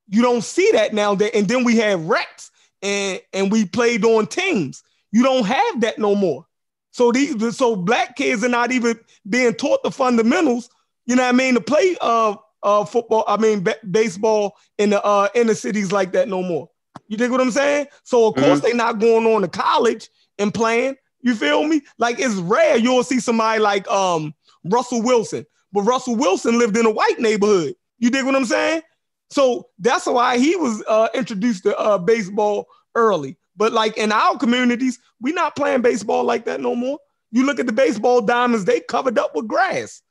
You 0.09 0.21
don't 0.21 0.41
see 0.43 0.71
that 0.71 0.93
now. 0.93 1.15
That 1.15 1.35
and 1.35 1.47
then 1.49 1.65
we 1.65 1.75
have 1.77 1.99
recs 1.99 2.49
and 2.81 3.19
and 3.33 3.51
we 3.51 3.65
played 3.65 4.05
on 4.05 4.25
teams. 4.27 4.83
You 5.11 5.21
don't 5.21 5.45
have 5.45 5.81
that 5.81 5.99
no 5.99 6.15
more. 6.15 6.45
So 6.91 7.11
these 7.11 7.57
so 7.57 7.75
black 7.75 8.15
kids 8.15 8.43
are 8.43 8.49
not 8.49 8.71
even 8.71 8.97
being 9.29 9.53
taught 9.53 9.83
the 9.83 9.91
fundamentals, 9.91 10.69
you 11.05 11.15
know 11.15 11.23
what 11.23 11.29
I 11.29 11.37
mean, 11.37 11.55
to 11.55 11.61
play 11.61 11.97
uh 11.99 12.37
uh 12.63 12.85
football, 12.85 13.23
I 13.27 13.37
mean 13.37 13.63
ba- 13.63 13.77
baseball 13.89 14.57
in 14.77 14.89
the 14.91 15.03
uh 15.03 15.29
inner 15.35 15.55
cities 15.55 15.91
like 15.91 16.11
that 16.13 16.27
no 16.27 16.41
more. 16.41 16.69
You 17.07 17.17
dig 17.17 17.31
what 17.31 17.41
I'm 17.41 17.51
saying? 17.51 17.87
So 18.03 18.27
of 18.27 18.35
course 18.35 18.59
they 18.61 18.73
not 18.73 18.99
going 18.99 19.25
on 19.25 19.41
to 19.41 19.47
college 19.47 20.09
and 20.37 20.53
playing. 20.53 20.95
You 21.21 21.35
feel 21.35 21.63
me? 21.63 21.81
Like 21.97 22.19
it's 22.19 22.35
rare 22.35 22.77
you'll 22.77 23.03
see 23.03 23.19
somebody 23.19 23.59
like 23.59 23.87
um 23.89 24.33
Russell 24.65 25.01
Wilson, 25.01 25.45
but 25.71 25.81
Russell 25.81 26.15
Wilson 26.15 26.57
lived 26.57 26.77
in 26.77 26.85
a 26.85 26.91
white 26.91 27.19
neighborhood. 27.19 27.75
You 27.99 28.09
dig 28.09 28.25
what 28.25 28.35
I'm 28.35 28.45
saying? 28.45 28.81
So 29.29 29.69
that's 29.79 30.05
why 30.05 30.37
he 30.37 30.55
was 30.55 30.83
uh, 30.87 31.09
introduced 31.13 31.63
to 31.63 31.77
uh, 31.77 31.97
baseball 31.97 32.67
early. 32.95 33.37
But 33.55 33.73
like 33.73 33.97
in 33.97 34.11
our 34.11 34.37
communities, 34.37 34.99
we 35.19 35.33
not 35.33 35.55
playing 35.55 35.81
baseball 35.81 36.23
like 36.23 36.45
that 36.45 36.61
no 36.61 36.75
more. 36.75 36.99
You 37.31 37.45
look 37.45 37.59
at 37.59 37.65
the 37.65 37.73
baseball 37.73 38.21
diamonds; 38.21 38.65
they 38.65 38.79
covered 38.79 39.19
up 39.19 39.35
with 39.35 39.47
grass. 39.47 40.01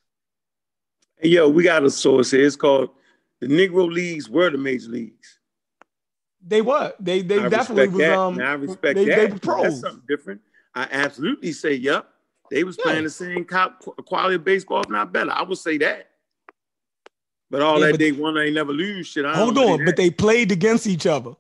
Hey, 1.18 1.30
yo, 1.30 1.48
we 1.48 1.62
got 1.62 1.84
a 1.84 1.90
source 1.90 2.30
here. 2.30 2.44
It's 2.46 2.56
called 2.56 2.90
the 3.40 3.46
Negro 3.46 3.90
Leagues 3.90 4.28
were 4.28 4.50
the 4.50 4.58
major 4.58 4.88
leagues. 4.90 5.38
They 6.46 6.62
were. 6.62 6.92
They 7.00 7.22
they 7.22 7.38
I 7.40 7.48
definitely 7.48 7.88
was 7.88 7.98
that. 7.98 8.18
um. 8.18 8.38
I 8.40 8.52
respect 8.52 8.94
they, 8.96 9.04
that. 9.06 9.16
they 9.16 9.22
were 9.24 9.28
That's 9.30 9.40
pros. 9.46 9.80
something 9.80 10.02
different. 10.08 10.40
I 10.74 10.86
absolutely 10.90 11.52
say, 11.52 11.74
yep. 11.74 12.08
They 12.50 12.62
was 12.64 12.76
Yeah. 12.78 12.84
playing 12.84 13.04
the 13.04 13.10
same 13.10 13.44
cop, 13.44 13.82
quality 14.06 14.36
of 14.36 14.44
baseball, 14.44 14.82
if 14.82 14.88
not 14.90 15.12
better. 15.12 15.30
I 15.32 15.42
would 15.42 15.58
say 15.58 15.78
that. 15.78 16.10
But 17.50 17.62
all 17.62 17.80
Yeah, 17.80 17.86
that 17.86 17.92
but- 17.92 18.00
they 18.00 18.12
won, 18.12 18.34
they 18.34 18.50
never 18.50 18.72
lose 18.72 19.06
shit. 19.06 19.24
I 19.24 19.34
Hold 19.34 19.58
on, 19.58 19.84
but 19.84 19.96
they 19.96 20.10
played 20.10 20.52
against 20.52 20.86
each 20.86 21.06
other. 21.06 21.32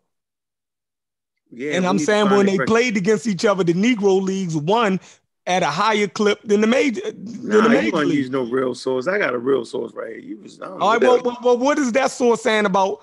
yeah, 1.52 1.72
and 1.74 1.86
I'm 1.86 1.98
saying 1.98 2.30
when 2.30 2.46
they 2.46 2.58
played 2.58 2.96
against 2.96 3.26
each 3.26 3.44
other, 3.44 3.62
the 3.62 3.74
Negro 3.74 4.20
leagues 4.20 4.56
won 4.56 4.98
at 5.46 5.62
a 5.62 5.66
higher 5.66 6.08
clip 6.08 6.42
than 6.42 6.60
the 6.60 6.66
major 6.66 7.00
than 7.12 7.48
Nah, 7.48 7.56
the 7.62 7.62
you 7.62 7.68
major 7.68 7.90
gonna 7.92 8.06
league. 8.06 8.18
use 8.18 8.30
no 8.30 8.42
real 8.42 8.74
source. 8.74 9.06
I 9.06 9.18
got 9.18 9.34
a 9.34 9.38
real 9.38 9.64
source 9.64 9.92
right 9.94 10.10
here. 10.12 10.18
You 10.18 10.38
was 10.40 10.60
I 10.60 10.66
don't 10.66 10.78
know 10.78 10.84
All 10.84 10.92
right, 10.92 11.02
well, 11.02 11.22
well, 11.22 11.38
well, 11.42 11.58
what 11.58 11.78
is 11.78 11.92
that 11.92 12.10
source 12.10 12.42
saying 12.42 12.66
about? 12.66 13.02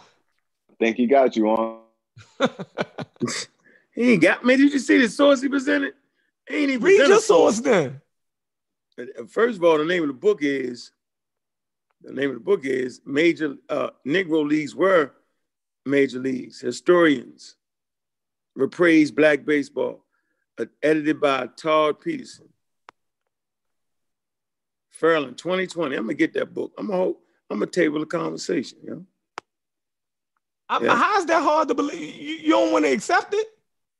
I 0.69 0.73
think 0.79 0.97
he 0.97 1.07
got 1.07 1.35
you 1.35 1.49
on. 1.49 1.79
He 3.95 4.13
ain't 4.13 4.23
got 4.23 4.43
me. 4.43 4.55
Did 4.55 4.73
you 4.73 4.79
see 4.79 4.97
the 4.97 5.07
source 5.07 5.41
he 5.41 5.47
presented? 5.49 5.93
He 6.49 6.55
ain't 6.55 6.71
even 6.71 6.83
Read 6.83 6.97
present 6.97 7.09
your 7.09 7.17
a 7.19 7.21
source 7.21 7.59
then. 7.59 8.01
Uh, 8.99 9.25
First 9.29 9.57
of 9.57 9.63
all, 9.63 9.77
the 9.77 9.85
name 9.85 10.01
of 10.01 10.07
the 10.07 10.13
book 10.13 10.39
is 10.41 10.91
the 12.01 12.11
name 12.11 12.29
of 12.31 12.35
the 12.35 12.41
book 12.41 12.65
is 12.65 13.01
Major 13.05 13.55
uh, 13.69 13.91
Negro 14.05 14.47
Leagues 14.47 14.75
were 14.75 15.11
major 15.85 16.19
leagues. 16.19 16.59
Historians 16.59 17.55
reappraise 18.57 19.13
black 19.13 19.45
baseball, 19.45 20.02
Uh, 20.59 20.65
edited 20.83 21.19
by 21.19 21.47
Todd 21.57 21.99
Peterson. 21.99 22.47
McFarland, 24.93 25.37
2020. 25.37 25.95
I'm 25.95 26.03
gonna 26.03 26.13
get 26.13 26.33
that 26.33 26.53
book. 26.53 26.71
I'm 26.77 26.87
gonna 26.87 27.09
I'm 27.49 27.59
gonna 27.59 27.65
table 27.67 27.99
the 27.99 28.05
conversation. 28.05 28.77
You 28.83 28.89
know, 28.91 29.05
I- 30.69 30.83
Yeah. 30.83 30.95
How's 30.95 31.25
that 31.25 31.41
hard 31.43 31.67
to 31.69 31.73
believe? 31.75 31.99
You, 32.15 32.35
you 32.35 32.49
don't 32.49 32.71
want 32.71 32.85
to 32.85 32.91
accept 32.91 33.33
it? 33.33 33.47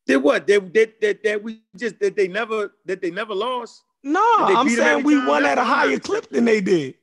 did 0.05 0.17
what? 0.17 0.45
That 0.47 0.73
that 0.73 1.01
that 1.01 1.23
that 1.23 1.43
we 1.43 1.61
just 1.75 1.99
that 1.99 2.15
they 2.15 2.27
never 2.27 2.73
that 2.85 3.01
they 3.01 3.11
never 3.11 3.33
lost. 3.33 3.83
No, 4.03 4.21
I'm 4.39 4.67
saying 4.69 5.03
we 5.03 5.17
won 5.25 5.45
at 5.45 5.57
a 5.57 5.63
higher 5.63 5.97
clip 5.99 6.29
than 6.29 6.45
they 6.45 6.61
did. 6.61 6.95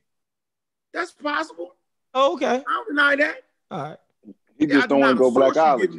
That's 0.93 1.11
possible. 1.11 1.75
Oh, 2.13 2.33
okay. 2.33 2.57
I 2.57 2.61
don't 2.63 2.87
deny 2.89 3.15
that. 3.17 3.43
All 3.71 3.81
right. 3.83 3.97
You 4.57 4.67
Yeah, 4.67 4.75
I 4.75 4.77
just 4.79 4.89
don't 4.89 4.99
want 4.99 5.17
to 5.17 5.23
the 5.23 5.29
go 5.31 5.51
source 5.51 5.55
you 5.55 5.87
give 5.87 5.95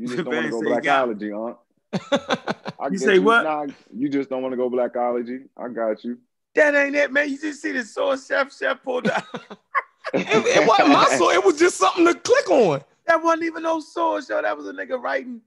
You 0.00 0.08
just 0.16 0.24
don't 0.24 0.34
want 0.34 0.46
to 0.46 0.50
go 0.50 0.62
blackology, 0.62 1.56
huh? 1.92 2.64
I 2.80 2.88
You 2.88 2.98
say 2.98 3.18
what? 3.18 3.42
Nah, 3.42 3.66
you 3.94 4.08
just 4.08 4.30
don't 4.30 4.40
want 4.42 4.52
to 4.52 4.56
go 4.56 4.70
blackology. 4.70 5.46
I 5.56 5.68
got 5.68 6.02
you. 6.02 6.18
That 6.54 6.74
ain't 6.74 6.96
it, 6.96 7.12
man. 7.12 7.28
You 7.28 7.38
just 7.38 7.60
see 7.60 7.72
the 7.72 7.84
source 7.84 8.26
chef 8.26 8.56
chef 8.56 8.82
pulled 8.82 9.08
out. 9.08 9.24
it, 10.14 10.26
it 10.26 10.66
wasn't 10.66 10.88
my 10.88 11.06
source. 11.18 11.34
It 11.34 11.44
was 11.44 11.58
just 11.58 11.76
something 11.76 12.06
to 12.06 12.14
click 12.14 12.50
on. 12.50 12.82
that 13.06 13.22
wasn't 13.22 13.44
even 13.44 13.62
no 13.62 13.80
source, 13.80 14.30
yo. 14.30 14.40
That 14.40 14.56
was 14.56 14.66
a 14.66 14.72
nigga 14.72 15.00
writing. 15.00 15.42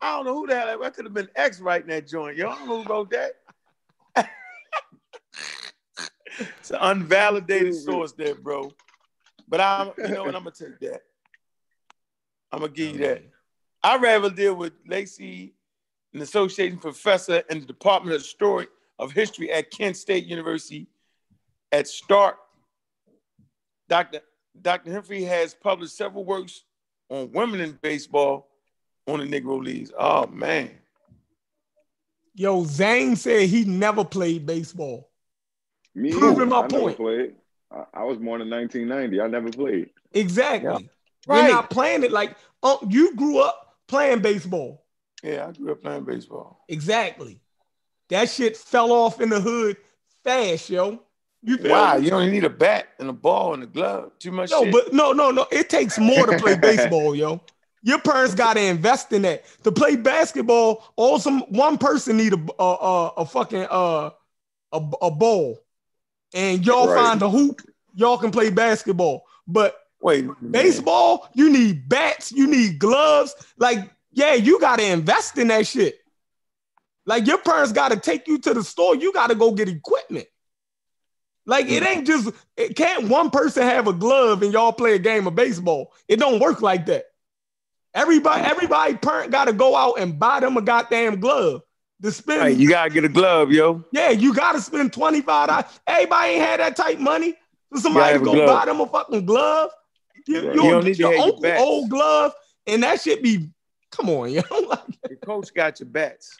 I 0.00 0.16
don't 0.16 0.26
know 0.26 0.34
who 0.34 0.46
the 0.46 0.56
hell 0.56 0.78
that 0.78 0.94
could 0.94 1.04
have 1.04 1.14
been 1.14 1.28
X 1.34 1.60
writing 1.60 1.88
that 1.88 2.06
joint. 2.06 2.36
Yo, 2.36 2.48
I 2.48 2.54
don't 2.54 2.68
know 2.68 2.82
who 2.82 2.88
wrote 2.88 3.10
that. 3.10 3.32
it's 6.60 6.70
an 6.70 6.78
unvalidated 6.80 7.74
source 7.74 8.12
there, 8.12 8.36
bro. 8.36 8.70
But 9.48 9.60
I'm, 9.60 9.90
you 9.98 10.08
know 10.08 10.24
what? 10.24 10.36
I'm 10.36 10.44
gonna 10.44 10.52
take 10.52 10.78
that. 10.80 11.02
I'm 12.52 12.60
gonna 12.60 12.72
give 12.72 12.94
you 12.94 13.00
that. 13.00 13.22
I'd 13.86 14.02
rather 14.02 14.30
deal 14.30 14.54
with 14.56 14.72
Lacey, 14.88 15.54
an 16.12 16.20
association 16.20 16.76
professor 16.76 17.44
in 17.50 17.60
the 17.60 17.66
Department 17.66 18.16
of 18.16 18.22
Story 18.24 18.66
of 18.98 19.12
History 19.12 19.52
at 19.52 19.70
Kent 19.70 19.96
State 19.96 20.26
University 20.26 20.88
at 21.70 21.86
Stark. 21.86 22.36
Dr. 23.88 24.22
Dr. 24.60 24.92
Humphrey 24.92 25.22
has 25.22 25.54
published 25.54 25.96
several 25.96 26.24
works 26.24 26.64
on 27.10 27.30
women 27.30 27.60
in 27.60 27.78
baseball 27.80 28.48
on 29.06 29.20
the 29.20 29.24
Negro 29.26 29.62
Leagues. 29.64 29.92
Oh 29.96 30.26
man. 30.26 30.70
Yo, 32.34 32.64
Zane 32.64 33.14
said 33.14 33.48
he 33.48 33.64
never 33.64 34.04
played 34.04 34.46
baseball. 34.46 35.10
Me, 35.94 36.10
Proving 36.10 36.48
my 36.48 36.58
I 36.62 36.66
never 36.66 36.80
point. 36.80 36.96
played. 36.96 37.34
I, 37.70 37.84
I 37.94 38.02
was 38.02 38.18
born 38.18 38.40
in 38.40 38.50
1990. 38.50 39.20
I 39.20 39.28
never 39.28 39.48
played. 39.50 39.90
Exactly. 40.12 40.68
You're 41.28 41.36
Right. 41.36 41.50
not 41.52 41.70
playing 41.70 42.02
it 42.02 42.10
like 42.10 42.34
uh, 42.64 42.78
you 42.88 43.14
grew 43.14 43.38
up 43.38 43.62
playing 43.88 44.20
baseball. 44.20 44.84
Yeah, 45.22 45.46
I 45.48 45.52
grew 45.52 45.72
up 45.72 45.82
playing 45.82 46.04
baseball. 46.04 46.64
Exactly. 46.68 47.40
That 48.08 48.30
shit 48.30 48.56
fell 48.56 48.92
off 48.92 49.20
in 49.20 49.28
the 49.30 49.40
hood 49.40 49.76
fast, 50.22 50.70
yo. 50.70 51.02
You 51.42 51.58
Why? 51.58 51.98
me? 51.98 52.06
You 52.06 52.12
only 52.12 52.30
need 52.30 52.44
a 52.44 52.50
bat 52.50 52.88
and 52.98 53.08
a 53.08 53.12
ball 53.12 53.54
and 53.54 53.62
a 53.62 53.66
glove. 53.66 54.12
Too 54.18 54.32
much 54.32 54.50
No, 54.50 54.64
shit. 54.64 54.72
but 54.72 54.92
no, 54.92 55.12
no, 55.12 55.30
no. 55.30 55.46
It 55.50 55.68
takes 55.70 55.98
more 55.98 56.26
to 56.26 56.38
play 56.38 56.56
baseball, 56.56 57.14
yo. 57.14 57.40
Your 57.82 58.00
parents 58.00 58.34
got 58.34 58.54
to 58.54 58.62
invest 58.62 59.12
in 59.12 59.22
that. 59.22 59.44
To 59.62 59.70
play 59.70 59.94
basketball, 59.96 60.92
all 60.96 61.18
some 61.20 61.40
one 61.42 61.78
person 61.78 62.16
need 62.16 62.32
a 62.32 62.46
a, 62.58 62.64
a, 62.64 63.06
a 63.18 63.26
fucking 63.26 63.66
uh 63.70 64.10
a, 64.72 64.90
a 65.02 65.10
ball, 65.10 65.58
and 66.34 66.66
y'all 66.66 66.88
Right. 66.88 66.96
find 66.96 67.22
a 67.22 67.30
hoop. 67.30 67.62
Y'all 67.94 68.18
can 68.18 68.30
play 68.32 68.50
basketball, 68.50 69.24
but 69.46 69.76
Wait, 70.00 70.26
baseball, 70.50 71.28
you 71.34 71.50
need 71.50 71.88
bats, 71.88 72.30
you 72.30 72.46
need 72.46 72.78
gloves. 72.78 73.34
Like, 73.58 73.90
yeah, 74.12 74.34
you 74.34 74.60
got 74.60 74.76
to 74.78 74.84
invest 74.84 75.38
in 75.38 75.48
that 75.48 75.66
shit. 75.66 75.98
Like 77.06 77.26
your 77.26 77.38
parents 77.38 77.72
got 77.72 77.90
to 77.92 77.96
take 77.98 78.26
you 78.26 78.38
to 78.38 78.54
the 78.54 78.64
store. 78.64 78.96
You 78.96 79.12
got 79.12 79.28
to 79.28 79.34
go 79.34 79.52
get 79.52 79.68
equipment. 79.68 80.26
Like 81.48 81.68
it 81.68 81.84
ain't 81.86 82.06
just 82.06 82.30
it 82.56 82.74
can't 82.74 83.08
one 83.08 83.30
person 83.30 83.62
have 83.62 83.86
a 83.86 83.92
glove 83.92 84.42
and 84.42 84.52
y'all 84.52 84.72
play 84.72 84.94
a 84.94 84.98
game 84.98 85.26
of 85.28 85.36
baseball. 85.36 85.92
It 86.08 86.18
don't 86.18 86.40
work 86.40 86.60
like 86.60 86.86
that. 86.86 87.04
Everybody, 87.94 88.42
everybody 88.42 88.96
parent 88.96 89.30
got 89.30 89.44
to 89.44 89.52
go 89.52 89.76
out 89.76 90.00
and 90.00 90.18
buy 90.18 90.40
them 90.40 90.56
a 90.56 90.62
goddamn 90.62 91.20
glove. 91.20 91.62
To 92.02 92.12
spend, 92.12 92.40
Right, 92.42 92.56
you 92.56 92.68
gotta 92.68 92.90
get 92.90 93.04
a 93.04 93.08
glove, 93.08 93.50
yo. 93.50 93.82
yeah, 93.90 94.10
you 94.10 94.34
got 94.34 94.52
to 94.52 94.60
spend 94.60 94.92
twenty 94.92 95.22
five 95.22 95.48
dollars. 95.48 95.64
Everybody 95.86 96.32
ain't 96.32 96.42
had 96.44 96.60
that 96.60 96.76
type 96.76 96.98
money. 96.98 97.34
So 97.72 97.80
somebody 97.80 98.18
go 98.18 98.34
buy 98.46 98.66
them 98.66 98.80
a 98.80 98.86
fucking 98.86 99.24
glove. 99.24 99.70
You, 100.26 100.36
Right. 100.36 100.44
you 100.44 100.50
You 100.50 100.56
don't 100.56 100.70
don't 100.70 100.84
get 100.84 100.98
your 100.98 101.16
have 101.16 101.34
your 101.42 101.58
old 101.58 101.90
glove, 101.90 102.32
and 102.66 102.82
that 102.82 103.00
should 103.00 103.22
be. 103.22 103.48
Come 103.92 104.10
on, 104.10 104.30
yo. 104.30 104.42
Your 105.08 105.16
coach 105.24 105.54
got 105.54 105.78
your 105.80 105.88
bats. 105.88 106.36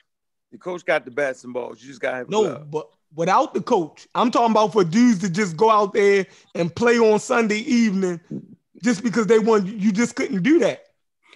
Your 0.50 0.58
coach 0.58 0.84
got 0.84 1.04
the 1.04 1.10
bats 1.10 1.44
and 1.44 1.54
balls. 1.54 1.80
You 1.80 1.88
just 1.88 2.00
gotta 2.00 2.16
have 2.18 2.28
no, 2.28 2.42
glove. 2.42 2.70
but 2.70 2.88
without 3.14 3.54
the 3.54 3.62
coach, 3.62 4.06
I'm 4.14 4.30
talking 4.30 4.50
about 4.50 4.72
for 4.72 4.84
dudes 4.84 5.20
to 5.20 5.30
just 5.30 5.56
go 5.56 5.70
out 5.70 5.94
there 5.94 6.26
and 6.54 6.74
play 6.74 6.98
on 6.98 7.18
Sunday 7.20 7.58
evening, 7.60 8.20
just 8.82 9.02
because 9.02 9.26
they 9.28 9.38
want. 9.38 9.66
You 9.66 9.92
just 9.92 10.16
couldn't 10.16 10.42
do 10.42 10.58
that. 10.58 10.82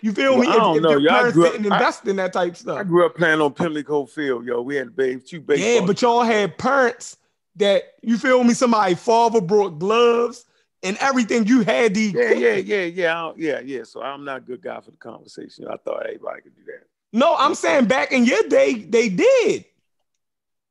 You 0.02 0.12
feel 0.12 0.32
Well, 0.32 0.40
me? 0.40 0.48
I 0.48 0.56
don't 0.56 0.82
know. 0.82 0.90
your 0.92 1.00
Y'all 1.00 1.30
grew 1.30 1.46
up- 1.46 1.52
didn't 1.52 1.70
I- 1.72 1.76
invest 1.76 2.06
in 2.08 2.16
that 2.16 2.32
type 2.32 2.56
stuff. 2.56 2.78
I 2.78 2.84
grew 2.84 3.06
up 3.06 3.14
playing 3.16 3.40
on 3.40 3.52
Pimlico 3.52 4.06
Field, 4.06 4.44
yo. 4.46 4.60
We 4.62 4.76
had 4.76 4.96
ba- 4.96 5.16
two 5.20 5.40
baseball. 5.40 5.68
Yeah, 5.68 5.86
but 5.86 6.02
y'all 6.02 6.22
had 6.22 6.58
parents 6.58 7.16
that 7.56 7.82
you 8.02 8.18
feel 8.18 8.42
me. 8.42 8.54
Somebody 8.54 8.94
father 8.96 9.40
brought 9.40 9.78
gloves 9.78 10.44
and 10.82 10.96
everything. 11.00 11.46
You 11.46 11.62
had 11.62 11.94
the 11.94 12.12
yeah, 12.14 12.30
yeah, 12.32 12.56
yeah, 12.56 12.84
yeah, 12.84 13.32
yeah, 13.36 13.60
yeah. 13.60 13.84
So 13.84 14.02
I'm 14.02 14.24
not 14.24 14.38
a 14.38 14.40
good 14.40 14.62
guy 14.62 14.80
for 14.80 14.90
the 14.90 14.96
conversation. 14.96 15.66
I 15.68 15.76
thought 15.76 16.06
everybody 16.06 16.42
could 16.42 16.56
do 16.56 16.62
that. 16.66 16.86
No, 17.12 17.34
I'm 17.36 17.54
saying 17.54 17.86
back 17.86 18.12
in 18.12 18.24
your 18.24 18.42
day, 18.44 18.74
they 18.74 19.08
did. 19.08 19.64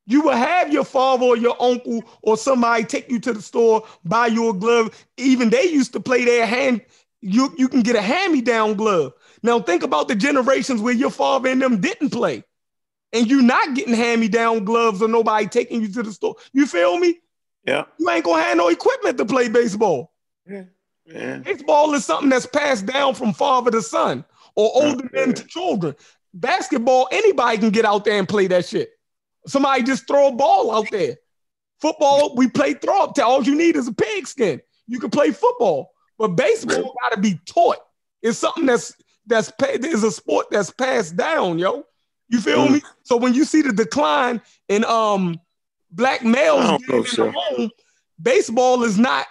You 0.05 0.21
would 0.23 0.37
have 0.37 0.73
your 0.73 0.85
father 0.85 1.25
or 1.25 1.37
your 1.37 1.55
uncle 1.61 2.01
or 2.23 2.35
somebody 2.35 2.83
take 2.83 3.11
you 3.11 3.19
to 3.19 3.33
the 3.33 3.41
store, 3.41 3.85
buy 4.03 4.27
you 4.27 4.49
a 4.49 4.53
glove. 4.53 5.05
Even 5.17 5.49
they 5.49 5.65
used 5.65 5.93
to 5.93 5.99
play 5.99 6.25
their 6.25 6.47
hand. 6.47 6.81
You 7.21 7.53
you 7.57 7.67
can 7.67 7.81
get 7.81 7.95
a 7.95 8.01
hand-me-down 8.01 8.75
glove. 8.75 9.13
Now 9.43 9.59
think 9.59 9.83
about 9.83 10.07
the 10.07 10.15
generations 10.15 10.81
where 10.81 10.93
your 10.93 11.11
father 11.11 11.49
and 11.49 11.61
them 11.61 11.79
didn't 11.79 12.09
play, 12.09 12.43
and 13.13 13.27
you're 13.27 13.43
not 13.43 13.75
getting 13.75 13.93
hand-me-down 13.93 14.63
gloves 14.63 15.01
or 15.01 15.07
nobody 15.07 15.45
taking 15.45 15.81
you 15.81 15.91
to 15.93 16.01
the 16.01 16.11
store. 16.11 16.35
You 16.53 16.65
feel 16.65 16.97
me? 16.97 17.19
Yeah, 17.69 17.85
You 17.99 18.09
ain't 18.09 18.25
gonna 18.25 18.41
have 18.41 18.57
no 18.57 18.69
equipment 18.69 19.17
to 19.19 19.25
play 19.25 19.47
baseball. 19.47 20.11
yeah, 20.49 20.63
yeah. 21.05 21.37
Baseball 21.37 21.93
is 21.93 22.03
something 22.03 22.29
that's 22.29 22.47
passed 22.47 22.85
down 22.87 23.13
from 23.13 23.31
father 23.33 23.69
to 23.71 23.81
son 23.83 24.25
or 24.55 24.71
older 24.73 25.07
men 25.13 25.33
to 25.35 25.43
children. 25.45 25.95
Basketball, 26.33 27.07
anybody 27.11 27.57
can 27.59 27.69
get 27.69 27.85
out 27.85 28.05
there 28.05 28.17
and 28.17 28.27
play 28.27 28.47
that 28.47 28.65
shit. 28.65 28.89
Somebody 29.45 29.83
just 29.83 30.07
throw 30.07 30.29
a 30.29 30.31
ball 30.31 30.71
out 30.75 30.89
there. 30.91 31.17
Football, 31.79 32.35
we 32.35 32.47
play 32.49 32.73
throw 32.73 33.03
up. 33.03 33.17
All 33.19 33.43
you 33.43 33.55
need 33.55 33.75
is 33.75 33.87
a 33.87 33.93
pigskin. 33.93 34.61
You 34.87 34.99
can 34.99 35.09
play 35.11 35.31
football, 35.31 35.91
but 36.17 36.29
baseball 36.29 36.95
got 37.03 37.13
to 37.15 37.21
be 37.21 37.39
taught. 37.45 37.77
It's 38.23 38.37
something 38.39 38.65
that's 38.65 38.95
that's 39.27 39.51
pa- 39.51 39.67
is 39.79 40.03
a 40.03 40.11
sport 40.11 40.47
that's 40.49 40.71
passed 40.71 41.15
down, 41.15 41.59
yo. 41.59 41.85
You 42.29 42.41
feel 42.41 42.67
Mm. 42.67 42.73
me? 42.73 42.81
So 43.03 43.15
when 43.15 43.33
you 43.35 43.45
see 43.45 43.61
the 43.61 43.71
decline 43.73 44.41
in 44.67 44.83
um 44.85 45.39
black 45.91 46.21
I 46.21 46.25
males 46.25 46.65
don't 46.65 46.87
know, 46.87 47.01
the 47.03 47.31
home, 47.31 47.71
baseball 48.21 48.83
is 48.83 48.97
not 48.97 49.27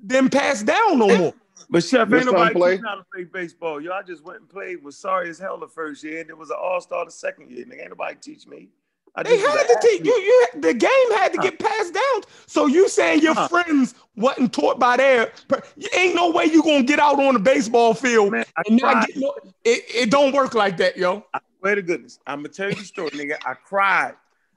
then 0.00 0.28
passed 0.28 0.66
down 0.66 0.98
no 0.98 1.16
more. 1.16 1.34
But 1.70 1.84
chef, 1.84 2.08
Your 2.10 2.18
ain't 2.18 2.28
son 2.28 2.34
nobody 2.34 2.54
play? 2.54 2.76
how 2.84 2.96
to 2.96 3.04
play 3.14 3.24
baseball. 3.24 3.80
Yo, 3.80 3.92
I 3.92 4.02
just 4.02 4.22
went 4.24 4.40
and 4.40 4.48
played. 4.48 4.82
Was 4.82 4.96
sorry 4.98 5.30
as 5.30 5.38
hell 5.38 5.58
the 5.58 5.68
first 5.68 6.04
year, 6.04 6.20
and 6.20 6.28
it 6.28 6.36
was 6.36 6.50
an 6.50 6.56
all 6.60 6.80
star 6.80 7.04
the 7.04 7.10
second 7.10 7.50
year. 7.50 7.64
Nigga, 7.64 7.80
ain't 7.80 7.90
nobody 7.90 8.16
teach 8.20 8.46
me. 8.46 8.68
I 9.14 9.22
They 9.22 9.30
just 9.30 9.46
was 9.46 9.54
had 9.54 9.66
to 9.68 9.78
teach 9.80 10.00
athlete. 10.00 10.06
you. 10.06 10.12
You 10.12 10.60
the 10.60 10.74
game 10.74 11.12
had 11.18 11.32
to 11.32 11.38
get 11.38 11.58
passed 11.58 11.94
down. 11.94 12.22
So 12.46 12.66
you 12.66 12.88
saying 12.88 13.22
your 13.22 13.34
Huh. 13.34 13.48
friends 13.48 13.94
wasn't 14.16 14.52
taught 14.52 14.78
by 14.78 14.96
their? 14.96 15.32
per- 15.48 15.62
You 15.76 15.88
ain't 15.96 16.14
no 16.14 16.30
way 16.30 16.46
you 16.46 16.62
gonna 16.62 16.82
get 16.82 16.98
out 16.98 17.18
on 17.20 17.34
the 17.34 17.40
baseball 17.40 17.94
field 17.94 18.32
Man, 18.32 18.44
and 18.66 18.76
not 18.82 19.06
get 19.06 19.16
no. 19.16 19.34
It, 19.64 19.84
it 19.94 20.10
don't 20.10 20.34
work 20.34 20.54
like 20.54 20.76
that, 20.78 20.96
yo. 20.96 21.24
I 21.32 21.40
Swear 21.60 21.76
to 21.76 21.82
goodness, 21.82 22.18
I'm 22.26 22.40
gonna 22.40 22.48
tell 22.48 22.68
you 22.70 22.74
the 22.74 22.84
story, 22.84 23.10
nigga. 23.10 23.36
I 23.46 23.54
cried. 23.54 24.14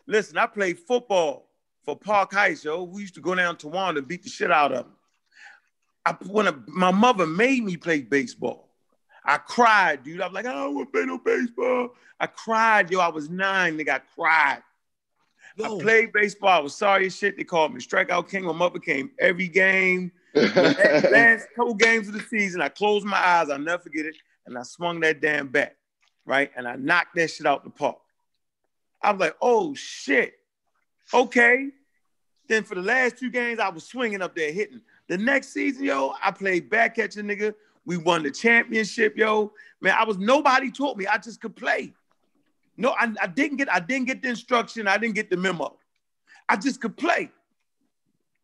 Listen, 0.07 0.37
I 0.37 0.45
played 0.45 0.79
football 0.79 1.49
for 1.83 1.95
Park 1.95 2.33
Heights, 2.33 2.63
yo. 2.63 2.83
We 2.83 3.01
used 3.01 3.15
to 3.15 3.21
go 3.21 3.35
down 3.35 3.57
to 3.57 3.67
Wanda 3.67 3.99
and 3.99 4.07
beat 4.07 4.23
the 4.23 4.29
shit 4.29 4.51
out 4.51 4.71
of 4.71 4.85
them. 4.85 4.93
I 6.05 6.11
when 6.27 6.47
a, 6.47 6.63
my 6.67 6.91
mother 6.91 7.25
made 7.25 7.63
me 7.63 7.77
play 7.77 8.01
baseball, 8.01 8.69
I 9.23 9.37
cried, 9.37 10.03
dude. 10.03 10.21
I 10.21 10.27
was 10.27 10.33
like, 10.33 10.45
I 10.45 10.53
don't 10.53 10.75
want 10.75 10.89
to 10.89 10.91
play 10.91 11.05
no 11.05 11.17
baseball. 11.17 11.89
I 12.19 12.27
cried, 12.27 12.91
yo. 12.91 12.99
I 12.99 13.07
was 13.07 13.29
nine, 13.29 13.77
nigga. 13.77 13.89
I 13.89 14.01
cried. 14.15 14.61
Yo, 15.57 15.79
I 15.79 15.81
played 15.81 16.13
baseball. 16.13 16.49
I 16.49 16.59
was 16.59 16.75
sorry 16.75 17.07
as 17.07 17.15
shit. 17.15 17.37
They 17.37 17.43
called 17.43 17.73
me 17.73 17.79
strikeout 17.79 18.29
king. 18.29 18.43
My 18.43 18.51
mother 18.51 18.79
came 18.79 19.11
every 19.19 19.47
game. 19.47 20.11
The 20.33 21.09
last 21.11 21.47
couple 21.55 21.73
games 21.73 22.07
of 22.07 22.13
the 22.13 22.21
season, 22.21 22.61
I 22.61 22.69
closed 22.69 23.05
my 23.05 23.17
eyes. 23.17 23.49
I'll 23.49 23.57
never 23.57 23.81
forget 23.81 24.05
it. 24.05 24.15
And 24.45 24.57
I 24.57 24.63
swung 24.63 24.99
that 24.99 25.21
damn 25.21 25.47
bat, 25.47 25.75
right? 26.25 26.51
And 26.55 26.67
I 26.67 26.75
knocked 26.75 27.15
that 27.15 27.31
shit 27.31 27.47
out 27.47 27.63
the 27.63 27.69
park. 27.71 27.97
I 29.01 29.11
was 29.11 29.19
like, 29.19 29.35
oh 29.41 29.73
shit. 29.73 30.33
Okay. 31.13 31.69
Then 32.47 32.63
for 32.63 32.75
the 32.75 32.81
last 32.81 33.17
two 33.17 33.29
games, 33.29 33.59
I 33.59 33.69
was 33.69 33.85
swinging 33.85 34.21
up 34.21 34.35
there 34.35 34.51
hitting. 34.51 34.81
The 35.07 35.17
next 35.17 35.49
season, 35.49 35.85
yo, 35.85 36.13
I 36.23 36.31
played 36.31 36.69
back 36.69 36.97
nigga. 36.97 37.53
We 37.85 37.97
won 37.97 38.23
the 38.23 38.31
championship, 38.31 39.15
yo. 39.15 39.53
Man, 39.79 39.95
I 39.97 40.03
was 40.03 40.17
nobody 40.17 40.71
taught 40.71 40.97
me. 40.97 41.05
I 41.07 41.17
just 41.17 41.39
could 41.41 41.55
play. 41.55 41.93
No, 42.77 42.91
I, 42.91 43.13
I 43.21 43.27
didn't 43.27 43.57
get 43.57 43.71
I 43.71 43.79
didn't 43.79 44.07
get 44.07 44.21
the 44.21 44.29
instruction. 44.29 44.87
I 44.87 44.97
didn't 44.97 45.15
get 45.15 45.29
the 45.29 45.37
memo. 45.37 45.77
I 46.49 46.55
just 46.57 46.81
could 46.81 46.97
play. 46.97 47.31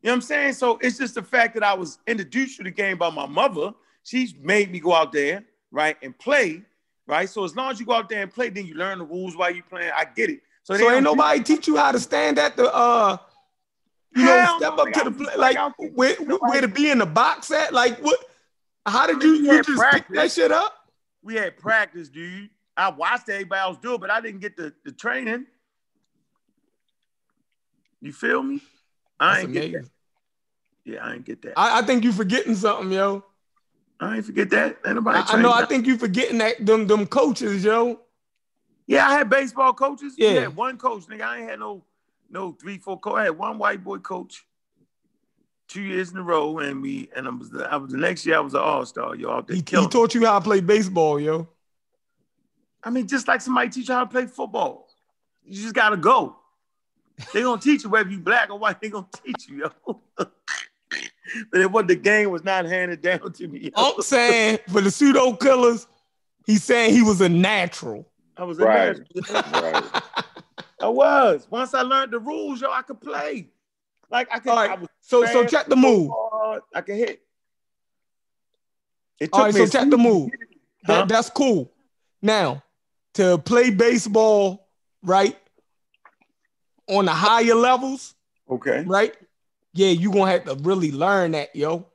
You 0.01 0.07
know 0.07 0.13
what 0.13 0.15
I'm 0.15 0.21
saying? 0.21 0.53
So 0.53 0.79
it's 0.81 0.97
just 0.97 1.15
the 1.15 1.23
fact 1.23 1.53
that 1.53 1.63
I 1.63 1.73
was 1.73 1.99
introduced 2.07 2.57
to 2.57 2.63
the 2.63 2.71
game 2.71 2.97
by 2.97 3.09
my 3.09 3.27
mother. 3.27 3.73
She's 4.03 4.33
made 4.35 4.71
me 4.71 4.79
go 4.79 4.93
out 4.93 5.11
there, 5.11 5.43
right, 5.71 5.95
and 6.01 6.17
play, 6.17 6.63
right? 7.07 7.29
So 7.29 7.43
as 7.43 7.55
long 7.55 7.71
as 7.71 7.79
you 7.79 7.85
go 7.85 7.93
out 7.93 8.09
there 8.09 8.21
and 8.21 8.33
play, 8.33 8.49
then 8.49 8.65
you 8.65 8.75
learn 8.75 8.99
the 8.99 9.05
rules 9.05 9.35
while 9.35 9.53
you 9.53 9.63
playing. 9.63 9.91
I 9.95 10.05
get 10.05 10.29
it. 10.29 10.41
So, 10.63 10.75
so 10.75 10.89
ain't 10.89 10.99
do- 10.99 11.03
nobody 11.03 11.41
teach 11.41 11.67
you 11.67 11.77
how 11.77 11.91
to 11.91 11.99
stand 11.99 12.39
at 12.39 12.55
the 12.55 12.73
uh, 12.73 13.17
you 14.15 14.25
know, 14.25 14.57
step 14.57 14.73
no, 14.77 14.83
up 14.83 14.93
to 14.93 15.03
the 15.05 15.11
play, 15.11 15.35
like 15.37 15.57
where, 15.93 16.15
where 16.15 16.61
to 16.61 16.67
be 16.67 16.89
in 16.91 16.97
the 16.97 17.05
box 17.05 17.51
at? 17.51 17.73
Like 17.73 17.99
what? 17.99 18.19
How 18.85 19.07
did 19.07 19.21
you 19.23 19.35
you 19.35 19.63
just 19.63 19.83
pick 19.93 20.07
that 20.09 20.31
shit 20.31 20.51
up? 20.51 20.81
we 21.21 21.35
had 21.35 21.57
practice, 21.57 22.09
dude. 22.09 22.49
I 22.75 22.89
watched 22.89 23.29
everybody 23.29 23.61
else 23.61 23.77
do 23.77 23.95
it, 23.95 24.01
but 24.01 24.09
I 24.09 24.21
didn't 24.21 24.41
get 24.41 24.57
the, 24.57 24.73
the 24.85 24.91
training. 24.91 25.45
You 28.01 28.11
feel 28.11 28.41
me? 28.41 28.61
I 29.19 29.33
That's 29.33 29.43
ain't 29.43 29.53
get 29.53 29.71
that. 29.73 29.89
Yeah, 30.83 31.05
I 31.05 31.13
ain't 31.13 31.25
get 31.25 31.41
that. 31.43 31.53
I, 31.55 31.79
I 31.79 31.81
think 31.83 32.03
you 32.03 32.11
forgetting 32.11 32.55
something, 32.55 32.91
yo. 32.91 33.23
I 34.01 34.15
ain't 34.15 34.25
forget 34.25 34.49
that. 34.49 34.77
Ain't 34.85 34.95
nobody 34.95 35.19
I, 35.19 35.37
I 35.37 35.41
know. 35.41 35.51
I 35.51 35.63
think 35.65 35.85
you 35.85 35.97
forgetting 35.97 36.39
that 36.39 36.65
them 36.65 36.87
them 36.87 37.05
coaches, 37.05 37.63
yo. 37.63 38.01
Yeah, 38.87 39.07
I 39.07 39.13
had 39.13 39.29
baseball 39.29 39.73
coaches. 39.73 40.15
Yeah. 40.17 40.31
Yeah, 40.31 40.47
one 40.47 40.77
coach, 40.77 41.05
nigga. 41.05 41.21
I 41.21 41.37
ain't 41.39 41.49
had 41.49 41.59
no 41.59 41.83
no 42.29 42.53
three, 42.53 42.79
four 42.79 42.99
coach. 42.99 43.17
I 43.17 43.23
had 43.25 43.37
one 43.37 43.59
white 43.59 43.83
boy 43.83 43.99
coach 43.99 44.43
two 45.67 45.81
years 45.81 46.11
in 46.11 46.17
a 46.17 46.23
row, 46.23 46.57
and 46.59 46.81
we 46.81 47.09
and 47.15 47.27
I 47.27 47.31
was 47.31 47.51
the, 47.51 47.71
I 47.71 47.77
was 47.77 47.91
the 47.91 47.97
next 47.97 48.25
year 48.25 48.37
I 48.37 48.39
was 48.39 48.55
an 48.55 48.61
all 48.61 48.85
star. 48.85 49.15
Yo, 49.15 49.45
He, 49.47 49.55
he 49.55 49.61
taught 49.61 50.15
you 50.15 50.25
how 50.25 50.39
to 50.39 50.43
play 50.43 50.61
baseball, 50.61 51.19
yo. 51.19 51.47
I 52.83 52.89
mean, 52.89 53.07
just 53.07 53.27
like 53.27 53.41
somebody 53.41 53.69
teach 53.69 53.87
you 53.87 53.93
how 53.93 54.01
to 54.01 54.09
play 54.09 54.25
football, 54.25 54.87
you 55.45 55.61
just 55.61 55.75
gotta 55.75 55.97
go. 55.97 56.37
They 57.33 57.43
gonna 57.43 57.61
teach 57.61 57.83
you 57.83 57.89
whether 57.91 58.09
you 58.09 58.19
black 58.19 58.49
or 58.49 58.57
white. 58.57 58.81
They 58.81 58.89
gonna 58.89 59.07
teach 59.23 59.47
you, 59.47 59.71
yo. 59.87 60.01
but 61.51 61.61
it 61.61 61.71
was 61.71 61.85
the 61.87 61.95
game 61.95 62.29
was 62.31 62.43
not 62.43 62.65
handed 62.65 63.01
down 63.01 63.31
to 63.33 63.47
me. 63.47 63.71
Yo. 63.75 63.93
I'm 63.95 64.01
saying 64.01 64.59
for 64.69 64.81
the 64.81 64.91
pseudo 64.91 65.33
killers, 65.33 65.87
he's 66.45 66.63
saying 66.63 66.93
he 66.93 67.01
was 67.01 67.21
a 67.21 67.29
natural. 67.29 68.07
I 68.37 68.43
was 68.43 68.59
a 68.59 68.65
Right. 68.65 68.97
natural. 69.23 69.51
right. 69.61 69.83
I 70.81 70.87
was. 70.87 71.47
Once 71.49 71.73
I 71.73 71.81
learned 71.81 72.11
the 72.11 72.19
rules, 72.19 72.61
yo, 72.61 72.71
I 72.71 72.81
could 72.81 72.99
play. 73.01 73.49
Like 74.09 74.27
I 74.31 74.39
could. 74.39 74.49
All 74.49 74.57
I 74.57 74.75
was 74.75 74.89
So 74.99 75.25
so 75.25 75.45
check 75.45 75.67
the 75.67 75.75
move. 75.75 76.09
hard, 76.11 76.63
I 76.73 76.81
could 76.81 76.95
hit. 76.95 77.21
It 79.19 79.29
All 79.33 79.43
right, 79.43 79.53
me 79.53 79.59
so 79.59 79.67
check 79.67 79.89
the 79.89 79.97
move. 79.97 80.31
get 80.31 80.41
it. 80.41 80.47
That, 80.87 81.07
That's 81.07 81.29
cool. 81.29 81.71
Now, 82.23 82.63
to 83.13 83.37
play 83.37 83.69
baseball, 83.69 84.67
right, 85.03 85.37
on 86.87 87.05
the 87.05 87.11
higher 87.11 87.53
levels, 87.53 88.15
Okay. 88.49 88.83
right? 88.85 89.15
Yeah, 89.73 89.89
you're 89.89 90.11
gonna 90.14 90.31
have 90.31 90.45
to 90.45 90.56
really 90.56 90.91
learn 90.91 91.31
that, 91.31 91.56
yo. 91.56 91.88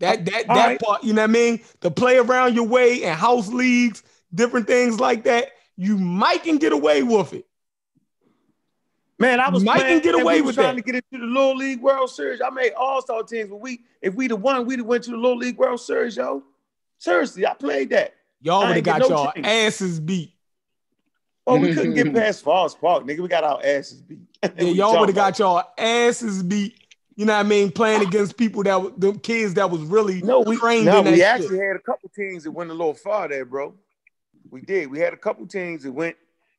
That 0.00 0.24
that 0.26 0.48
All 0.48 0.56
that 0.56 0.66
right. 0.66 0.80
part, 0.80 1.04
you 1.04 1.12
know 1.12 1.22
what 1.22 1.30
I 1.30 1.32
mean? 1.32 1.60
To 1.80 1.90
play 1.90 2.18
around 2.18 2.54
your 2.54 2.66
way 2.66 3.04
and 3.04 3.18
house 3.18 3.48
leagues, 3.48 4.02
different 4.34 4.66
things 4.66 5.00
like 5.00 5.24
that, 5.24 5.50
you 5.76 5.96
might 5.96 6.42
can 6.44 6.58
get 6.58 6.72
away 6.72 7.02
with 7.02 7.32
it. 7.32 7.46
Man, 9.20 9.40
I 9.40 9.48
was 9.50 9.64
Might 9.64 9.80
can 9.80 10.00
get 10.00 10.14
away 10.14 10.34
we 10.36 10.42
with 10.42 10.46
was 10.46 10.54
trying 10.54 10.76
that. 10.76 10.86
to 10.86 10.92
get 10.92 11.04
into 11.12 11.26
the 11.26 11.32
Little 11.32 11.56
League 11.56 11.80
World 11.80 12.08
Series. 12.08 12.40
I 12.40 12.50
made 12.50 12.72
All 12.74 13.02
Star 13.02 13.24
teams, 13.24 13.50
but 13.50 13.56
we 13.56 13.80
if 14.00 14.14
we 14.14 14.28
the 14.28 14.36
one, 14.36 14.64
we'd 14.64 14.78
have 14.78 14.86
went 14.86 15.02
to 15.04 15.10
the 15.10 15.16
Little 15.16 15.36
League 15.38 15.58
World 15.58 15.80
Series, 15.80 16.16
yo. 16.16 16.44
Seriously, 16.98 17.44
I 17.44 17.54
played 17.54 17.90
that. 17.90 18.14
Y'all 18.40 18.66
would 18.66 18.76
have 18.76 18.84
got 18.84 19.00
no 19.00 19.08
y'all 19.08 19.32
change. 19.32 19.46
asses 19.46 19.98
beat. 19.98 20.34
Oh, 21.48 21.58
we 21.58 21.74
couldn't 21.74 21.94
get 21.94 22.14
past 22.14 22.44
Falls 22.44 22.76
Park, 22.76 23.04
nigga. 23.04 23.20
We 23.20 23.28
got 23.28 23.42
our 23.42 23.60
asses 23.64 24.02
beat. 24.02 24.20
Yeah, 24.56 24.62
you 24.64 24.74
y'all 24.74 25.00
would 25.00 25.08
have 25.08 25.16
got 25.16 25.38
y'all 25.40 25.64
asses 25.76 26.44
beat. 26.44 26.78
You 27.18 27.24
know 27.24 27.32
what 27.34 27.46
I 27.46 27.48
mean? 27.48 27.72
Playing 27.72 28.02
against 28.02 28.36
people 28.36 28.62
that 28.62 28.80
were 28.80 28.92
the 28.96 29.12
kids 29.18 29.54
that 29.54 29.68
was 29.68 29.80
really 29.80 30.22
No, 30.22 30.38
we 30.38 30.56
trained 30.56 30.86
no, 30.86 31.00
in 31.00 31.04
that 31.06 31.10
we 31.10 31.16
shit. 31.16 31.26
actually 31.26 31.58
had 31.58 31.74
a 31.74 31.80
couple 31.80 32.08
teams 32.14 32.44
that 32.44 32.52
went 32.52 32.70
a 32.70 32.72
little 32.72 32.94
far 32.94 33.26
there, 33.26 33.44
bro. 33.44 33.74
We 34.50 34.60
did. 34.60 34.88
We 34.88 35.00
had 35.00 35.12
a 35.12 35.16
couple 35.16 35.44
teams 35.48 35.82
that 35.82 35.90
went. 35.90 36.14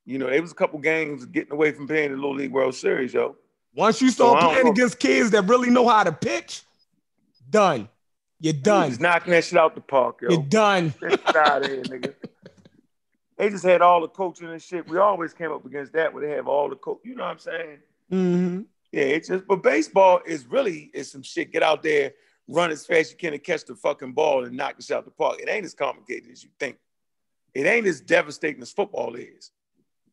You 0.06 0.18
know, 0.18 0.30
there 0.30 0.42
was 0.42 0.52
a 0.52 0.56
couple 0.56 0.78
games 0.80 1.26
getting 1.28 1.54
away 1.54 1.72
from 1.72 1.88
playing 1.88 2.12
the 2.12 2.18
Little 2.18 2.36
League 2.36 2.52
World 2.52 2.76
Series, 2.76 3.14
yo. 3.14 3.38
Once 3.74 4.02
you 4.02 4.10
start 4.10 4.42
don't 4.42 4.52
playing 4.52 4.68
against 4.68 5.00
kids 5.00 5.32
that 5.32 5.44
really 5.44 5.70
know 5.70 5.88
how 5.88 6.04
to 6.04 6.12
pitch, 6.12 6.64
done. 7.50 7.88
You're 8.42 8.52
done. 8.52 8.90
Just 8.90 9.00
knocking 9.00 9.32
that 9.32 9.46
shit 9.46 9.58
out 9.58 9.76
the 9.76 9.82
park, 9.82 10.20
yo. 10.22 10.32
You're 10.32 10.44
done. 10.44 10.94
Get 11.00 11.36
out 11.38 11.64
of 11.64 11.72
here, 11.72 11.84
nigga. 11.84 12.14
They 13.38 13.50
just 13.50 13.64
had 13.64 13.82
all 13.82 14.02
the 14.02 14.10
coaching 14.10 14.50
and 14.50 14.62
shit. 14.62 14.90
We 14.90 14.98
always 14.98 15.32
came 15.34 15.54
up 15.54 15.66
against 15.66 15.94
that 15.94 16.14
where 16.14 16.28
they 16.28 16.36
have 16.36 16.50
all 16.50 16.68
the 16.68 16.76
coach. 16.76 17.00
You 17.06 17.16
know 17.16 17.24
what 17.24 17.30
I'm 17.32 17.40
saying? 17.40 17.78
Mhm. 18.12 18.66
Yeah, 18.92 19.04
it's 19.04 19.28
just 19.28 19.48
but 19.48 19.62
baseball 19.62 20.22
is 20.26 20.46
really 20.48 20.90
is 20.94 21.12
some 21.12 21.22
shit. 21.22 21.52
Get 21.52 21.62
out 21.64 21.84
there, 21.84 22.14
run 22.48 22.72
as 22.72 22.86
fast 22.86 23.00
as 23.00 23.12
you 23.12 23.18
can 23.18 23.34
and 23.34 23.44
catch 23.44 23.66
the 23.66 23.76
fucking 23.76 24.14
ball 24.14 24.46
and 24.46 24.58
knock 24.58 24.78
this 24.78 24.92
out 24.92 25.06
the 25.06 25.12
park. 25.12 25.40
It 25.40 25.50
ain't 25.50 25.66
as 25.66 25.74
complicated 25.76 26.32
as 26.32 26.44
you 26.44 26.50
think. 26.60 26.78
It 27.54 27.66
ain't 27.66 27.88
as 27.88 28.02
devastating 28.02 28.62
as 28.62 28.72
football 28.72 29.16
is. 29.16 29.52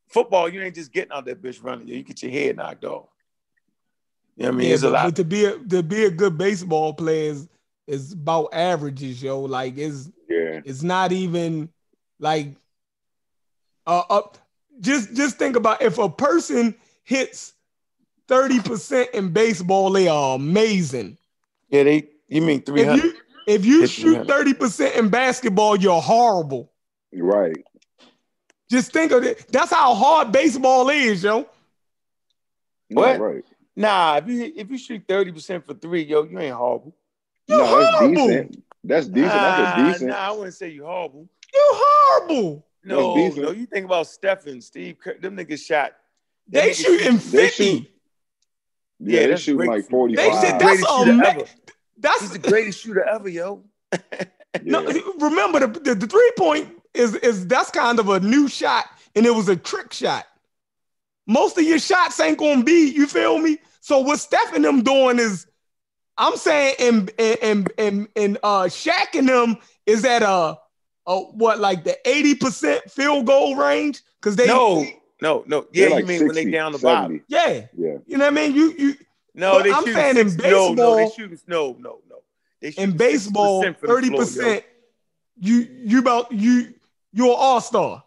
Football, 0.09 0.49
you 0.49 0.63
ain't 0.63 0.75
just 0.75 0.93
getting 0.93 1.13
out 1.13 1.25
that 1.27 1.43
bitch 1.43 1.63
running. 1.63 1.89
You 1.89 2.03
get 2.03 2.23
your 2.23 2.33
head 2.33 2.57
knocked 2.57 2.85
off. 2.85 3.09
You 4.37 4.45
know 4.45 4.51
what 4.51 4.55
I 4.55 4.59
mean? 4.59 4.69
Yeah, 4.69 4.75
it's 4.75 4.83
a 4.83 4.91
lot. 4.91 5.05
but 5.07 5.17
to 5.17 5.25
be 5.25 5.45
a 5.47 5.59
to 5.59 5.83
be 5.83 6.05
a 6.05 6.11
good 6.11 6.37
baseball 6.37 6.93
player 6.93 7.33
is, 7.33 7.49
is 7.87 8.13
about 8.13 8.51
averages, 8.53 9.23
yo. 9.23 9.41
Like 9.41 9.79
it's 9.79 10.11
Yeah. 10.29 10.61
it's 10.65 10.83
not 10.83 11.13
even 11.13 11.71
like 12.21 12.55
uh, 13.87 14.03
uh 14.11 14.23
just 14.81 15.15
just 15.15 15.39
think 15.39 15.57
about 15.57 15.81
if 15.81 15.97
a 15.99 16.09
person 16.09 16.75
hits 17.05 17.55
30% 18.29 19.11
in 19.11 19.33
baseball, 19.33 19.91
they 19.91 20.09
are 20.09 20.35
amazing. 20.37 21.17
Yeah, 21.69 21.85
they 21.85 22.09
you 22.29 22.43
mean 22.43 22.59
If 22.61 22.67
300? 22.67 23.05
you 23.05 23.15
if 23.47 23.65
you 23.65 23.87
shoot 23.87 24.27
30% 24.27 24.97
in 24.97 25.09
basketball, 25.09 25.77
you're 25.77 26.01
horrible. 26.01 26.73
Right. 27.15 27.57
Just 28.71 28.93
think 28.93 29.13
of 29.13 29.23
it. 29.23 29.47
That's 29.53 29.71
how 29.71 29.95
hard 29.95 30.33
baseball 30.33 30.89
is, 30.89 31.23
yo. 31.23 31.47
What? 32.89 33.21
right. 33.21 33.45
Nah, 33.77 34.17
if 34.17 34.27
you 34.29 34.53
if 34.57 34.71
you 34.71 34.79
shoot 34.79 35.07
30% 35.07 35.65
for 35.65 35.75
three, 35.75 36.03
yo, 36.05 36.25
you 36.25 36.39
ain't 36.39 36.55
horrible. 36.55 36.97
You're 37.47 37.59
No, 37.59 37.65
that's 37.79 37.91
horrible. 37.99 38.27
decent. 38.27 38.65
That's 38.83 39.07
decent. 39.07 39.33
That's 39.33 39.59
a 39.59 39.63
Nah, 39.83 39.89
decent. 39.93 40.11
Nah, 40.11 40.17
I 40.17 40.31
wouldn't 40.33 40.55
say 40.55 40.69
you 40.71 40.85
horrible. 40.85 41.29
You're 41.53 41.63
horrible. 41.65 42.67
No, 42.85 43.15
no, 43.17 43.51
you 43.51 43.67
think 43.67 43.85
about 43.85 44.07
Stephen, 44.07 44.61
Steve, 44.61 44.97
Kerr, 44.99 45.15
them 45.21 45.37
niggas 45.37 45.65
shot. 45.65 45.93
They 46.49 46.61
Them 46.61 46.69
niggas 46.71 46.75
shooting 46.85 47.31
They 47.33 47.49
shoot- 47.49 47.87
Yeah, 48.99 49.21
Yeah, 49.21 49.21
they 49.27 49.31
that's 49.31 49.43
shooting 49.43 49.67
like 49.67 49.69
for 49.69 49.77
you. 49.79 49.83
forty 49.91 50.15
They 50.17 50.33
said 50.33 50.59
that's 50.59 50.65
Greatest 50.65 50.91
shooter 50.99 51.11
ama- 51.13 51.27
ever. 51.27 51.45
That's 51.99 52.21
He's 52.21 52.31
the 52.33 52.39
greatest 52.39 52.81
shooter 52.81 53.03
ever, 53.03 53.29
yo. 53.29 53.65
no. 54.63 54.85
Remember 55.19 55.61
the, 55.61 55.81
the, 55.81 55.95
the 55.95 56.07
three 56.07 56.33
point 56.37 56.69
is 56.95 57.15
is 57.17 57.47
that's 57.47 57.71
kind 57.71 57.99
of 57.99 58.09
a 58.09 58.21
new 58.21 58.49
shot, 58.49 58.87
and 59.15 59.27
it 59.27 59.35
was 59.35 59.49
a 59.49 59.57
trick 59.57 59.93
shot. 59.93 60.27
Most 61.27 61.59
of 61.59 61.65
your 61.65 61.79
shots 61.79 62.19
ain't 62.21 62.39
gonna 62.39 62.63
be. 62.65 62.91
You 62.91 63.07
feel 63.07 63.39
me? 63.39 63.59
So 63.81 64.01
what 64.01 64.19
Steph 64.21 64.55
and 64.55 64.65
them 64.65 64.83
doing 64.83 65.19
is, 65.19 65.47
I'm 66.19 66.37
saying, 66.37 66.75
and 66.81 67.11
and 67.19 67.73
and 67.79 68.09
and 68.17 68.39
uh, 68.43 68.65
Shaq 68.65 69.15
and 69.19 69.29
them 69.29 69.57
is 69.87 70.05
at 70.05 70.23
a, 70.23 70.57
a 71.07 71.19
what 71.21 71.61
like 71.61 71.85
the 71.85 71.97
eighty 72.09 72.35
percent 72.35 72.91
field 72.91 73.27
goal 73.27 73.57
range 73.57 74.03
because 74.21 74.37
they 74.37 74.47
No, 74.47 74.87
no, 75.21 75.45
no. 75.47 75.67
Yeah, 75.73 75.89
They're 75.91 76.01
you 76.01 76.07
mean 76.07 76.19
60, 76.21 76.27
when 76.27 76.35
they 76.35 76.51
down 76.51 76.73
the 76.73 76.79
bottom? 76.79 77.23
yeah. 77.29 77.67
Yeah. 77.77 77.97
You 78.07 78.19
know 78.19 78.25
what 78.25 78.27
I 78.27 78.31
mean? 78.31 78.55
You 78.55 78.75
you 78.79 78.95
No, 79.35 79.63
they 79.63 79.73
I'm 79.73 79.85
shoot 79.85 79.95
saying 79.95 80.17
in 80.19 80.31
60 80.31 80.51
No, 80.51 80.73
no, 80.75 80.97
they 80.97 81.05
baseball- 81.05 81.11
shoot 81.17 81.41
no, 81.49 81.77
no, 81.79 81.99
no. 82.09 82.17
They 82.61 82.71
shoot 82.71 82.81
in 82.83 82.97
baseball 82.97 83.63
60% 83.63 83.79
thirty 83.87 84.09
yo. 84.09 84.17
percent. 84.17 84.65
You 85.39 85.57
you 85.85 85.99
about 86.01 86.33
you 86.33 86.75
you're 87.13 87.29
an 87.29 87.35
all 87.37 87.61
star. 87.61 88.03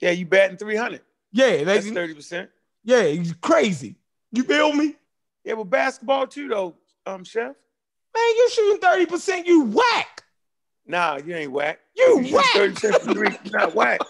Yeah, 0.00 0.10
you 0.10 0.26
batting 0.26 0.56
300. 0.56 1.00
Yeah, 1.32 1.62
That's 1.64 1.86
30%. 1.86 2.48
yeah, 2.84 3.02
you 3.04 3.34
crazy. 3.40 3.94
You 4.32 4.42
feel 4.42 4.72
me? 4.72 4.96
Yeah, 5.44 5.54
but 5.54 5.64
basketball 5.64 6.26
too, 6.26 6.48
though, 6.48 6.74
um, 7.06 7.22
Chef. 7.24 7.54
Man, 8.14 8.36
you 8.36 8.50
shooting 8.50 8.80
30%, 8.80 9.46
you 9.46 9.62
whack. 9.64 10.22
Nah, 10.86 11.16
you 11.24 11.34
ain't 11.34 11.52
whack. 11.52 11.78
You 11.96 12.20
If 12.20 12.32
whack. 12.32 12.44
30% 12.54 13.00
from 13.00 13.14
three, 13.14 13.28
not 13.52 13.74
whack. 13.74 14.00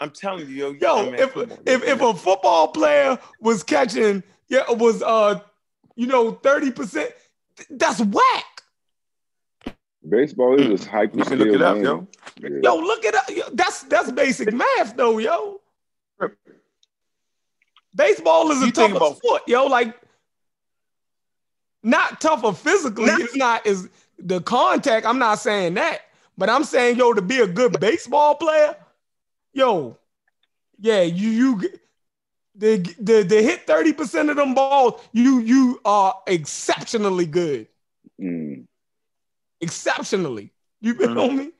I'm 0.00 0.10
telling 0.10 0.48
you, 0.48 0.54
yo. 0.54 0.70
Yo, 0.80 1.10
man, 1.10 1.14
if, 1.20 1.36
on, 1.36 1.50
if 1.66 1.84
if 1.84 2.00
a 2.00 2.14
football 2.14 2.68
player 2.68 3.18
was 3.40 3.62
catching, 3.62 4.22
yeah, 4.48 4.70
was 4.70 5.02
uh, 5.02 5.40
you 5.94 6.06
know, 6.06 6.32
30%, 6.32 7.08
that's 7.70 8.00
whack. 8.00 8.44
Baseball 10.08 10.58
is 10.58 10.66
just 10.68 10.86
hyper 10.86 11.18
you 11.18 11.24
can 11.24 11.38
look 11.38 11.48
skill 11.48 11.54
it 11.60 11.62
up, 11.62 11.74
game. 11.74 11.84
yo. 11.84 12.08
Yeah. 12.40 12.48
Yo, 12.62 12.76
look 12.76 13.04
it 13.04 13.14
up. 13.14 13.28
Yo, 13.28 13.42
That's 13.52 13.82
that's 13.82 14.10
basic 14.10 14.50
math 14.54 14.96
though, 14.96 15.18
yo. 15.18 15.60
Baseball 17.94 18.50
is 18.52 18.62
a 18.62 18.66
You 18.66 18.72
think 18.72 18.92
tougher 18.94 18.96
about- 19.04 19.16
sport, 19.18 19.42
yo. 19.46 19.66
Like, 19.66 19.94
not 21.82 22.20
tougher 22.20 22.52
physically. 22.52 23.06
It's 23.10 23.36
not 23.36 23.66
is 23.66 23.88
the 24.18 24.40
contact. 24.40 25.04
I'm 25.04 25.18
not 25.18 25.38
saying 25.38 25.74
that, 25.74 26.02
but 26.38 26.48
I'm 26.48 26.64
saying, 26.64 26.96
yo, 26.96 27.12
to 27.12 27.22
be 27.22 27.40
a 27.40 27.46
good 27.46 27.78
baseball 27.80 28.36
player, 28.36 28.76
yo, 29.52 29.98
yeah, 30.78 31.02
you 31.02 31.28
you 31.30 31.62
the 32.54 32.78
the, 32.98 33.22
the 33.22 33.42
hit 33.42 33.66
30% 33.66 34.30
of 34.30 34.36
them 34.36 34.54
balls, 34.54 35.00
you 35.12 35.40
you 35.40 35.80
are 35.84 36.14
exceptionally 36.26 37.26
good. 37.26 37.68
Mm. 38.20 38.66
Exceptionally. 39.60 40.52
You 40.80 40.94
feel 40.94 41.18
on 41.18 41.36
me? 41.36 41.50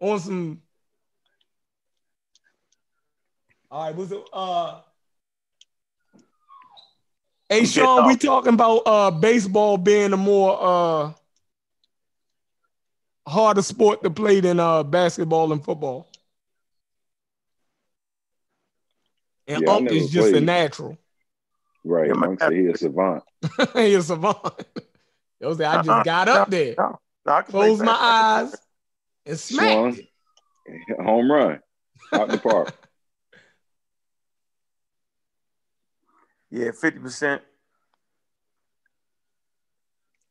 On 0.00 0.18
some 0.18 0.62
all 3.70 3.86
right, 3.86 3.94
what's 3.94 4.12
it? 4.12 4.22
Uh 4.32 4.80
Hey 7.48 7.64
Sean, 7.64 8.06
we 8.06 8.16
talking 8.16 8.54
about 8.54 8.82
uh 8.86 9.10
baseball 9.10 9.76
being 9.76 10.12
a 10.12 10.16
more 10.16 10.58
uh 10.60 11.12
harder 13.26 13.62
sport 13.62 14.02
to 14.02 14.10
play 14.10 14.40
than 14.40 14.60
uh 14.60 14.82
basketball 14.82 15.52
and 15.52 15.64
football. 15.64 16.13
And 19.46 19.62
Yeah, 19.62 19.72
I 19.72 19.78
is 19.86 20.10
just 20.10 20.32
a 20.32 20.40
natural. 20.40 20.96
Right. 21.84 22.08
Yeah, 22.08 22.14
my- 22.14 22.26
Monk 22.28 22.40
said 22.40 22.52
he 22.52 22.66
a 22.66 22.76
savant. 22.76 23.22
You're 23.74 23.98
a 23.98 24.02
savant. 24.02 24.38
Yo, 25.40 25.54
say, 25.54 25.64
I 25.64 25.76
just 25.78 25.88
Uh-uh. 25.88 26.02
got 26.02 26.28
up 26.28 26.50
there, 26.50 26.74
No, 26.78 26.98
no, 27.26 27.32
I 27.32 27.42
closed 27.42 27.82
my 27.82 27.92
eyes, 27.92 28.56
and 29.26 29.38
smacked 29.38 29.96
Swung. 29.96 29.98
it. 30.66 31.00
Home 31.04 31.30
run. 31.30 31.60
Out 32.12 32.28
the 32.30 32.38
park. 32.38 32.74
Yeah, 36.50 36.68
50%. 36.70 37.40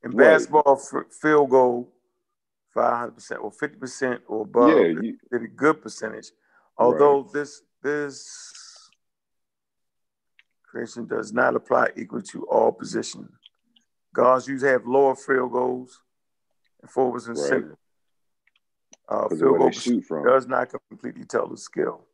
In 0.04 0.12
Right. 0.12 0.18
basketball, 0.18 0.80
f- 0.82 1.12
field 1.14 1.50
goal, 1.50 1.94
500% 2.76 3.38
or 3.44 3.52
50% 3.52 4.22
or 4.28 4.42
above. 4.42 4.70
yeah, 4.70 4.78
is 4.86 4.98
you, 5.04 5.18
a 5.32 5.40
good 5.40 5.82
percentage. 5.82 6.32
Although 6.78 7.30
this 7.32 7.62
this 7.84 8.53
creation 10.74 11.06
does 11.06 11.32
not 11.32 11.56
apply 11.56 11.90
equal 11.96 12.22
to 12.22 12.44
all 12.48 12.72
positions. 12.72 13.30
Guards 14.16 14.48
usually 14.48 14.72
have 14.72 14.88
lower 14.88 15.16
field 15.16 15.52
goals 15.52 16.02
and 16.82 16.90
forwards 16.90 17.28
and 17.28 17.38
Right. 17.38 17.48
center. 17.48 17.78
Uh, 19.08 19.30
field 19.30 19.58
goal 19.60 19.70
shoot 19.72 20.04
from. 20.06 20.26
does 20.26 20.48
not 20.48 20.74
completely 20.90 21.26
tell 21.26 21.48
the 21.48 21.58
skill. 21.58 22.08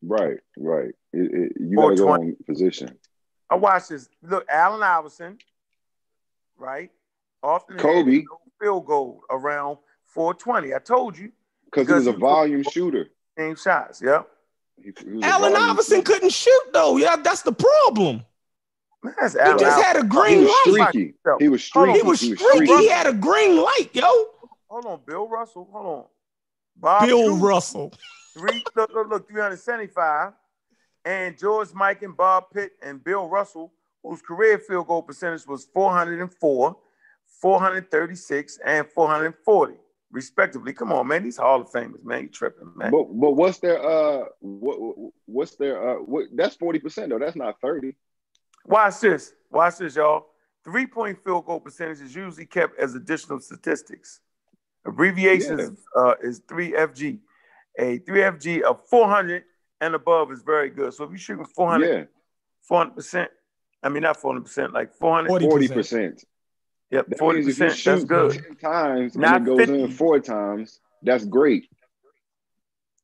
Right, 0.00 0.38
right. 0.56 0.94
It, 1.12 1.34
it, 1.40 1.52
you 1.58 1.76
gotta 1.76 1.96
go 1.96 2.04
420. 2.04 2.26
on 2.30 2.36
position. 2.46 2.98
I 3.50 3.56
watched 3.56 3.88
this. 3.88 4.08
Look, 4.22 4.46
Allen 4.48 4.82
Iverson, 4.82 5.38
right? 6.56 6.90
Often 7.42 7.78
Kobe. 7.78 8.22
no 8.22 8.38
field 8.60 8.86
goal 8.86 9.22
around 9.28 9.78
420. 10.04 10.72
I 10.74 10.78
told 10.78 11.18
you. 11.18 11.32
Because 11.64 11.88
he 11.88 11.94
was 11.94 12.06
a 12.06 12.12
volume 12.12 12.62
shooter. 12.62 13.08
Same 13.36 13.56
shots. 13.56 14.00
Yep. 14.02 14.28
He, 14.82 14.92
he 15.18 15.22
Allen 15.22 15.54
Iverson 15.56 16.02
couldn't 16.02 16.32
shoot 16.32 16.62
though. 16.72 16.96
Yeah, 16.96 17.16
that's 17.16 17.42
the 17.42 17.52
problem. 17.52 18.22
Man, 19.02 19.14
That's 19.20 19.34
He 19.34 19.40
Allen 19.40 19.58
just 19.58 19.82
had 19.82 19.96
a 19.96 20.00
Iverson. 20.00 20.10
He 20.10 20.16
green 20.16 20.44
was 20.44 20.78
light. 20.78 20.88
streaky. 20.88 21.14
He 21.38 21.48
was 21.48 21.70
hold 21.70 21.88
on. 21.88 21.94
streaky. 21.94 21.98
He 22.04 22.08
was 22.08 22.20
streaky. 22.20 22.76
He 22.76 22.88
had 22.88 23.06
a 23.06 23.12
green 23.12 23.56
light, 23.62 23.90
yo. 23.92 24.06
Hold 24.68 24.86
on, 24.86 25.00
Bill 25.06 25.28
Russell. 25.28 25.68
Hold 25.72 25.86
on. 25.86 26.04
Bob 26.76 27.06
Bill 27.06 27.28
Cousy, 27.30 27.42
Russell. 27.42 27.92
Three, 28.34 28.64
look, 28.76 28.92
look, 28.94 29.08
look, 29.08 29.28
375. 29.28 30.32
And 31.04 31.38
George 31.38 31.68
Mikan 31.68 32.16
Bob 32.16 32.50
Pettit 32.52 32.72
and 32.82 33.02
Bill 33.02 33.28
Russell, 33.28 33.72
whose 34.02 34.20
career 34.20 34.58
field 34.58 34.86
goal 34.86 35.02
percentage 35.02 35.46
was 35.46 35.64
404, 35.72 36.76
436, 37.40 38.58
and 38.64 38.86
440, 38.86 39.74
respectively. 40.10 40.72
Come 40.72 40.92
on, 40.92 41.06
man. 41.06 41.22
These 41.24 41.36
Hall 41.36 41.60
of 41.60 41.70
Famers, 41.70 42.04
man. 42.04 42.22
You 42.22 42.28
tripping, 42.28 42.72
man. 42.76 42.90
But 42.90 43.04
but 43.04 43.32
what's 43.32 43.58
their 43.58 43.82
uh 43.82 44.24
what 44.40 45.12
what's 45.26 45.56
their 45.56 45.90
uh 45.90 45.94
what 46.02 46.26
that's 46.34 46.56
forty 46.56 46.78
percent 46.78 47.10
though. 47.10 47.18
That's 47.18 47.36
not 47.36 47.60
thirty. 47.60 47.94
Watch 48.64 49.00
this. 49.00 49.32
Watch 49.50 49.78
this, 49.78 49.96
y'all. 49.96 50.26
Three 50.64 50.86
point 50.86 51.22
field 51.24 51.46
goal 51.46 51.60
percentage 51.60 52.00
is 52.00 52.14
usually 52.14 52.46
kept 52.46 52.78
as 52.78 52.94
additional 52.94 53.40
statistics. 53.40 54.20
Abbreviation 54.84 55.60
is, 55.60 55.70
uh, 55.96 56.14
is 56.22 56.40
3FG. 56.40 57.18
A 57.78 57.98
3FG 58.00 58.62
of 58.62 58.80
400 58.88 59.44
and 59.80 59.94
above 59.94 60.32
is 60.32 60.42
very 60.42 60.70
good. 60.70 60.94
So 60.94 61.04
if 61.04 61.10
you're 61.10 61.18
shooting 61.18 61.44
400, 61.44 61.86
Yeah, 61.86 62.04
400%, 62.70 63.28
I 63.82 63.88
mean, 63.88 64.02
not 64.02 64.20
400%, 64.20 64.72
like 64.72 64.92
400, 64.94 65.28
40. 65.28 65.46
forty 65.46 65.68
percent. 65.68 66.24
Yep, 66.90 67.06
That 67.08 67.18
40%, 67.18 67.34
means 67.34 67.48
if 67.48 67.58
you 67.58 67.66
that's 67.66 67.76
shoot 67.78 68.06
good. 68.08 68.32
ten 68.32 68.56
times 68.56 69.16
Not 69.16 69.36
and 69.36 69.46
it 69.46 69.50
goes 69.50 69.58
50. 69.66 69.82
in 69.82 69.90
four 69.90 70.20
times, 70.20 70.80
that's 71.02 71.24
great. 71.24 71.68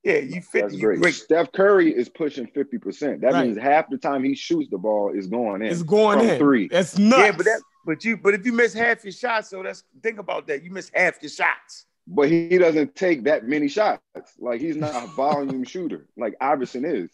Yeah, 0.03 0.19
you 0.19 0.43
50, 0.43 0.61
That's 0.61 0.77
great. 0.77 1.01
great. 1.01 1.15
Steph 1.15 1.51
Curry 1.53 1.91
is 1.91 2.11
pushing 2.11 2.47
fifty 2.49 2.77
percent. 2.77 3.23
That 3.23 3.33
Right. 3.33 3.47
means 3.47 3.59
half 3.59 3.89
the 3.89 3.97
time 3.97 4.23
he 4.23 4.35
shoots 4.35 4.69
the 4.71 4.77
ball 4.77 5.13
is 5.15 5.27
going 5.29 5.63
in. 5.63 5.69
It's 5.69 5.83
going 5.83 6.19
from 6.19 6.29
in. 6.29 6.39
three. 6.39 6.69
That's 6.69 6.99
nuts. 6.99 7.23
Yeah, 7.23 7.33
but 7.35 7.45
that, 7.47 7.61
but 7.87 8.05
you, 8.05 8.19
but 8.19 8.35
if 8.35 8.45
you 8.45 8.53
miss 8.53 8.75
half 8.75 9.03
your 9.03 9.13
shots, 9.13 9.49
so 9.49 9.63
that's 9.63 9.83
think 10.03 10.19
about 10.19 10.47
that. 10.49 10.63
You 10.63 10.71
miss 10.71 10.91
half 10.95 11.23
your 11.23 11.31
shots. 11.31 11.87
But 12.07 12.29
he 12.29 12.59
doesn't 12.59 12.95
take 12.95 13.25
that 13.25 13.49
many 13.49 13.67
shots. 13.69 14.03
Like 14.39 14.61
he's 14.61 14.77
not 14.77 14.95
a 14.95 15.07
volume 15.17 15.65
shooter 15.65 16.07
like 16.19 16.35
Iverson 16.39 16.85
is. 16.85 17.09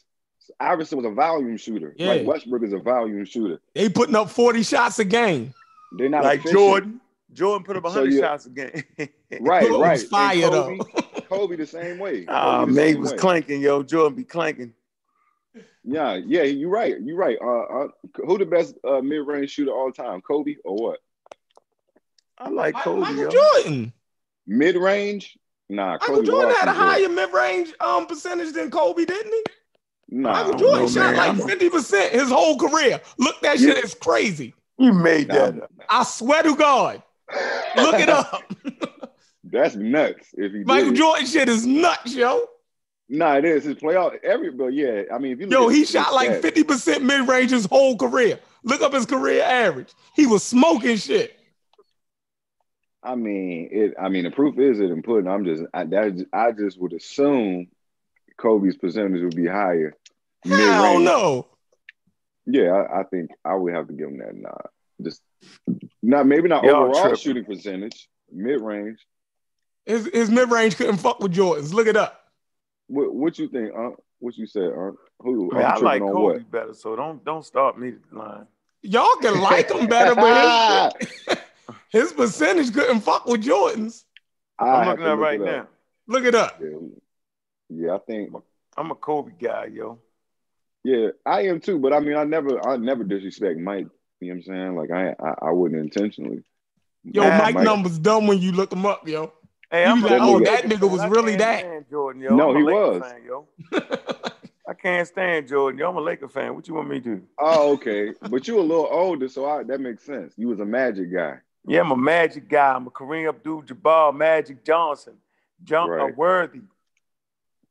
Iverson 0.58 0.98
was 0.98 1.06
a 1.06 1.10
volume 1.14 1.56
shooter. 1.58 1.94
Yeah. 1.96 2.08
Like 2.08 2.26
Westbrook 2.26 2.64
is 2.64 2.72
a 2.72 2.78
volume 2.80 3.24
shooter. 3.24 3.60
they 3.72 3.88
putting 3.88 4.16
up 4.16 4.30
40 4.30 4.64
shots 4.64 4.98
a 4.98 5.04
game. 5.04 5.54
They're 5.92 6.08
not 6.08 6.24
like 6.24 6.40
efficient. 6.40 6.58
Jordan. 6.58 7.00
Jordan 7.32 7.64
put 7.64 7.76
up 7.76 7.84
So 7.84 7.90
100 8.00 8.12
you- 8.12 8.20
shots 8.20 8.46
a 8.46 8.50
game. 8.50 8.84
Right, 9.40 9.62
Jordan 9.62 9.80
right. 9.80 9.92
was 9.92 10.02
And 10.02 10.10
fire, 10.10 10.48
Kobe, 10.48 10.78
though. 10.78 11.20
Kobe 11.28 11.56
the 11.56 11.66
same 11.66 11.98
way. 12.00 12.24
Ah, 12.28 12.60
Kobe 12.60 12.72
man, 12.72 12.88
he 12.88 12.94
was 12.96 13.12
way. 13.12 13.18
clanking, 13.18 13.60
yo. 13.60 13.82
Jordan 13.84 14.16
be 14.16 14.24
clanking. 14.24 14.74
Yeah, 15.84 16.16
yeah, 16.26 16.42
you're 16.42 16.68
right. 16.70 17.00
You're 17.00 17.16
right. 17.16 17.38
Uh, 17.40 17.84
uh, 17.84 17.88
who 18.26 18.36
the 18.38 18.44
best 18.46 18.74
uh, 18.86 19.00
mid-range 19.00 19.50
shooter 19.50 19.70
all 19.72 19.90
time? 19.92 20.20
Kobe 20.20 20.56
or 20.64 20.74
what? 20.76 20.98
I 22.38 22.48
like 22.48 22.74
Kobe, 22.74 23.00
Michael 23.00 23.16
yo. 23.16 23.30
Jordan. 23.30 23.92
Mid-range? 24.46 25.38
Nah, 25.68 25.92
Michael 25.92 26.16
Kobe 26.16 26.26
Jordan 26.26 26.54
had 26.56 26.64
a 26.64 26.66
Washington. 26.78 26.86
higher 26.86 27.08
mid-range 27.08 27.72
um 27.80 28.06
percentage 28.08 28.52
than 28.52 28.70
Kobe, 28.70 29.04
didn't 29.04 29.32
he? 29.32 29.42
Nah, 30.18 30.32
Michael 30.32 30.58
Jordan 30.58 30.82
know, 30.82 30.88
shot 30.88 31.14
man. 31.14 31.38
like 31.38 31.58
50% 31.60 32.10
his 32.10 32.28
whole 32.28 32.58
career. 32.58 33.00
Look, 33.18 33.40
that 33.42 33.58
shit 33.60 33.82
is 33.84 33.94
crazy. 33.94 34.54
You 34.80 34.94
made 34.94 35.28
that 35.28 35.62
up. 35.62 35.70
I 35.90 36.04
swear 36.04 36.42
to 36.42 36.56
God. 36.56 37.02
Look 37.76 38.00
it 38.00 38.08
up. 38.08 38.42
That's 39.44 39.74
nuts. 39.76 40.28
If 40.32 40.52
he 40.52 40.64
Michael 40.64 40.90
did. 40.90 40.96
Jordan 40.96 41.26
shit 41.26 41.48
is 41.50 41.66
nuts, 41.66 42.14
yo. 42.14 42.46
Nah, 43.10 43.36
it 43.36 43.44
is 43.44 43.64
his 43.64 43.74
playoff. 43.74 44.16
Every, 44.24 44.50
but 44.50 44.68
yeah, 44.68 45.02
I 45.12 45.18
mean, 45.18 45.32
if 45.32 45.40
you 45.40 45.46
look 45.46 45.52
Yo, 45.52 45.68
he 45.68 45.84
shot 45.84 46.14
like 46.14 46.30
50% 46.30 47.02
mid-range 47.02 47.50
his 47.50 47.66
whole 47.66 47.96
career. 47.96 48.40
Look 48.62 48.80
up 48.80 48.94
his 48.94 49.04
career 49.04 49.42
average. 49.42 49.92
He 50.14 50.26
was 50.26 50.42
smoking 50.42 50.96
shit. 50.96 51.36
I 53.02 53.16
mean, 53.16 53.68
it. 53.70 53.94
I 54.00 54.08
mean, 54.08 54.24
the 54.24 54.30
proof 54.30 54.58
is 54.58 54.80
it 54.80 54.90
in 54.90 55.02
pudding. 55.02 55.28
I'm 55.28 55.44
just, 55.44 55.62
I, 55.74 55.84
that, 55.84 56.26
I 56.32 56.52
just 56.52 56.80
would 56.80 56.94
assume 56.94 57.68
Kobe's 58.38 58.76
percentage 58.76 59.22
would 59.22 59.36
be 59.36 59.46
higher. 59.46 59.94
Hell 60.44 61.00
no. 61.00 61.49
Yeah, 62.50 62.72
I, 62.72 63.00
I 63.00 63.02
think 63.04 63.30
I 63.44 63.54
would 63.54 63.74
have 63.74 63.86
to 63.88 63.92
give 63.92 64.08
him 64.08 64.18
that 64.18 64.34
nod. 64.34 64.66
Just 65.02 65.22
not 66.02 66.26
maybe 66.26 66.48
not 66.48 66.64
Y'all 66.64 66.84
overall 66.84 67.02
tripping. 67.02 67.16
shooting 67.16 67.44
percentage, 67.44 68.08
mid 68.30 68.60
range. 68.60 68.98
His, 69.86 70.08
his 70.12 70.30
mid-range 70.30 70.76
couldn't 70.76 70.98
fuck 70.98 71.20
with 71.20 71.32
Jordan's. 71.32 71.72
Look 71.72 71.86
it 71.86 71.96
up. 71.96 72.20
What 72.86 73.14
what 73.14 73.38
you 73.38 73.48
think? 73.48 73.72
Uh, 73.76 73.90
what 74.18 74.36
you 74.36 74.46
said? 74.46 74.68
Uh, 74.68 74.92
who? 75.20 75.50
Man, 75.52 75.64
I'm 75.64 75.82
like 75.82 76.02
Kobe 76.02 76.12
what? 76.12 76.50
better, 76.50 76.74
so 76.74 76.96
don't 76.96 77.24
don't 77.24 77.44
start 77.44 77.78
me 77.78 77.94
lying. 78.12 78.46
Y'all 78.82 79.16
can 79.20 79.40
like 79.40 79.70
him 79.70 79.86
better, 79.86 80.14
but 80.14 80.96
his, 81.00 81.38
his 81.90 82.12
percentage 82.12 82.72
couldn't 82.72 83.00
fuck 83.00 83.26
with 83.26 83.42
Jordan's. 83.42 84.04
I 84.58 84.66
I'm 84.66 84.88
looking 84.88 85.04
to 85.04 85.10
at 85.10 85.18
look 85.18 85.20
right 85.20 85.40
now. 85.40 85.68
Look 86.06 86.24
it 86.24 86.34
up. 86.34 86.60
Yeah, 86.60 86.78
yeah, 87.68 87.94
I 87.94 87.98
think. 87.98 88.32
I'm 88.76 88.90
a 88.90 88.94
Kobe 88.94 89.32
guy, 89.40 89.66
yo. 89.66 89.98
Yeah, 90.84 91.08
I 91.26 91.42
am 91.42 91.60
too. 91.60 91.78
But 91.78 91.92
I 91.92 92.00
mean, 92.00 92.16
I 92.16 92.24
never, 92.24 92.66
I 92.66 92.76
never 92.76 93.04
disrespect 93.04 93.58
Mike. 93.58 93.86
You 94.20 94.34
know 94.34 94.34
what 94.34 94.36
I'm 94.36 94.42
saying? 94.42 94.76
Like 94.76 94.90
I, 94.90 95.14
I, 95.22 95.48
I 95.48 95.50
wouldn't 95.50 95.80
intentionally. 95.80 96.42
Yo, 97.04 97.22
Man, 97.22 97.38
Mike, 97.38 97.54
Mike- 97.54 97.64
numbers 97.64 97.98
dumb 97.98 98.26
when 98.26 98.38
you 98.38 98.52
look 98.52 98.72
him 98.72 98.86
up, 98.86 99.06
yo. 99.08 99.32
Hey, 99.70 99.84
I'm 99.84 100.02
like, 100.02 100.20
oh, 100.20 100.40
that 100.40 100.64
nigga 100.64 100.90
was 100.90 101.06
really 101.06 101.36
that. 101.36 101.88
Jordan, 101.88 102.22
yo. 102.22 102.34
No, 102.34 102.50
I'm 102.50 102.56
he 102.56 102.62
was. 102.64 103.02
Fan, 103.02 103.22
yo. 103.24 103.46
I 104.68 104.74
can't 104.74 105.06
stand 105.06 105.46
Jordan, 105.46 105.78
yo. 105.78 105.90
I'm 105.90 105.96
a 105.96 106.00
Laker 106.00 106.28
fan. 106.28 106.54
What 106.54 106.66
you 106.66 106.74
want 106.74 106.88
me 106.88 107.00
to 107.00 107.16
do? 107.16 107.22
Oh, 107.38 107.74
okay. 107.74 108.12
but 108.28 108.48
you 108.48 108.58
a 108.58 108.62
little 108.62 108.88
older, 108.90 109.28
so 109.28 109.48
I, 109.48 109.62
that 109.62 109.80
makes 109.80 110.04
sense. 110.04 110.34
You 110.36 110.48
was 110.48 110.58
a 110.58 110.64
Magic 110.64 111.12
guy. 111.12 111.38
Yeah, 111.66 111.80
I'm 111.80 111.92
a 111.92 111.96
Magic 111.96 112.48
guy. 112.48 112.74
I'm 112.74 112.86
a 112.86 112.90
Kareem 112.90 113.28
Abdul-Jabbar, 113.28 114.16
Magic 114.16 114.64
Johnson, 114.64 115.14
John 115.62 115.88
uh, 115.88 115.94
Right. 115.94 116.16
Worthy. 116.16 116.58
You 116.58 116.64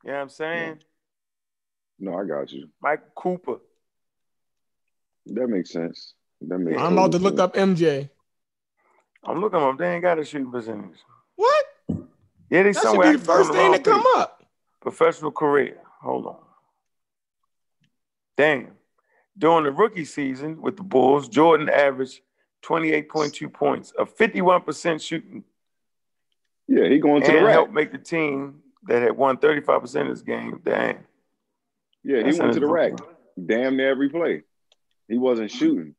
know 0.06 0.14
what 0.14 0.22
I'm 0.22 0.30
saying? 0.30 0.80
No, 2.00 2.18
I 2.18 2.26
got 2.26 2.52
you. 2.52 2.70
Mike 2.82 3.02
Cooper. 3.16 3.58
That 5.28 5.48
makes 5.48 5.72
sense. 5.72 6.14
That 6.42 6.58
makes. 6.60 6.80
I'm 6.80 6.94
about 6.94 7.12
to 7.14 7.20
look 7.20 7.40
up 7.40 7.56
MJ. 7.56 8.10
I'm 9.24 9.42
looking 9.42 9.60
up. 9.60 9.78
They 9.78 9.94
ain't 9.96 10.02
got 10.04 10.18
a 10.20 10.24
shooting 10.26 10.52
percentage. 10.52 10.98
What? 11.36 11.66
Yeah, 12.50 12.64
they 12.64 12.72
That 12.72 12.74
should 12.76 12.82
somewhere. 12.84 13.12
be 13.12 13.18
the 13.18 13.26
first 13.26 13.52
thing 13.52 13.74
to 13.74 13.80
come 13.80 14.04
up. 14.16 14.44
Professional 14.82 15.32
career. 15.32 15.78
Hold 16.02 16.26
on. 16.28 16.38
Damn. 18.38 18.72
During 19.38 19.66
the 19.66 19.72
rookie 19.72 20.06
season 20.06 20.62
with 20.62 20.78
the 20.78 20.84
Bulls, 20.84 21.28
Jordan 21.28 21.70
averaged 21.70 22.22
28.2 22.64 23.52
points, 23.54 23.94
a 24.00 24.06
51% 24.06 25.02
shooting, 25.02 25.44
Yeah, 26.68 26.88
he 26.88 27.00
going 27.00 27.22
to 27.22 27.28
the 27.32 27.38
and 27.38 27.46
rack. 27.46 27.54
helped 27.54 27.74
make 27.74 27.92
the 27.92 27.98
team 27.98 28.62
that 28.84 29.02
had 29.02 29.16
won 29.16 29.38
35% 29.38 30.02
of 30.04 30.08
this 30.10 30.22
game. 30.22 30.62
Damn. 30.64 31.06
Yeah, 32.04 32.18
he 32.30 32.40
went 32.40 32.54
to 32.54 32.60
the 32.60 32.68
rack. 32.68 32.94
Damn 33.44 33.78
near 33.78 33.90
every 33.90 34.10
play. 34.10 34.44
He 35.08 35.18
wasn't 35.18 35.52
shooting. 35.52 35.96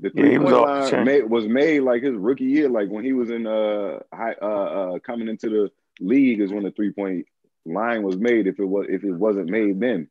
The 0.00 0.10
Yeah, 0.14 0.22
three 0.22 0.38
was 0.38 0.52
point 0.52 0.54
off 0.68 0.92
line 0.92 1.04
made, 1.04 1.24
was 1.30 1.46
made 1.46 1.80
like 1.80 2.02
his 2.02 2.14
rookie 2.14 2.44
year, 2.44 2.68
like 2.68 2.88
when 2.90 3.04
he 3.04 3.12
was 3.12 3.30
in 3.30 3.46
uh 3.46 4.00
high 4.12 4.34
uh, 4.40 4.44
uh 4.46 4.98
coming 5.00 5.28
into 5.28 5.48
the 5.48 5.70
league 6.00 6.40
is 6.40 6.52
when 6.52 6.64
the 6.64 6.70
three 6.70 6.92
point 6.92 7.26
line 7.64 8.02
was 8.02 8.16
made. 8.16 8.46
If 8.46 8.58
it 8.58 8.64
was 8.64 8.86
if 8.90 9.04
it 9.04 9.12
wasn't 9.12 9.48
made 9.50 9.80
then, 9.80 10.08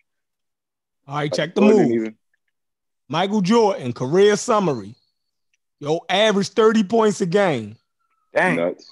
All 1.08 1.18
right, 1.18 1.32
check 1.32 1.54
the 1.56 1.62
So 1.62 1.68
it 1.68 1.74
didn't 1.74 1.88
move. 1.90 1.96
even- 2.02 2.16
Michael 3.08 3.42
Jordan, 3.42 3.94
career 3.94 4.36
summary. 4.36 4.96
Yo, 5.80 6.00
average 6.10 6.50
30 6.50 6.84
points 6.86 7.22
a 7.22 7.28
game. 7.28 7.76
Dang. 8.34 8.56
nuts, 8.56 8.92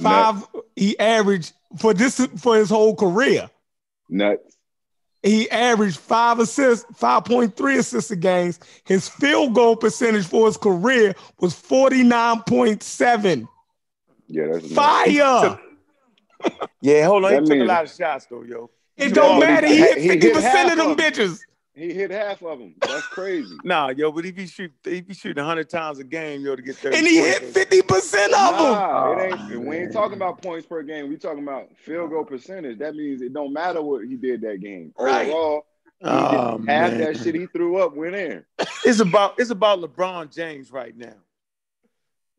Five, 0.00 0.46
he 0.74 0.98
averaged 0.98 1.52
for 1.78 1.92
this 1.92 2.18
for 2.38 2.56
his 2.56 2.70
whole 2.70 2.96
career. 2.96 3.50
nuts. 4.08 4.56
He 5.22 5.48
averaged 5.50 5.98
five 5.98 6.40
assists, 6.40 6.84
5.3 7.00 7.78
assists 7.78 8.10
a 8.10 8.16
game. 8.16 8.52
His 8.84 9.08
field 9.08 9.54
goal 9.54 9.76
percentage 9.76 10.26
for 10.26 10.46
his 10.46 10.56
career 10.56 11.14
was 11.38 11.54
49.7. 11.54 13.46
Yeah, 14.26 14.46
that's 14.46 14.64
nuts. 14.64 14.74
Fire. 14.74 15.60
Yeah, 16.80 17.06
hold 17.06 17.24
on. 17.24 17.30
He 17.32 17.38
That 17.38 17.46
took 17.46 17.60
a 17.60 17.64
lot 17.64 17.84
of 17.84 17.90
shots, 17.92 18.26
though, 18.26 18.42
yo. 18.42 18.70
It 18.96 19.14
don't 19.14 19.38
matter. 19.38 19.68
he- 19.68 19.76
He 19.76 20.08
hit 20.08 20.20
50% 20.22 20.42
half 20.42 20.72
of 20.72 20.76
them 20.78 20.96
bitches. 20.96 21.38
He 21.74 21.94
hit 21.94 22.10
half 22.10 22.42
of 22.42 22.58
them. 22.58 22.74
That's 22.80 23.06
crazy. 23.06 23.56
Nah, 23.64 23.88
yo, 23.88 24.12
but 24.12 24.26
if 24.26 24.36
he 24.36 24.46
shoot, 24.46 24.72
if 24.84 25.06
he 25.06 25.14
shoot 25.14 25.36
100 25.36 25.70
times 25.70 25.98
a 25.98 26.04
game, 26.04 26.42
yo, 26.44 26.54
to 26.54 26.60
get 26.62 26.76
30 26.76 26.98
And 26.98 27.06
he 27.06 27.16
hit 27.18 27.42
50% 27.42 27.54
of 27.54 27.86
them. 27.86 28.30
Nah, 28.30 29.12
it 29.12 29.18
Oh, 29.18 29.20
ain't. 29.20 29.40
Ah, 29.40 29.58
we 29.68 29.76
ain't 29.76 29.92
talking 29.92 30.16
about 30.16 30.42
points 30.42 30.66
per 30.66 30.82
game. 30.82 31.08
We 31.08 31.16
talking 31.16 31.42
about 31.42 31.68
field 31.78 32.10
goal 32.10 32.24
percentage. 32.24 32.78
That 32.78 32.94
means 32.94 33.22
it 33.22 33.32
don't 33.32 33.52
matter 33.52 33.80
what 33.80 34.04
he 34.06 34.16
did 34.16 34.42
that 34.42 34.60
game. 34.60 34.92
Right. 34.98 35.28
Overall, 35.28 35.66
he 36.00 36.06
Oh, 36.08 36.60
half 36.66 36.90
that 36.98 37.16
shit 37.16 37.34
he 37.34 37.46
threw 37.46 37.78
up 37.78 37.94
went 37.96 38.16
in. 38.16 38.44
It's 38.84 38.98
about 39.00 39.38
it's 39.38 39.50
about 39.50 39.78
LeBron 39.80 40.34
James 40.34 40.72
right 40.72 40.96
now. 40.96 41.14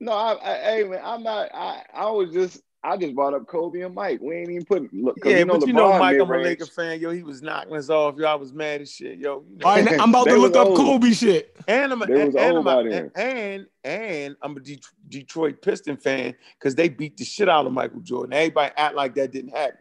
No, 0.01 0.11
I, 0.11 0.33
I, 0.33 0.57
hey 0.57 0.83
man, 0.83 0.99
I'm 1.03 1.23
not. 1.23 1.49
I, 1.55 1.83
I 1.93 2.09
was 2.11 2.33
just 2.33 2.61
I 2.85 2.97
just 2.97 3.15
brought 3.15 3.33
up 3.33 3.47
Kobe 3.47 3.79
and 3.81 3.95
Mike. 3.95 4.19
We 4.21 4.35
ain't 4.35 4.49
even 4.49 4.65
put 4.65 4.93
look. 4.93 5.17
'cause 5.21 5.31
Yeah, 5.31 5.39
you 5.39 5.45
know 5.45 5.57
but 5.59 5.67
you 5.67 5.73
know, 5.73 5.89
Mike, 5.97 6.15
I'm 6.15 6.21
a 6.21 6.25
mid-range- 6.25 6.59
Laker 6.59 6.65
fan. 6.65 6.99
Yo, 6.99 7.11
he 7.11 7.23
was 7.23 7.41
knocking 7.41 7.73
us 7.75 7.89
off. 7.89 8.17
Yo, 8.17 8.25
I 8.25 8.35
was 8.35 8.51
mad 8.51 8.81
as 8.81 8.91
shit. 8.91 9.19
Yo, 9.19 9.45
you 9.49 9.57
know. 9.57 9.65
All 9.67 9.75
right, 9.75 9.99
I'm 10.01 10.09
about 10.09 10.25
to 10.27 10.35
look 10.35 10.55
up 10.57 10.67
old. 10.67 10.77
Kobe 10.77 11.11
shit. 11.11 11.55
And 11.67 11.93
I'm 11.93 12.01
a, 12.01 12.05
and, 12.05 12.25
was 12.25 12.35
and, 12.35 12.57
I'm 12.57 12.67
a- 12.67 12.83
by 12.83 13.21
and 13.21 13.67
and 13.85 14.35
I'm 14.41 14.57
a 14.57 14.59
Det- 14.59 14.85
Detroit 15.07 15.61
Piston 15.61 15.95
fan 15.95 16.35
because 16.59 16.75
they 16.75 16.89
beat 16.89 17.15
the 17.15 17.23
shit 17.23 17.47
out 17.47 17.65
of 17.65 17.71
Michael 17.71 18.01
Jordan. 18.01 18.33
Everybody 18.33 18.73
act 18.75 18.95
like 18.95 19.15
that 19.15 19.31
didn't 19.31 19.51
happen. 19.55 19.77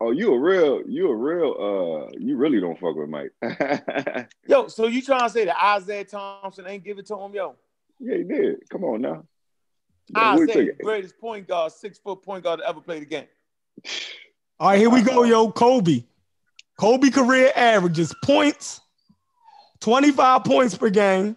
Oh, 0.00 0.10
you 0.10 0.34
a 0.34 0.38
real, 0.38 0.82
you 0.86 1.08
a 1.08 1.16
real, 1.16 1.54
uh, 2.10 2.12
you 2.18 2.36
really 2.36 2.60
don't 2.60 2.78
fuck 2.78 2.94
with 2.94 3.08
Mike. 3.08 3.32
Yo, 4.46 4.68
so 4.68 4.86
you 4.86 5.00
trying 5.02 5.20
to 5.22 5.30
say 5.30 5.44
that 5.46 5.78
Isiah 5.80 6.04
Thomas 6.04 6.58
ain't 6.64 6.84
give 6.84 6.98
it 6.98 7.06
to 7.06 7.16
him, 7.18 7.32
yo? 7.34 7.56
yeah, 8.00 8.16
he 8.18 8.22
did. 8.24 8.68
Come 8.70 8.84
on 8.84 9.00
now. 9.02 9.24
Yeah, 10.08 10.36
we 10.36 10.44
Isiah, 10.44 10.66
took 10.66 10.78
greatest 10.80 11.18
point 11.18 11.48
guard, 11.48 11.72
six 11.72 11.98
foot 11.98 12.22
point 12.22 12.44
guard 12.44 12.60
to 12.60 12.68
ever 12.68 12.80
play 12.80 13.00
the 13.00 13.06
game. 13.06 13.26
All 14.60 14.68
right, 14.68 14.78
here 14.78 14.90
we 14.90 15.02
go, 15.02 15.24
yo. 15.24 15.50
Kobe. 15.50 16.04
Kobe 16.78 17.10
career 17.10 17.52
averages 17.54 18.12
points, 18.24 18.80
25 19.80 20.44
points 20.44 20.76
per 20.76 20.90
game, 20.90 21.36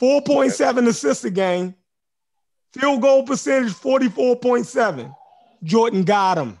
4.7 0.00 0.88
assists 0.88 1.24
a 1.24 1.30
game, 1.30 1.74
field 2.72 3.02
goal 3.02 3.22
percentage 3.22 3.72
44.7. 3.72 5.14
Jordan 5.62 6.04
got 6.04 6.38
him. 6.38 6.58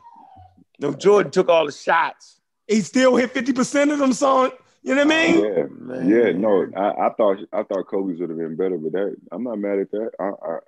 No, 0.78 0.92
Jordan 0.92 1.32
took 1.32 1.48
all 1.48 1.66
the 1.66 1.72
shots. 1.72 2.40
He 2.66 2.80
still 2.80 3.16
hit 3.16 3.32
50% 3.32 3.92
of 3.92 3.98
them, 3.98 4.12
son. 4.12 4.50
You 4.86 4.94
know 4.94 5.04
what 5.04 5.16
I 5.16 5.26
mean? 5.26 5.44
Yeah, 5.44 5.62
Man. 5.80 6.08
yeah. 6.08 6.30
No, 6.30 6.64
I, 6.76 7.06
I 7.06 7.10
thought, 7.14 7.38
I 7.52 7.64
thought 7.64 7.88
Kobe's 7.88 8.20
would 8.20 8.30
have 8.30 8.38
been 8.38 8.54
better, 8.54 8.78
but 8.78 8.92
that 8.92 9.16
I'm 9.32 9.42
not 9.42 9.58
mad 9.58 9.80
at 9.80 9.90
that. 9.90 10.10
I, 10.20 10.24
I, 10.24 10.58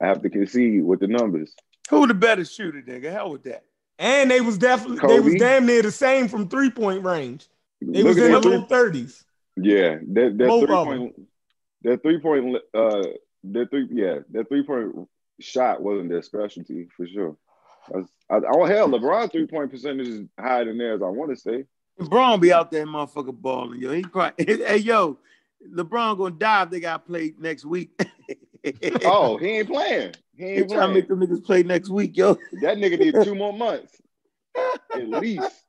I 0.00 0.06
have 0.08 0.22
to 0.22 0.30
concede 0.30 0.82
with 0.82 1.00
the 1.00 1.08
numbers. 1.08 1.54
Who 1.90 2.06
the 2.06 2.14
better 2.14 2.46
shooter, 2.46 2.80
nigga? 2.80 3.12
Hell 3.12 3.32
with 3.32 3.42
that. 3.42 3.64
And 3.98 4.30
they 4.30 4.40
was 4.40 4.56
definitely 4.56 5.06
they 5.06 5.20
was 5.20 5.34
damn 5.34 5.66
near 5.66 5.82
the 5.82 5.90
same 5.90 6.28
from 6.28 6.48
three 6.48 6.70
point 6.70 7.04
range. 7.04 7.48
They 7.82 8.02
Look 8.02 8.16
was 8.16 8.24
in 8.24 8.32
the 8.32 8.40
low 8.40 8.64
30s. 8.64 9.24
Yeah, 9.58 9.96
that 10.14 10.38
that 10.38 10.48
Both 10.48 10.66
three 10.66 10.74
point, 10.74 11.14
that 11.82 12.02
three 12.02 12.18
point, 12.18 12.56
uh, 12.72 13.02
that 13.44 13.70
three, 13.70 13.88
yeah, 13.90 14.20
that 14.30 14.48
three 14.48 14.62
point 14.64 15.06
shot 15.38 15.82
wasn't 15.82 16.08
their 16.08 16.22
specialty 16.22 16.88
for 16.96 17.06
sure. 17.06 17.36
That's, 17.92 18.08
I, 18.30 18.40
oh 18.54 18.64
hell, 18.64 18.88
LeBron 18.88 19.30
three 19.30 19.46
point 19.46 19.70
percentage 19.70 20.08
is 20.08 20.26
higher 20.38 20.64
than 20.64 20.78
theirs. 20.78 21.02
I 21.04 21.08
want 21.08 21.30
to 21.32 21.36
say. 21.36 21.66
LeBron 21.98 22.40
be 22.40 22.52
out 22.52 22.70
there 22.70 22.86
motherfucker 22.86 23.32
balling, 23.34 23.80
yo. 23.80 23.92
He 23.92 24.02
probably 24.02 24.44
hey 24.64 24.76
yo, 24.78 25.18
LeBron 25.74 26.16
gonna 26.18 26.30
die 26.34 26.62
if 26.64 26.70
they 26.70 26.80
got 26.80 27.06
played 27.06 27.38
next 27.40 27.64
week. 27.64 27.90
Oh, 29.06 29.38
he 29.38 29.46
ain't 29.46 29.68
playing. 29.68 30.12
He 30.36 30.44
he 30.44 30.50
ain't 30.50 30.68
trying 30.70 30.88
to 30.88 30.94
make 30.94 31.06
playing. 31.08 31.20
them 31.20 31.28
niggas 31.38 31.42
play 31.46 31.62
next 31.62 31.88
week, 31.88 32.14
yo. 32.14 32.34
That 32.60 32.76
nigga 32.76 32.98
need 32.98 33.14
two 33.24 33.34
more 33.34 33.52
months 33.56 34.02
at 34.94 35.08
least. 35.08 35.64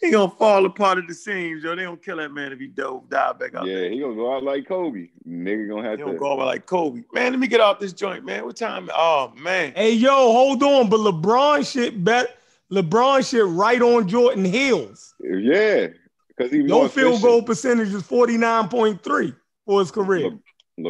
he 0.00 0.10
gonna 0.10 0.30
fall 0.30 0.64
apart 0.64 0.96
at 0.96 1.06
the 1.06 1.12
seams, 1.12 1.62
yo. 1.64 1.74
They 1.76 1.82
don't 1.82 2.02
kill 2.02 2.16
that 2.16 2.30
man 2.32 2.50
if 2.52 2.58
he 2.60 2.66
dove 2.68 3.10
dive 3.10 3.38
back 3.38 3.54
out 3.54 3.66
there. 3.66 3.84
Yeah, 3.84 3.90
he 3.90 4.00
gonna 4.00 4.14
go 4.14 4.34
out 4.34 4.42
like 4.42 4.66
Kobe. 4.66 5.08
Nigga 5.28 5.68
gonna 5.68 5.82
have 5.88 5.98
He 5.98 6.04
don't 6.04 6.14
to. 6.14 6.18
go 6.18 6.32
out 6.40 6.46
like 6.46 6.64
Kobe. 6.64 7.02
Man, 7.12 7.32
let 7.32 7.38
me 7.40 7.46
get 7.46 7.60
off 7.60 7.78
this 7.78 7.92
joint, 7.92 8.24
man. 8.24 8.44
What 8.46 8.56
time? 8.56 8.88
Oh 8.94 9.32
man. 9.36 9.72
Hey, 9.74 9.92
yo, 9.92 10.10
hold 10.10 10.62
on. 10.62 10.88
But 10.88 11.00
LeBron 11.00 11.70
shit 11.70 12.02
bet 12.02 12.38
LeBron 12.72 13.28
shit 13.28 13.44
right 13.46 13.80
on 13.80 14.08
Jordan 14.08 14.44
heels. 14.44 15.14
Yeah, 15.20 15.88
because 16.28 16.50
he 16.52 16.58
No 16.62 16.88
field 16.88 17.14
efficient. 17.14 17.22
goal 17.22 17.42
percentage 17.42 17.94
is 17.94 18.02
49.3 18.02 19.36
for 19.66 19.80
his 19.80 19.90
career. 19.90 20.30
Le- 20.30 20.38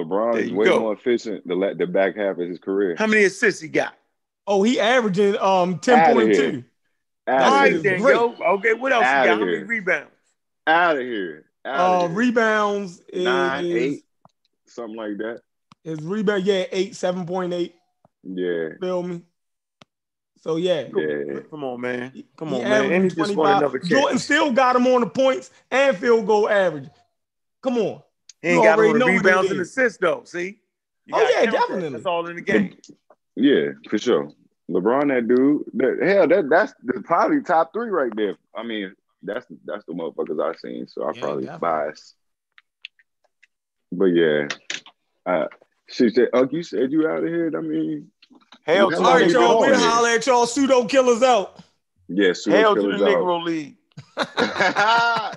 LeBron 0.05 0.39
is 0.39 0.53
way 0.53 0.65
go. 0.67 0.81
more 0.81 0.95
efficient 0.95 1.47
the 1.47 1.55
la- 1.55 1.75
the 1.75 1.87
back 1.87 2.17
half 2.17 2.39
of 2.39 2.49
his 2.49 2.59
career. 2.59 2.97
How 2.99 3.07
many 3.07 3.25
assists 3.25 3.61
he 3.61 3.69
got? 3.69 3.95
Oh, 4.47 4.63
he 4.63 4.81
averaging 4.81 5.37
um 5.39 5.79
10.2. 5.79 6.33
here. 6.33 6.65
That's 7.27 7.45
All 7.45 7.51
Out 7.59 7.67
of 7.67 7.73
here. 7.73 7.83
then, 7.83 8.01
great. 8.01 8.15
yo. 8.15 8.35
Okay, 8.55 8.73
what 8.75 8.93
else 8.93 9.05
Outta 9.05 9.21
he 9.23 9.27
got? 9.27 9.39
How 9.39 9.45
many 9.45 9.63
rebounds? 9.65 10.11
Out 10.67 10.97
of 10.97 11.03
here. 11.03 11.45
Uh, 11.65 11.69
Out 11.69 12.05
of 12.05 12.11
here. 12.11 12.19
rebounds 12.19 13.01
is, 13.13 13.25
Nine, 13.25 13.65
eight, 13.67 14.05
something 14.67 14.97
like 14.97 15.17
that. 15.19 15.41
His 15.85 16.01
rebound, 16.03 16.45
yeah, 16.45 16.65
eight, 16.73 16.93
7.8. 16.93 17.73
Yeah. 18.25 18.69
Feel 18.81 19.03
me? 19.05 19.23
So 20.47 20.57
yeah. 20.57 20.89
Yeah. 20.97 21.41
Come 21.51 21.65
on, 21.65 21.81
man. 21.81 22.13
Come 22.37 22.51
He 22.51 22.63
on, 22.63 22.63
man. 22.71 22.93
And 22.93 23.05
he 23.05 23.11
just 23.11 23.35
won 23.35 23.57
another 23.57 23.81
25. 23.81 23.89
Jordan 23.89 24.19
still 24.21 24.53
got 24.53 24.77
him 24.77 24.87
on 24.87 25.01
the 25.01 25.09
points 25.09 25.51
and 25.73 25.97
field 25.97 26.25
goal 26.25 26.49
average. 26.49 26.89
Come 27.63 27.79
on. 27.79 28.03
He 28.43 28.49
ain't 28.49 28.59
You 28.59 28.63
got 28.63 28.79
him 28.79 28.85
already 28.85 28.91
on 28.91 28.93
the 28.93 28.99
know 29.01 29.07
what 29.07 29.15
it 29.15 29.29
rebounds 29.29 29.51
and 29.51 29.61
assists, 29.61 29.99
though. 29.99 30.23
See? 30.25 30.61
You 31.05 31.15
Oh, 31.17 31.29
yeah, 31.29 31.47
count 31.47 31.53
that. 31.53 31.53
definitely. 31.53 31.89
That's 31.91 32.07
all 32.07 32.27
in 32.29 32.37
the 32.37 32.43
game. 32.43 32.77
Yeah, 33.35 33.71
for 33.91 33.99
sure. 33.99 34.31
LeBron, 34.71 35.09
that 35.09 35.27
dude. 35.27 35.65
That, 35.75 36.07
hell, 36.09 36.29
that 36.29 36.49
that's 36.49 36.75
the, 36.85 37.03
probably 37.03 37.43
top 37.43 37.73
three 37.73 37.91
right 37.91 38.13
there. 38.15 38.37
I 38.55 38.63
mean, 38.63 38.95
that's 39.23 39.47
that's 39.65 39.85
the 39.87 39.95
motherfuckers 39.95 40.41
I've 40.43 40.59
seen. 40.61 40.87
So 40.87 41.05
I 41.05 41.13
Yeah, 41.13 41.21
probably 41.21 41.45
definitely. 41.45 41.61
biased. 41.69 42.15
But 43.93 44.05
yeah. 44.07 44.49
Uh 45.27 45.47
she 45.89 46.11
said, 46.11 46.29
Unc, 46.33 46.53
you 46.53 46.63
said 46.63 46.91
you 46.93 47.07
out 47.09 47.23
of 47.23 47.29
here. 47.29 47.53
I 47.57 47.61
mean, 47.61 48.11
Hell 48.67 48.91
to 48.91 48.97
All 48.97 49.03
right, 49.03 49.21
the 49.21 49.27
Keep 49.27 49.35
y'all. 49.35 49.61
We'll 49.61 49.71
man. 49.71 49.81
holler 49.81 50.09
at 50.09 50.27
y'all 50.27 50.45
pseudo 50.47 50.85
killers 50.87 51.23
out. 51.23 51.61
yeah, 52.09 52.33
super 52.33 52.57
Hell 52.57 52.75
to 52.75 52.83
the 52.83 52.95
out. 52.95 53.01
Negro 53.01 53.45
League. 53.45 53.77